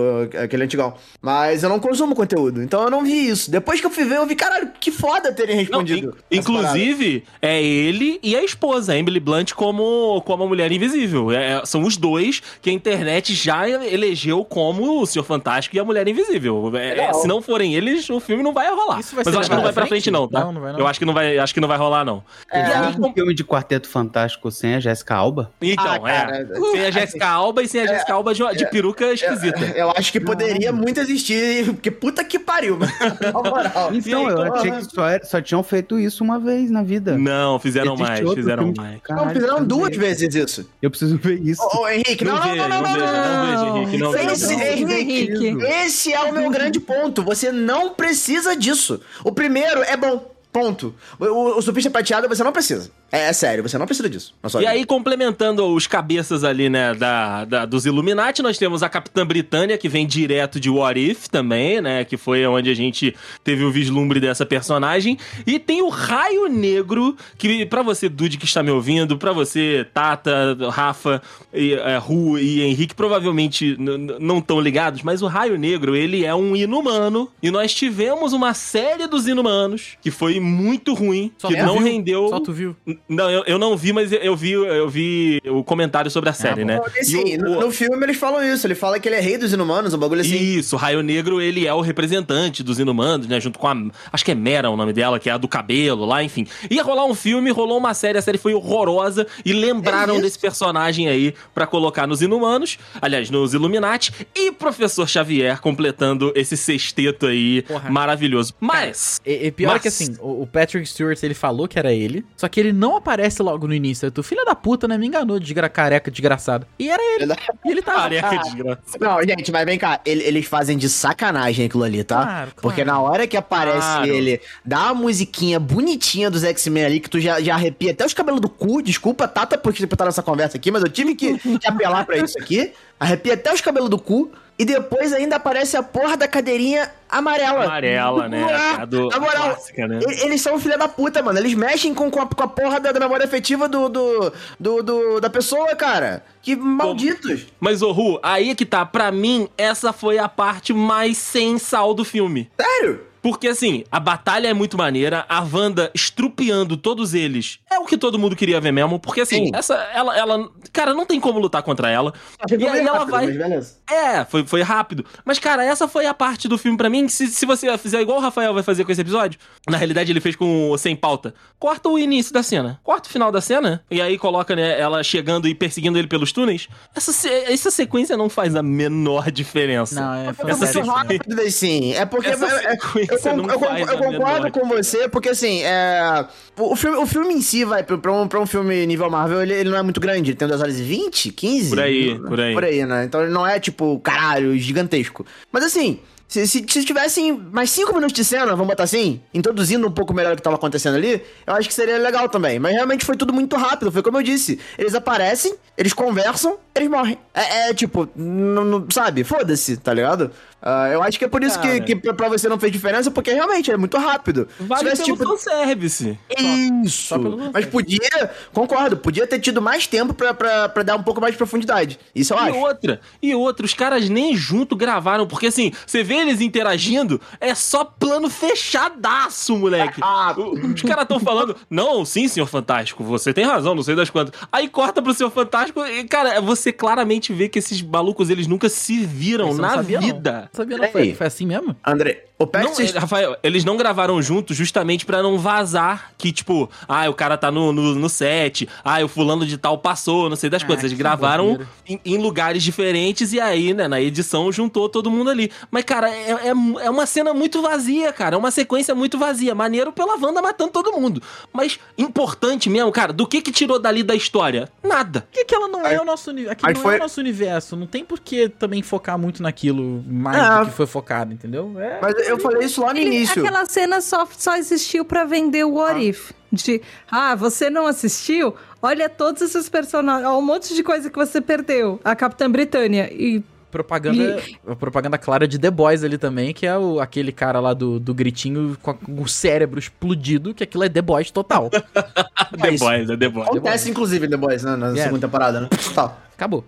aquele 0.43 0.63
antigão. 0.63 0.93
Mas 1.21 1.63
eu 1.63 1.69
não 1.69 1.79
consumo 1.79 2.13
conteúdo, 2.15 2.61
então 2.61 2.83
eu 2.83 2.89
não 2.89 3.03
vi 3.03 3.29
isso. 3.29 3.49
Depois 3.49 3.79
que 3.79 3.85
eu 3.85 3.89
fui 3.91 4.03
ver, 4.05 4.17
eu 4.17 4.25
vi, 4.25 4.35
caralho, 4.35 4.71
que 4.79 4.91
foda 4.91 5.31
terem 5.31 5.55
Não, 5.55 5.61
respondido. 5.61 6.07
parada. 6.11 6.25
inclusive, 6.31 7.23
é 7.41 7.61
ele 7.63 8.19
e 8.21 8.35
a 8.35 8.43
esposa, 8.43 8.93
a 8.93 8.97
Emily 8.97 9.19
Blunt, 9.19 9.53
como, 9.53 10.21
como 10.25 10.43
a 10.43 10.47
Mulher 10.47 10.71
Invisível. 10.71 11.31
É, 11.31 11.61
são 11.65 11.83
os 11.83 11.95
dois 11.97 12.41
que 12.61 12.69
a 12.69 12.73
internet 12.73 13.33
já 13.33 13.69
elegeu 13.69 14.43
como 14.43 15.01
o 15.01 15.05
Senhor 15.05 15.23
Fantástico 15.23 15.75
e 15.75 15.79
a 15.79 15.83
Mulher 15.85 16.07
Invisível. 16.07 16.71
É, 16.75 16.89
Legal. 16.95 17.13
se 17.15 17.27
não 17.27 17.41
forem 17.41 17.73
eles, 17.75 18.09
o 18.09 18.19
filme 18.19 18.43
não 18.43 18.53
vai 18.53 18.69
rolar. 18.69 18.99
Isso 18.99 19.15
vai 19.15 19.23
Mas 19.23 19.31
ser 19.33 19.37
eu 19.37 19.39
acho 19.39 19.49
que 19.49 19.55
não 19.55 19.63
vai 19.63 19.73
pra 19.73 19.85
frente, 19.85 20.03
frente? 20.03 20.11
não, 20.11 20.27
tá? 20.27 20.41
Não, 20.41 20.51
não 20.53 20.61
vai 20.61 20.73
não. 20.73 20.79
Eu 20.79 20.87
acho 20.87 20.99
que 20.99 21.05
não 21.05 21.13
vai, 21.13 21.37
acho 21.37 21.53
que 21.53 21.59
não 21.61 21.67
vai 21.67 21.77
rolar, 21.77 22.03
não. 22.03 22.23
É, 22.51 22.59
E 22.59 22.63
aí, 22.73 22.95
um 22.99 23.13
filme 23.13 23.33
de 23.33 23.43
Quarteto 23.43 23.87
Fantástico 23.87 24.51
sem 24.51 24.75
a 24.75 24.79
Jéssica 24.89 25.15
Alba? 25.15 25.51
Então, 25.61 25.85
Ah, 25.85 25.99
cara, 25.99 26.37
é. 26.37 26.71
Sem 26.71 26.85
a 26.85 26.91
Jéssica 26.91 27.27
Alba 27.27 27.63
e 27.63 27.67
sem 27.67 27.81
a 27.81 27.87
Jéssica 27.87 28.13
Alba 28.13 28.33
de, 28.33 28.43
de 28.57 28.65
peruca 28.69 29.05
esquisita. 29.13 29.59
Eu 29.75 29.91
acho 29.91 30.11
que 30.11 30.19
poderia 30.19 30.71
muito 30.71 30.99
existir, 30.99 31.65
porque 31.65 31.91
puta 31.91 32.23
que 32.23 32.39
pariu, 32.39 32.77
mano. 32.77 32.91
Na 33.21 33.31
moral. 33.31 33.89
Então, 33.93 34.27
aí, 34.27 34.33
eu 34.33 34.35
porra. 34.37 34.53
achei 34.59 34.71
que 34.71 34.83
só, 34.85 35.01
só 35.23 35.41
tinham 35.41 35.63
feito 35.63 35.99
isso 35.99 36.23
uma 36.23 36.39
vez 36.39 36.69
na 36.71 36.83
vida. 36.83 37.17
Não, 37.17 37.59
fizeram 37.59 37.93
Existe 37.93 38.09
mais, 38.23 38.33
fizeram 38.33 38.73
mais. 38.75 39.01
Caralho, 39.01 39.25
Não, 39.27 39.33
fizeram 39.33 39.63
duas 39.65 39.95
vezes 39.95 40.33
isso. 40.35 40.69
Eu 40.81 40.89
preciso 40.89 41.17
ver 41.17 41.39
isso. 41.41 41.61
Ô, 41.61 41.81
ô, 41.83 41.89
Henrique, 41.89 42.25
não, 42.25 42.35
não, 42.35 42.41
vejo, 42.43 42.55
não, 42.57 42.69
não, 42.69 42.81
não, 42.81 42.83
vejo, 42.93 43.05
não, 43.05 43.13
não 43.13 43.45
vejo, 43.45 43.77
Henrique, 43.77 43.97
não 43.97 44.11
vejo. 44.11 44.29
Esse, 44.31 44.55
Não, 44.55 44.61
Henrique, 44.63 45.47
Henrique. 45.47 45.65
esse 45.65 46.13
é 46.13 46.19
o 46.21 46.33
meu 46.33 46.49
grande 46.49 46.79
ponto. 46.79 47.23
Você 47.23 47.51
não 47.51 47.91
precisa 47.91 48.55
disso. 48.55 48.99
O 49.23 49.31
primeiro 49.31 49.81
é 49.83 49.95
bom. 49.95 50.31
Ponto. 50.51 50.95
O, 51.19 51.57
o, 51.57 51.61
surfista 51.61 51.91
prateado 51.91 52.27
você 52.27 52.43
não 52.43 52.51
precisa. 52.51 52.89
É, 53.11 53.29
é 53.29 53.33
sério, 53.33 53.61
você 53.61 53.77
não 53.77 53.85
precisa 53.85 54.09
disso. 54.09 54.33
E 54.43 54.57
vida. 54.57 54.69
aí, 54.69 54.83
complementando 54.83 55.63
os 55.65 55.85
cabeças 55.85 56.43
ali, 56.43 56.69
né, 56.69 56.95
da, 56.95 57.45
da- 57.45 57.65
dos 57.65 57.85
Illuminati, 57.85 58.41
nós 58.41 58.57
temos 58.57 58.81
a 58.81 58.89
Capitã 58.89 59.25
Britânia, 59.25 59.77
que 59.77 59.87
vem 59.87 60.07
direto 60.07 60.59
de 60.59 60.69
What 60.69 60.99
If 60.99 61.27
também, 61.27 61.79
né, 61.81 62.03
que 62.03 62.17
foi 62.17 62.45
onde 62.47 62.69
a 62.69 62.73
gente 62.73 63.15
teve 63.43 63.63
o 63.63 63.71
vislumbre 63.71 64.19
dessa 64.19 64.43
personagem. 64.43 65.19
E 65.45 65.59
tem 65.59 65.83
o 65.83 65.89
Raio 65.89 66.47
Negro, 66.47 67.15
que 67.37 67.63
pra 67.67 67.83
você, 67.83 68.09
Dude, 68.09 68.37
que 68.37 68.45
está 68.45 68.63
me 68.63 68.71
ouvindo, 68.71 69.17
pra 69.19 69.31
você, 69.31 69.85
Tata, 69.93 70.57
Rafa, 70.71 71.21
e, 71.53 71.73
é, 71.73 71.97
Ru 71.97 72.39
e 72.39 72.63
Henrique, 72.63 72.95
provavelmente 72.95 73.75
não 73.77 74.39
estão 74.39 74.59
ligados, 74.59 75.03
mas 75.03 75.21
o 75.21 75.27
Raio 75.27 75.57
Negro, 75.59 75.95
ele 75.95 76.25
é 76.25 76.33
um 76.33 76.55
inumano. 76.55 77.29
E 77.41 77.51
nós 77.51 77.73
tivemos 77.73 78.33
uma 78.33 78.53
série 78.55 79.05
dos 79.05 79.27
inumanos, 79.27 79.97
que 80.01 80.09
foi 80.09 80.38
muito 80.39 80.93
ruim, 80.93 81.31
Só 81.37 81.47
que 81.47 81.55
tu 81.57 81.65
não 81.65 81.77
viu? 81.77 81.83
rendeu... 81.87 82.27
Só 82.29 82.39
tu 82.39 82.51
viu. 82.53 82.75
Não, 83.07 83.29
eu, 83.29 83.43
eu 83.45 83.57
não 83.59 83.75
vi, 83.77 83.93
mas 83.93 84.11
eu 84.11 84.35
vi, 84.35 84.51
eu 84.51 84.89
vi 84.89 85.41
o 85.45 85.63
comentário 85.63 86.09
sobre 86.11 86.29
a 86.29 86.33
série, 86.33 86.61
bom. 86.61 86.67
né? 86.67 86.79
Assim, 86.99 87.23
E 87.33 87.37
o- 87.37 87.41
no, 87.41 87.57
o- 87.57 87.61
no 87.61 87.71
filme 87.71 88.03
eles 88.05 88.17
falam 88.17 88.43
isso. 88.43 88.65
Ele 88.67 88.75
fala 88.75 88.99
que 88.99 89.07
ele 89.07 89.15
é 89.15 89.19
rei 89.19 89.37
dos 89.37 89.53
inumanos, 89.53 89.93
um 89.93 89.97
bagulho 89.97 90.21
assim. 90.21 90.35
Isso, 90.37 90.75
o 90.75 90.79
Raio 90.79 91.01
Negro, 91.01 91.41
ele 91.41 91.65
é 91.67 91.73
o 91.73 91.81
representante 91.81 92.63
dos 92.63 92.79
inumanos, 92.79 93.27
né? 93.27 93.39
Junto 93.39 93.59
com 93.59 93.67
a. 93.67 93.75
Acho 94.11 94.25
que 94.25 94.31
é 94.31 94.35
Mera 94.35 94.69
o 94.69 94.75
nome 94.77 94.93
dela, 94.93 95.19
que 95.19 95.29
é 95.29 95.33
a 95.33 95.37
do 95.37 95.47
cabelo 95.47 96.05
lá, 96.05 96.23
enfim. 96.23 96.45
Ia 96.69 96.83
rolar 96.83 97.05
um 97.05 97.15
filme, 97.15 97.51
rolou 97.51 97.77
uma 97.77 97.93
série, 97.93 98.17
a 98.17 98.21
série 98.21 98.37
foi 98.37 98.53
horrorosa 98.53 99.25
e 99.45 99.53
lembraram 99.53 100.15
É 100.17 100.21
desse 100.21 100.37
personagem 100.39 101.07
aí 101.07 101.33
pra 101.53 101.65
colocar 101.67 102.07
nos 102.07 102.21
inumanos, 102.21 102.77
aliás, 103.01 103.29
nos 103.29 103.53
Illuminati, 103.53 104.11
e 104.35 104.51
Professor 104.51 105.07
Xavier 105.07 105.59
completando 105.61 106.31
esse 106.35 106.55
sexteto 106.57 107.25
aí 107.27 107.61
Porra. 107.63 107.89
maravilhoso. 107.89 108.53
Mas. 108.59 109.19
E, 109.25 109.47
e 109.47 109.51
pior 109.51 109.73
Mas- 109.73 109.81
que 109.81 109.87
assim, 109.87 110.15
o, 110.41 110.47
Patrick 110.47 110.85
Stewart, 110.87 111.21
ele 111.23 111.33
falou 111.33 111.67
que 111.67 111.77
era 111.79 111.91
ele, 111.93 112.25
só 112.35 112.47
que 112.47 112.59
ele 112.59 112.71
não 112.73 112.95
aparece 112.97 113.41
logo 113.41 113.67
no 113.67 113.73
início. 113.73 114.09
Tu, 114.11 114.21
filha 114.23 114.43
da 114.45 114.55
puta, 114.55 114.87
né? 114.87 114.97
Me 114.97 115.07
enganou, 115.07 115.39
desgra 115.39 115.69
careca, 115.69 116.09
desgraçado. 116.11 116.65
E 116.77 116.89
era 116.89 117.01
ele. 117.15 117.33
E 117.65 117.71
ele 117.71 117.81
tava. 117.81 117.99
Careca 118.01 118.37
desgraça. 118.37 118.81
Não, 118.99 119.21
gente, 119.23 119.51
mas 119.51 119.65
vem 119.65 119.77
cá, 119.79 119.99
ele- 120.05 120.23
eles 120.23 120.45
fazem 120.45 120.77
de 120.77 120.89
sacanagem 120.89 121.65
aquilo 121.65 121.83
ali, 121.83 122.03
tá? 122.03 122.15
Claro, 122.15 122.31
claro. 122.31 122.51
Porque 122.61 122.83
na 122.85 122.99
hora 122.99 123.25
que 123.27 123.37
aparece 123.37 123.79
Claro. 123.79 124.05
ele, 124.07 124.39
dá 124.65 124.91
uma 124.91 124.95
musiquinha 124.95 125.59
bonitinha 125.59 126.29
dos 126.29 126.43
X-Men 126.43 126.85
ali, 126.85 126.99
que 126.99 127.09
tu 127.09 127.19
já, 127.19 127.39
já 127.41 127.55
arrepia 127.55 127.91
até 127.91 128.05
os 128.05 128.13
cabelos 128.13 128.41
do 128.41 128.49
cu, 128.49 128.81
desculpa, 128.81 129.27
Tata, 129.27 129.57
por 129.57 129.73
estar 129.73 130.05
nessa 130.05 130.21
conversa 130.23 130.57
aqui, 130.57 130.71
mas 130.71 130.83
eu 130.83 130.89
tive 130.89 131.15
que, 131.15 131.37
que 131.37 131.67
apelar 131.67 132.05
pra 132.05 132.17
isso 132.17 132.37
aqui. 132.39 132.71
Arrepia 132.99 133.33
até 133.33 133.53
os 133.53 133.61
cabelos 133.61 133.89
do 133.89 133.97
cu. 133.97 134.31
E 134.59 134.65
depois 134.65 135.13
ainda 135.13 135.37
aparece 135.37 135.77
a 135.77 135.81
porra 135.81 136.17
da 136.17 136.27
cadeirinha 136.27 136.91
amarela. 137.09 137.63
Amarela, 137.63 138.27
né? 138.27 138.45
Ah, 138.51 138.81
A 138.81 138.85
do- 138.85 139.07
na 139.07 139.17
moral, 139.17 139.51
clássica, 139.55 139.87
né? 139.87 139.99
eles 140.21 140.41
são 140.41 140.59
filha 140.59 140.77
da 140.77 140.87
puta, 140.89 141.23
mano. 141.23 141.39
Eles 141.39 141.53
mexem 141.53 141.93
com, 141.93 142.11
com, 142.11 142.19
a, 142.19 142.27
com 142.27 142.43
a 142.43 142.47
porra 142.47 142.77
da, 142.77 142.91
da 142.91 142.99
memória 142.99 143.25
afetiva 143.25 143.69
do, 143.69 143.87
do, 143.87 144.33
do, 144.59 144.83
do- 144.83 145.21
da 145.21 145.29
pessoa, 145.29 145.73
cara. 145.77 146.25
Que 146.41 146.57
malditos. 146.57 147.47
Mas, 147.57 147.81
ô 147.81 147.93
Ru, 147.93 148.19
aí 148.21 148.49
é 148.49 148.55
que 148.55 148.65
tá. 148.65 148.85
Pra 148.85 149.11
mim, 149.13 149.47
essa 149.57 149.93
foi 149.93 150.17
a 150.19 150.27
parte 150.27 150.73
mais 150.73 151.17
sem 151.17 151.57
sal 151.57 151.93
do 151.93 152.03
filme. 152.03 152.51
Sério? 152.59 153.07
Porque, 153.21 153.47
assim, 153.47 153.83
a 153.91 153.99
batalha 153.99 154.47
é 154.47 154.53
muito 154.53 154.77
maneira, 154.77 155.25
a 155.27 155.41
Wanda 155.41 155.91
estrupiando 155.93 156.77
todos 156.77 157.13
eles 157.13 157.59
é 157.69 157.77
o 157.79 157.85
que 157.85 157.97
todo 157.97 158.17
mundo 158.19 158.35
queria 158.35 158.59
ver 158.61 158.71
mesmo. 158.71 158.99
Porque, 158.99 159.21
assim, 159.21 159.45
Sim. 159.47 159.51
essa, 159.53 159.75
ela, 159.93 160.17
ela. 160.17 160.49
Cara, 160.71 160.93
não 160.93 161.05
tem 161.05 161.19
como 161.19 161.39
lutar 161.39 161.61
contra 161.63 161.89
ela. 161.89 162.13
E 162.49 162.65
aí 162.67 162.79
ela 162.85 163.05
vai. 163.05 163.27
Mas 163.27 163.37
beleza. 163.37 163.75
É, 163.89 164.23
foi, 164.25 164.45
foi 164.45 164.61
rápido. 164.61 165.05
Mas, 165.25 165.39
cara, 165.39 165.63
essa 165.63 165.87
foi 165.87 166.05
a 166.05 166.13
parte 166.13 166.47
do 166.47 166.57
filme 166.57 166.77
pra 166.77 166.89
mim. 166.89 167.05
que 167.07 167.11
Se, 167.11 167.27
se 167.27 167.45
você 167.45 167.75
fizer 167.77 168.01
igual 168.01 168.17
o 168.19 168.21
Rafael 168.21 168.53
vai 168.53 168.63
fazer 168.63 168.85
com 168.85 168.91
esse 168.91 169.01
episódio, 169.01 169.39
na 169.69 169.77
realidade 169.77 170.11
ele 170.11 170.21
fez 170.21 170.35
com 170.35 170.71
o 170.71 170.77
sem 170.77 170.95
pauta. 170.95 171.33
Corta 171.57 171.89
o 171.89 171.97
início 171.99 172.33
da 172.33 172.43
cena. 172.43 172.79
Corta 172.83 173.09
o 173.09 173.11
final 173.11 173.31
da 173.31 173.41
cena. 173.41 173.83
E 173.89 174.01
aí 174.01 174.17
coloca, 174.17 174.55
né, 174.55 174.79
ela 174.79 175.03
chegando 175.03 175.47
e 175.47 175.55
perseguindo 175.55 175.97
ele 175.97 176.07
pelos 176.07 176.31
túneis. 176.31 176.67
Essa, 176.95 177.29
essa 177.29 177.71
sequência 177.71 178.15
não 178.15 178.29
faz 178.29 178.55
a 178.55 178.63
menor 178.63 179.31
diferença. 179.31 179.95
Não, 179.99 180.13
é 180.29 180.33
Foi 180.33 180.49
Essa 180.51 180.57
muito 180.59 180.73
sequência- 180.73 180.93
rápido, 180.93 181.41
assim. 181.41 181.93
É 181.93 182.05
porque. 182.05 182.29
Essa 182.29 182.45
é- 182.45 182.65
é- 182.65 182.71
sequência 182.71 183.08
eu, 183.11 183.19
con- 183.19 183.29
eu 183.51 183.59
con- 183.59 183.75
eu 183.77 183.97
concordo 183.97 184.51
com 184.51 184.67
você, 184.67 185.07
porque 185.09 185.29
assim, 185.29 185.61
é, 185.63 186.25
o, 186.57 186.75
filme, 186.75 186.97
o 186.97 187.05
filme 187.05 187.33
em 187.33 187.41
si, 187.41 187.63
vai, 187.65 187.83
pra, 187.83 188.11
um, 188.11 188.27
pra 188.27 188.39
um 188.39 188.45
filme 188.45 188.85
nível 188.85 189.09
Marvel, 189.09 189.41
ele, 189.41 189.53
ele 189.53 189.69
não 189.69 189.77
é 189.77 189.81
muito 189.81 189.99
grande. 189.99 190.31
Ele 190.31 190.37
tem 190.37 190.47
2 190.47 190.61
horas 190.61 190.79
e 190.79 190.83
20, 190.83 191.31
15? 191.31 191.69
Por 191.69 191.79
aí, 191.79 192.19
por 192.19 192.39
aí. 192.39 192.53
Por 192.53 192.63
aí, 192.65 192.85
né? 192.85 193.03
Então 193.05 193.21
ele 193.21 193.31
não 193.31 193.45
é, 193.45 193.59
tipo, 193.59 193.99
caralho, 193.99 194.57
gigantesco. 194.57 195.25
Mas 195.51 195.63
assim. 195.63 195.99
Se, 196.27 196.45
se, 196.47 196.63
se 196.69 196.85
tivessem 196.85 197.31
mais 197.51 197.71
5 197.71 197.91
minutos 197.91 198.13
de 198.13 198.23
cena, 198.23 198.45
vamos 198.51 198.67
botar 198.67 198.83
assim, 198.83 199.19
introduzindo 199.33 199.87
um 199.87 199.91
pouco 199.91 200.13
melhor 200.13 200.33
o 200.33 200.35
que 200.35 200.43
tava 200.43 200.57
acontecendo 200.57 200.93
ali, 200.95 201.23
eu 201.47 201.55
acho 201.55 201.67
que 201.67 201.73
seria 201.73 201.97
legal 201.97 202.29
também. 202.29 202.59
Mas 202.59 202.71
realmente 202.75 203.03
foi 203.03 203.17
tudo 203.17 203.33
muito 203.33 203.55
rápido, 203.55 203.91
foi 203.91 204.03
como 204.03 204.19
eu 204.19 204.21
disse. 204.21 204.59
Eles 204.77 204.93
aparecem, 204.93 205.55
eles 205.75 205.91
conversam, 205.91 206.59
eles 206.75 206.87
morrem. 206.87 207.17
É, 207.33 207.69
é, 207.69 207.73
tipo, 207.73 208.07
não, 208.15 208.63
não- 208.63 208.85
sabe? 208.91 209.23
Foda-se, 209.23 209.77
tá 209.77 209.91
ligado? 209.91 210.29
Ah, 210.61 210.89
eu 210.89 211.01
acho 211.01 211.17
que 211.17 211.25
é 211.25 211.27
por 211.27 211.41
isso 211.43 211.59
que, 211.59 211.67
Cara. 211.67 211.79
que 211.81 211.95
pra, 211.95 212.13
pra 212.13 212.29
você 212.29 212.49
não 212.49 212.59
fez 212.59 212.71
diferença, 212.71 213.09
porque 213.09 213.31
realmente 213.31 213.71
é 213.71 213.77
muito 213.77 213.97
rápido. 213.97 214.47
Vale 214.59 214.91
pelo 214.91 215.03
tipo, 215.03 215.23
fanservice. 215.25 216.19
isso. 216.37 217.07
só 217.07 217.17
pelo 217.17 217.51
Mas 217.53 217.65
podia, 217.65 218.31
concordo, 218.53 218.97
podia 218.97 219.25
ter 219.25 219.39
tido 219.39 219.61
mais 219.61 219.87
tempo 219.87 220.13
pra, 220.13 220.33
pra, 220.33 220.67
pra 220.69 220.83
dar 220.83 220.95
um 220.97 221.03
pouco 221.03 221.21
mais 221.21 221.33
de 221.33 221.37
profundidade. 221.37 221.97
Isso 222.13 222.33
eu 222.33 222.37
E 222.37 222.41
acho. 222.49 222.57
outra, 222.57 223.01
e 223.21 223.33
outra, 223.35 223.65
os 223.65 223.73
caras 223.73 224.09
nem 224.09 224.35
junto 224.35 224.75
gravaram, 224.75 225.25
porque 225.25 225.47
assim, 225.47 225.71
você 225.85 226.03
vê 226.03 226.15
eles 226.15 226.41
interagindo, 226.41 227.21
é 227.39 227.55
só 227.55 227.83
plano 227.85 228.29
fechadaço, 228.29 229.55
moleque. 229.57 229.99
Ah. 230.03 230.33
O- 230.37 230.73
Os 230.73 230.81
caras 230.81 231.07
tão 231.07 231.19
falando, 231.19 231.55
não, 231.69 232.03
sim, 232.05 232.27
senhor 232.27 232.47
Fantástico, 232.47 233.03
você 233.03 233.33
tem 233.33 233.45
razão, 233.45 233.73
não 233.75 233.83
sei 233.83 233.95
das 233.95 234.09
quantas. 234.09 234.33
Aí 234.51 234.67
corta 234.67 235.01
pro 235.01 235.13
senhor 235.13 235.29
Fantástico 235.29 235.85
e, 235.85 236.03
cara, 236.03 236.41
você 236.41 236.71
claramente 236.71 237.31
vê 237.33 237.47
que 237.47 237.59
esses 237.59 237.81
malucos, 237.81 238.29
eles 238.29 238.47
nunca 238.47 238.67
se 238.69 239.05
viram 239.05 239.53
na 239.53 239.75
sabia, 239.75 239.99
não. 240.01 240.48
Sabia 240.51 240.77
não? 240.77 240.87
Foi, 240.89 241.13
foi 241.13 241.27
assim 241.27 241.45
mesmo? 241.45 241.75
André, 241.85 242.25
o 242.37 242.43
Não, 242.45 242.51
Patrick 242.51 242.95
eh, 242.95 242.99
Rafael, 242.99 243.37
eles 243.43 243.63
não 243.65 243.77
gravaram 243.77 244.21
juntos 244.21 244.55
justamente 244.57 245.05
pra 245.05 245.21
não 245.21 245.37
vazar 245.37 246.11
que, 246.17 246.31
tipo, 246.31 246.69
ah, 246.87 247.09
o 247.09 247.13
cara 247.13 247.37
tá 247.37 247.51
no, 247.51 247.71
no, 247.71 247.95
no 247.95 248.09
set, 248.09 248.67
ah, 248.83 249.03
o 249.03 249.07
fulano 249.07 249.45
de 249.45 249.57
tal 249.57 249.77
passou, 249.77 250.29
não 250.29 250.35
sei 250.35 250.49
das 250.49 250.63
Ah, 250.63 250.65
coisas. 250.65 250.85
Eles 250.85 250.97
gravaram 250.97 251.59
em, 251.87 251.99
em 252.05 252.17
lugares 252.17 252.63
diferentes 252.63 253.33
e 253.33 253.39
aí, 253.39 253.73
né, 253.73 253.87
na 253.87 254.01
edição 254.01 254.51
juntou 254.51 254.87
todo 254.89 255.11
mundo 255.11 255.29
ali. 255.29 255.51
Mas, 255.69 255.83
cara, 255.83 256.09
é, 256.09 256.31
é, 256.31 256.49
é 256.49 256.89
uma 256.89 257.05
cena 257.05 257.33
muito 257.33 257.61
vazia, 257.61 258.11
cara. 258.13 258.35
É 258.35 258.39
uma 258.39 258.51
sequência 258.51 258.95
muito 258.95 259.17
vazia. 259.17 259.53
Maneiro 259.53 259.91
pela 259.91 260.15
Wanda 260.19 260.41
matando 260.41 260.71
todo 260.71 260.91
mundo. 260.93 261.21
Mas 261.53 261.79
importante 261.97 262.69
mesmo, 262.69 262.91
cara, 262.91 263.13
do 263.13 263.27
que 263.27 263.41
que 263.41 263.51
tirou 263.51 263.77
dali 263.79 264.01
da 264.03 264.15
história? 264.15 264.69
Nada. 264.83 265.21
Por 265.21 265.31
que, 265.31 265.45
que 265.45 265.53
ela 265.55 265.67
não 265.67 265.85
é 265.85 265.89
Aí- 265.91 265.97
o 265.99 266.05
nosso 266.05 266.29
universo? 266.31 266.65
Não 266.65 266.75
foi- 266.75 266.93
é 266.95 266.97
o 266.97 267.01
nosso 267.01 267.19
universo. 267.19 267.75
Não 267.75 267.85
tem 267.87 268.03
por 268.03 268.19
que 268.19 268.49
também 268.49 268.81
focar 268.81 269.17
muito 269.17 269.43
naquilo 269.43 270.03
mais 270.07 270.38
É. 270.39 270.59
do 270.61 270.65
que 270.67 270.75
foi 270.75 270.87
focado, 270.87 271.33
entendeu? 271.33 271.73
É. 271.79 271.99
Mas 272.01 272.27
eu 272.27 272.39
falei 272.39 272.65
isso 272.65 272.81
lá 272.81 272.93
no 272.93 272.99
Ele- 272.99 273.15
início. 273.17 273.41
Aquela 273.41 273.65
cena 273.65 274.01
só, 274.01 274.27
só 274.37 274.55
existiu 274.57 275.03
pra 275.05 275.25
vender 275.25 275.63
o 275.65 275.73
What 275.75 275.99
If. 276.09 276.31
De, 276.51 276.81
ah, 277.11 277.35
você 277.35 277.69
não 277.69 277.85
assistiu? 277.85 278.55
Olha 278.81 279.07
todos 279.07 279.41
esses 279.41 279.69
personagens, 279.69 280.25
ó, 280.27 280.37
um 280.39 280.41
monte 280.41 280.73
de 280.73 280.81
coisa 280.81 281.09
que 281.09 281.15
você 281.17 281.39
perdeu. 281.39 281.99
A 282.03 282.15
Capitã 282.15 282.49
Britânia. 282.49 283.07
E 283.13 283.43
Propaganda, 283.71 284.41
a 284.67 284.75
propaganda 284.75 285.15
clara 285.15 285.47
de 285.47 285.59
The 285.59 285.69
Boys 285.69 286.03
ali 286.03 286.17
também, 286.17 286.55
que 286.55 286.65
é 286.65 286.75
o, 286.75 286.99
aquele 286.99 287.31
cara 287.31 287.59
lá 287.59 287.71
do, 287.71 287.99
do 287.99 288.15
gritinho 288.15 288.75
com, 288.81 288.89
a- 288.89 288.93
com 288.95 289.21
o 289.21 289.27
cérebro 289.29 289.77
explodido, 289.77 290.55
que 290.55 290.63
aquilo 290.63 290.83
é 290.85 290.89
The 290.89 291.03
Boys 291.03 291.29
total. 291.29 291.69
The 291.69 292.71
Boys, 292.79 293.09
é 293.11 293.15
The 293.15 293.29
Boys. 293.29 293.47
Acontece, 293.47 293.91
inclusive, 293.91 294.27
The 294.27 294.37
Boys, 294.37 294.63
né? 294.63 294.75
Na 294.75 294.87
Yeah. 294.87 295.03
segunda 295.03 295.27
temporada, 295.27 295.61
né? 295.61 295.69
Tá. 295.93 296.17
Acabou. 296.39 296.63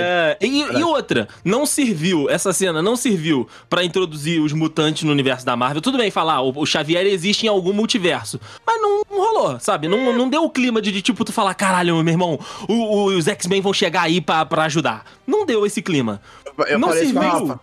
É, 0.00 0.36
e, 0.40 0.62
e 0.78 0.84
outra, 0.84 1.26
não 1.44 1.66
serviu, 1.66 2.30
essa 2.30 2.52
cena 2.52 2.80
não 2.80 2.94
serviu 2.94 3.48
pra 3.68 3.82
introduzir 3.82 4.40
os 4.40 4.52
mutantes 4.52 5.02
no 5.02 5.10
universo 5.10 5.44
da 5.44 5.56
Marvel. 5.56 5.82
Tudo 5.82 5.98
bem 5.98 6.12
falar, 6.12 6.42
o, 6.42 6.52
o 6.60 6.64
Xavier 6.64 7.04
existe 7.06 7.44
em 7.44 7.48
algum 7.48 7.72
multiverso, 7.72 8.40
mas 8.64 8.80
não, 8.80 9.02
não 9.10 9.18
rolou, 9.18 9.58
sabe? 9.58 9.88
Não, 9.88 10.16
não 10.16 10.28
deu 10.30 10.44
o 10.44 10.50
clima 10.50 10.80
de, 10.80 10.92
de, 10.92 11.02
tipo 11.02 11.24
tu 11.24 11.32
falar, 11.32 11.54
caralho, 11.54 11.96
meu 12.04 12.12
irmão, 12.14 12.38
o- 12.68 12.72
o- 12.72 13.04
os 13.16 13.26
X-Men 13.26 13.60
vão 13.60 13.72
chegar 13.72 14.02
aí 14.02 14.20
pra 14.20 14.46
ajudar. 14.66 15.04
Não 15.26 15.44
deu 15.44 15.66
esse 15.66 15.82
clima. 15.82 16.20
Eu 16.68 16.78
não 16.78 16.88
a 16.90 16.92
serviu. 16.92 17.14
Mas 17.14 17.50
a. 17.50 17.60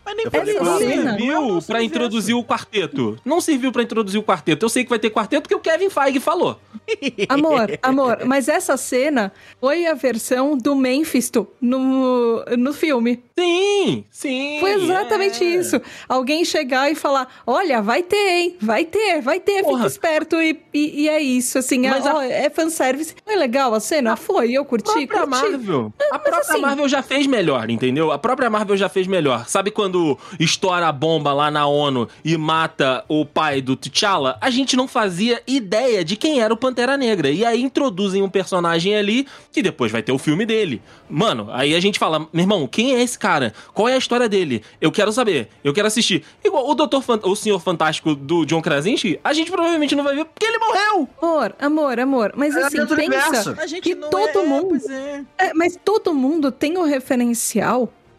Não 0.63 0.75
é 0.75 0.77
serviu 0.77 1.61
pra 1.65 1.83
introduzir 1.83 2.35
o 2.35 2.43
quarteto. 2.43 3.17
Não 3.25 3.41
serviu 3.41 3.71
pra 3.71 3.81
introduzir 3.83 4.19
o 4.19 4.23
quarteto. 4.23 4.65
Eu 4.65 4.69
sei 4.69 4.83
que 4.83 4.89
vai 4.89 4.99
ter 4.99 5.09
quarteto 5.09 5.43
porque 5.43 5.55
o 5.55 5.59
Kevin 5.59 5.89
Feige 5.89 6.19
falou. 6.19 6.59
Amor, 7.29 7.79
amor, 7.81 8.19
mas 8.25 8.47
essa 8.49 8.75
cena 8.75 9.31
foi 9.59 9.85
a 9.85 9.93
versão 9.93 10.57
do 10.57 10.75
Mephisto 10.75 11.47
no, 11.61 12.43
no 12.57 12.73
filme. 12.73 13.23
Sim, 13.39 14.03
sim. 14.11 14.57
Foi 14.59 14.73
exatamente 14.73 15.43
é. 15.43 15.47
isso. 15.47 15.81
Alguém 16.07 16.43
chegar 16.43 16.91
e 16.91 16.95
falar: 16.95 17.27
olha, 17.47 17.81
vai 17.81 18.03
ter, 18.03 18.17
hein? 18.17 18.57
Vai 18.61 18.85
ter, 18.85 19.21
vai 19.21 19.39
ter, 19.39 19.63
Porra. 19.63 19.77
fica 19.77 19.87
esperto. 19.87 20.35
E, 20.41 20.59
e, 20.73 21.03
e 21.03 21.09
é 21.09 21.19
isso, 21.21 21.57
assim. 21.57 21.87
Mas 21.87 22.05
é, 22.05 22.09
a- 22.09 22.15
ó, 22.15 22.21
é 22.21 22.49
fanservice. 22.49 23.15
Foi 23.23 23.35
legal 23.35 23.73
a 23.73 23.79
cena? 23.79 24.15
Foi, 24.15 24.51
eu 24.51 24.63
A 24.63 24.65
curti, 24.65 25.07
própria 25.07 25.27
curti. 25.27 25.51
Marvel. 25.51 25.93
A 26.11 26.19
própria 26.19 26.39
assim- 26.41 26.61
Marvel 26.61 26.87
já 26.89 27.01
fez 27.01 27.25
melhor, 27.27 27.52
entendeu? 27.69 28.11
A 28.11 28.17
própria 28.17 28.49
Marvel 28.49 28.75
já 28.77 28.89
fez 28.89 29.07
melhor. 29.07 29.45
Sabe 29.47 29.71
quando 29.71 30.17
estoura 30.39 30.87
a 30.87 30.91
bomba 30.91 31.33
lá 31.33 31.49
na 31.51 31.65
ONU 31.67 32.07
e 32.23 32.35
mata 32.37 33.03
o 33.07 33.25
pai 33.25 33.61
do 33.61 33.75
T'Challa? 33.75 34.37
A 34.41 34.49
gente 34.49 34.75
não 34.75 34.87
fazia 34.87 35.41
ideia 35.47 36.03
de 36.03 36.15
quem 36.15 36.41
era 36.41 36.53
o 36.53 36.57
Pantera 36.57 36.97
Negra. 36.97 37.29
E 37.29 37.45
aí 37.45 37.61
introduzem 37.61 38.21
um 38.21 38.29
personagem 38.29 38.95
ali 38.95 39.27
que 39.51 39.61
depois 39.61 39.91
vai 39.91 40.01
ter 40.01 40.11
o 40.11 40.17
filme 40.17 40.45
dele. 40.45 40.81
Mano, 41.09 41.47
aí 41.51 41.75
a 41.75 41.79
gente 41.79 41.99
fala, 41.99 42.19
meu 42.31 42.43
irmão, 42.43 42.67
quem 42.67 42.95
é 42.95 43.01
esse 43.01 43.17
cara? 43.17 43.53
Qual 43.73 43.87
é 43.87 43.93
a 43.93 43.97
história 43.97 44.27
dele? 44.27 44.63
Eu 44.81 44.91
quero 44.91 45.11
saber, 45.11 45.49
eu 45.63 45.73
quero 45.73 45.87
assistir. 45.87 46.23
Igual 46.43 46.69
o 46.69 46.73
Doutor 46.75 47.01
Fan- 47.03 47.19
o 47.23 47.35
Senhor 47.35 47.59
Fantástico 47.59 48.15
do 48.15 48.45
John 48.45 48.61
Krasinski, 48.61 49.19
a 49.23 49.33
gente 49.33 49.51
provavelmente 49.51 49.95
não 49.95 50.03
vai 50.03 50.15
ver 50.15 50.25
porque 50.25 50.45
ele 50.45 50.57
morreu. 50.57 51.07
Amor, 51.21 51.55
amor, 51.59 51.99
amor. 51.99 52.33
Mas 52.35 52.55
É 52.55 52.63
assim, 52.63 52.77
pensa 52.77 52.93
universo. 52.93 53.55
A 53.59 53.67
gente 53.67 53.81
que 53.81 53.95
não 53.95 54.09
todo 54.09 54.39
é, 54.39 54.43
mundo. 54.45 54.77
é. 54.91 55.23
É, 55.37 55.53
mas 55.53 55.77
todo 55.83 56.13
mundo 56.13 56.51
tem 56.51 56.77
o 56.77 56.83
referencial 56.83 57.23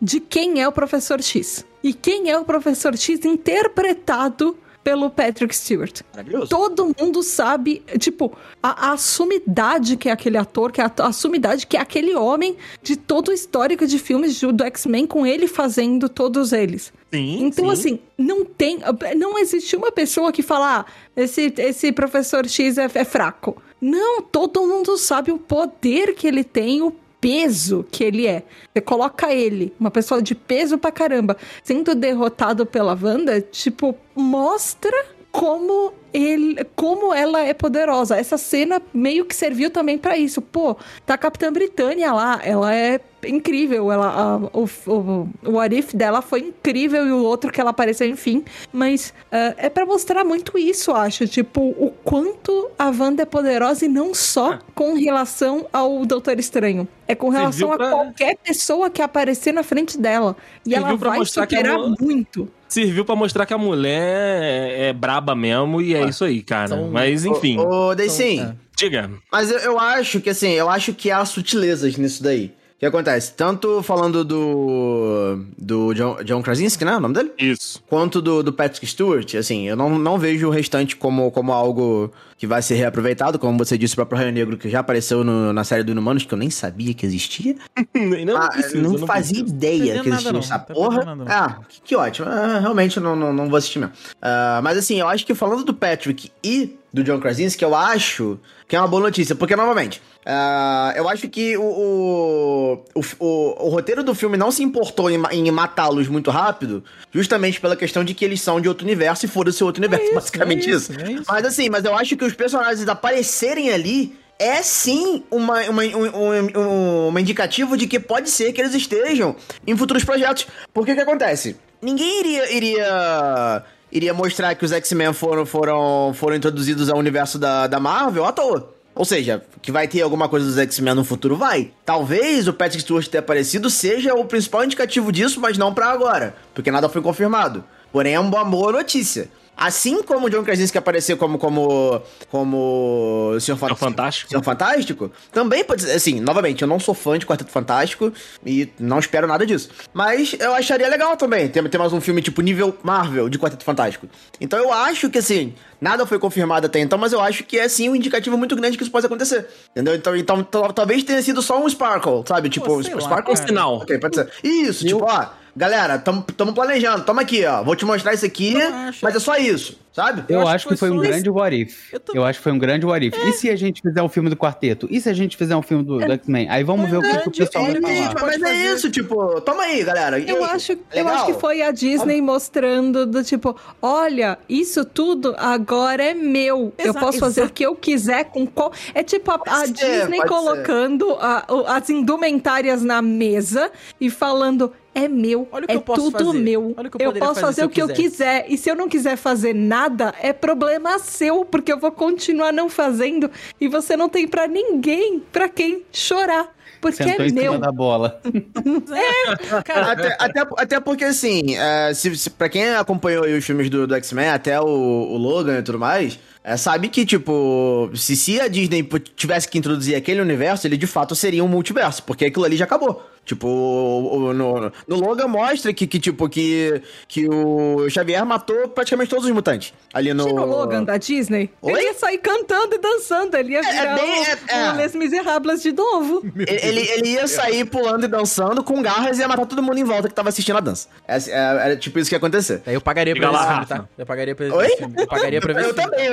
de 0.00 0.20
quem 0.20 0.60
é 0.60 0.68
o 0.68 0.72
Professor 0.72 1.22
X. 1.22 1.64
E 1.82 1.92
quem 1.92 2.30
é 2.30 2.38
o 2.38 2.44
Professor 2.44 2.96
X 2.96 3.24
interpretado 3.24 4.56
pelo 4.84 5.08
Patrick 5.08 5.56
Stewart. 5.56 6.02
Maravilhoso. 6.12 6.48
Todo 6.48 6.94
mundo 7.00 7.22
sabe, 7.22 7.82
tipo, 7.98 8.36
a, 8.62 8.92
a 8.92 8.96
sumidade 8.98 9.96
que 9.96 10.10
é 10.10 10.12
aquele 10.12 10.36
ator, 10.36 10.70
que 10.70 10.80
é 10.80 10.84
a, 10.84 10.92
a 10.98 11.12
sumidade 11.12 11.66
que 11.66 11.76
é 11.76 11.80
aquele 11.80 12.14
homem 12.14 12.56
de 12.82 12.94
todo 12.94 13.28
o 13.28 13.32
histórico 13.32 13.86
de 13.86 13.98
filmes 13.98 14.38
do, 14.38 14.52
do 14.52 14.62
X-Men 14.64 15.06
com 15.06 15.26
ele 15.26 15.48
fazendo 15.48 16.08
todos 16.08 16.52
eles. 16.52 16.92
Sim, 17.10 17.46
Então, 17.46 17.64
sim. 17.66 17.72
assim, 17.72 17.98
não 18.18 18.44
tem. 18.44 18.80
Não 19.16 19.38
existe 19.38 19.74
uma 19.74 19.90
pessoa 19.90 20.30
que 20.30 20.42
fala, 20.42 20.80
ah, 20.80 20.84
esse, 21.16 21.52
esse 21.56 21.90
professor 21.90 22.46
X 22.46 22.76
é, 22.76 22.88
é 22.94 23.04
fraco. 23.04 23.56
Não, 23.80 24.20
todo 24.20 24.66
mundo 24.66 24.96
sabe 24.98 25.32
o 25.32 25.38
poder 25.38 26.14
que 26.14 26.26
ele 26.26 26.44
tem, 26.44 26.82
o 26.82 26.90
peso 27.24 27.86
que 27.90 28.04
ele 28.04 28.26
é. 28.26 28.42
Você 28.70 28.82
coloca 28.82 29.32
ele, 29.32 29.72
uma 29.80 29.90
pessoa 29.90 30.20
de 30.20 30.34
peso 30.34 30.76
pra 30.76 30.92
caramba, 30.92 31.38
sendo 31.62 31.94
derrotado 31.94 32.66
pela 32.66 32.92
Wanda, 33.00 33.40
tipo, 33.40 33.96
mostra 34.14 34.94
como 35.34 35.92
ele, 36.12 36.64
como 36.76 37.12
ela 37.12 37.40
é 37.40 37.52
poderosa. 37.52 38.16
Essa 38.16 38.38
cena 38.38 38.80
meio 38.92 39.24
que 39.24 39.34
serviu 39.34 39.68
também 39.68 39.98
pra 39.98 40.16
isso. 40.16 40.40
Pô, 40.40 40.76
tá 41.04 41.14
a 41.14 41.18
Capitã 41.18 41.52
Britânia 41.52 42.12
lá, 42.12 42.40
ela 42.44 42.72
é 42.72 43.00
incrível, 43.26 43.90
ela 43.90 44.06
a- 44.06 44.36
o, 44.56 44.68
o, 44.86 45.28
o 45.54 45.58
Arif 45.58 45.96
dela 45.96 46.22
foi 46.22 46.40
incrível 46.40 47.04
e 47.04 47.10
o 47.10 47.24
outro 47.24 47.50
que 47.50 47.60
ela 47.60 47.70
apareceu, 47.70 48.06
enfim. 48.08 48.44
Mas 48.72 49.12
ah, 49.32 49.54
é 49.56 49.68
pra 49.68 49.84
mostrar 49.84 50.22
muito 50.24 50.56
isso, 50.56 50.92
acho. 50.92 51.26
Tipo, 51.26 51.60
o 51.62 51.92
quanto 52.04 52.70
a 52.78 52.90
Wanda 52.90 53.22
é 53.24 53.26
poderosa 53.26 53.84
e 53.86 53.88
não 53.88 54.14
só 54.14 54.60
com 54.72 54.94
relação 54.94 55.66
ao 55.72 56.06
Doutor 56.06 56.38
Estranho. 56.38 56.86
É 57.08 57.14
com 57.16 57.28
relação 57.28 57.70
Serviu 57.70 57.72
a 57.72 57.76
pra- 57.76 57.90
qualquer 57.90 58.36
pessoa 58.36 58.88
que 58.88 59.02
aparecer 59.02 59.52
na 59.52 59.64
frente 59.64 59.98
dela. 59.98 60.36
E 60.64 60.76
ela 60.76 60.96
pra 60.96 61.10
vai 61.10 61.26
superar 61.26 61.76
mo- 61.78 61.96
muito. 62.00 62.48
Serviu 62.74 63.04
pra 63.04 63.14
mostrar 63.16 63.46
que 63.46 63.54
a 63.54 63.58
mulher 63.58 64.42
é, 64.42 64.88
é 64.88 64.92
braba 64.92 65.34
mesmo 65.34 65.80
e 65.80 65.94
é 65.94 66.04
isso 66.08 66.24
aí, 66.24 66.42
cara. 66.42 66.68
São- 66.68 66.90
Mas 66.90 67.24
enfim, 67.24 67.58
Ô, 67.58 67.88
ô 67.90 67.94
Deicin, 67.94 68.34
Então, 68.40 68.56
diga. 68.76 69.10
mas 69.32 69.50
eu, 69.50 69.58
eu 69.60 69.78
acho 69.78 70.20
que 70.20 70.30
assim, 70.30 70.50
eu 70.50 70.68
acho 70.68 70.92
que 70.92 71.10
há 71.10 71.24
sutilezas 71.24 71.96
nisso 71.96 72.22
daí. 72.22 72.52
O 72.76 72.78
que 72.80 72.86
acontece? 72.86 73.32
Tanto 73.32 73.82
falando 73.82 74.24
do. 74.24 75.44
do 75.56 75.94
John, 75.94 76.16
John 76.24 76.42
Krasinski, 76.42 76.84
né? 76.84 76.96
O 76.96 77.00
nome 77.00 77.14
dele? 77.14 77.32
Isso. 77.38 77.80
Quanto 77.88 78.20
do, 78.20 78.42
do 78.42 78.52
Patrick 78.52 78.84
Stewart, 78.86 79.34
assim, 79.36 79.68
eu 79.68 79.76
não, 79.76 79.96
não 79.98 80.18
vejo 80.18 80.48
o 80.48 80.50
restante 80.50 80.96
como, 80.96 81.30
como 81.30 81.52
algo 81.52 82.12
que 82.36 82.46
vai 82.48 82.60
ser 82.60 82.74
reaproveitado, 82.74 83.38
como 83.38 83.56
você 83.56 83.78
disse, 83.78 83.94
o 83.94 83.96
próprio 83.96 84.18
Raio 84.18 84.32
Negro, 84.32 84.58
que 84.58 84.68
já 84.68 84.80
apareceu 84.80 85.22
no- 85.22 85.52
na 85.52 85.62
série 85.62 85.84
do 85.84 85.92
Inumanos, 85.92 86.24
que 86.24 86.34
eu 86.34 86.36
nem 86.38 86.50
sabia 86.50 86.92
que 86.92 87.06
existia. 87.06 87.54
Não, 88.26 88.36
Ah, 88.36 88.48
precisa, 88.48 88.82
não, 88.82 88.92
não 88.92 89.06
fazia 89.06 89.44
precisa. 89.44 89.54
ideia 89.56 89.94
Tá 89.96 90.02
que 90.02 90.08
existia 90.08 90.38
essa 90.38 90.58
não. 90.58 90.64
Porra. 90.74 91.04
nada, 91.04 91.14
não. 91.24 91.26
ah, 91.28 91.58
que, 91.68 91.80
que 91.80 91.96
ótimo. 91.96 92.28
Ah, 92.28 92.58
realmente 92.58 92.96
eu 92.96 93.02
não, 93.02 93.14
não, 93.16 93.32
não 93.32 93.48
vou 93.48 93.56
assistir 93.56 93.78
mesmo. 93.78 93.94
Ah, 94.20 94.60
mas 94.62 94.76
assim, 94.76 94.98
eu 95.00 95.08
acho 95.08 95.24
que 95.24 95.34
falando 95.34 95.64
do 95.64 95.72
Patrick 95.72 96.30
e 96.42 96.76
do 96.92 97.02
John 97.04 97.18
Krasinski, 97.20 97.64
eu 97.64 97.74
acho 97.74 98.38
que 98.68 98.74
é 98.76 98.78
uma 98.80 98.88
boa 98.88 99.02
notícia, 99.02 99.34
porque 99.34 99.54
novamente. 99.56 100.02
Ah, 100.26 100.92
eu 100.96 101.08
acho 101.08 101.28
que 101.28 101.56
o, 101.56 101.62
o, 101.62 102.84
o, 102.94 103.66
o- 103.66 103.68
roteiro 103.68 104.02
do 104.02 104.14
filme 104.14 104.36
não 104.36 104.50
se 104.50 104.62
importou 104.62 105.10
em, 105.10 105.20
em 105.32 105.50
matá-los 105.50 106.08
muito 106.08 106.30
rápido, 106.30 106.82
justamente 107.12 107.60
pela 107.60 107.76
questão 107.76 108.02
de 108.04 108.14
que 108.14 108.24
eles 108.24 108.40
são 108.40 108.60
de 108.60 108.68
outro 108.68 108.84
universo 108.84 109.26
e 109.26 109.28
foda-se 109.28 109.62
outro 109.62 109.80
universo, 109.82 110.06
isso, 110.06 110.14
basicamente 110.14 110.68
é 110.70 110.74
isso. 110.74 110.92
isso, 110.92 111.00
é 111.00 111.12
isso. 111.12 111.24
Mas 111.28 111.44
assim, 111.44 111.68
mas 111.68 111.84
eu 111.84 111.94
acho 111.96 112.16
que 112.16 112.24
os 112.24 112.32
personagens 112.34 112.88
aparecerem 112.88 113.70
ali 113.70 114.16
é 114.38 114.62
sim 114.62 115.22
uma, 115.30 115.60
uma, 115.62 115.82
um, 115.84 116.58
um, 116.58 117.08
uma 117.08 117.20
indicativo 117.20 117.76
de 117.76 117.86
que 117.86 118.00
pode 118.00 118.28
ser 118.30 118.52
que 118.52 118.60
eles 118.60 118.74
estejam 118.74 119.36
em 119.66 119.76
futuros 119.76 120.04
projetos. 120.04 120.46
Porque 120.72 120.90
o 120.92 120.94
que 120.94 121.00
acontece? 121.00 121.56
Ninguém 121.80 122.20
iria, 122.20 122.52
iria, 122.52 123.62
iria 123.92 124.12
mostrar 124.14 124.54
que 124.56 124.64
os 124.64 124.72
X-Men 124.72 125.12
foram, 125.12 125.46
foram, 125.46 126.12
foram 126.14 126.34
introduzidos 126.34 126.88
ao 126.90 126.98
universo 126.98 127.38
da, 127.38 127.66
da 127.68 127.78
Marvel 127.78 128.24
à 128.24 128.32
toa. 128.32 128.73
Ou 128.94 129.04
seja, 129.04 129.42
que 129.60 129.72
vai 129.72 129.88
ter 129.88 130.02
alguma 130.02 130.28
coisa 130.28 130.46
dos 130.46 130.56
X-Men 130.58 130.94
no 130.94 131.04
futuro, 131.04 131.36
vai. 131.36 131.72
Talvez 131.84 132.46
o 132.46 132.52
Patrick 132.52 132.82
Stewart 132.82 133.08
ter 133.08 133.18
aparecido 133.18 133.68
seja 133.68 134.14
o 134.14 134.24
principal 134.24 134.64
indicativo 134.64 135.10
disso, 135.10 135.40
mas 135.40 135.58
não 135.58 135.74
pra 135.74 135.88
agora, 135.90 136.36
porque 136.54 136.70
nada 136.70 136.88
foi 136.88 137.02
confirmado. 137.02 137.64
Porém, 137.92 138.14
é 138.14 138.20
uma 138.20 138.44
boa 138.44 138.72
notícia. 138.72 139.28
Assim 139.56 140.02
como 140.02 140.26
o 140.26 140.30
John 140.30 140.42
Krasinski 140.42 140.76
apareceu 140.78 141.16
como 141.16 141.38
como 141.38 142.02
como 142.30 143.32
o 143.36 143.40
Senhor, 143.40 143.56
Fan- 143.56 143.74
Fantástico. 143.74 144.30
Senhor 144.30 144.42
Fantástico, 144.42 145.12
também 145.32 145.62
pode 145.64 145.82
ser, 145.82 145.92
assim, 145.92 146.20
novamente, 146.20 146.62
eu 146.62 146.68
não 146.68 146.80
sou 146.80 146.94
fã 146.94 147.18
de 147.18 147.24
Quarteto 147.26 147.50
Fantástico 147.50 148.12
e 148.44 148.68
não 148.78 148.98
espero 148.98 149.26
nada 149.26 149.46
disso. 149.46 149.70
Mas 149.92 150.34
eu 150.38 150.54
acharia 150.54 150.88
legal 150.88 151.16
também 151.16 151.48
ter, 151.48 151.66
ter 151.68 151.78
mais 151.78 151.92
um 151.92 152.00
filme 152.00 152.20
tipo 152.20 152.40
nível 152.42 152.76
Marvel 152.82 153.28
de 153.28 153.38
Quarteto 153.38 153.64
Fantástico. 153.64 154.08
Então 154.40 154.58
eu 154.58 154.72
acho 154.72 155.08
que 155.08 155.18
assim, 155.18 155.54
nada 155.80 156.04
foi 156.06 156.18
confirmado 156.18 156.66
até 156.66 156.80
então, 156.80 156.98
mas 156.98 157.12
eu 157.12 157.20
acho 157.20 157.44
que 157.44 157.58
é 157.58 157.68
sim 157.68 157.88
um 157.88 157.94
indicativo 157.96 158.36
muito 158.36 158.56
grande 158.56 158.76
que 158.76 158.82
isso 158.82 158.92
pode 158.92 159.06
acontecer. 159.06 159.46
Entendeu? 159.70 159.94
Então, 159.94 160.16
então 160.16 160.42
tal- 160.42 160.72
talvez 160.72 161.04
tenha 161.04 161.22
sido 161.22 161.40
só 161.40 161.62
um 161.62 161.68
Sparkle, 161.68 162.22
sabe? 162.26 162.48
Tipo, 162.48 162.82
sei 162.82 162.94
lá, 162.94 163.00
Sparkle 163.00 163.32
Um 163.32 163.36
sinal. 163.36 163.76
Ok, 163.76 163.98
pode 163.98 164.16
ser. 164.16 164.30
Isso, 164.42 164.84
tipo, 164.84 165.04
ó, 165.04 165.26
galera, 165.56 165.98
tamo, 165.98 166.22
tamo 166.36 166.52
planejando, 166.52 167.04
toma 167.04 167.22
aqui, 167.22 167.44
ó. 167.44 167.62
Vou 167.62 167.76
te 167.76 167.84
mostrar 167.84 168.12
isso 168.14 168.24
aqui, 168.26 168.54
Eu 168.54 168.74
acho. 168.74 168.98
mas 169.02 169.14
é 169.14 169.18
só 169.20 169.36
isso, 169.36 169.78
sabe? 169.92 170.24
Eu, 170.28 170.40
acho 170.40 170.48
acho 170.54 170.68
que 170.68 170.76
foi 170.76 170.88
foi 170.88 170.96
um 170.98 171.00
grande 171.00 171.30
what 171.30 171.54
if. 171.56 171.92
Eu 171.92 171.96
Eu, 171.96 172.00
também. 172.00 172.24
acho 172.24 172.38
que 172.38 172.42
foi 172.42 172.52
um 172.52 172.58
grande 172.58 172.84
what 172.86 173.06
if. 173.06 173.14
E 173.26 173.32
se 173.32 173.48
a 173.50 173.56
gente 173.56 173.80
fizer 173.82 174.02
um 174.02 174.08
filme 174.08 174.28
do 174.30 174.36
quarteto? 174.36 174.86
E 174.90 175.00
se 175.00 175.08
a 175.08 175.12
gente 175.12 175.36
fizer 175.36 175.56
um 175.56 175.62
filme 175.62 175.84
do, 175.84 175.98
do 175.98 176.12
X-Men? 176.12 176.48
Aí 176.50 176.62
vamos 176.64 176.90
ver 176.90 176.98
o 176.98 177.02
que, 177.02 177.18
que 177.18 177.28
o 177.28 177.32
pessoal 177.32 177.64
vai 177.64 177.80
falar. 177.80 177.94
gente, 177.94 178.14
mas 178.14 178.34
é 178.34 178.38
fazer. 178.38 178.74
isso, 178.74 178.90
tipo, 178.90 179.40
toma 179.42 179.62
aí, 179.62 179.82
galera. 179.84 180.18
Eu 180.18 180.44
acho, 180.44 180.72
eu 180.72 180.78
legal? 180.92 181.14
acho 181.14 181.26
que 181.26 181.34
foi 181.34 181.62
a 181.62 181.70
Disney 181.70 182.20
mostrando 182.20 183.06
do 183.06 183.22
tipo, 183.24 183.56
olha, 183.80 184.38
isso 184.48 184.84
tudo 184.84 185.34
agora 185.38 186.02
é 186.02 186.14
meu. 186.14 186.72
eu 186.78 186.90
Exa- 186.90 187.00
posso 187.00 187.18
fazer 187.18 187.42
o 187.44 187.50
que 187.50 187.64
eu 187.64 187.74
quiser 187.74 188.24
com 188.24 188.46
qual. 188.46 188.72
É 188.94 189.02
tipo 189.02 189.30
a, 189.30 189.40
a 189.46 189.66
Disney 189.66 190.20
colocando 190.26 191.12
a- 191.20 191.44
o- 191.48 191.66
as 191.66 191.88
indumentárias 191.90 192.82
na 192.82 193.00
mesa 193.00 193.70
e 194.00 194.10
falando. 194.10 194.72
É 194.94 195.08
meu, 195.08 195.48
Olha 195.50 195.64
o 195.64 195.66
que 195.66 195.72
é 195.72 195.76
eu 195.76 195.80
posso 195.80 196.10
tudo 196.12 196.26
fazer. 196.26 196.38
meu. 196.38 196.74
Olha 196.76 196.88
o 196.88 196.90
que 196.90 197.02
eu 197.04 197.10
eu 197.10 197.18
posso 197.18 197.34
fazer 197.40 197.46
fazer 197.46 197.62
o 197.62 197.64
eu 197.64 197.68
que 197.68 197.82
eu 197.82 197.88
quiser. 197.88 198.46
E 198.48 198.56
se 198.56 198.70
eu 198.70 198.76
não 198.76 198.88
quiser 198.88 199.16
fazer 199.16 199.52
nada, 199.54 200.14
é 200.22 200.32
problema 200.32 200.98
seu, 200.98 201.44
porque 201.44 201.72
eu 201.72 201.78
vou 201.80 201.90
continuar 201.90 202.52
não 202.52 202.68
fazendo 202.68 203.30
e 203.60 203.66
você 203.68 203.96
não 203.96 204.08
tem 204.08 204.28
pra 204.28 204.46
ninguém 204.46 205.20
pra 205.32 205.48
quem 205.48 205.82
chorar. 205.92 206.54
Porque 206.80 207.02
Sentou 207.02 207.24
é 207.24 207.28
em 207.28 207.32
meu. 207.32 207.52
cima 207.54 207.58
da 207.58 207.72
bola. 207.72 208.20
Cara, 209.64 209.92
Até, 209.92 210.16
até, 210.18 210.46
até 210.58 210.80
porque, 210.80 211.04
assim, 211.04 211.56
é, 211.56 211.94
se, 211.94 212.14
se, 212.16 212.28
pra 212.30 212.48
quem 212.48 212.68
acompanhou 212.74 213.24
aí 213.24 213.36
os 213.36 213.44
filmes 213.44 213.70
do, 213.70 213.86
do 213.86 213.94
X-Men, 213.94 214.28
até 214.28 214.60
o, 214.60 214.64
o 214.66 215.16
Logan 215.16 215.58
e 215.58 215.62
tudo 215.62 215.78
mais, 215.78 216.18
é, 216.42 216.56
sabe 216.58 216.88
que, 216.88 217.06
tipo, 217.06 217.90
se, 217.94 218.14
se 218.14 218.38
a 218.40 218.48
Disney 218.48 218.86
tivesse 219.16 219.48
que 219.48 219.56
introduzir 219.58 219.94
aquele 219.94 220.20
universo, 220.20 220.66
ele 220.66 220.76
de 220.76 220.86
fato 220.86 221.14
seria 221.14 221.42
um 221.42 221.48
multiverso, 221.48 222.02
porque 222.02 222.26
aquilo 222.26 222.44
ali 222.44 222.56
já 222.56 222.64
acabou. 222.66 223.02
Tipo, 223.24 223.46
o- 223.48 224.16
o- 224.26 224.34
no, 224.34 224.70
no 224.86 224.96
Logan 224.96 225.28
mostra 225.28 225.72
que, 225.72 225.86
que, 225.86 225.98
tipo, 225.98 226.28
que, 226.28 226.82
que 227.08 227.26
o 227.28 227.88
Xavier 227.88 228.24
matou 228.26 228.68
praticamente 228.68 229.08
todos 229.10 229.24
os 229.24 229.30
mutantes. 229.32 229.72
Ali 229.94 230.12
no... 230.12 230.24
Imagina 230.24 230.42
o 230.42 230.46
Logan 230.46 230.84
da 230.84 230.96
Disney. 230.98 231.50
Oi? 231.62 231.72
Ele 231.72 231.82
ia 231.84 231.94
sair 231.94 232.18
cantando 232.18 232.74
e 232.74 232.78
dançando. 232.78 233.34
Ele 233.36 233.52
ia 233.52 233.60
É, 233.60 233.62
virar 233.62 233.94
bem- 233.94 234.20
o, 234.20 234.24
é- 234.24 234.38
é. 234.48 234.70
o 234.72 234.76
Les 234.76 234.94
Miserables 234.94 235.62
de 235.62 235.72
novo. 235.72 236.22
Ele, 236.36 236.58
ele, 236.60 236.80
ele 236.90 237.08
ia 237.12 237.26
sair 237.26 237.64
pulando 237.64 238.04
e 238.04 238.08
dançando 238.08 238.62
com 238.62 238.82
garras 238.82 239.18
e 239.18 239.20
ia 239.22 239.28
matar 239.28 239.46
todo 239.46 239.62
mundo 239.62 239.78
em 239.78 239.84
volta 239.84 240.08
que 240.08 240.14
tava 240.14 240.28
assistindo 240.28 240.56
a 240.56 240.60
dança. 240.60 240.88
É, 241.08 241.16
é- 241.16 241.30
era 241.30 241.76
tipo 241.76 241.98
isso 241.98 242.08
que 242.10 242.14
ia 242.14 242.18
acontecer. 242.18 242.62
Aí 242.66 242.74
eu 242.74 242.80
pagaria 242.80 243.14
pra 243.16 243.28
ver 243.30 243.34
esse 243.36 243.44
lá, 243.44 243.50
filme, 243.52 243.66
tá? 243.66 243.84
Eu 243.96 244.04
pagaria 244.06 244.34
pra 244.34 244.46
ver 244.46 244.52
Oi? 244.52 244.66
esse 244.66 244.76
filme. 244.76 244.94
Eu 244.98 245.06
pagaria 245.06 245.40
pra 245.40 245.52
ver 245.54 245.60
Eu 245.64 245.70
esse 245.70 245.74
filme. 245.80 245.90
também, 245.90 246.08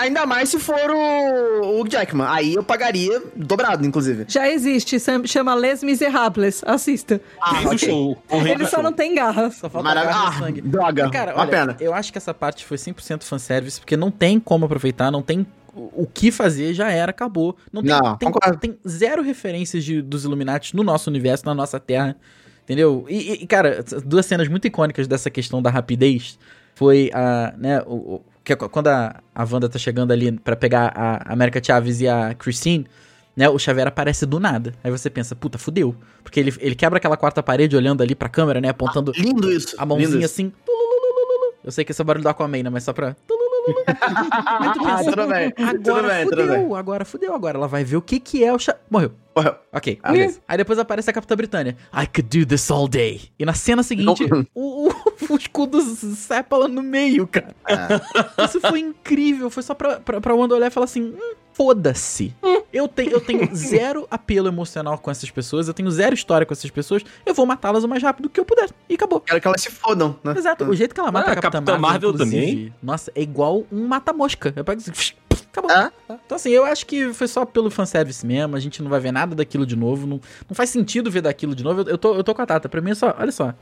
ainda 0.00 0.26
mais 0.26 0.48
se 0.50 0.58
for 0.58 0.90
o, 0.90 1.80
o 1.80 1.88
Jackman. 1.88 2.26
Aí 2.28 2.54
eu 2.54 2.62
pagaria 2.62 3.22
dobrado, 3.34 3.86
inclusive. 3.86 4.24
Já 4.28 4.48
existe, 4.50 4.96
chama 5.26 5.54
Les 5.54 5.82
Miserables. 5.82 6.49
Assista. 6.66 7.20
Ah, 7.40 7.54
Rei 7.54 7.70
do 7.70 7.78
show. 7.78 8.22
O 8.28 8.38
rei 8.38 8.54
do 8.54 8.62
Ele 8.62 8.64
só 8.66 8.76
show. 8.76 8.82
não 8.82 8.92
tem 8.92 9.14
garras. 9.14 9.54
Só 9.56 9.68
falta 9.70 9.88
Maravilha. 9.88 10.12
e 10.12 10.26
Ah, 10.26 10.32
sangue. 10.38 10.60
droga. 10.60 11.02
Mas, 11.04 11.12
cara, 11.12 11.32
Uma 11.34 11.42
olha, 11.42 11.50
pena. 11.50 11.76
eu 11.80 11.94
acho 11.94 12.10
que 12.12 12.18
essa 12.18 12.32
parte 12.34 12.64
foi 12.64 12.76
100% 12.76 13.22
fanservice, 13.24 13.80
porque 13.80 13.96
não 13.96 14.10
tem 14.10 14.38
como 14.40 14.64
aproveitar, 14.66 15.10
não 15.10 15.22
tem 15.22 15.46
o 15.74 16.06
que 16.06 16.30
fazer, 16.32 16.74
já 16.74 16.90
era, 16.90 17.10
acabou. 17.10 17.56
Não 17.72 17.82
tem, 17.82 17.90
Não, 17.92 18.16
tem, 18.16 18.32
tem 18.60 18.78
zero 18.86 19.22
referências 19.22 19.84
de- 19.84 20.02
dos 20.02 20.24
Illuminati 20.24 20.74
no 20.74 20.82
nosso 20.82 21.08
universo, 21.08 21.46
na 21.46 21.54
nossa 21.54 21.78
Terra, 21.78 22.16
entendeu? 22.64 23.06
E, 23.08 23.34
e, 23.42 23.46
cara, 23.46 23.84
duas 24.04 24.26
cenas 24.26 24.48
muito 24.48 24.66
icônicas 24.66 25.06
dessa 25.06 25.30
questão 25.30 25.62
da 25.62 25.70
rapidez 25.70 26.38
foi 26.74 27.10
a, 27.14 27.54
né, 27.56 27.82
o, 27.86 27.94
o- 28.16 28.22
que 28.42 28.52
é 28.52 28.56
quando 28.56 28.88
a, 28.88 29.20
a 29.34 29.44
Wanda 29.44 29.68
tá 29.68 29.78
chegando 29.78 30.12
ali 30.12 30.32
pra 30.32 30.56
pegar 30.56 30.92
a 30.96 31.32
América 31.32 31.62
Chaves 31.62 32.00
e 32.00 32.08
a 32.08 32.34
Christine, 32.34 32.86
né, 33.36 33.48
o 33.48 33.58
Xavier 33.58 33.86
aparece 33.86 34.26
do 34.26 34.38
nada. 34.40 34.74
Aí 34.82 34.90
você 34.90 35.08
pensa, 35.10 35.34
puta, 35.34 35.58
fudeu. 35.58 35.94
Porque 36.22 36.38
ele, 36.40 36.52
ele 36.60 36.74
quebra 36.74 36.98
aquela 36.98 37.16
quarta 37.16 37.42
parede 37.42 37.76
olhando 37.76 38.02
ali 38.02 38.14
pra 38.14 38.28
câmera, 38.28 38.60
né, 38.60 38.68
apontando 38.68 39.12
Lindo 39.16 39.50
isso. 39.52 39.74
a 39.78 39.86
mãozinha 39.86 40.10
lindo 40.10 40.24
assim. 40.24 40.52
Eu 41.62 41.70
sei 41.70 41.84
que 41.84 41.92
esse 41.92 42.00
é 42.00 42.02
o 42.02 42.06
barulho 42.06 42.24
da 42.24 42.30
Aquaman, 42.30 42.62
né? 42.62 42.70
Mas 42.70 42.84
só 42.84 42.92
pra. 42.94 43.08
Aí 43.08 43.14
tu 44.72 44.80
Ah, 44.86 44.96
pensa, 44.96 45.10
tudo 45.10 45.26
bem. 45.28 45.52
Agora 45.58 45.74
tudo 45.82 46.08
bem, 46.08 46.24
tudo 46.24 46.40
fudeu, 46.40 46.48
bem. 46.68 46.76
agora 46.76 47.04
fudeu. 47.04 47.34
Agora 47.34 47.58
ela 47.58 47.68
vai 47.68 47.84
ver 47.84 47.96
o 47.98 48.02
que 48.02 48.18
que 48.18 48.42
é 48.42 48.50
o 48.52 48.58
cha... 48.58 48.76
Morreu. 48.90 49.12
Morreu. 49.36 49.54
Ok, 49.70 49.98
Ah. 50.02 50.12
Aí 50.48 50.56
depois 50.56 50.78
aparece 50.78 51.10
a 51.10 51.12
Capitã 51.12 51.36
Britânia. 51.36 51.76
I 51.92 52.06
could 52.06 52.22
do 52.38 52.46
this 52.46 52.70
all 52.70 52.88
day. 52.88 53.20
E 53.38 53.44
na 53.44 53.52
cena 53.52 53.82
seguinte, 53.82 54.24
o, 54.54 54.88
o, 54.88 54.92
o 55.28 55.36
escudo 55.36 55.80
sepa 55.82 56.56
ela 56.56 56.66
no 56.68 56.82
meio, 56.82 57.26
cara. 57.26 57.54
É. 57.68 58.44
Isso 58.44 58.58
foi 58.60 58.80
incrível. 58.80 59.50
Foi 59.50 59.62
só 59.62 59.74
pra, 59.74 60.00
pra, 60.00 60.18
pra 60.20 60.34
Wanda 60.34 60.54
olhar 60.54 60.66
e 60.68 60.70
falar 60.70 60.84
assim: 60.84 61.02
hum, 61.02 61.34
foda-se. 61.60 62.34
Eu 62.72 62.88
tenho, 62.88 63.10
eu 63.10 63.20
tenho 63.20 63.54
zero 63.54 64.08
apelo 64.10 64.48
emocional 64.48 64.96
com 64.96 65.10
essas 65.10 65.30
pessoas, 65.30 65.68
eu 65.68 65.74
tenho 65.74 65.90
zero 65.90 66.14
história 66.14 66.46
com 66.46 66.54
essas 66.54 66.70
pessoas. 66.70 67.04
Eu 67.26 67.34
vou 67.34 67.44
matá-las 67.44 67.84
o 67.84 67.88
mais 67.88 68.02
rápido 68.02 68.30
que 68.30 68.40
eu 68.40 68.46
puder. 68.46 68.70
E 68.88 68.94
acabou. 68.94 69.20
Quero 69.20 69.38
que 69.38 69.46
elas 69.46 69.60
se 69.60 69.70
fodam, 69.70 70.16
né? 70.24 70.32
Exato. 70.34 70.64
O 70.64 70.74
jeito 70.74 70.94
que 70.94 71.00
ela 71.00 71.12
mata 71.12 71.28
Ah, 71.28 71.32
a 71.32 71.36
Capitã, 71.36 71.58
Capitã 71.58 71.78
Marvel, 71.78 72.12
Marvel 72.12 72.26
também. 72.26 72.72
Nossa, 72.82 73.12
é 73.14 73.20
igual 73.20 73.66
um 73.70 73.86
mata-mosca. 73.86 74.54
Eu 74.56 74.64
pego 74.64 74.80
assim, 74.80 75.12
acabou. 75.52 75.70
É? 75.70 75.92
Então 76.24 76.36
assim, 76.36 76.48
eu 76.48 76.64
acho 76.64 76.86
que 76.86 77.12
foi 77.12 77.28
só 77.28 77.44
pelo 77.44 77.70
fanservice 77.70 78.24
mesmo. 78.24 78.56
A 78.56 78.60
gente 78.60 78.82
não 78.82 78.88
vai 78.88 79.00
ver 79.00 79.12
nada 79.12 79.34
daquilo 79.34 79.66
de 79.66 79.76
novo. 79.76 80.06
Não, 80.06 80.18
não 80.48 80.54
faz 80.54 80.70
sentido 80.70 81.10
ver 81.10 81.20
daquilo 81.20 81.54
de 81.54 81.62
novo. 81.62 81.82
Eu, 81.82 81.88
eu 81.88 81.98
tô, 81.98 82.14
eu 82.14 82.24
tô 82.24 82.34
com 82.34 82.40
a 82.40 82.46
Tata. 82.46 82.70
Pra 82.70 82.80
mim 82.80 82.92
é 82.92 82.94
só, 82.94 83.14
olha 83.18 83.32
só. 83.32 83.52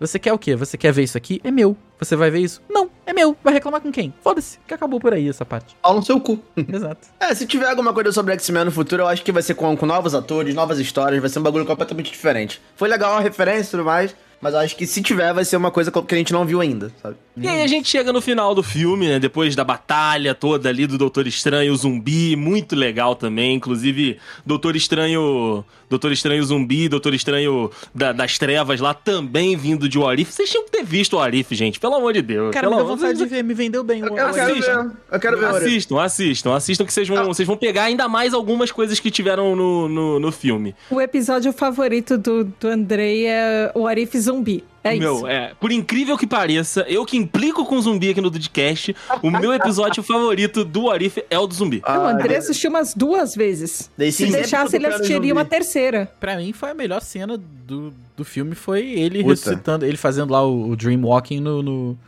Você 0.00 0.18
quer 0.18 0.32
o 0.32 0.38
quê? 0.38 0.56
Você 0.56 0.76
quer 0.76 0.92
ver 0.92 1.04
isso 1.04 1.16
aqui? 1.16 1.40
É 1.44 1.50
meu. 1.50 1.76
Você 1.98 2.16
vai 2.16 2.28
ver 2.30 2.40
isso? 2.40 2.60
Não, 2.68 2.90
é 3.06 3.12
meu. 3.12 3.36
Vai 3.44 3.54
reclamar 3.54 3.80
com 3.80 3.92
quem? 3.92 4.12
Foda-se, 4.22 4.58
que 4.66 4.74
acabou 4.74 4.98
por 4.98 5.14
aí 5.14 5.28
essa 5.28 5.44
parte. 5.44 5.76
Pau 5.80 5.94
no 5.94 6.02
seu 6.02 6.20
cu. 6.20 6.40
Exato. 6.56 7.08
É, 7.20 7.32
se 7.34 7.46
tiver 7.46 7.68
alguma 7.68 7.92
coisa 7.92 8.10
sobre 8.10 8.32
X-Men 8.34 8.64
no 8.64 8.72
futuro, 8.72 9.02
eu 9.02 9.06
acho 9.06 9.22
que 9.22 9.30
vai 9.30 9.42
ser 9.42 9.54
com, 9.54 9.76
com 9.76 9.86
novos 9.86 10.14
atores, 10.14 10.54
novas 10.54 10.80
histórias, 10.80 11.20
vai 11.20 11.30
ser 11.30 11.38
um 11.38 11.42
bagulho 11.42 11.64
completamente 11.64 12.10
diferente. 12.10 12.60
Foi 12.74 12.88
legal 12.88 13.16
a 13.16 13.20
referência 13.20 13.68
e 13.68 13.70
tudo 13.70 13.84
mais, 13.84 14.14
mas 14.44 14.52
eu 14.52 14.60
acho 14.60 14.76
que 14.76 14.86
se 14.86 15.00
tiver, 15.00 15.32
vai 15.32 15.42
ser 15.44 15.56
uma 15.56 15.70
coisa 15.70 15.90
que 15.90 16.14
a 16.14 16.18
gente 16.18 16.32
não 16.34 16.44
viu 16.44 16.60
ainda, 16.60 16.92
sabe? 17.02 17.16
E 17.36 17.48
aí 17.48 17.62
a 17.62 17.66
gente 17.66 17.88
chega 17.88 18.12
no 18.12 18.20
final 18.20 18.54
do 18.54 18.62
filme, 18.62 19.08
né? 19.08 19.18
Depois 19.18 19.56
da 19.56 19.64
batalha 19.64 20.34
toda 20.34 20.68
ali 20.68 20.86
do 20.86 20.96
Doutor 20.98 21.26
Estranho, 21.26 21.72
o 21.72 21.76
zumbi, 21.76 22.36
muito 22.36 22.76
legal 22.76 23.16
também. 23.16 23.54
Inclusive, 23.54 24.18
Doutor 24.46 24.76
Estranho. 24.76 25.64
Doutor 25.90 26.12
Estranho 26.12 26.42
zumbi, 26.44 26.88
Doutor 26.88 27.12
Estranho 27.14 27.70
da- 27.94 28.12
das 28.12 28.38
trevas 28.38 28.80
lá, 28.80 28.94
também 28.94 29.54
vindo 29.56 29.88
de 29.88 29.98
Warif. 29.98 30.32
Vocês 30.32 30.50
tinham 30.50 30.64
que 30.64 30.70
ter 30.72 30.82
visto 30.84 31.12
o 31.14 31.16
Warif, 31.18 31.54
gente, 31.54 31.78
pelo 31.78 31.94
amor 31.94 32.12
de 32.12 32.22
Deus. 32.22 32.52
Cara, 32.52 32.66
me 32.68 32.72
pelo 32.74 32.76
deu 32.84 32.86
amor 32.94 32.96
vontade 32.96 33.18
de 33.18 33.26
ver. 33.26 33.44
Me 33.44 33.54
vendeu 33.54 33.84
bem. 33.84 34.00
Eu 34.00 34.12
o- 34.12 34.14
quero, 34.14 34.30
o- 34.30 34.34
quero 34.34 34.54
ver. 34.54 34.92
Eu 35.12 35.20
quero 35.20 35.38
ver. 35.38 35.46
Assistam, 35.46 36.00
assistam, 36.02 36.54
assistam 36.54 36.84
que 36.86 36.92
vocês 36.92 37.06
vão, 37.08 37.24
vocês 37.26 37.46
vão 37.46 37.56
pegar 37.56 37.84
ainda 37.84 38.08
mais 38.08 38.32
algumas 38.34 38.70
coisas 38.72 38.98
que 38.98 39.10
tiveram 39.10 39.54
no, 39.54 39.88
no, 39.88 40.20
no 40.20 40.32
filme. 40.32 40.74
O 40.90 41.00
episódio 41.00 41.52
favorito 41.52 42.16
do, 42.18 42.44
do 42.44 42.68
Andrei 42.68 43.26
é 43.26 43.70
o 43.74 43.86
Arif 43.86 44.16
Zumbi. 44.18 44.33
É 44.82 44.94
meu, 44.96 45.16
isso. 45.16 45.26
é, 45.26 45.52
por 45.58 45.72
incrível 45.72 46.16
que 46.18 46.26
pareça, 46.26 46.82
eu 46.88 47.06
que 47.06 47.16
implico 47.16 47.64
com 47.64 47.80
zumbi 47.80 48.10
aqui 48.10 48.20
no 48.20 48.28
Dudcast, 48.28 48.94
o 49.22 49.30
meu 49.30 49.52
episódio 49.54 50.02
favorito 50.02 50.62
do 50.64 50.90
Arif 50.90 51.22
é 51.30 51.38
o 51.38 51.46
do 51.46 51.54
zumbi. 51.54 51.80
Ah, 51.84 52.00
o 52.00 52.06
Andrei 52.06 52.28
de- 52.32 52.36
assistiu 52.36 52.68
umas 52.70 52.92
duas 52.94 53.34
vezes. 53.34 53.90
Daí 53.96 54.12
Se 54.12 54.26
sim, 54.26 54.32
deixasse, 54.32 54.76
ele 54.76 54.86
assistiria 54.86 55.16
zumbi. 55.16 55.32
uma 55.32 55.44
terceira. 55.44 56.12
Pra 56.20 56.36
mim 56.36 56.52
foi 56.52 56.70
a 56.70 56.74
melhor 56.74 57.00
cena 57.00 57.38
do, 57.38 57.94
do 58.16 58.24
filme. 58.24 58.54
Foi 58.54 58.82
ele 58.82 59.20
Puta. 59.22 59.30
ressuscitando, 59.30 59.86
ele 59.86 59.96
fazendo 59.96 60.30
lá 60.32 60.46
o, 60.46 60.68
o 60.70 60.76
Dream 60.76 61.00
Walking 61.02 61.40
no, 61.40 61.62
no, 61.62 61.98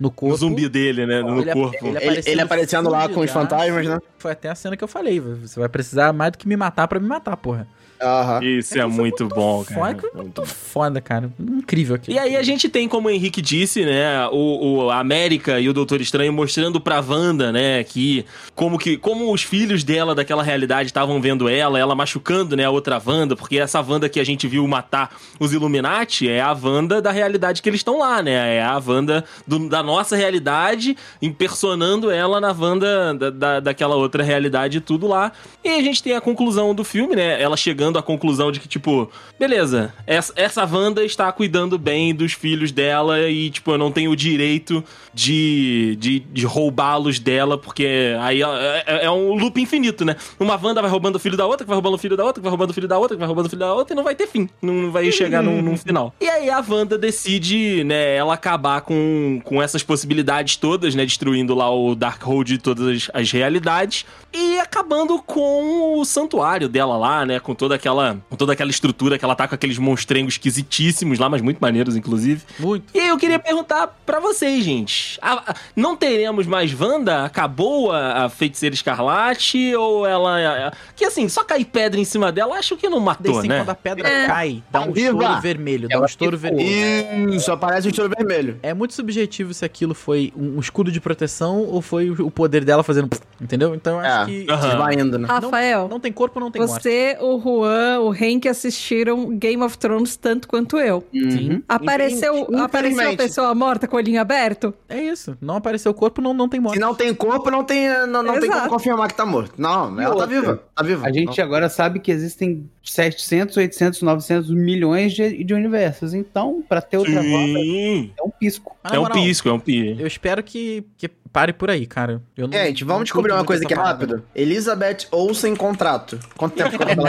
no 0.00 0.10
corpo. 0.10 0.34
O 0.34 0.36
zumbi 0.38 0.68
dele, 0.68 1.06
né, 1.06 1.22
no 1.22 1.40
Ele- 1.40 1.52
corpo. 1.52 1.76
ele- 1.86 1.88
Ele, 1.88 1.98
aparecendo 1.98 2.28
ele 2.32 2.40
aparecendo 2.40 2.90
lá 2.90 3.08
com 3.08 3.20
os 3.20 3.30
fantasmas, 3.30 3.86
né? 3.86 3.98
Foi 4.18 4.32
até 4.32 4.48
a 4.48 4.54
cena 4.56 4.76
que 4.76 4.82
eu 4.82 4.88
falei. 4.88 5.20
Você 5.20 5.60
vai 5.60 5.68
precisar 5.68 6.12
mais 6.12 6.32
do 6.32 6.38
que 6.38 6.48
me 6.48 6.56
matar 6.56 6.88
pra 6.88 6.98
me 6.98 7.06
matar, 7.06 7.36
porra. 7.36 7.68
Aham. 8.04 8.44
Isso 8.44 8.78
é 8.78 8.84
muito 8.86 9.26
bom, 9.28 9.64
cara. 9.64 9.80
Foda, 9.80 10.08
muito 10.14 10.44
foda, 10.44 11.00
cara. 11.00 11.30
Incrível 11.40 11.94
aqui. 11.96 12.12
E 12.12 12.18
aí 12.18 12.36
a 12.36 12.42
gente 12.42 12.68
tem, 12.68 12.86
como 12.88 13.08
o 13.08 13.10
Henrique 13.10 13.40
disse, 13.40 13.84
né, 13.84 14.26
o, 14.30 14.84
o 14.84 14.90
a 14.90 14.98
América 14.98 15.58
e 15.58 15.68
o 15.68 15.72
Doutor 15.72 16.00
Estranho 16.00 16.32
mostrando 16.32 16.80
pra 16.80 17.00
Wanda, 17.00 17.50
né, 17.50 17.82
que 17.84 18.24
como 18.54 18.78
que 18.78 18.96
como 18.98 19.32
os 19.32 19.42
filhos 19.42 19.82
dela 19.82 20.14
daquela 20.14 20.42
realidade 20.42 20.88
estavam 20.88 21.20
vendo 21.20 21.48
ela, 21.48 21.78
ela 21.78 21.94
machucando, 21.94 22.56
né, 22.56 22.64
a 22.64 22.70
outra 22.70 23.00
Wanda, 23.04 23.34
porque 23.34 23.58
essa 23.58 23.80
Wanda 23.80 24.08
que 24.08 24.20
a 24.20 24.24
gente 24.24 24.46
viu 24.46 24.66
matar 24.68 25.16
os 25.40 25.52
Illuminati 25.52 26.28
é 26.28 26.40
a 26.40 26.52
Wanda 26.52 27.00
da 27.00 27.10
realidade 27.10 27.62
que 27.62 27.68
eles 27.68 27.80
estão 27.80 27.98
lá, 27.98 28.22
né? 28.22 28.56
É 28.56 28.62
a 28.62 28.80
Wanda 28.86 29.24
do- 29.46 29.68
da 29.68 29.82
nossa 29.82 30.14
realidade 30.16 30.96
impersonando 31.22 32.10
ela 32.10 32.40
na 32.40 32.52
Wanda 32.52 33.14
da, 33.14 33.30
da, 33.30 33.60
daquela 33.60 33.96
outra 33.96 34.22
realidade 34.22 34.78
e 34.78 34.80
tudo 34.80 35.06
lá. 35.06 35.32
E 35.62 35.68
aí 35.68 35.80
a 35.80 35.82
gente 35.82 36.02
tem 36.02 36.14
a 36.14 36.20
conclusão 36.20 36.74
do 36.74 36.84
filme, 36.84 37.16
né? 37.16 37.40
Ela 37.40 37.56
chegando 37.56 37.93
à 37.98 38.02
conclusão 38.02 38.50
de 38.52 38.60
que, 38.60 38.68
tipo, 38.68 39.10
beleza, 39.38 39.92
essa, 40.06 40.32
essa 40.36 40.64
Wanda 40.64 41.04
está 41.04 41.30
cuidando 41.32 41.78
bem 41.78 42.14
dos 42.14 42.32
filhos 42.32 42.70
dela 42.72 43.28
e, 43.28 43.50
tipo, 43.50 43.70
eu 43.72 43.78
não 43.78 43.90
tenho 43.90 44.10
o 44.10 44.16
direito 44.16 44.82
de, 45.12 45.96
de, 45.98 46.18
de 46.20 46.44
roubá-los 46.46 47.18
dela, 47.18 47.56
porque 47.56 48.14
aí 48.20 48.42
é, 48.42 48.84
é- 48.86 49.04
é 49.06 49.10
um 49.10 49.34
loop 49.34 49.60
infinito, 49.60 50.04
né? 50.04 50.16
Uma 50.38 50.58
Wanda 50.60 50.80
vai 50.82 50.90
roubando 50.90 51.16
o 51.16 51.18
filho 51.18 51.36
da 51.36 51.46
outra, 51.46 51.64
que 51.64 51.68
vai 51.68 51.74
roubando 51.76 51.94
o 51.94 51.98
filho 51.98 52.16
da 52.16 52.24
outra, 52.24 52.40
que 52.40 52.42
vai 52.42 52.50
roubando 52.50 52.70
o 52.70 52.74
filho 52.74 52.88
da 52.88 52.98
outra, 52.98 53.16
que 53.16 53.18
vai 53.20 53.26
roubando 53.26 53.46
o 53.46 53.50
filho 53.50 53.60
da 53.60 53.72
outra, 53.74 53.94
e 53.94 53.96
não 53.96 54.04
vai 54.04 54.14
ter 54.14 54.26
fim. 54.26 54.48
Não 54.60 54.90
vai 54.90 55.10
chegar 55.12 55.42
num, 55.42 55.62
num 55.62 55.76
final. 55.76 56.12
E 56.20 56.28
aí 56.28 56.50
a 56.50 56.62
Wanda 56.66 56.98
decide, 56.98 57.84
né, 57.84 58.16
ela 58.16 58.34
acabar 58.34 58.80
com, 58.80 59.40
com 59.44 59.62
essas 59.62 59.82
possibilidades 59.82 60.56
todas, 60.56 60.94
né? 60.94 61.04
Destruindo 61.04 61.54
lá 61.54 61.70
o 61.74 61.94
Darkhold 61.94 62.48
de 62.48 62.58
todas 62.58 62.86
as, 62.88 63.10
as 63.22 63.30
realidades. 63.30 64.04
E 64.32 64.58
acabando 64.58 65.22
com 65.22 65.98
o 65.98 66.04
santuário 66.04 66.68
dela 66.68 66.96
lá, 66.96 67.24
né? 67.24 67.38
Com 67.38 67.54
toda 67.54 67.73
aquela, 67.74 68.18
com 68.28 68.36
toda 68.36 68.52
aquela 68.52 68.70
estrutura 68.70 69.18
que 69.18 69.24
ela 69.24 69.34
tá 69.34 69.46
com 69.48 69.54
aqueles 69.54 69.78
monstrengos 69.78 70.34
esquisitíssimos 70.34 71.18
lá, 71.18 71.28
mas 71.28 71.42
muito 71.42 71.58
maneiros, 71.60 71.96
inclusive. 71.96 72.42
Muito. 72.58 72.84
E 72.94 73.00
aí 73.00 73.08
eu 73.08 73.16
queria 73.18 73.38
perguntar 73.38 73.88
pra 74.06 74.20
vocês, 74.20 74.64
gente. 74.64 75.18
A- 75.20 75.50
a- 75.50 75.54
não 75.76 75.96
teremos 75.96 76.46
mais 76.46 76.72
Wanda? 76.78 77.24
Acabou 77.24 77.92
a, 77.92 78.24
a 78.24 78.28
feiticeira 78.28 78.74
escarlate? 78.74 79.74
Ou 79.76 80.06
ela. 80.06 80.38
a- 80.38 80.68
a- 80.68 80.72
que 80.96 81.04
assim, 81.04 81.28
só 81.28 81.44
cair 81.44 81.64
pedra 81.64 82.00
em 82.00 82.04
cima 82.04 82.30
dela, 82.32 82.56
acho 82.56 82.76
que 82.76 82.88
não 82.88 83.00
matou, 83.00 83.40
sim, 83.42 83.48
né? 83.48 83.58
quando 83.58 83.70
a 83.70 83.74
pedra 83.74 84.08
É. 84.08 84.26
cai, 84.26 84.62
dá 84.70 84.80
um 84.82 84.92
Viva! 84.92 85.10
estouro 85.22 85.40
vermelho. 85.40 85.88
Dá 85.88 86.00
um 86.00 86.04
estouro 86.04 86.38
ficou. 86.38 86.56
vermelho. 86.58 87.34
Isso, 87.34 87.50
aparece 87.52 87.88
o 87.88 87.92
tiro 87.92 88.08
vermelho. 88.08 88.58
É 88.62 88.72
muito 88.74 88.94
subjetivo 88.94 89.52
se 89.54 89.64
aquilo 89.64 89.94
foi 89.94 90.32
um 90.36 90.58
escudo 90.60 90.90
de 90.90 91.00
proteção 91.00 91.62
ou 91.64 91.80
foi 91.82 92.10
o 92.10 92.30
poder 92.30 92.64
dela 92.64 92.82
fazendo. 92.82 93.08
Entendeu? 93.40 93.74
Então 93.74 93.94
eu 93.94 94.00
acho 94.00 94.22
É. 94.22 94.26
que. 94.26 94.50
Aham. 94.50 94.76
Vai 94.78 94.94
indo, 94.94 95.18
né? 95.18 95.26
Rafael, 95.28 95.88
Não 95.88 96.00
tem 96.00 96.12
corpo, 96.12 96.38
não 96.40 96.50
tem 96.50 96.62
morte. 96.62 96.82
você, 96.82 97.16
o 97.20 97.40
Juan, 97.40 97.63
o 97.64 98.14
Henk 98.14 98.48
assistiram 98.48 99.36
Game 99.36 99.62
of 99.62 99.76
Thrones 99.78 100.16
tanto 100.16 100.48
quanto 100.48 100.78
eu. 100.78 101.04
Uhum. 101.12 101.62
Apareceu, 101.68 102.34
Infelizmente. 102.34 102.62
apareceu 102.62 103.10
a 103.10 103.16
pessoa 103.16 103.54
morta 103.54 103.88
com 103.88 103.96
o 103.96 103.98
olhinho 103.98 104.20
aberto? 104.20 104.74
É 104.88 105.00
isso. 105.00 105.36
Não 105.40 105.56
apareceu 105.56 105.92
corpo, 105.94 106.20
não, 106.20 106.34
não 106.34 106.48
tem 106.48 106.60
morte. 106.60 106.74
Se 106.74 106.80
não 106.80 106.94
tem 106.94 107.14
corpo, 107.14 107.50
não 107.50 107.64
tem, 107.64 107.88
não, 108.06 108.22
não 108.22 108.40
tem 108.40 108.50
como 108.50 108.68
confirmar 108.68 109.08
que 109.08 109.14
tá 109.14 109.26
morto. 109.26 109.54
Não, 109.56 110.00
ela 110.00 110.16
tá 110.16 110.26
viva. 110.26 110.62
Tá 110.74 110.82
viva. 110.82 111.06
A 111.06 111.12
gente 111.12 111.40
agora 111.40 111.68
sabe 111.68 112.00
que 112.00 112.10
existem 112.10 112.68
700, 112.82 113.56
800, 113.56 114.02
900 114.02 114.50
milhões 114.50 115.12
de, 115.12 115.42
de 115.42 115.54
universos. 115.54 116.14
Então, 116.14 116.62
pra 116.68 116.80
ter 116.80 116.98
outra 116.98 117.22
Sim. 117.22 118.12
é 118.18 118.22
um 118.22 118.30
pisco. 118.30 118.73
Mas, 118.84 118.92
na 118.92 118.96
É 118.96 119.00
um 119.00 119.02
moral, 119.04 119.16
pisco, 119.18 119.48
é 119.48 119.52
um 119.52 119.58
pisco. 119.58 120.00
Eu 120.00 120.06
espero 120.06 120.42
que, 120.42 120.84
que 120.98 121.08
pare 121.08 121.52
por 121.54 121.70
aí, 121.70 121.86
cara. 121.86 122.20
Eu 122.36 122.46
não- 122.46 122.52
Gente, 122.52 122.82
não 122.82 122.88
vamos 122.88 123.04
descobrir 123.04 123.32
uma 123.32 123.44
coisa 123.44 123.64
aqui 123.64 123.74
parada. 123.74 123.92
rápido. 124.06 124.22
Elizabeth 124.36 125.06
Olsen 125.10 125.56
contrato. 125.56 126.18
Quanto 126.36 126.54
tempo 126.54 126.76
que 126.76 126.82
ela 126.82 126.94
tem? 126.94 127.04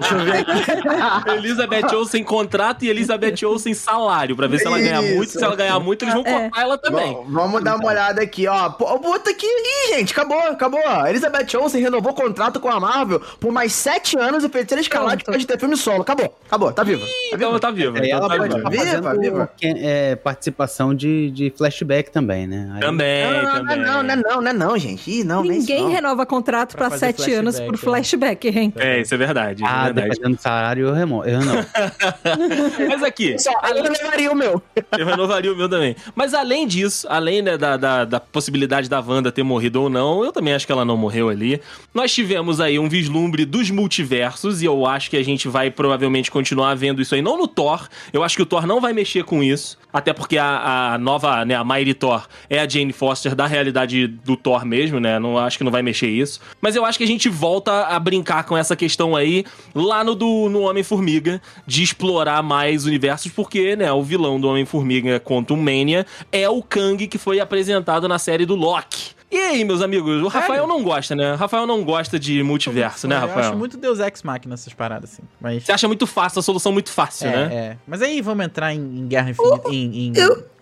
Deixa 0.00 0.14
eu 0.14 0.24
ver 0.24 0.36
aqui. 0.38 1.30
Elizabeth 1.38 1.94
Olsen 1.94 2.24
contrato 2.24 2.84
e 2.84 2.88
Elizabeth 2.88 3.44
Olsen 3.46 3.72
salário, 3.72 4.34
pra 4.36 4.46
ver 4.46 4.58
se 4.58 4.66
ela 4.66 4.78
ganha 4.78 5.00
Isso. 5.02 5.14
muito. 5.16 5.30
Se 5.30 5.42
ela 5.44 5.54
ganhar 5.56 5.78
muito, 5.80 6.02
eles 6.04 6.12
vão 6.14 6.24
É. 6.26 6.40
cortar 6.50 6.60
ela 6.62 6.76
também. 6.78 7.12
Bom, 7.12 7.26
vamos 7.30 7.62
dar 7.64 7.76
uma 7.76 7.88
olhada 7.88 8.20
aqui, 8.20 8.46
ó. 8.48 8.68
Pô, 8.70 8.98
bota 8.98 9.30
aqui. 9.30 9.46
Ih, 9.46 9.94
gente, 9.94 10.12
acabou, 10.12 10.38
acabou. 10.40 10.80
Elizabeth 11.08 11.56
Olsen 11.56 11.80
renovou 11.80 12.12
o 12.12 12.14
contrato 12.14 12.58
com 12.60 12.68
a 12.68 12.80
Marvel 12.80 13.20
por 13.40 13.52
mais 13.52 13.72
sete 13.72 14.18
anos 14.18 14.42
e 14.44 14.48
Feiticeira 14.48 14.80
Escarlate 14.82 15.22
Pronto. 15.24 15.36
pode 15.36 15.46
ter 15.46 15.58
filme 15.58 15.76
solo. 15.76 16.02
Acabou, 16.02 16.36
acabou, 16.46 16.72
tá 16.72 16.82
viva. 16.82 17.00
Tá 17.06 17.06
Então 17.32 17.48
viva. 17.50 17.60
tá 17.60 17.70
viva. 17.70 17.98
Então 17.98 18.18
ela 18.18 18.28
tá 18.28 18.34
viva. 18.34 18.46
estar 18.58 18.70
Viva, 18.70 19.02
fazendo 19.02 19.20
viva. 19.20 19.50
que- 19.56 19.66
é, 19.78 20.16
participação 20.16 20.94
de, 20.96 21.30
de 21.30 21.50
flashback 21.56 22.10
também, 22.10 22.46
né? 22.46 22.70
Aí- 22.74 22.80
Também, 22.80 23.24
Não, 23.24 23.32
não, 23.32 23.42
não, 23.42 23.52
também. 23.66 23.76
não, 23.78 24.02
não, 24.02 24.16
não, 24.16 24.42
não, 24.42 24.52
não, 24.52 24.78
gente. 24.78 25.10
Ih, 25.10 25.24
não, 25.24 25.42
Ninguém 25.44 25.82
não. 25.82 25.90
renova 25.90 26.24
contrato 26.26 26.76
Pra 26.76 26.88
pra 26.88 26.98
fazer 26.98 27.06
sete 27.16 27.32
anos 27.34 27.56
flashback, 27.56 27.66
por 27.70 27.74
é. 27.74 27.90
flashback, 27.90 28.48
Henk. 28.48 28.74
É, 28.80 29.00
isso 29.00 29.14
é 29.14 29.16
verdade. 29.18 29.62
Isso 29.62 29.72
Ah, 29.72 29.80
é 29.82 29.84
verdade. 29.84 30.08
dependendo 30.10 30.36
do 30.36 30.42
salário, 30.42 30.86
eu 30.88 30.94
remo. 30.94 31.24
Eu 31.24 31.40
não. 31.44 31.54
Mas 32.88 33.02
aqui, 33.02 33.38
Só, 33.38 33.50
eu 33.74 33.82
levaria 33.82 34.32
o 34.32 34.34
meu. 34.34 34.62
eu 34.98 35.06
renovaria 35.06 35.52
o 35.52 35.56
meu 35.56 35.68
também. 35.68 35.94
Mas 36.14 36.34
além 36.34 36.66
disso, 36.66 37.06
além 37.10 37.42
né, 37.42 37.56
da, 37.56 37.76
da, 37.76 38.04
da 38.04 38.20
possibilidade 38.20 38.88
da 38.88 39.00
Wanda 39.00 39.30
ter 39.30 39.42
morrido 39.42 39.82
ou 39.82 39.88
não, 39.90 40.24
eu 40.24 40.32
também 40.32 40.54
acho 40.54 40.66
que 40.66 40.72
ela 40.72 40.84
não 40.84 40.96
morreu 40.96 41.28
ali. 41.28 41.60
Nós 41.94 42.12
tivemos 42.12 42.60
aí 42.60 42.78
um 42.78 42.88
vislumbre 42.88 43.44
dos 43.44 43.70
multiversos, 43.70 44.62
e 44.62 44.64
eu 44.66 44.86
acho 44.86 45.10
que 45.10 45.16
a 45.16 45.24
gente 45.24 45.48
vai 45.48 45.70
provavelmente 45.70 46.30
continuar 46.30 46.74
vendo 46.74 47.00
isso 47.02 47.14
aí, 47.14 47.22
não 47.22 47.36
no 47.38 47.46
Thor. 47.46 47.88
Eu 48.12 48.22
acho 48.22 48.36
que 48.36 48.42
o 48.42 48.46
Thor 48.46 48.66
não 48.66 48.80
vai 48.80 48.92
mexer 48.92 49.24
com 49.24 49.42
isso. 49.42 49.78
Até 49.92 50.12
porque 50.12 50.36
a, 50.36 50.44
a 50.46 50.85
nova, 50.98 51.44
né, 51.44 51.54
a 51.54 51.64
Mighty 51.64 51.94
Thor 51.94 52.26
é 52.48 52.58
a 52.60 52.68
Jane 52.68 52.92
Foster 52.92 53.34
da 53.34 53.46
realidade 53.46 54.06
do 54.06 54.36
Thor 54.36 54.64
mesmo, 54.64 55.00
né? 55.00 55.18
Não 55.18 55.36
acho 55.38 55.58
que 55.58 55.64
não 55.64 55.72
vai 55.72 55.82
mexer 55.82 56.08
isso. 56.08 56.40
Mas 56.60 56.76
eu 56.76 56.84
acho 56.84 56.98
que 56.98 57.04
a 57.04 57.06
gente 57.06 57.28
volta 57.28 57.86
a 57.86 57.98
brincar 57.98 58.44
com 58.44 58.56
essa 58.56 58.76
questão 58.76 59.16
aí 59.16 59.44
lá 59.74 60.04
no 60.04 60.14
do 60.14 60.48
no 60.48 60.62
Homem-Formiga, 60.62 61.40
de 61.66 61.82
explorar 61.82 62.42
mais 62.42 62.86
universos, 62.86 63.32
porque, 63.32 63.74
né, 63.74 63.92
o 63.92 64.02
vilão 64.02 64.40
do 64.40 64.48
Homem-Formiga 64.48 65.18
Quantum 65.20 65.56
Mania 65.56 66.06
é 66.30 66.48
o 66.48 66.62
Kang 66.62 67.06
que 67.06 67.18
foi 67.18 67.40
apresentado 67.40 68.06
na 68.06 68.18
série 68.18 68.46
do 68.46 68.54
Loki. 68.54 69.15
E 69.28 69.36
aí, 69.36 69.64
meus 69.64 69.82
amigos, 69.82 70.22
o 70.22 70.28
Rafael 70.28 70.68
não 70.68 70.84
gosta, 70.84 71.16
né? 71.16 71.32
O 71.32 71.36
Rafael 71.36 71.66
não 71.66 71.82
gosta 71.82 72.16
de 72.18 72.42
multiverso, 72.44 73.08
né, 73.08 73.16
Eu 73.16 73.20
Rafael? 73.22 73.48
acho 73.48 73.56
muito 73.56 73.76
Deus 73.76 73.98
Ex 73.98 74.22
Machina 74.22 74.54
essas 74.54 74.72
paradas, 74.72 75.12
assim. 75.12 75.22
Mas. 75.40 75.64
Você 75.64 75.72
acha 75.72 75.88
muito 75.88 76.06
fácil, 76.06 76.38
a 76.38 76.42
solução 76.42 76.70
muito 76.70 76.90
fácil, 76.92 77.26
É, 77.28 77.30
né? 77.48 77.54
é. 77.54 77.76
Mas 77.88 78.02
aí 78.02 78.22
vamos 78.22 78.44
entrar 78.46 78.72
em, 78.72 78.78
em 78.78 79.06
Guerra 79.08 79.30
Infinita, 79.30 79.68
em, 79.70 80.08
em 80.08 80.12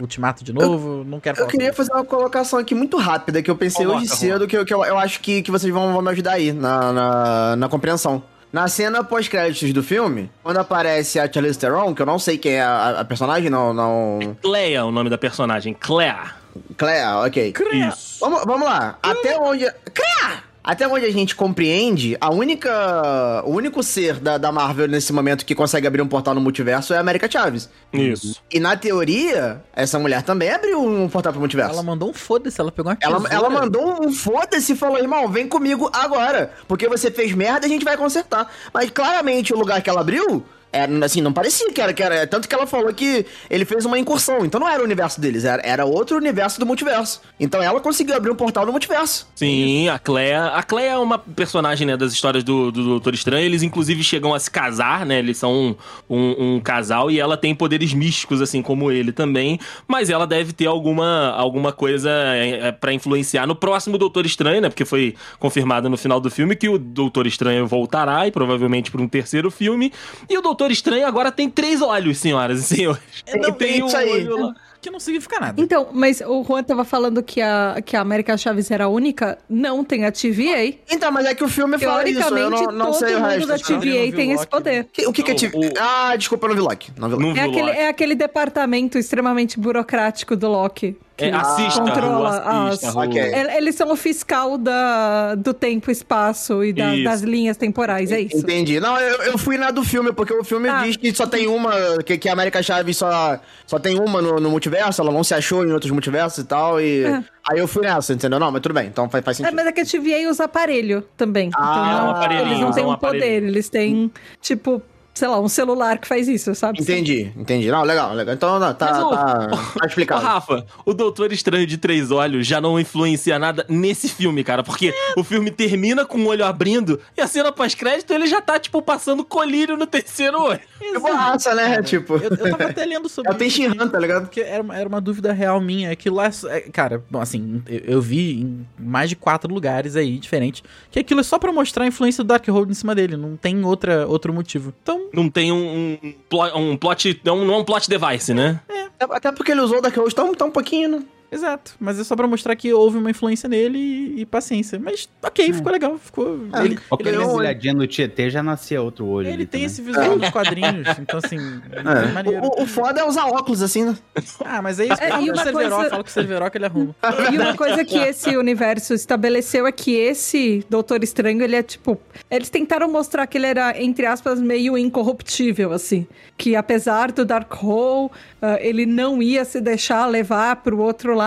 Ultimato 0.00 0.42
de 0.42 0.52
novo. 0.52 1.04
não 1.06 1.20
quero 1.20 1.38
Eu 1.40 1.46
queria 1.46 1.72
sobre 1.72 1.76
fazer 1.76 1.92
uma 1.92 2.04
colocação 2.06 2.58
aqui 2.58 2.74
muito 2.74 2.96
rápida 2.96 3.42
que 3.42 3.50
eu 3.50 3.56
pensei 3.56 3.84
Coloca, 3.84 4.02
hoje 4.04 4.16
cedo, 4.16 4.46
que, 4.46 4.56
eu- 4.56 4.64
que 4.64 4.72
eu, 4.72 4.82
eu 4.82 4.96
acho 4.98 5.20
que, 5.20 5.42
que 5.42 5.50
vocês 5.50 5.72
vão, 5.72 5.92
vão 5.92 6.00
me 6.00 6.10
ajudar 6.10 6.32
aí 6.32 6.50
na, 6.52 6.90
na, 6.92 7.56
na 7.56 7.68
compreensão. 7.68 8.22
Na 8.50 8.66
cena 8.68 9.02
pós-créditos 9.04 9.72
do 9.72 9.82
filme, 9.82 10.30
quando 10.42 10.56
aparece 10.58 11.18
a 11.18 11.30
Charlize 11.30 11.58
Theron, 11.58 11.92
que 11.94 12.00
eu 12.00 12.06
não 12.06 12.18
sei 12.20 12.38
quem 12.38 12.52
é 12.52 12.62
a, 12.62 13.00
a 13.00 13.04
personagem, 13.04 13.50
não, 13.50 13.74
não... 13.74 14.36
Clea 14.40 14.78
é 14.78 14.82
o 14.82 14.92
nome 14.92 15.10
da 15.10 15.18
personagem, 15.18 15.74
Clea. 15.74 16.36
Claire, 16.76 17.26
ok. 17.26 17.54
Isso. 17.72 18.18
Vamos, 18.20 18.44
vamos 18.44 18.66
lá. 18.66 18.98
Até 19.02 19.38
onde... 19.38 19.70
Claire! 19.92 20.42
Até 20.66 20.88
onde 20.88 21.04
a 21.04 21.12
gente 21.12 21.36
compreende, 21.36 22.16
a 22.18 22.30
única... 22.30 23.42
O 23.44 23.50
único 23.50 23.82
ser 23.82 24.14
da, 24.14 24.38
da 24.38 24.50
Marvel 24.50 24.88
nesse 24.88 25.12
momento 25.12 25.44
que 25.44 25.54
consegue 25.54 25.86
abrir 25.86 26.00
um 26.00 26.08
portal 26.08 26.34
no 26.34 26.40
multiverso 26.40 26.94
é 26.94 26.96
a 26.96 27.00
América 27.00 27.30
Chaves. 27.30 27.68
Isso. 27.92 28.40
E 28.50 28.58
na 28.58 28.74
teoria, 28.74 29.62
essa 29.76 29.98
mulher 29.98 30.22
também 30.22 30.50
abriu 30.50 30.82
um 30.82 31.06
portal 31.06 31.32
pro 31.34 31.40
multiverso. 31.40 31.74
Ela 31.74 31.82
mandou 31.82 32.08
um 32.08 32.14
foda-se, 32.14 32.58
ela 32.58 32.72
pegou 32.72 32.90
uma 32.90 32.98
Ela, 32.98 33.16
tesoura. 33.16 33.34
ela 33.34 33.50
mandou 33.50 34.06
um 34.06 34.10
foda-se 34.10 34.72
e 34.72 34.76
falou, 34.76 34.98
irmão, 34.98 35.28
vem 35.28 35.46
comigo 35.46 35.90
agora. 35.92 36.50
Porque 36.66 36.88
você 36.88 37.10
fez 37.10 37.34
merda, 37.34 37.66
a 37.66 37.68
gente 37.68 37.84
vai 37.84 37.98
consertar. 37.98 38.50
Mas 38.72 38.88
claramente 38.88 39.52
o 39.52 39.58
lugar 39.58 39.82
que 39.82 39.90
ela 39.90 40.00
abriu, 40.00 40.46
era, 40.74 41.04
assim, 41.06 41.20
não 41.20 41.32
parecia 41.32 41.72
que 41.72 41.80
era, 41.80 41.92
que 41.92 42.02
era. 42.02 42.26
Tanto 42.26 42.48
que 42.48 42.54
ela 42.54 42.66
falou 42.66 42.92
que 42.92 43.24
ele 43.48 43.64
fez 43.64 43.84
uma 43.84 43.98
incursão. 43.98 44.44
Então 44.44 44.58
não 44.60 44.68
era 44.68 44.80
o 44.82 44.84
universo 44.84 45.20
deles, 45.20 45.44
era, 45.44 45.62
era 45.64 45.84
outro 45.84 46.16
universo 46.16 46.58
do 46.60 46.66
multiverso. 46.66 47.20
Então 47.38 47.62
ela 47.62 47.80
conseguiu 47.80 48.14
abrir 48.16 48.30
um 48.30 48.34
portal 48.36 48.66
no 48.66 48.72
multiverso. 48.72 49.28
Sim, 49.34 49.88
a 49.88 49.98
Clea. 49.98 50.46
A 50.46 50.62
Clea 50.62 50.92
é 50.92 50.98
uma 50.98 51.18
personagem, 51.18 51.86
né, 51.86 51.96
das 51.96 52.12
histórias 52.12 52.42
do, 52.44 52.70
do 52.72 52.82
Doutor 52.84 53.14
Estranho. 53.14 53.44
Eles, 53.44 53.62
inclusive, 53.62 54.02
chegam 54.02 54.34
a 54.34 54.38
se 54.38 54.50
casar, 54.50 55.06
né? 55.06 55.18
Eles 55.18 55.36
são 55.38 55.52
um, 55.52 55.74
um- 56.10 56.54
um 56.56 56.60
casal 56.60 57.10
e 57.10 57.18
ela 57.20 57.36
tem 57.36 57.54
poderes 57.54 57.92
místicos, 57.94 58.40
assim 58.42 58.60
como 58.62 58.90
ele 58.90 59.12
também. 59.12 59.58
Mas 59.86 60.10
ela 60.10 60.26
deve 60.26 60.52
ter 60.52 60.66
alguma, 60.66 61.30
alguma 61.30 61.72
coisa 61.72 62.10
é, 62.10 62.68
é, 62.68 62.72
pra 62.72 62.92
influenciar 62.92 63.46
no 63.46 63.54
próximo 63.54 63.96
Doutor 63.98 64.26
Estranho, 64.26 64.60
né? 64.60 64.68
Porque 64.68 64.84
foi 64.84 65.14
confirmado 65.38 65.88
no 65.88 65.96
final 65.96 66.20
do 66.20 66.30
filme 66.30 66.56
que 66.56 66.68
o 66.68 66.78
Doutor 66.78 67.26
Estranho 67.26 67.66
voltará 67.66 68.26
e 68.26 68.30
provavelmente 68.32 68.90
para 68.90 69.00
um 69.00 69.08
terceiro 69.08 69.50
filme. 69.50 69.92
E 70.28 70.36
o 70.36 70.42
Doutor 70.42 70.63
Estranho 70.72 71.06
agora 71.06 71.30
tem 71.32 71.48
três 71.50 71.80
olhos, 71.82 72.18
senhoras 72.18 72.60
e 72.60 72.62
senhores. 72.76 73.02
É, 73.26 73.38
não, 73.38 73.52
tem 73.52 73.82
um 73.82 73.96
aí. 73.96 74.10
olho 74.10 74.36
lá. 74.46 74.54
Que 74.84 74.90
não 74.90 75.00
significa 75.00 75.40
nada. 75.40 75.58
Então, 75.62 75.88
mas 75.94 76.20
o 76.20 76.44
Juan 76.44 76.62
tava 76.62 76.84
falando 76.84 77.22
que 77.22 77.40
a, 77.40 77.80
que 77.82 77.96
a 77.96 78.02
América 78.02 78.36
Chaves 78.36 78.70
era 78.70 78.84
a 78.84 78.88
única. 78.88 79.38
Não, 79.48 79.82
tem 79.82 80.04
a 80.04 80.12
TVA. 80.12 80.74
Então, 80.90 81.10
mas 81.10 81.24
é 81.24 81.34
que 81.34 81.42
o 81.42 81.48
filme 81.48 81.78
fala 81.78 82.06
isso, 82.06 82.20
eu 82.20 82.26
Teoricamente, 82.28 82.66
não, 82.66 82.72
não 82.72 82.86
todo 82.92 82.98
sei 82.98 83.14
o 83.14 83.18
mundo 83.20 83.28
resto. 83.30 83.46
da 83.48 83.54
não 83.56 83.62
TVA 83.80 84.12
tem 84.14 84.28
o 84.28 84.32
esse 84.32 84.36
Loki. 84.40 84.46
poder. 84.50 84.86
Que- 84.92 85.06
O 85.06 85.12
que 85.14 85.22
que 85.22 85.30
é 85.30 85.32
Não, 85.32 85.38
tipo... 85.38 85.58
o- 85.58 85.72
Ah, 85.80 86.14
desculpa, 86.16 86.44
eu 86.44 86.48
não 86.50 86.56
vi 86.56 86.60
Loki. 86.60 86.92
Não 86.98 87.08
vi 87.08 87.14
Loki. 87.14 87.26
Não 87.26 87.34
É 87.34 87.40
aquele, 87.46 87.62
Loki. 87.62 87.78
é 87.78 87.88
aquele 87.88 88.14
departamento 88.14 88.98
extremamente 88.98 89.58
burocrático 89.58 90.36
do 90.36 90.48
Loki. 90.48 90.94
É, 91.16 91.30
assista, 91.30 91.80
controla 91.80 92.30
Ru, 92.40 92.66
assista, 92.68 92.88
as- 92.88 92.94
Ru. 92.94 93.00
Ok. 93.02 93.18
El- 93.20 93.50
Eles 93.50 93.76
são 93.76 93.92
o 93.92 93.94
fiscal 93.96 94.58
da, 94.58 95.36
do 95.36 95.54
tempo, 95.54 95.88
espaço 95.90 96.64
e 96.64 96.72
da- 96.72 96.96
das 97.04 97.20
linhas 97.22 97.56
temporais, 97.56 98.10
é 98.10 98.20
isso. 98.20 98.38
Entendi. 98.38 98.80
Não, 98.80 98.98
eu, 98.98 99.22
eu 99.22 99.38
fui 99.38 99.56
na 99.56 99.70
do 99.70 99.84
filme, 99.84 100.12
porque 100.12 100.34
o 100.34 100.42
filme 100.42 100.68
Ah. 100.68 100.82
diz 100.82 100.96
que 100.96 101.14
só 101.14 101.24
tem 101.24 101.46
uma, 101.46 101.72
que, 102.04 102.18
que 102.18 102.28
a 102.28 102.32
América 102.32 102.60
Chaves 102.64 102.96
só, 102.96 103.38
só 103.64 103.78
tem 103.78 103.96
uma 104.00 104.20
no, 104.20 104.40
no 104.40 104.50
multiverso, 104.50 105.00
ela 105.00 105.12
não 105.12 105.22
se 105.22 105.34
achou 105.34 105.64
em 105.64 105.70
outros 105.72 105.92
multiversos 105.92 106.38
e 106.44 106.46
tal, 106.48 106.80
e... 106.80 107.04
É. 107.04 107.22
Aí 107.48 107.58
eu 107.58 107.68
fui 107.68 107.82
nessa, 107.86 108.12
entendeu? 108.14 108.40
Não, 108.40 108.50
mas 108.50 108.62
tudo 108.62 108.74
bem, 108.74 108.86
então 108.88 109.08
faz, 109.08 109.22
faz 109.24 109.38
É, 109.38 109.42
sentido. 109.44 109.54
mas 109.54 109.66
é 109.66 109.72
que 109.72 109.80
a 109.82 109.84
TVA 109.84 110.30
usa 110.30 110.44
aparelho 110.44 111.04
também. 111.16 111.50
Ah, 111.54 111.60
então, 111.60 111.84
é 111.84 112.02
um 112.02 112.06
não- 112.06 112.10
aparelhinho, 112.16 112.48
eles 112.48 112.60
não 112.60 112.70
têm 112.72 112.84
é 112.84 112.86
um 112.86 112.90
um 112.92 112.96
poder, 112.96 113.42
eles 113.44 113.68
têm, 113.68 114.10
tipo, 114.40 114.82
sei 115.14 115.28
lá, 115.28 115.40
um 115.40 115.48
celular 115.48 115.98
que 115.98 116.08
faz 116.08 116.26
isso, 116.28 116.54
sabe? 116.54 116.80
Entendi, 116.82 117.32
entendi. 117.36 117.70
Não, 117.70 117.82
legal, 117.84 118.12
legal. 118.14 118.34
Então 118.34 118.58
não, 118.58 118.74
tá, 118.74 118.90
Mas 118.90 119.02
o- 119.02 119.10
tá, 119.10 119.48
tá 119.78 119.80
Ô, 119.82 119.86
explicado. 119.86 120.20
Rafa, 120.22 120.66
o 120.84 120.92
Doutor 120.92 121.32
Estranho 121.32 121.66
de 121.66 121.78
Três 121.78 122.10
Olhos 122.10 122.46
já 122.46 122.60
não 122.60 122.78
influencia 122.80 123.38
nada 123.38 123.64
nesse 123.68 124.08
filme, 124.08 124.42
cara. 124.42 124.62
Porque 124.62 124.92
o 125.16 125.22
filme 125.24 125.50
termina 125.50 126.04
com 126.04 126.18
o 126.18 126.26
olho 126.26 126.44
abrindo 126.44 127.00
e 127.16 127.20
a 127.20 127.26
cena 127.26 127.52
pós-crédito 127.52 128.12
ele 128.12 128.26
já 128.26 128.40
tá, 128.40 128.58
tipo, 128.58 128.82
passando 128.82 129.24
colírio 129.24 129.76
no 129.76 129.86
terceiro 129.86 130.40
olho. 130.40 130.60
É 130.82 130.98
borracha, 130.98 131.54
né? 131.54 131.82
Tipo, 131.82 132.14
Eu, 132.16 132.30
eu 132.30 132.50
tava 132.50 132.64
até 132.64 132.84
lendo 132.84 133.08
sobre 133.08 133.30
é 133.30 133.34
o 133.34 133.38
Tenshinhan, 133.38 133.88
tá 133.88 133.98
ligado? 133.98 134.22
Porque 134.24 134.40
era, 134.40 134.62
uma- 134.62 134.76
era 134.76 134.88
uma 134.88 135.00
dúvida 135.00 135.32
real 135.32 135.60
minha. 135.60 135.90
Aquilo 135.92 136.16
lá, 136.16 136.26
é 136.26 136.54
é, 136.54 136.60
cara, 136.62 137.02
bom, 137.10 137.20
assim, 137.20 137.62
eu, 137.68 137.80
eu 137.94 138.02
vi 138.02 138.40
em 138.40 138.66
mais 138.78 139.08
de 139.08 139.16
quatro 139.16 139.52
lugares 139.52 139.96
aí 139.96 140.18
diferentes 140.18 140.62
que 140.90 140.98
aquilo 140.98 141.20
é 141.20 141.22
só 141.22 141.38
pra 141.38 141.52
mostrar 141.52 141.84
a 141.84 141.86
influência 141.86 142.22
do 142.24 142.28
Darkhold 142.28 142.70
em 142.70 142.74
cima 142.74 142.94
dele. 142.94 143.16
Não 143.16 143.36
tem 143.36 143.64
outra, 143.64 144.06
outro 144.06 144.32
motivo. 144.32 144.72
Então, 144.82 145.03
Não 145.12 145.28
tem 145.28 145.52
um, 145.52 145.98
um, 146.02 146.14
plot, 146.28 146.56
um 146.56 146.76
plot. 146.76 147.20
Não, 147.24 147.52
é 147.52 147.56
um 147.56 147.64
plot 147.64 147.88
device, 147.88 148.34
né? 148.34 148.60
Até 148.98 149.32
porque 149.32 149.52
ele 149.52 149.60
usou 149.60 149.80
daqui 149.80 150.00
hoje 150.00 150.14
tão, 150.14 150.34
tão 150.34 150.50
pouquinho, 150.50 150.88
né? 150.88 151.02
Exato, 151.34 151.74
mas 151.80 151.98
é 151.98 152.04
só 152.04 152.14
pra 152.14 152.26
mostrar 152.26 152.54
que 152.56 152.72
houve 152.72 152.98
uma 152.98 153.10
influência 153.10 153.48
nele 153.48 153.78
e, 153.78 154.20
e 154.20 154.26
paciência. 154.26 154.78
Mas 154.78 155.08
ok, 155.22 155.52
ficou 155.52 155.72
legal, 155.72 155.98
ficou... 155.98 156.46
Ah, 156.52 156.64
ele 156.64 156.76
Qualquer 156.88 157.08
Ele 157.08 157.16
é 157.16 157.20
um- 157.20 157.22
mergulhadinha 157.26 157.74
no 157.74 157.86
Tietê 157.86 158.30
já 158.30 158.42
nascia 158.42 158.80
outro 158.80 159.06
olho. 159.06 159.26
ele 159.26 159.34
ali 159.34 159.46
tem 159.46 159.60
também. 159.62 159.66
esse 159.66 159.82
visual 159.82 160.18
dos 160.18 160.30
quadrinhos, 160.30 160.86
então 161.00 161.18
assim, 161.22 161.38
é, 161.72 162.12
maneiro. 162.12 162.40
O, 162.44 162.62
o 162.62 162.66
foda 162.66 163.00
é 163.00 163.04
usar 163.04 163.26
óculos 163.26 163.62
assim, 163.62 163.84
né? 163.84 163.96
Ah, 164.44 164.62
mas 164.62 164.78
aí 164.78 164.88
É, 164.90 164.96
fala 164.96 165.22
e 165.22 165.26
com 165.26 165.30
o 165.32 165.34
uma 165.34 165.42
Cerveró, 165.42 165.76
coisa- 165.76 165.90
fala 165.90 166.02
com 166.04 166.08
o 166.08 166.12
Cerveró 166.12 166.50
que 166.50 166.58
ele 166.58 166.66
arruma. 166.66 166.94
E 167.32 167.38
uma 167.38 167.56
coisa 167.56 167.84
que 167.84 167.98
esse 167.98 168.36
universo 168.36 168.94
estabeleceu 168.94 169.66
é 169.66 169.72
que 169.72 169.94
esse 169.96 170.64
Doutor 170.70 171.02
Estranho, 171.02 171.42
ele 171.42 171.56
é 171.56 171.62
tipo. 171.62 171.98
Eles 172.30 172.48
tentaram 172.48 172.88
mostrar 172.90 173.26
que 173.26 173.36
ele 173.38 173.46
era, 173.46 173.80
entre 173.82 174.06
aspas, 174.06 174.40
meio 174.40 174.76
incorruptível, 174.78 175.72
assim. 175.72 176.06
Que 176.36 176.54
apesar 176.56 177.10
do 177.12 177.24
Darkhold, 177.24 178.12
ah, 178.42 178.58
ele 178.60 178.86
não 178.86 179.22
ia 179.22 179.44
se 179.44 179.60
deixar 179.60 180.06
levar 180.06 180.56
pro 180.56 180.78
outro 180.78 181.14
lado, 181.14 181.23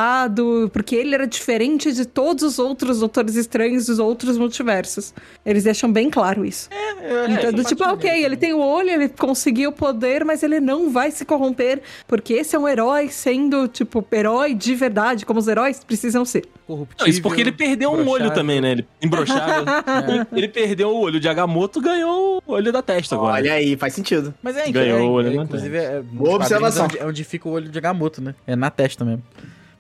porque 0.72 0.96
ele 0.96 1.14
era 1.14 1.28
diferente 1.28 1.92
de 1.94 2.06
todos 2.06 2.44
os 2.44 2.60
outros 2.60 3.00
Doutores 3.00 3.36
Estranhos 3.36 3.86
dos 3.88 4.00
outros 4.00 4.38
multiversos. 4.38 5.14
Eles 5.46 5.64
deixam 5.64 5.92
bem 5.92 6.10
claro 6.10 6.46
isso. 6.46 6.70
Então, 7.30 7.52
do 7.52 7.64
tipo, 7.64 7.84
ah, 7.84 7.94
ok, 7.94 8.10
ele 8.10 8.36
tem 8.36 8.54
o 8.54 8.60
olho, 8.60 8.90
ele 8.90 9.10
conseguiu 9.10 9.70
o 9.70 9.74
poder, 9.74 10.26
mas 10.26 10.44
ele 10.44 10.60
não 10.60 10.90
vai 10.92 11.12
se 11.12 11.26
corromper, 11.26 11.82
porque 12.08 12.34
esse 12.34 12.56
é 12.56 12.60
um 12.60 12.68
herói 12.68 13.10
sendo, 13.10 13.68
tipo, 13.68 14.06
herói 14.12 14.54
de 14.54 14.76
verdade, 14.76 15.26
como 15.26 15.40
os 15.40 15.48
heróis 15.48 15.84
precisam 15.84 16.26
ser. 16.26 16.46
Corruptível. 16.66 17.06
Não, 17.06 17.08
isso 17.08 17.22
porque 17.22 17.42
ele 17.42 17.52
perdeu 17.52 17.92
um 17.92 18.08
olho 18.08 18.34
também, 18.34 18.60
né? 18.60 18.72
Ele 18.74 18.86
embroxável. 19.02 19.64
ele, 20.08 20.28
ele 20.34 20.48
perdeu 20.48 20.90
o 20.90 21.00
olho 21.00 21.20
de 21.20 21.30
Agamotto, 21.30 21.80
ganhou 21.80 22.44
o 22.46 22.52
olho 22.52 22.72
da 22.72 22.82
testa 22.82 23.16
agora. 23.16 23.36
Olha 23.36 23.54
aí, 23.54 23.78
faz 23.78 23.94
sentido. 23.94 24.34
Mas 24.44 24.58
é, 24.58 24.70
Ganhou 24.70 25.00
é, 25.00 25.02
o 25.02 25.12
olho 25.12 25.32
é, 25.32 25.36
na 25.36 25.44
inclusive, 25.44 25.78
é, 25.78 26.02
nos 26.02 26.06
Boa 26.06 26.36
observação. 26.36 26.88
É 27.00 27.04
é 27.04 27.06
onde 27.06 27.24
fica 27.24 27.48
o 27.48 27.52
olho 27.52 27.70
de 27.70 27.78
Agamotto, 27.78 28.22
né? 28.22 28.36
É 28.46 28.56
na 28.56 28.70
testa 28.70 29.06
mesmo. 29.06 29.24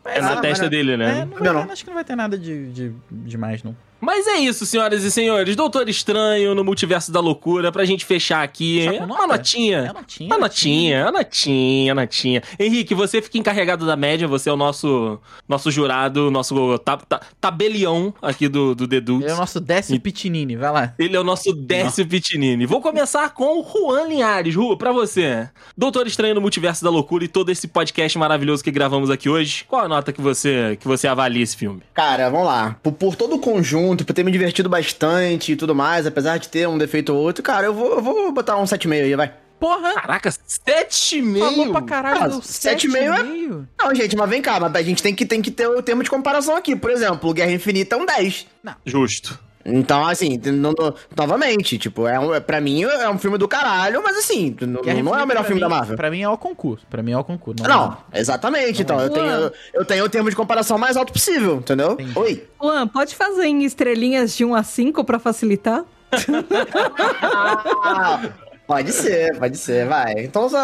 Mas, 0.07 0.15
É 0.17 0.21
na 0.21 0.31
Ah, 0.33 0.41
testa 0.41 0.63
mas- 0.63 0.71
dele, 0.71 0.93
é, 0.93 0.97
né? 0.97 1.05
não 1.05 1.15
vai 1.15 1.25
Não, 1.25 1.37
ter- 1.37 1.53
não. 1.65 1.71
acho 1.73 1.83
que 1.83 1.89
não 1.89 1.95
vai 1.95 2.05
ter 2.05 2.15
nada 2.15 2.37
de, 2.37 2.71
de, 2.71 2.93
demais, 3.11 3.61
não. 3.61 3.75
Mas 3.99 4.27
é 4.27 4.35
isso, 4.37 4.65
senhoras 4.65 5.03
e 5.03 5.11
senhores. 5.11 5.55
Doutor 5.55 5.89
Estranho 5.89 6.53
no 6.53 6.63
Multiverso 6.63 7.11
da 7.11 7.19
Loucura, 7.19 7.71
pra 7.71 7.85
gente 7.85 8.05
fechar 8.05 8.43
aqui. 8.43 8.85
Com 8.89 8.97
uma 8.97 9.07
nota? 9.07 9.27
notinha. 9.27 9.77
É 9.79 9.93
notinha. 9.93 10.27
Uma 10.29 10.37
notinha, 10.37 11.01
uma 11.03 11.11
notinha, 11.11 11.93
uma 11.93 12.01
notinha. 12.01 12.43
Henrique, 12.59 12.93
você 12.93 13.21
fica 13.21 13.37
encarregado 13.37 13.85
da 13.85 13.95
média, 13.95 14.27
você 14.27 14.49
é 14.49 14.53
o 14.53 14.57
nosso, 14.57 15.19
nosso 15.47 15.71
jurado, 15.71 16.29
nosso 16.31 16.77
ta, 16.79 16.97
ta- 16.97 17.21
tabelião 17.41 18.13
aqui 18.21 18.47
do, 18.47 18.75
do. 18.75 18.87
Ele 18.87 19.25
é 19.29 19.33
o 19.33 19.37
nosso 19.37 19.59
Décio 19.59 19.95
E- 19.95 19.99
Pitinini, 19.99 20.55
vai 20.55 20.71
lá. 20.71 20.93
Ele 20.97 21.15
é 21.15 21.19
o 21.19 21.23
nosso 21.23 21.53
Décio 21.53 22.05
Pitinini. 22.07 22.65
Vou 22.65 22.81
começar 22.81 23.29
com 23.33 23.59
o 23.59 23.63
Juan 23.63 24.07
Linhares. 24.07 24.53
Ju, 24.53 24.77
pra 24.77 24.91
você. 24.91 25.49
Doutor 25.77 26.07
Estranho 26.07 26.35
no 26.35 26.41
Multiverso 26.41 26.83
da 26.83 26.89
Loucura 26.89 27.25
e 27.25 27.27
todo 27.27 27.49
esse 27.51 27.67
podcast 27.67 28.17
maravilhoso 28.17 28.63
que 28.63 28.71
gravamos 28.71 29.09
aqui 29.09 29.29
hoje. 29.29 29.65
Qual 29.67 29.83
a 29.83 29.87
nota 29.87 30.11
que 30.13 30.21
você, 30.21 30.77
que 30.79 30.87
você 30.87 31.07
avalia 31.07 31.43
esse 31.43 31.55
filme? 31.57 31.81
Cara, 31.93 32.29
vamos 32.29 32.47
lá. 32.47 32.75
Por, 32.81 32.93
por 32.93 33.15
todo 33.15 33.35
o 33.35 33.39
conjunto, 33.39 33.86
por 33.95 34.13
ter 34.13 34.23
me 34.23 34.31
divertido 34.31 34.67
bastante 34.69 35.51
e 35.51 35.55
tudo 35.55 35.73
mais, 35.75 36.05
apesar 36.05 36.37
de 36.37 36.49
ter 36.49 36.67
um 36.67 36.77
defeito 36.77 37.13
ou 37.13 37.19
outro, 37.21 37.43
cara, 37.43 37.67
eu 37.67 37.73
vou, 37.73 37.93
eu 37.95 38.01
vou 38.01 38.31
botar 38.31 38.57
um 38.57 38.63
7,5 38.63 38.91
aí, 39.03 39.15
vai. 39.15 39.33
Porra! 39.59 39.93
Caraca, 39.95 40.29
7,5? 40.29 41.39
Falou 41.39 41.71
pra 41.71 41.81
caralho 41.81 42.23
Ah, 42.23 42.27
do 42.27 42.41
sete 42.43 42.85
e 42.85 42.89
meio 42.89 43.11
é- 43.13 43.23
7,5. 43.23 43.67
Não, 43.79 43.95
gente, 43.95 44.15
mas 44.15 44.29
vem 44.29 44.41
cá, 44.41 44.59
mas 44.59 44.75
a 44.75 44.81
gente 44.83 45.01
tem 45.01 45.15
que, 45.15 45.25
tem 45.25 45.41
que 45.41 45.49
ter 45.49 45.67
o 45.67 45.81
termo 45.81 46.03
de 46.03 46.09
comparação 46.09 46.55
aqui. 46.55 46.75
Por 46.75 46.91
exemplo, 46.91 47.33
Guerra 47.33 47.51
Infinita 47.51 47.95
é 47.95 47.97
um 47.97 48.05
10. 48.05 48.45
Justo. 48.85 49.39
Então, 49.69 50.05
assim, 50.07 50.37
no- 50.45 50.71
no- 50.71 50.95
novamente, 51.15 51.77
tipo, 51.77 52.07
é 52.07 52.17
um, 52.17 52.33
é- 52.33 52.39
pra 52.39 52.61
mim 52.61 52.83
é 52.83 53.09
um 53.09 53.17
filme 53.19 53.37
do 53.37 53.47
caralho, 53.49 54.01
mas 54.01 54.15
assim, 54.17 54.55
n- 54.61 54.81
Guerra 54.81 55.03
não 55.03 55.19
é 55.19 55.23
o 55.23 55.27
melhor 55.27 55.43
filme 55.43 55.55
mim- 55.55 55.61
da 55.61 55.67
Marvel. 55.69 55.97
Pra 55.97 56.09
mim 56.09 56.21
é 56.21 56.29
o 56.29 56.37
concurso. 56.37 56.85
Pra 56.89 57.03
mim 57.03 57.11
é 57.11 57.17
o 57.17 57.23
concurso. 57.23 57.63
Não, 57.67 57.97
exatamente. 58.13 58.81
Então, 58.81 58.97
eu 58.99 59.11
Ué. 59.11 59.13
tenho, 59.13 59.51
eu 59.73 59.85
tenho 59.85 60.05
o 60.05 60.09
termo 60.09 60.29
de 60.29 60.35
comparação 60.37 60.77
mais 60.77 60.95
alto 60.95 61.11
possível, 61.11 61.57
entendeu? 61.57 61.91
Entendi. 61.93 62.17
Oi. 62.17 62.47
Juan, 62.61 62.87
pode 62.87 63.13
fazer 63.15 63.45
em 63.45 63.65
estrelinhas 63.65 64.35
de 64.37 64.45
1 64.45 64.55
a 64.55 64.63
5 64.63 65.03
pra 65.03 65.19
facilitar? 65.19 65.83
Pode 68.67 68.91
ser, 68.91 69.37
pode 69.39 69.57
ser, 69.57 69.87
vai. 69.87 70.13
Então, 70.25 70.49
só, 70.49 70.57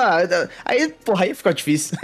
aí, 0.66 0.90
porra, 1.06 1.24
aí 1.24 1.34
ficou 1.34 1.54
difícil. 1.54 1.98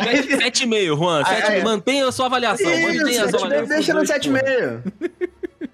aí, 0.00 0.22
7,5, 0.28 0.96
Juan. 0.96 1.22
Aí, 1.24 1.36
Sete- 1.40 1.52
aí. 1.52 1.64
Mantenha 1.64 2.06
a 2.06 2.12
sua 2.12 2.26
avaliação. 2.26 2.66
Mantenha 2.66 3.02
a 3.02 3.10
Isso, 3.10 3.30
sua 3.30 3.38
avaliação. 3.40 3.68
deixa 3.68 3.94
no 3.94 4.04
dois 4.04 4.10
7,5. 4.10 4.92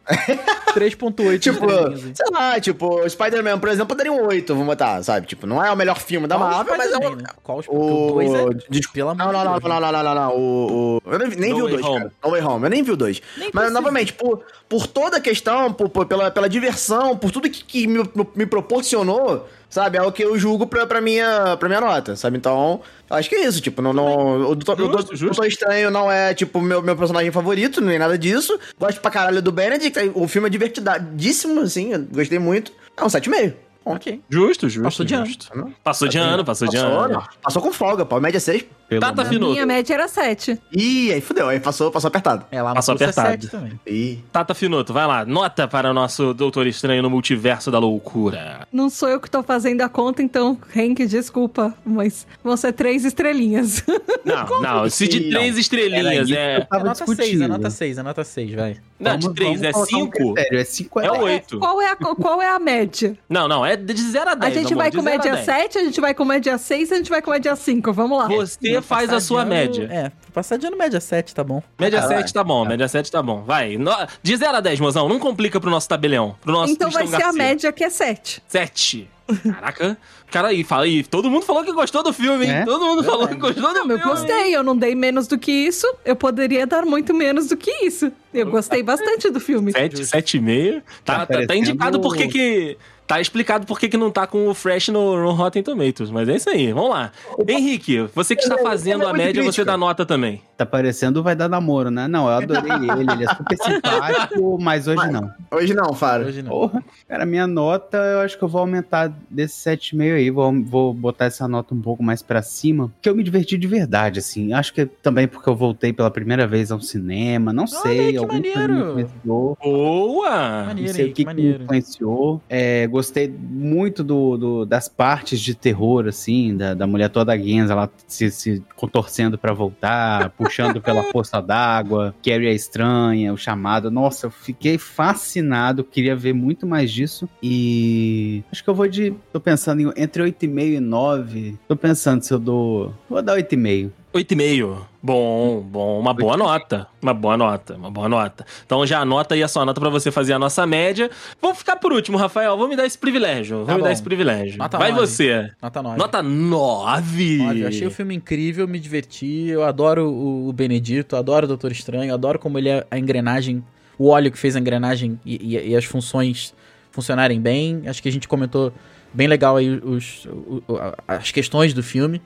3.8 0.76 1.38
Tipo, 1.40 1.66
sei 2.14 2.26
lá, 2.30 2.60
tipo, 2.60 3.00
o 3.00 3.08
Spider-Man, 3.08 3.58
por 3.58 3.68
exemplo, 3.68 3.96
daria 3.96 4.12
um 4.12 4.26
8, 4.26 4.52
vamos 4.54 4.66
botar, 4.66 5.02
sabe? 5.02 5.26
Tipo, 5.26 5.46
não 5.46 5.64
é 5.64 5.70
o 5.70 5.76
melhor 5.76 5.98
filme 5.98 6.26
da 6.26 6.38
Marvel, 6.38 6.76
mas 6.76 6.92
é 6.92 6.98
um... 6.98 7.16
né? 7.16 7.24
Qual 7.42 7.62
O... 7.68 8.08
o 8.08 8.12
2 8.14 8.34
é... 8.34 8.44
Desculpa. 8.68 9.14
Não, 9.14 9.32
não, 9.32 9.44
não, 9.44 9.44
não, 9.44 9.60
não, 9.60 9.80
não, 9.92 10.02
não, 10.02 10.14
não, 10.14 10.36
O. 10.36 11.02
Eu 11.06 11.18
nem, 11.18 11.28
vi 11.30 11.52
o 11.52 11.64
Way 11.64 11.74
2, 11.76 11.84
Home. 11.84 11.98
cara. 11.98 12.12
No 12.22 12.30
Way 12.30 12.42
Home, 12.42 12.64
eu 12.64 12.70
nem 12.70 12.82
vi 12.82 12.90
o 12.92 12.96
2. 12.96 13.22
Nem 13.38 13.50
Mas, 13.52 13.72
novamente, 13.72 14.12
por, 14.12 14.42
por 14.68 14.86
toda 14.86 15.16
a 15.16 15.20
questão, 15.20 15.72
por, 15.72 16.06
pela, 16.06 16.30
pela 16.30 16.48
diversão, 16.48 17.16
por 17.16 17.30
tudo 17.30 17.48
que, 17.50 17.64
que 17.64 17.86
me, 17.86 18.02
me 18.34 18.46
proporcionou, 18.46 19.48
sabe? 19.68 19.98
É 19.98 20.02
o 20.02 20.10
que 20.12 20.24
eu 20.24 20.38
julgo 20.38 20.66
pra, 20.66 20.86
pra, 20.86 21.00
minha, 21.00 21.56
pra 21.56 21.68
minha 21.68 21.80
nota, 21.80 22.16
sabe? 22.16 22.36
Então, 22.36 22.80
eu 23.10 23.16
acho 23.16 23.28
que 23.28 23.34
é 23.36 23.46
isso, 23.46 23.60
tipo, 23.60 23.80
não, 23.82 23.92
não, 23.92 24.50
o, 24.50 24.54
Doutor- 24.54 24.74
o 24.74 24.78
Justo, 24.78 24.92
Doutor- 24.96 25.16
justo. 25.16 25.24
Doutor 25.26 25.46
Estranho 25.46 25.90
não 25.90 26.10
é, 26.10 26.34
tipo, 26.34 26.60
meu, 26.60 26.82
meu 26.82 26.96
personagem 26.96 27.30
favorito, 27.30 27.80
nem 27.80 27.98
nada 27.98 28.16
disso. 28.18 28.58
Gosto 28.78 29.00
pra 29.00 29.10
caralho 29.10 29.42
do 29.42 29.52
Benedict, 29.52 30.12
o 30.14 30.26
filme 30.28 30.46
é 30.48 30.50
divertidíssimo, 30.50 31.60
assim, 31.60 31.92
eu 31.92 32.02
gostei 32.04 32.38
muito. 32.38 32.72
É 32.96 33.02
um 33.04 33.08
7,5. 33.08 33.54
Ok. 33.84 34.20
Justo, 34.28 34.68
justo. 34.68 34.82
Passou 34.82 35.06
de 35.06 35.14
ano. 35.14 35.26
justo. 35.26 35.74
Passou 35.84 36.08
de 36.08 36.18
ano, 36.18 36.44
passou 36.44 36.66
de 36.68 36.76
Passou, 36.76 36.98
ano. 37.00 37.14
não. 37.14 37.24
passou 37.40 37.62
com 37.62 37.72
folga, 37.72 38.04
pô, 38.04 38.18
média 38.18 38.40
6. 38.40 38.64
Pelo 38.88 39.00
Tata 39.00 39.16
menos. 39.16 39.28
Finoto. 39.32 39.52
Minha 39.52 39.66
média 39.66 39.94
era 39.94 40.06
7. 40.08 40.60
Ih, 40.72 41.12
aí 41.12 41.20
fudeu, 41.20 41.48
aí 41.48 41.58
passou, 41.58 41.90
passou 41.90 42.08
apertado. 42.08 42.46
É, 42.50 42.62
Passou 42.62 42.92
é 42.92 42.96
apertado. 42.96 43.28
7 43.42 43.48
também. 43.48 43.80
Ih. 43.86 44.18
Tata 44.32 44.54
Finoto, 44.54 44.92
vai 44.92 45.06
lá. 45.06 45.24
Nota 45.24 45.66
para 45.66 45.90
o 45.90 45.94
nosso 45.94 46.32
Doutor 46.32 46.66
Estranho 46.66 47.02
no 47.02 47.10
Multiverso 47.10 47.70
da 47.70 47.78
Loucura. 47.78 48.66
Não 48.72 48.88
sou 48.88 49.08
eu 49.08 49.20
que 49.20 49.28
tô 49.30 49.42
fazendo 49.42 49.80
a 49.82 49.88
conta, 49.88 50.22
então, 50.22 50.56
Henk, 50.74 51.04
desculpa, 51.06 51.74
mas 51.84 52.26
vão 52.44 52.56
ser 52.56 52.72
três 52.72 53.04
estrelinhas. 53.04 53.82
Não, 54.24 54.46
não. 54.62 54.88
Se 54.90 55.08
de 55.08 55.30
três 55.30 55.58
estrelinhas 55.58 56.30
é. 56.30 56.56
É 56.56 56.60
tava 56.60 56.84
nota 56.84 57.04
6, 57.06 57.08
é 57.08 57.14
discutindo. 57.22 57.48
nota 57.48 57.70
6, 57.70 57.98
é 57.98 58.02
nota 58.02 58.24
6, 58.24 58.54
vai. 58.54 58.76
Não, 58.98 59.16
de 59.16 59.22
Vamos- 59.26 59.36
três 59.36 59.50
vamos 59.60 59.62
é 59.68 59.72
colocar 59.72 59.96
um 59.96 60.00
cinco. 60.00 60.34
critério, 60.34 60.58
é 60.58 60.64
5 60.64 61.00
É 61.00 61.12
oito. 61.12 61.58
Qual 61.58 61.82
é 61.82 61.90
a, 61.90 61.96
qual 61.96 62.40
é 62.40 62.48
a 62.48 62.58
média? 62.58 63.16
Não, 63.28 63.46
não. 63.46 63.66
É 63.66 63.76
de 63.76 64.00
0 64.00 64.30
a 64.30 64.34
10. 64.34 64.52
a 64.56 64.58
gente 64.60 64.72
amor, 64.72 64.82
vai 64.82 64.90
de 64.90 64.96
com 64.96 65.00
a 65.02 65.04
média 65.04 65.32
10. 65.32 65.44
7, 65.44 65.78
a 65.78 65.84
gente 65.84 66.00
vai 66.00 66.14
com 66.14 66.24
média 66.24 66.56
6, 66.56 66.92
a 66.92 66.96
gente 66.96 67.10
vai 67.10 67.20
com 67.20 67.30
média 67.30 67.54
5. 67.54 67.92
Vamos 67.92 68.18
lá. 68.18 68.28
Você 68.28 68.75
Pra 68.82 68.96
faz 68.96 69.12
a 69.12 69.20
sua 69.20 69.42
ano- 69.42 69.50
média. 69.50 69.88
É, 69.90 70.02
pra 70.10 70.30
passar 70.34 70.56
de 70.56 70.66
ano 70.66 70.76
média 70.76 71.00
7, 71.00 71.34
tá 71.34 71.42
bom. 71.44 71.62
Média 71.78 72.00
Caralho. 72.00 72.20
7 72.20 72.32
tá 72.32 72.44
bom, 72.44 72.64
média 72.64 72.88
7 72.88 73.10
tá 73.10 73.22
bom. 73.22 73.42
Vai. 73.42 73.76
No- 73.76 73.92
De 74.22 74.36
0 74.36 74.56
a 74.56 74.60
10, 74.60 74.80
mozão. 74.80 75.08
Não 75.08 75.18
complica 75.18 75.60
pro 75.60 75.70
nosso 75.70 75.88
tabelião. 75.88 76.36
Pro 76.40 76.52
nosso 76.52 76.72
então 76.72 76.90
vai 76.90 77.02
Tristão 77.02 77.18
ser 77.20 77.24
a 77.24 77.32
Garcia. 77.32 77.42
média 77.44 77.72
que 77.72 77.84
é 77.84 77.90
7. 77.90 78.42
7. 78.46 79.10
Caraca. 79.52 79.98
Cara, 80.30 80.48
aí, 80.48 80.62
fala 80.62 80.84
aí. 80.84 81.02
Todo 81.02 81.28
mundo 81.28 81.44
falou 81.44 81.64
que 81.64 81.72
gostou 81.72 82.00
do 82.02 82.12
filme, 82.12 82.46
hein? 82.46 82.52
É? 82.52 82.64
Todo 82.64 82.84
mundo 82.84 83.02
falou 83.02 83.26
que 83.26 83.34
gostou 83.34 83.60
do 83.72 83.74
Não, 83.74 83.90
eu 83.90 83.98
filme. 83.98 84.02
gostei, 84.04 84.54
eu 84.56 84.62
não 84.62 84.76
dei 84.76 84.94
menos 84.94 85.26
do 85.26 85.36
que 85.36 85.50
isso. 85.50 85.84
Eu 86.04 86.14
poderia 86.14 86.64
dar 86.66 86.84
muito 86.86 87.12
menos 87.12 87.48
do 87.48 87.56
que 87.56 87.70
isso. 87.84 88.12
Eu 88.32 88.46
gostei 88.48 88.82
bastante 88.84 89.28
do 89.30 89.40
filme. 89.40 89.72
7, 89.72 90.02
7,5. 90.04 90.82
Tá, 91.04 91.26
Tá 91.26 91.40
tá, 91.40 91.46
tá 91.46 91.56
indicado 91.56 92.00
por 92.00 92.16
que 92.16 92.28
que... 92.28 92.78
Tá 93.06 93.20
explicado 93.20 93.66
por 93.66 93.78
que 93.78 93.88
que 93.88 93.96
não 93.96 94.10
tá 94.10 94.26
com 94.26 94.48
o 94.48 94.54
Fresh 94.54 94.88
no, 94.88 95.16
no 95.16 95.32
Rotten 95.32 95.62
Tomatoes. 95.62 96.10
Mas 96.10 96.28
é 96.28 96.36
isso 96.36 96.50
aí, 96.50 96.72
vamos 96.72 96.90
lá. 96.90 97.12
Henrique, 97.46 98.00
você 98.14 98.34
que 98.34 98.42
está 98.42 98.58
fazendo 98.58 99.02
Ele 99.02 99.06
é 99.06 99.10
a 99.10 99.12
média, 99.12 99.42
você 99.42 99.46
crítica. 99.48 99.64
dá 99.64 99.76
nota 99.76 100.04
também. 100.04 100.42
Tá 100.56 100.64
parecendo 100.66 101.22
vai 101.22 101.36
dar 101.36 101.48
namoro, 101.48 101.90
né? 101.90 102.08
Não, 102.08 102.26
eu 102.26 102.32
adorei 102.32 102.72
ele, 102.72 103.12
ele 103.12 103.24
é 103.24 103.34
super 103.34 103.56
simpático, 103.58 104.58
mas 104.60 104.88
hoje 104.88 105.10
não. 105.10 105.30
Hoje 105.50 105.74
não, 105.74 105.94
Faro. 105.94 106.26
Hoje 106.26 106.42
não. 106.42 106.50
Porra, 106.50 106.82
cara, 107.08 107.24
minha 107.26 107.46
nota, 107.46 107.96
eu 107.98 108.20
acho 108.20 108.36
que 108.38 108.42
eu 108.42 108.48
vou 108.48 108.60
aumentar 108.62 109.12
desse 109.30 109.68
7,5 109.70 110.14
aí, 110.16 110.30
vou, 110.30 110.52
vou 110.64 110.94
botar 110.94 111.26
essa 111.26 111.46
nota 111.46 111.74
um 111.74 111.80
pouco 111.80 112.02
mais 112.02 112.22
pra 112.22 112.42
cima, 112.42 112.88
porque 112.88 113.08
eu 113.08 113.14
me 113.14 113.22
diverti 113.22 113.56
de 113.58 113.66
verdade, 113.66 114.18
assim. 114.18 114.52
Acho 114.52 114.72
que 114.72 114.86
também 114.86 115.28
porque 115.28 115.48
eu 115.48 115.54
voltei 115.54 115.92
pela 115.92 116.10
primeira 116.10 116.46
vez 116.46 116.72
ao 116.72 116.80
cinema, 116.80 117.52
não 117.52 117.66
sei, 117.66 118.00
aí, 118.00 118.12
que 118.12 118.18
alguma 118.18 118.40
coisa 118.40 118.58
maneiro. 118.58 118.74
me 118.96 119.02
influenciou. 119.02 119.58
Boa! 119.62 120.58
Não 120.60 120.66
Maneiro 120.66 120.92
sei 120.94 121.04
aí, 121.04 121.10
o 121.10 121.14
que, 121.14 121.24
que 121.24 121.28
que 121.30 121.34
me 121.34 121.42
maneiro. 121.42 121.62
influenciou. 121.64 122.42
É, 122.48 122.86
gostei 122.96 123.28
muito 123.28 124.02
do, 124.02 124.36
do- 124.36 124.66
das 124.66 124.88
partes 124.88 125.38
de 125.40 125.54
terror, 125.54 126.06
assim, 126.08 126.56
da, 126.56 126.74
da 126.74 126.86
mulher 126.86 127.08
toda 127.10 127.36
Genza, 127.38 127.72
ela 127.72 127.90
se, 128.06 128.30
se 128.30 128.62
contorcendo 128.74 129.36
pra 129.38 129.52
voltar, 129.52 130.30
puxando 130.36 130.80
pela 130.80 131.02
poça 131.04 131.40
d'água, 131.40 132.14
Carrie 132.24 132.48
é 132.48 132.52
estranha, 132.54 133.32
o 133.32 133.36
chamado. 133.36 133.90
Nossa, 133.90 134.26
eu 134.26 134.30
fiquei 134.30 134.78
fascinado, 134.78 135.84
queria 135.84 136.16
ver 136.16 136.32
muito 136.32 136.66
mais 136.66 136.90
disso. 136.90 137.28
E 137.42 138.42
acho 138.50 138.62
que 138.64 138.70
eu 138.70 138.74
vou 138.74 138.88
de. 138.88 139.14
Tô 139.32 139.40
pensando 139.40 139.80
em 139.82 139.92
entre 139.96 140.22
8,5 140.22 140.76
e 140.76 140.80
9. 140.80 141.58
Tô 141.68 141.76
pensando 141.76 142.22
se 142.22 142.32
eu 142.32 142.38
dou. 142.38 142.92
Vou 143.08 143.22
dar 143.22 143.36
8,5. 143.36 143.90
8,5. 144.16 144.78
Bom, 145.02 145.60
bom, 145.60 146.00
uma 146.00 146.12
boa 146.12 146.36
nota. 146.36 146.86
Uma 147.00 147.14
boa 147.14 147.36
nota, 147.36 147.74
uma 147.76 147.90
boa 147.90 148.08
nota. 148.08 148.44
Então 148.64 148.84
já 148.86 149.00
anota 149.00 149.34
aí 149.34 149.42
a 149.42 149.48
sua 149.48 149.64
nota 149.64 149.80
pra 149.80 149.88
você 149.90 150.10
fazer 150.10 150.32
a 150.32 150.38
nossa 150.38 150.66
média. 150.66 151.10
Vou 151.40 151.54
ficar 151.54 151.76
por 151.76 151.92
último, 151.92 152.16
Rafael. 152.18 152.56
Vou 152.56 152.66
me 152.68 152.74
dar 152.76 152.84
esse 152.86 152.98
privilégio. 152.98 153.58
Vou 153.58 153.66
Tá 153.66 153.72
me 153.74 153.78
bom. 153.78 153.84
dar 153.84 153.92
esse 153.92 154.02
privilégio. 154.02 154.58
Nota 154.58 154.78
Vai 154.78 154.90
nove. 154.90 155.06
você. 155.06 155.50
Nota 155.62 155.82
9. 155.82 155.98
Nota 155.98 156.22
9. 156.22 157.36
Nove. 157.38 157.60
Eu 157.60 157.68
achei 157.68 157.86
o 157.86 157.90
filme 157.90 158.14
incrível, 158.14 158.66
me 158.66 158.78
diverti. 158.80 159.46
Eu 159.48 159.62
adoro 159.64 160.08
o, 160.10 160.52
Benedito, 160.52 161.14
adoro 161.16 161.44
o 161.44 161.48
Doutor 161.48 161.70
Estranho, 161.70 162.12
adoro 162.12 162.38
como 162.38 162.58
ele 162.58 162.68
é 162.70 162.84
a 162.90 162.98
engrenagem, 162.98 163.62
o 163.98 164.08
óleo 164.08 164.32
que 164.32 164.38
fez 164.38 164.56
a 164.56 164.60
engrenagem 164.60 165.20
e, 165.24 165.56
e- 165.56 165.68
e 165.70 165.76
as 165.76 165.84
funções 165.84 166.52
funcionarem 166.90 167.40
bem. 167.40 167.82
Acho 167.86 168.02
que 168.02 168.08
a 168.08 168.12
gente 168.12 168.26
comentou 168.26 168.72
bem 169.14 169.28
legal 169.28 169.56
aí 169.56 169.68
os, 169.70 170.24
o- 170.26 170.62
o- 170.66 170.76
a- 170.76 170.94
as 171.06 171.30
questões 171.30 171.72
do 171.72 171.82
filme. 171.82 172.20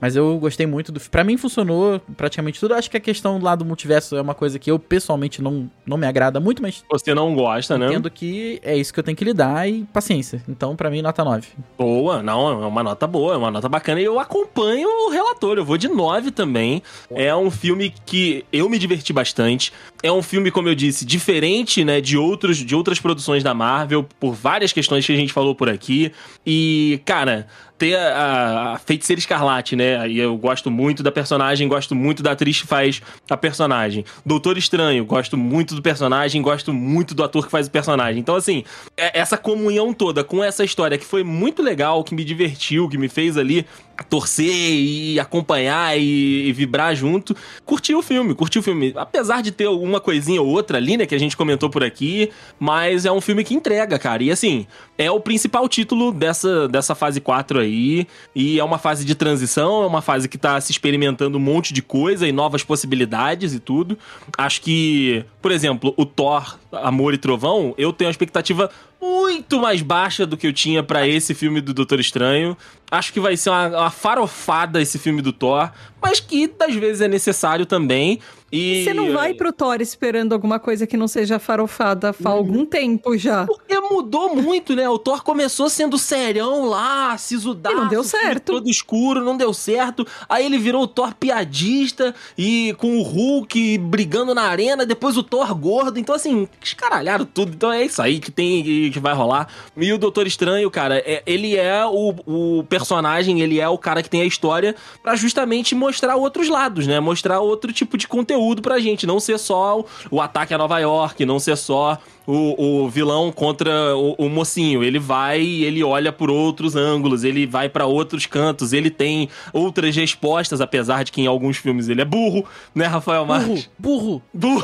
Mas 0.00 0.16
eu 0.16 0.38
gostei 0.38 0.66
muito 0.66 0.92
do. 0.92 1.00
Pra 1.00 1.24
mim 1.24 1.36
funcionou 1.36 2.00
praticamente 2.16 2.60
tudo. 2.60 2.74
Acho 2.74 2.90
que 2.90 2.96
a 2.96 3.00
questão 3.00 3.38
lá 3.40 3.54
do 3.54 3.64
multiverso 3.64 4.16
é 4.16 4.20
uma 4.20 4.34
coisa 4.34 4.58
que 4.58 4.70
eu 4.70 4.78
pessoalmente 4.78 5.40
não, 5.40 5.70
não 5.86 5.96
me 5.96 6.06
agrada 6.06 6.38
muito, 6.38 6.60
mas 6.62 6.84
Você 6.90 7.14
não 7.14 7.34
gosta, 7.34 7.78
né? 7.78 7.86
entendo 7.86 8.10
que 8.10 8.60
é 8.62 8.76
isso 8.76 8.92
que 8.92 9.00
eu 9.00 9.04
tenho 9.04 9.16
que 9.16 9.24
lidar 9.24 9.68
e 9.68 9.84
paciência. 9.92 10.42
Então, 10.48 10.76
pra 10.76 10.90
mim, 10.90 11.02
nota 11.02 11.24
9. 11.24 11.48
Boa, 11.78 12.22
não, 12.22 12.62
é 12.62 12.66
uma 12.66 12.82
nota 12.82 13.06
boa, 13.06 13.34
é 13.34 13.36
uma 13.36 13.50
nota 13.50 13.68
bacana. 13.68 14.00
E 14.00 14.04
eu 14.04 14.20
acompanho 14.20 14.88
o 15.06 15.10
relator, 15.10 15.56
eu 15.56 15.64
vou 15.64 15.78
de 15.78 15.88
9 15.88 16.30
também. 16.30 16.82
É 17.10 17.34
um 17.34 17.50
filme 17.50 17.92
que 18.04 18.44
eu 18.52 18.68
me 18.68 18.78
diverti 18.78 19.12
bastante. 19.12 19.72
É 20.02 20.12
um 20.12 20.22
filme, 20.22 20.50
como 20.50 20.68
eu 20.68 20.74
disse, 20.74 21.04
diferente, 21.04 21.84
né, 21.84 22.00
de, 22.00 22.16
outros, 22.16 22.58
de 22.58 22.74
outras 22.74 23.00
produções 23.00 23.42
da 23.42 23.54
Marvel, 23.54 24.06
por 24.20 24.34
várias 24.34 24.72
questões 24.72 25.06
que 25.06 25.12
a 25.12 25.16
gente 25.16 25.32
falou 25.32 25.54
por 25.54 25.68
aqui. 25.68 26.12
E, 26.46 27.00
cara, 27.04 27.46
ter 27.78 27.96
a, 27.96 28.72
a 28.74 28.78
Feiticeira 28.78 29.18
Escarlate, 29.18 29.76
né? 29.76 30.08
E 30.08 30.18
eu 30.18 30.36
gosto 30.36 30.70
muito 30.70 31.02
da 31.02 31.12
personagem, 31.12 31.68
gosto 31.68 31.94
muito 31.94 32.22
da 32.22 32.32
atriz 32.32 32.60
que 32.60 32.66
faz 32.66 33.02
a 33.28 33.36
personagem. 33.36 34.04
Doutor 34.24 34.56
Estranho, 34.56 35.04
gosto 35.04 35.36
muito 35.36 35.74
do 35.74 35.82
personagem, 35.82 36.40
gosto 36.40 36.72
muito 36.72 37.14
do 37.14 37.22
ator 37.22 37.44
que 37.44 37.50
faz 37.50 37.66
o 37.66 37.70
personagem. 37.70 38.20
Então, 38.20 38.34
assim, 38.34 38.64
é- 38.96 39.18
essa 39.18 39.36
comunhão 39.36 39.92
toda 39.92 40.24
com 40.24 40.42
essa 40.42 40.64
história 40.64 40.96
que 40.98 41.04
foi 41.04 41.22
muito 41.22 41.62
legal, 41.62 42.02
que 42.02 42.14
me 42.14 42.24
divertiu, 42.24 42.88
que 42.88 42.98
me 42.98 43.08
fez 43.08 43.36
ali 43.36 43.66
torcer 44.04 44.46
e 44.46 45.18
acompanhar 45.18 45.98
e, 45.98 46.48
e 46.48 46.52
vibrar 46.52 46.94
junto. 46.94 47.36
Curti 47.64 47.94
o 47.94 48.02
filme, 48.02 48.34
curti 48.34 48.58
o 48.58 48.62
filme. 48.62 48.92
Apesar 48.96 49.42
de 49.42 49.50
ter 49.50 49.66
alguma 49.66 50.00
coisinha 50.00 50.40
ou 50.40 50.48
outra 50.48 50.78
ali, 50.78 50.96
né, 50.96 51.06
que 51.06 51.14
a 51.14 51.18
gente 51.18 51.36
comentou 51.36 51.70
por 51.70 51.82
aqui, 51.82 52.30
mas 52.58 53.04
é 53.04 53.12
um 53.12 53.20
filme 53.20 53.44
que 53.44 53.54
entrega, 53.54 53.98
cara. 53.98 54.22
E 54.22 54.30
assim, 54.30 54.66
é 54.98 55.10
o 55.10 55.20
principal 55.20 55.68
título 55.68 56.12
dessa, 56.12 56.68
dessa 56.68 56.94
fase 56.94 57.20
4 57.20 57.60
aí. 57.60 58.06
E 58.34 58.58
é 58.58 58.64
uma 58.64 58.78
fase 58.78 59.04
de 59.04 59.14
transição, 59.14 59.82
é 59.82 59.86
uma 59.86 60.02
fase 60.02 60.28
que 60.28 60.38
tá 60.38 60.60
se 60.60 60.72
experimentando 60.72 61.38
um 61.38 61.40
monte 61.40 61.72
de 61.72 61.82
coisa 61.82 62.26
e 62.26 62.32
novas 62.32 62.62
possibilidades 62.62 63.54
e 63.54 63.60
tudo. 63.60 63.98
Acho 64.36 64.60
que, 64.60 65.24
por 65.40 65.50
exemplo, 65.50 65.94
o 65.96 66.04
Thor, 66.04 66.58
Amor 66.82 67.14
e 67.14 67.18
Trovão, 67.18 67.74
eu 67.76 67.92
tenho 67.92 68.08
uma 68.08 68.12
expectativa 68.12 68.70
muito 69.00 69.60
mais 69.60 69.82
baixa 69.82 70.26
do 70.26 70.36
que 70.36 70.46
eu 70.46 70.52
tinha 70.52 70.82
pra 70.82 71.06
esse 71.06 71.34
filme 71.34 71.60
do 71.60 71.74
Doutor 71.74 72.00
Estranho. 72.00 72.56
Acho 72.90 73.12
que 73.12 73.20
vai 73.20 73.36
ser 73.36 73.50
uma, 73.50 73.68
uma 73.68 73.90
farofada 73.90 74.80
esse 74.80 74.98
filme 74.98 75.20
do 75.22 75.32
Thor, 75.32 75.70
mas 76.00 76.20
que 76.20 76.52
às 76.60 76.74
vezes 76.74 77.00
é 77.00 77.08
necessário 77.08 77.66
também. 77.66 78.20
E 78.52 78.84
Você 78.84 78.94
não 78.94 79.12
vai 79.12 79.34
pro 79.34 79.52
Thor 79.52 79.80
esperando 79.80 80.32
alguma 80.32 80.60
coisa 80.60 80.86
que 80.86 80.96
não 80.96 81.08
seja 81.08 81.36
farofada 81.38 82.14
há 82.24 82.28
algum 82.28 82.64
tempo 82.64 83.18
já. 83.18 83.44
Porque 83.44 83.78
mudou 83.80 84.36
muito, 84.36 84.76
né? 84.76 84.88
O 84.88 84.98
Thor 85.00 85.24
começou 85.24 85.68
sendo 85.68 85.98
serião 85.98 86.66
lá, 86.66 87.18
sisudaço. 87.18 87.74
E 87.76 87.80
não 87.80 87.88
deu 87.88 88.04
certo. 88.04 88.52
Todo 88.52 88.70
escuro, 88.70 89.24
não 89.24 89.36
deu 89.36 89.52
certo. 89.52 90.06
Aí 90.28 90.46
ele 90.46 90.58
virou 90.58 90.84
o 90.84 90.86
Thor 90.86 91.12
piadista 91.14 92.14
e 92.38 92.72
com 92.78 92.98
o 92.98 93.02
Hulk 93.02 93.78
brigando 93.78 94.32
na 94.32 94.42
arena. 94.42 94.86
Depois 94.86 95.16
o 95.16 95.24
Thor 95.24 95.52
gordo. 95.52 95.98
Então, 95.98 96.14
assim, 96.14 96.48
escaralharam 96.62 97.24
tudo. 97.24 97.52
Então 97.52 97.72
é 97.72 97.84
isso 97.84 98.00
aí 98.00 98.20
que 98.20 98.30
tem 98.30 98.62
que 98.92 99.00
vai 99.00 99.12
rolar. 99.12 99.48
E 99.76 99.92
o 99.92 99.98
Doutor 99.98 100.24
Estranho, 100.26 100.70
cara, 100.70 100.98
é- 100.98 101.20
ele 101.26 101.56
é 101.56 101.84
o, 101.84 102.14
o 102.24 102.64
personagem, 102.64 103.40
ele 103.40 103.58
é 103.58 103.68
o 103.68 103.76
cara 103.76 104.04
que 104.04 104.08
tem 104.10 104.20
a 104.22 104.24
história 104.24 104.76
pra 105.02 105.16
justamente 105.16 105.74
mostrar 105.74 106.14
outros 106.14 106.48
lados, 106.48 106.86
né? 106.86 107.00
Mostrar 107.00 107.40
outro 107.40 107.72
tipo 107.72 107.98
de 107.98 108.06
conteúdo 108.06 108.35
pra 108.62 108.78
gente. 108.78 109.06
Não 109.06 109.20
ser 109.20 109.38
só 109.38 109.84
o 110.10 110.20
ataque 110.20 110.54
a 110.54 110.58
Nova 110.58 110.78
York, 110.78 111.24
não 111.24 111.38
ser 111.38 111.56
só 111.56 111.98
o, 112.26 112.82
o 112.84 112.88
vilão 112.88 113.30
contra 113.30 113.96
o, 113.96 114.14
o 114.18 114.28
mocinho. 114.28 114.82
Ele 114.82 114.98
vai, 114.98 115.40
ele 115.40 115.82
olha 115.82 116.12
por 116.12 116.30
outros 116.30 116.74
ângulos, 116.74 117.24
ele 117.24 117.46
vai 117.46 117.68
pra 117.68 117.86
outros 117.86 118.26
cantos, 118.26 118.72
ele 118.72 118.90
tem 118.90 119.28
outras 119.52 119.94
respostas, 119.94 120.60
apesar 120.60 121.04
de 121.04 121.12
que 121.12 121.20
em 121.20 121.26
alguns 121.26 121.56
filmes 121.56 121.88
ele 121.88 122.02
é 122.02 122.04
burro, 122.04 122.44
né, 122.74 122.86
Rafael 122.86 123.24
Burro, 123.24 123.38
Marques? 123.38 123.70
burro. 123.78 124.22
Burro. 124.32 124.62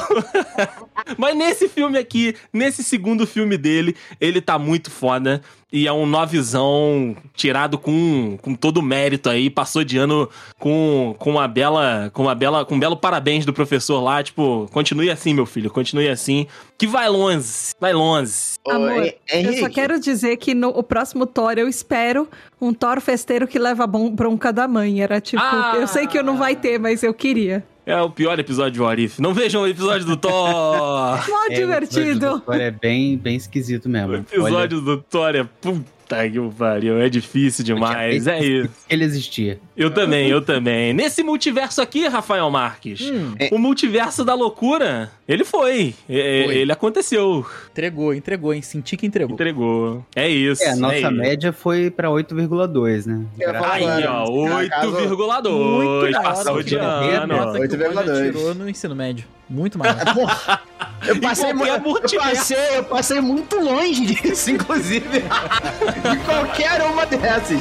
Mas 1.16 1.36
nesse 1.36 1.68
filme 1.68 1.98
aqui, 1.98 2.34
nesse 2.52 2.82
segundo 2.82 3.26
filme 3.26 3.56
dele, 3.56 3.94
ele 4.20 4.40
tá 4.40 4.58
muito 4.58 4.90
foda. 4.90 5.42
E 5.72 5.86
é 5.86 5.92
um 5.92 6.04
novizão 6.04 7.16
tirado 7.34 7.78
com, 7.78 8.36
com 8.42 8.54
todo 8.54 8.76
o 8.76 8.82
mérito 8.82 9.30
aí. 9.30 9.48
Passou 9.48 9.82
de 9.82 9.96
ano 9.96 10.28
com, 10.58 11.16
com 11.18 11.30
uma 11.30 11.48
bela. 11.48 12.10
Com 12.12 12.24
uma 12.24 12.34
bela. 12.34 12.62
Com 12.66 12.74
um 12.74 12.78
belo 12.78 12.94
parabéns 12.94 13.46
do 13.46 13.54
professor 13.54 13.98
lá. 14.02 14.22
Tipo, 14.22 14.68
continue 14.70 15.10
assim, 15.10 15.32
meu 15.32 15.46
filho. 15.46 15.70
Continue 15.70 16.10
assim. 16.10 16.46
Que 16.76 16.86
vai 16.86 17.08
longe. 17.08 17.42
Vai 17.80 17.92
longe. 17.92 18.32
Amor, 18.68 19.04
Hen- 19.30 19.46
Eu 19.46 19.52
só 19.54 19.68
quero 19.68 19.98
dizer 20.00 20.36
que 20.36 20.54
no 20.54 20.68
o 20.68 20.82
próximo 20.82 21.26
Thor 21.26 21.54
eu 21.56 21.68
espero 21.68 22.28
um 22.60 22.72
Thor 22.72 23.00
festeiro 23.00 23.46
que 23.46 23.58
leva 23.58 23.86
bronca 23.86 24.52
da 24.52 24.68
mãe. 24.68 25.00
Era 25.02 25.20
tipo, 25.20 25.42
Ah! 25.42 25.74
eu 25.76 25.86
sei 25.86 26.06
que 26.06 26.18
eu 26.18 26.22
não 26.22 26.36
vai 26.36 26.54
ter, 26.56 26.78
mas 26.78 27.02
eu 27.02 27.12
queria. 27.12 27.64
É 27.84 28.00
o 28.00 28.08
pior 28.08 28.38
episódio 28.38 28.72
de 28.74 28.80
Warif. 28.80 29.20
Não 29.20 29.34
vejam 29.34 29.62
o 29.62 29.66
episódio 29.66 30.06
do 30.06 30.16
Thor. 30.16 30.30
Mó 30.52 31.16
É, 31.16 31.16
o 31.16 31.16
episódio 31.16 31.50
do 31.50 31.56
divertido. 31.56 32.40
Thor 32.40 32.54
É 32.54 32.70
bem, 32.70 33.16
bem 33.18 33.36
esquisito 33.36 33.86
o 33.86 33.88
mesmo. 33.88 34.14
episódio 34.14 34.80
do 34.80 34.98
Thor 34.98 35.34
é. 35.34 35.42
Puta 35.60 36.30
que 36.30 36.38
o 36.38 36.50
pariu. 36.52 36.98
É 37.00 37.08
difícil 37.08 37.64
demais. 37.64 38.26
É 38.28 38.38
isso. 38.44 38.70
Ele 38.88 39.02
existia. 39.04 39.58
Eu 39.82 39.90
também, 39.90 40.28
eu 40.28 40.40
também. 40.40 40.92
Nesse 40.92 41.22
multiverso 41.22 41.80
aqui, 41.82 42.06
Rafael 42.08 42.48
Marques, 42.50 43.00
Hum, 43.00 43.34
o 43.50 43.58
multiverso 43.58 44.24
da 44.24 44.34
loucura, 44.34 45.10
ele 45.28 45.44
foi. 45.44 45.94
É, 46.08 46.42
Foi. 46.46 46.54
Ele 46.56 46.72
aconteceu. 46.72 47.44
entregou, 47.70 48.14
entregou, 48.14 48.52
hein? 48.54 48.62
Senti 48.62 48.96
que 48.96 49.06
entregou. 49.06 49.34
Entregou. 49.34 50.04
É 50.14 50.28
isso. 50.28 50.62
É, 50.62 50.70
a 50.70 50.76
nossa 50.76 50.94
é 50.94 51.00
isso. 51.00 51.10
média 51.12 51.52
foi 51.52 51.90
pra 51.90 52.08
8,2, 52.10 53.06
né? 53.06 53.24
Aí, 53.64 53.84
ó, 54.06 54.24
No 54.26 54.68
caso, 54.68 54.92
8,2. 54.92 56.10
maior 56.10 56.22
Passou 56.22 56.62
de 56.62 56.76
ano. 56.76 57.26
nota 57.36 57.52
que 57.52 57.74
o 57.76 57.78
8,2. 57.78 57.92
Bonner 57.94 58.32
tirou 58.32 58.54
no 58.54 58.68
ensino 58.68 58.94
médio. 58.94 59.24
Muito 59.50 59.78
maior. 59.78 59.96
Eu 61.04 61.20
passei, 61.20 61.52
mu- 61.52 61.66
eu, 61.66 61.80
passei, 62.20 62.56
eu 62.76 62.84
passei 62.84 63.20
muito 63.20 63.56
longe 63.58 64.06
disso, 64.06 64.52
inclusive. 64.52 65.18
de 65.18 66.16
qualquer 66.24 66.80
uma 66.82 67.04
dessas. 67.04 67.58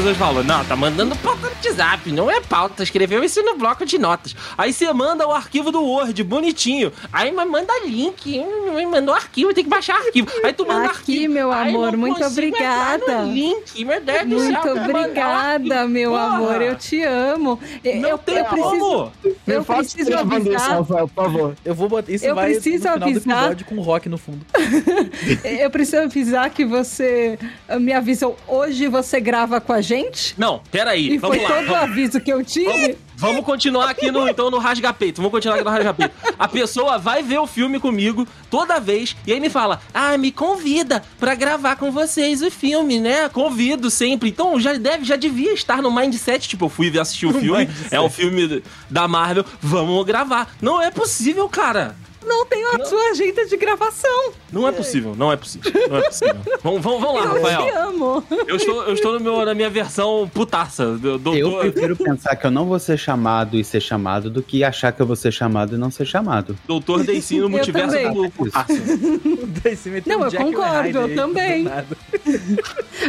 Pessoas 0.00 0.16
falam, 0.16 0.42
não, 0.42 0.64
tá 0.64 0.74
mandando 0.74 1.14
pauta 1.16 1.42
no 1.42 1.48
WhatsApp, 1.50 2.10
não 2.10 2.30
é 2.30 2.40
pauta, 2.40 2.82
escreveu 2.82 3.22
isso 3.22 3.42
no 3.42 3.54
bloco 3.56 3.84
de 3.84 3.98
notas. 3.98 4.34
Aí 4.56 4.72
você 4.72 4.90
manda 4.94 5.26
o 5.28 5.30
arquivo 5.30 5.70
do 5.70 5.82
Word, 5.82 6.22
bonitinho. 6.24 6.90
Aí 7.12 7.30
manda 7.30 7.70
link, 7.84 8.42
mandou 8.90 9.14
arquivo, 9.14 9.52
tem 9.52 9.62
que 9.62 9.68
baixar 9.68 9.96
arquivo. 9.96 10.28
Aí 10.42 10.52
tu 10.54 10.66
manda 10.66 10.86
Aqui, 10.86 10.96
arquivo. 10.96 11.34
meu 11.34 11.52
amor, 11.52 11.96
muito 11.98 12.24
obrigada. 12.24 13.22
no 13.22 13.32
link, 13.32 13.84
meu 13.84 14.00
Deus 14.00 14.26
do 14.26 14.40
céu, 14.40 14.50
Muito 14.74 14.90
obrigada, 14.90 15.86
meu 15.86 16.10
Porra. 16.12 16.22
amor. 16.24 16.62
Eu 16.62 16.76
te 16.76 17.02
amo. 17.02 17.60
Eu, 17.84 17.96
Não 18.00 18.08
eu, 18.08 18.18
tem 18.18 18.36
eu 18.38 18.44
preciso, 18.46 18.78
como. 18.78 19.12
eu 19.46 19.64
preciso 19.64 20.16
avisar. 20.16 20.78
Rafael, 20.78 21.08
por 21.08 21.24
favor. 21.24 21.54
Eu 21.62 21.74
vou 21.74 21.88
botar. 21.90 22.10
Isso 22.10 22.24
Eu 22.24 22.34
vai 22.34 22.52
preciso 22.52 22.76
no 22.88 22.92
final 22.94 23.02
avisar- 23.02 23.22
do 23.22 23.30
episódio 23.52 23.66
com 23.66 23.80
rock 23.82 24.08
no 24.08 24.16
fundo. 24.16 24.40
Eu 25.44 25.70
preciso 25.70 26.02
avisar 26.02 26.48
que 26.50 26.64
você 26.64 27.38
me 27.78 27.92
avisou 27.92 28.36
hoje 28.48 28.88
você 28.88 29.20
grava 29.20 29.60
com 29.60 29.72
a 29.74 29.80
gente. 29.80 29.89
Não, 30.38 30.60
peraí, 30.70 31.12
E 31.14 31.18
vamos 31.18 31.36
foi 31.38 31.46
lá. 31.46 31.54
todo 31.56 31.64
o 31.64 31.66
vamos- 31.74 31.82
aviso 31.90 32.20
que 32.20 32.32
eu 32.32 32.44
tive. 32.44 32.96
Vamos 33.16 33.44
continuar 33.44 33.90
aqui 33.90 34.10
no, 34.10 34.26
então, 34.26 34.50
no 34.50 34.56
rasga-peito. 34.56 35.18
Vamos 35.18 35.30
continuar 35.30 35.56
aqui 35.56 35.64
no 35.64 35.70
rasga-peito. 35.70 36.14
A 36.38 36.48
pessoa 36.48 36.96
vai 36.96 37.22
ver 37.22 37.38
o 37.38 37.46
filme 37.46 37.78
comigo 37.78 38.26
toda 38.50 38.80
vez 38.80 39.14
e 39.26 39.32
aí 39.34 39.38
me 39.38 39.50
fala: 39.50 39.78
Ah, 39.92 40.16
me 40.16 40.32
convida 40.32 41.02
pra 41.18 41.34
gravar 41.34 41.76
com 41.76 41.92
vocês 41.92 42.40
o 42.40 42.50
filme, 42.50 42.98
né? 42.98 43.28
Convido 43.28 43.90
sempre. 43.90 44.30
Então 44.30 44.58
já 44.58 44.72
deve, 44.72 45.04
já 45.04 45.16
devia 45.16 45.52
estar 45.52 45.82
no 45.82 45.94
mindset. 45.94 46.48
Tipo, 46.48 46.64
eu 46.64 46.68
fui 46.70 46.98
assistir 46.98 47.26
o 47.26 47.32
filme. 47.34 47.66
mindset. 47.66 47.94
É 47.94 48.00
um 48.00 48.08
filme 48.08 48.62
da 48.88 49.06
Marvel. 49.06 49.44
Vamos 49.60 50.06
gravar. 50.06 50.54
Não 50.62 50.80
é 50.80 50.90
possível, 50.90 51.46
cara. 51.46 51.94
Não 52.24 52.44
tem 52.46 52.62
a 52.66 52.84
sua 52.84 53.10
agenda 53.10 53.46
de 53.46 53.56
gravação. 53.56 54.32
Não 54.52 54.68
é 54.68 54.72
possível, 54.72 55.14
não 55.16 55.32
é 55.32 55.36
possível. 55.36 55.72
Não 55.88 55.96
é 55.96 56.02
possível. 56.02 56.36
vamos, 56.62 56.82
vamos, 56.82 57.00
vamos 57.00 57.14
lá, 57.24 57.26
eu 57.26 57.40
te 57.42 57.50
Rafael. 57.50 57.88
amo. 57.88 58.24
Eu 58.46 58.56
estou, 58.56 58.82
eu 58.84 58.92
estou 58.94 59.12
no 59.14 59.20
meu, 59.20 59.44
na 59.44 59.54
minha 59.54 59.70
versão 59.70 60.30
putaça. 60.32 60.86
do- 60.96 61.34
Eu 61.34 61.58
prefiro 61.58 61.96
pensar 61.96 62.36
que 62.36 62.46
eu 62.46 62.50
não 62.50 62.66
vou 62.66 62.78
ser 62.78 62.98
chamado 62.98 63.56
e 63.56 63.64
ser 63.64 63.80
chamado 63.80 64.28
do 64.30 64.42
que 64.42 64.62
achar 64.62 64.92
que 64.92 65.00
eu 65.00 65.06
vou 65.06 65.16
ser 65.16 65.32
chamado 65.32 65.74
e 65.76 65.78
não 65.78 65.90
ser 65.90 66.04
chamado. 66.04 66.56
doutor 66.66 67.04
Deicin 67.04 67.38
no 67.38 67.44
Eu 67.46 67.48
multiverso 67.50 67.96
também. 67.96 68.12
do 68.12 68.20
meteu 69.90 70.18
Não, 70.18 70.26
eu 70.26 70.32
e 70.32 70.36
concordo, 70.36 70.98
eu 70.98 71.14
também. 71.14 71.66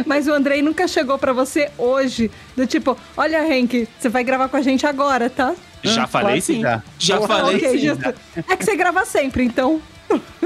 Mas 0.06 0.26
o 0.26 0.32
Andrei 0.32 0.62
nunca 0.62 0.88
chegou 0.88 1.18
pra 1.18 1.32
você 1.32 1.70
hoje, 1.76 2.30
do 2.56 2.66
tipo, 2.66 2.96
olha, 3.16 3.46
Henk, 3.46 3.88
você 3.98 4.08
vai 4.08 4.24
gravar 4.24 4.48
com 4.48 4.56
a 4.56 4.62
gente 4.62 4.86
agora, 4.86 5.28
tá? 5.28 5.54
Já 5.82 6.06
falei 6.06 6.40
sim. 6.40 6.60
já. 6.60 6.82
Já 6.98 7.20
falei 7.20 7.56
ok, 7.56 7.70
sim. 7.70 7.86
justo. 7.86 8.14
É 8.48 8.56
que 8.56 8.64
você 8.64 8.76
grava 8.76 9.04
sempre, 9.04 9.44
então. 9.44 9.80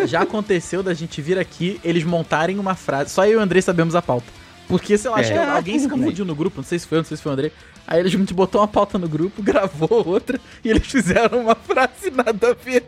Já 0.07 0.23
aconteceu 0.23 0.83
da 0.83 0.95
gente 0.95 1.21
vir 1.21 1.39
aqui, 1.39 1.81
eles 1.83 2.05
montarem 2.05 2.59
uma 2.59 2.75
frase. 2.75 3.11
Só 3.11 3.27
eu 3.27 3.33
e 3.33 3.37
o 3.37 3.41
Andrei 3.41 3.61
sabemos 3.61 3.95
a 3.95 4.03
pauta. 4.03 4.36
Porque, 4.69 4.99
sei 4.99 5.11
lá, 5.11 5.19
acho 5.19 5.33
que 5.33 5.39
É. 5.39 5.45
alguém 5.45 5.79
se 5.79 5.89
confundiu 5.89 6.25
no 6.25 6.35
grupo, 6.35 6.57
não 6.59 6.65
sei 6.65 6.79
se 6.79 6.87
foi 6.87 6.99
eu, 6.99 7.01
não 7.03 7.07
sei 7.07 7.17
se 7.17 7.23
foi 7.23 7.31
o 7.31 7.33
Andrei. 7.35 7.53
Aí 7.87 8.01
eles 8.01 8.11
gente 8.13 8.35
botou 8.35 8.61
uma 8.61 8.67
pauta 8.69 8.99
no 8.99 9.09
grupo, 9.09 9.43
gravou 9.43 10.07
outra, 10.07 10.41
e 10.65 10.71
eles 10.71 10.87
fizeram 10.87 11.41
uma 11.41 11.55
frase 11.55 12.11
nada 12.11 12.51
a 12.51 12.55
ver. 12.55 12.85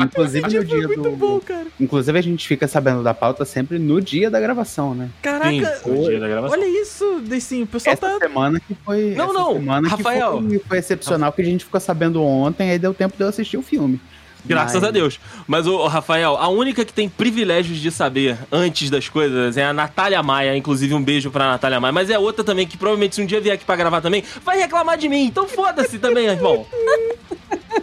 Inclusive 0.00 0.42
no 0.58 0.64
dia 0.64 0.86
Muito 0.88 1.02
do. 1.02 1.10
bom, 1.16 1.40
cara. 1.40 1.66
Inclusive 1.80 2.18
a 2.18 2.22
gente 2.22 2.46
fica 2.46 2.66
sabendo 2.68 3.02
da 3.02 3.14
pauta 3.14 3.44
sempre 3.44 3.78
no 3.78 4.00
dia 4.00 4.30
da 4.30 4.40
gravação, 4.40 4.94
né? 4.94 5.08
Caraca, 5.22 5.76
Sim, 5.82 6.02
dia 6.02 6.20
da 6.20 6.28
gravação. 6.28 6.58
olha 6.58 6.82
isso, 6.82 7.20
Deicin, 7.24 7.62
o 7.62 7.66
pessoal 7.66 7.92
Essa 7.94 8.10
tá... 8.10 8.18
semana 8.18 8.60
que 8.60 8.74
foi. 8.84 9.14
Não, 9.14 9.24
essa 9.26 9.32
não, 9.32 9.52
semana 9.54 9.88
Rafael. 9.88 10.38
Que 10.42 10.48
foi, 10.48 10.58
foi 10.60 10.78
excepcional 10.78 11.32
que 11.32 11.42
a 11.42 11.44
gente 11.44 11.64
ficou 11.64 11.80
sabendo 11.80 12.22
ontem, 12.22 12.70
aí 12.70 12.78
deu 12.78 12.92
tempo 12.94 13.16
de 13.16 13.22
eu 13.22 13.28
assistir 13.28 13.56
o 13.56 13.62
filme. 13.62 14.00
Graças 14.44 14.74
Mas- 14.80 14.84
a 14.84 14.90
Deus. 14.90 15.18
Mas, 15.46 15.66
o 15.66 15.86
Rafael, 15.86 16.36
a 16.36 16.48
única 16.48 16.84
que 16.84 16.92
tem 16.92 17.08
privilégios 17.08 17.78
de 17.78 17.90
saber 17.90 18.36
antes 18.52 18.90
das 18.90 19.08
coisas 19.08 19.56
é 19.56 19.64
a 19.64 19.72
Natália 19.72 20.22
Maia. 20.22 20.56
Inclusive, 20.56 20.92
um 20.94 21.02
beijo 21.02 21.30
pra 21.30 21.46
Natália 21.48 21.80
Maia. 21.80 21.92
Mas 21.92 22.10
é 22.10 22.18
outra 22.18 22.44
também 22.44 22.66
que 22.66 22.76
provavelmente, 22.76 23.14
se 23.14 23.22
um 23.22 23.26
dia 23.26 23.40
vier 23.40 23.54
aqui 23.54 23.64
pra 23.64 23.76
gravar 23.76 24.00
também, 24.00 24.22
vai 24.44 24.58
reclamar 24.58 24.98
de 24.98 25.08
mim. 25.08 25.24
Então 25.24 25.48
foda-se 25.48 25.98
também, 25.98 26.26
irmão. 26.26 26.66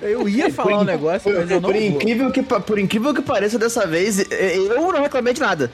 Eu 0.02 0.28
ia 0.28 0.52
falar 0.52 0.80
um 0.80 0.84
negócio, 0.84 1.32
mas 1.34 1.50
eu 1.52 1.60
não 1.62 1.70
por, 1.70 1.74
vou. 1.74 1.82
incrível 1.84 2.32
que, 2.32 2.42
por 2.42 2.80
incrível 2.80 3.14
que 3.14 3.22
pareça, 3.22 3.60
dessa 3.60 3.86
vez, 3.86 4.20
eh, 4.32 4.56
eu 4.58 4.92
não 4.92 5.02
reclamei 5.02 5.34
de 5.34 5.42
nada. 5.42 5.72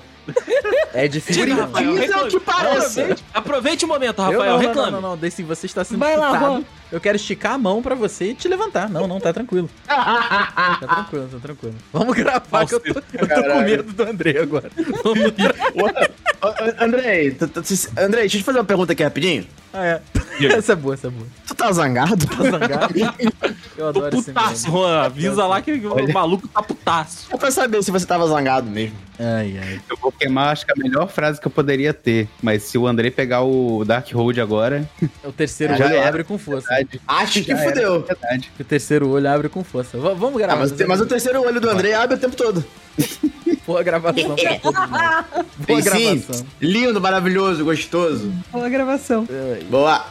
É 0.94 1.08
difícil. 1.08 1.46
Diga, 1.46 1.56
não. 1.56 1.64
Rafael, 1.72 2.28
que 2.28 2.40
pareça. 2.40 3.02
Aproveite, 3.02 3.24
aproveite 3.34 3.86
o 3.86 3.88
momento, 3.88 4.20
Eu 4.22 4.26
Rafael. 4.26 4.44
não, 4.46 4.52
não, 4.52 4.58
reclame. 4.60 4.92
não, 4.92 5.02
não, 5.02 5.10
não, 5.12 5.18
Deicin, 5.18 5.44
você 5.44 5.66
está 5.68 5.84
sendo 5.84 6.00
Vai 6.00 6.18
lá. 6.18 6.62
Eu 6.92 7.00
quero 7.02 7.16
esticar 7.16 7.54
a 7.54 7.58
mão 7.58 7.82
pra 7.82 7.96
você 7.96 8.32
e 8.32 8.34
te 8.34 8.48
levantar. 8.48 8.90
Não, 8.90 9.08
não, 9.08 9.20
tá 9.20 9.34
tranquilo. 9.34 9.70
Tá 9.88 10.78
tranquilo, 10.96 11.28
tá 11.32 11.40
tranquilo. 11.40 11.76
Vamos 11.92 12.16
gravar 12.16 12.66
que 12.66 12.76
eu 12.76 12.80
tô, 12.80 12.88
eu 12.90 13.28
tô 13.28 13.44
com 13.54 13.62
medo 13.62 13.84
do 13.94 14.04
André 14.04 14.40
agora. 14.42 14.70
Tu- 14.76 16.74
Andrei, 16.80 17.32
deixa 17.32 17.90
eu 18.26 18.30
te 18.30 18.44
fazer 18.44 18.60
uma 18.60 18.66
pergunta 18.66 18.94
aqui 18.94 19.04
rapidinho. 19.04 19.46
Ah, 19.74 19.86
é. 19.86 20.02
Essa 20.56 20.74
é 20.74 20.76
boa, 20.76 20.94
essa 20.94 21.08
é 21.08 21.10
boa. 21.10 21.26
Tu 21.48 21.56
tá 21.56 21.72
zangado? 21.72 22.26
Tá 22.28 22.44
zangado? 22.44 22.94
Eu 23.78 23.92
Tô 23.94 24.00
adoro 24.00 24.18
esse 24.18 24.32
putaço. 24.32 24.68
Juan. 24.72 25.02
Avisa 25.04 25.46
lá 25.48 25.62
que 25.62 25.72
o 25.74 26.14
maluco 26.14 26.48
tá 26.48 26.62
putaço. 26.64 27.28
É 27.32 27.38
pra 27.38 27.50
saber 27.52 27.84
se 27.84 27.90
você 27.92 28.06
tava 28.06 28.28
zangado 28.28 28.68
mesmo. 28.70 28.96
Ai, 29.20 29.58
ai. 29.62 29.82
Eu 29.90 29.98
vou 29.98 30.12
queimar, 30.12 30.50
acho 30.52 30.66
que 30.66 30.72
a 30.72 30.76
melhor 30.76 31.08
frase 31.10 31.40
que 31.42 31.46
eu 31.48 31.52
poderia 31.52 31.92
ter. 31.94 32.28
Mas 32.42 32.64
se 32.64 32.78
o 32.78 32.88
Andrei 32.88 33.10
pegar 33.12 33.42
o 33.44 33.84
Dark 33.86 34.12
Road 34.12 34.40
agora, 34.42 34.88
O 35.24 35.32
terceiro 35.32 35.76
Já 35.76 35.86
olho 35.86 35.96
era. 35.96 36.08
abre 36.10 36.24
com 36.24 36.38
força. 36.40 36.68
Verdade. 36.84 37.02
Acho 37.08 37.44
que 37.44 37.56
fudeu. 37.56 38.02
verdade. 38.04 38.52
O 38.60 38.64
terceiro 38.64 39.10
olho 39.10 39.30
abre 39.30 39.50
com 39.50 39.64
força. 39.64 39.98
V- 39.98 40.16
vamos 40.16 40.36
Ah, 40.36 40.46
gravar. 40.46 40.60
mas, 40.62 40.72
o 40.72 40.76
te- 40.76 40.86
mas 40.86 41.02
o 41.02 41.06
terceiro 41.06 41.42
olho 41.42 41.60
do 41.62 41.70
Andrei 41.70 41.94
abre 41.94 42.16
o 42.16 42.20
tempo 42.20 42.36
todo. 42.36 42.64
Boa 43.68 43.84
gravação 43.84 44.36
pra. 44.36 45.26
Boa 45.32 45.46
Tem 45.66 45.82
sim. 45.82 45.90
gravação. 45.90 46.46
Lindo, 46.62 47.02
maravilhoso, 47.02 47.64
gostoso. 47.66 48.32
Boa 48.52 48.70
gravação. 48.70 49.28
Boa. 49.70 50.06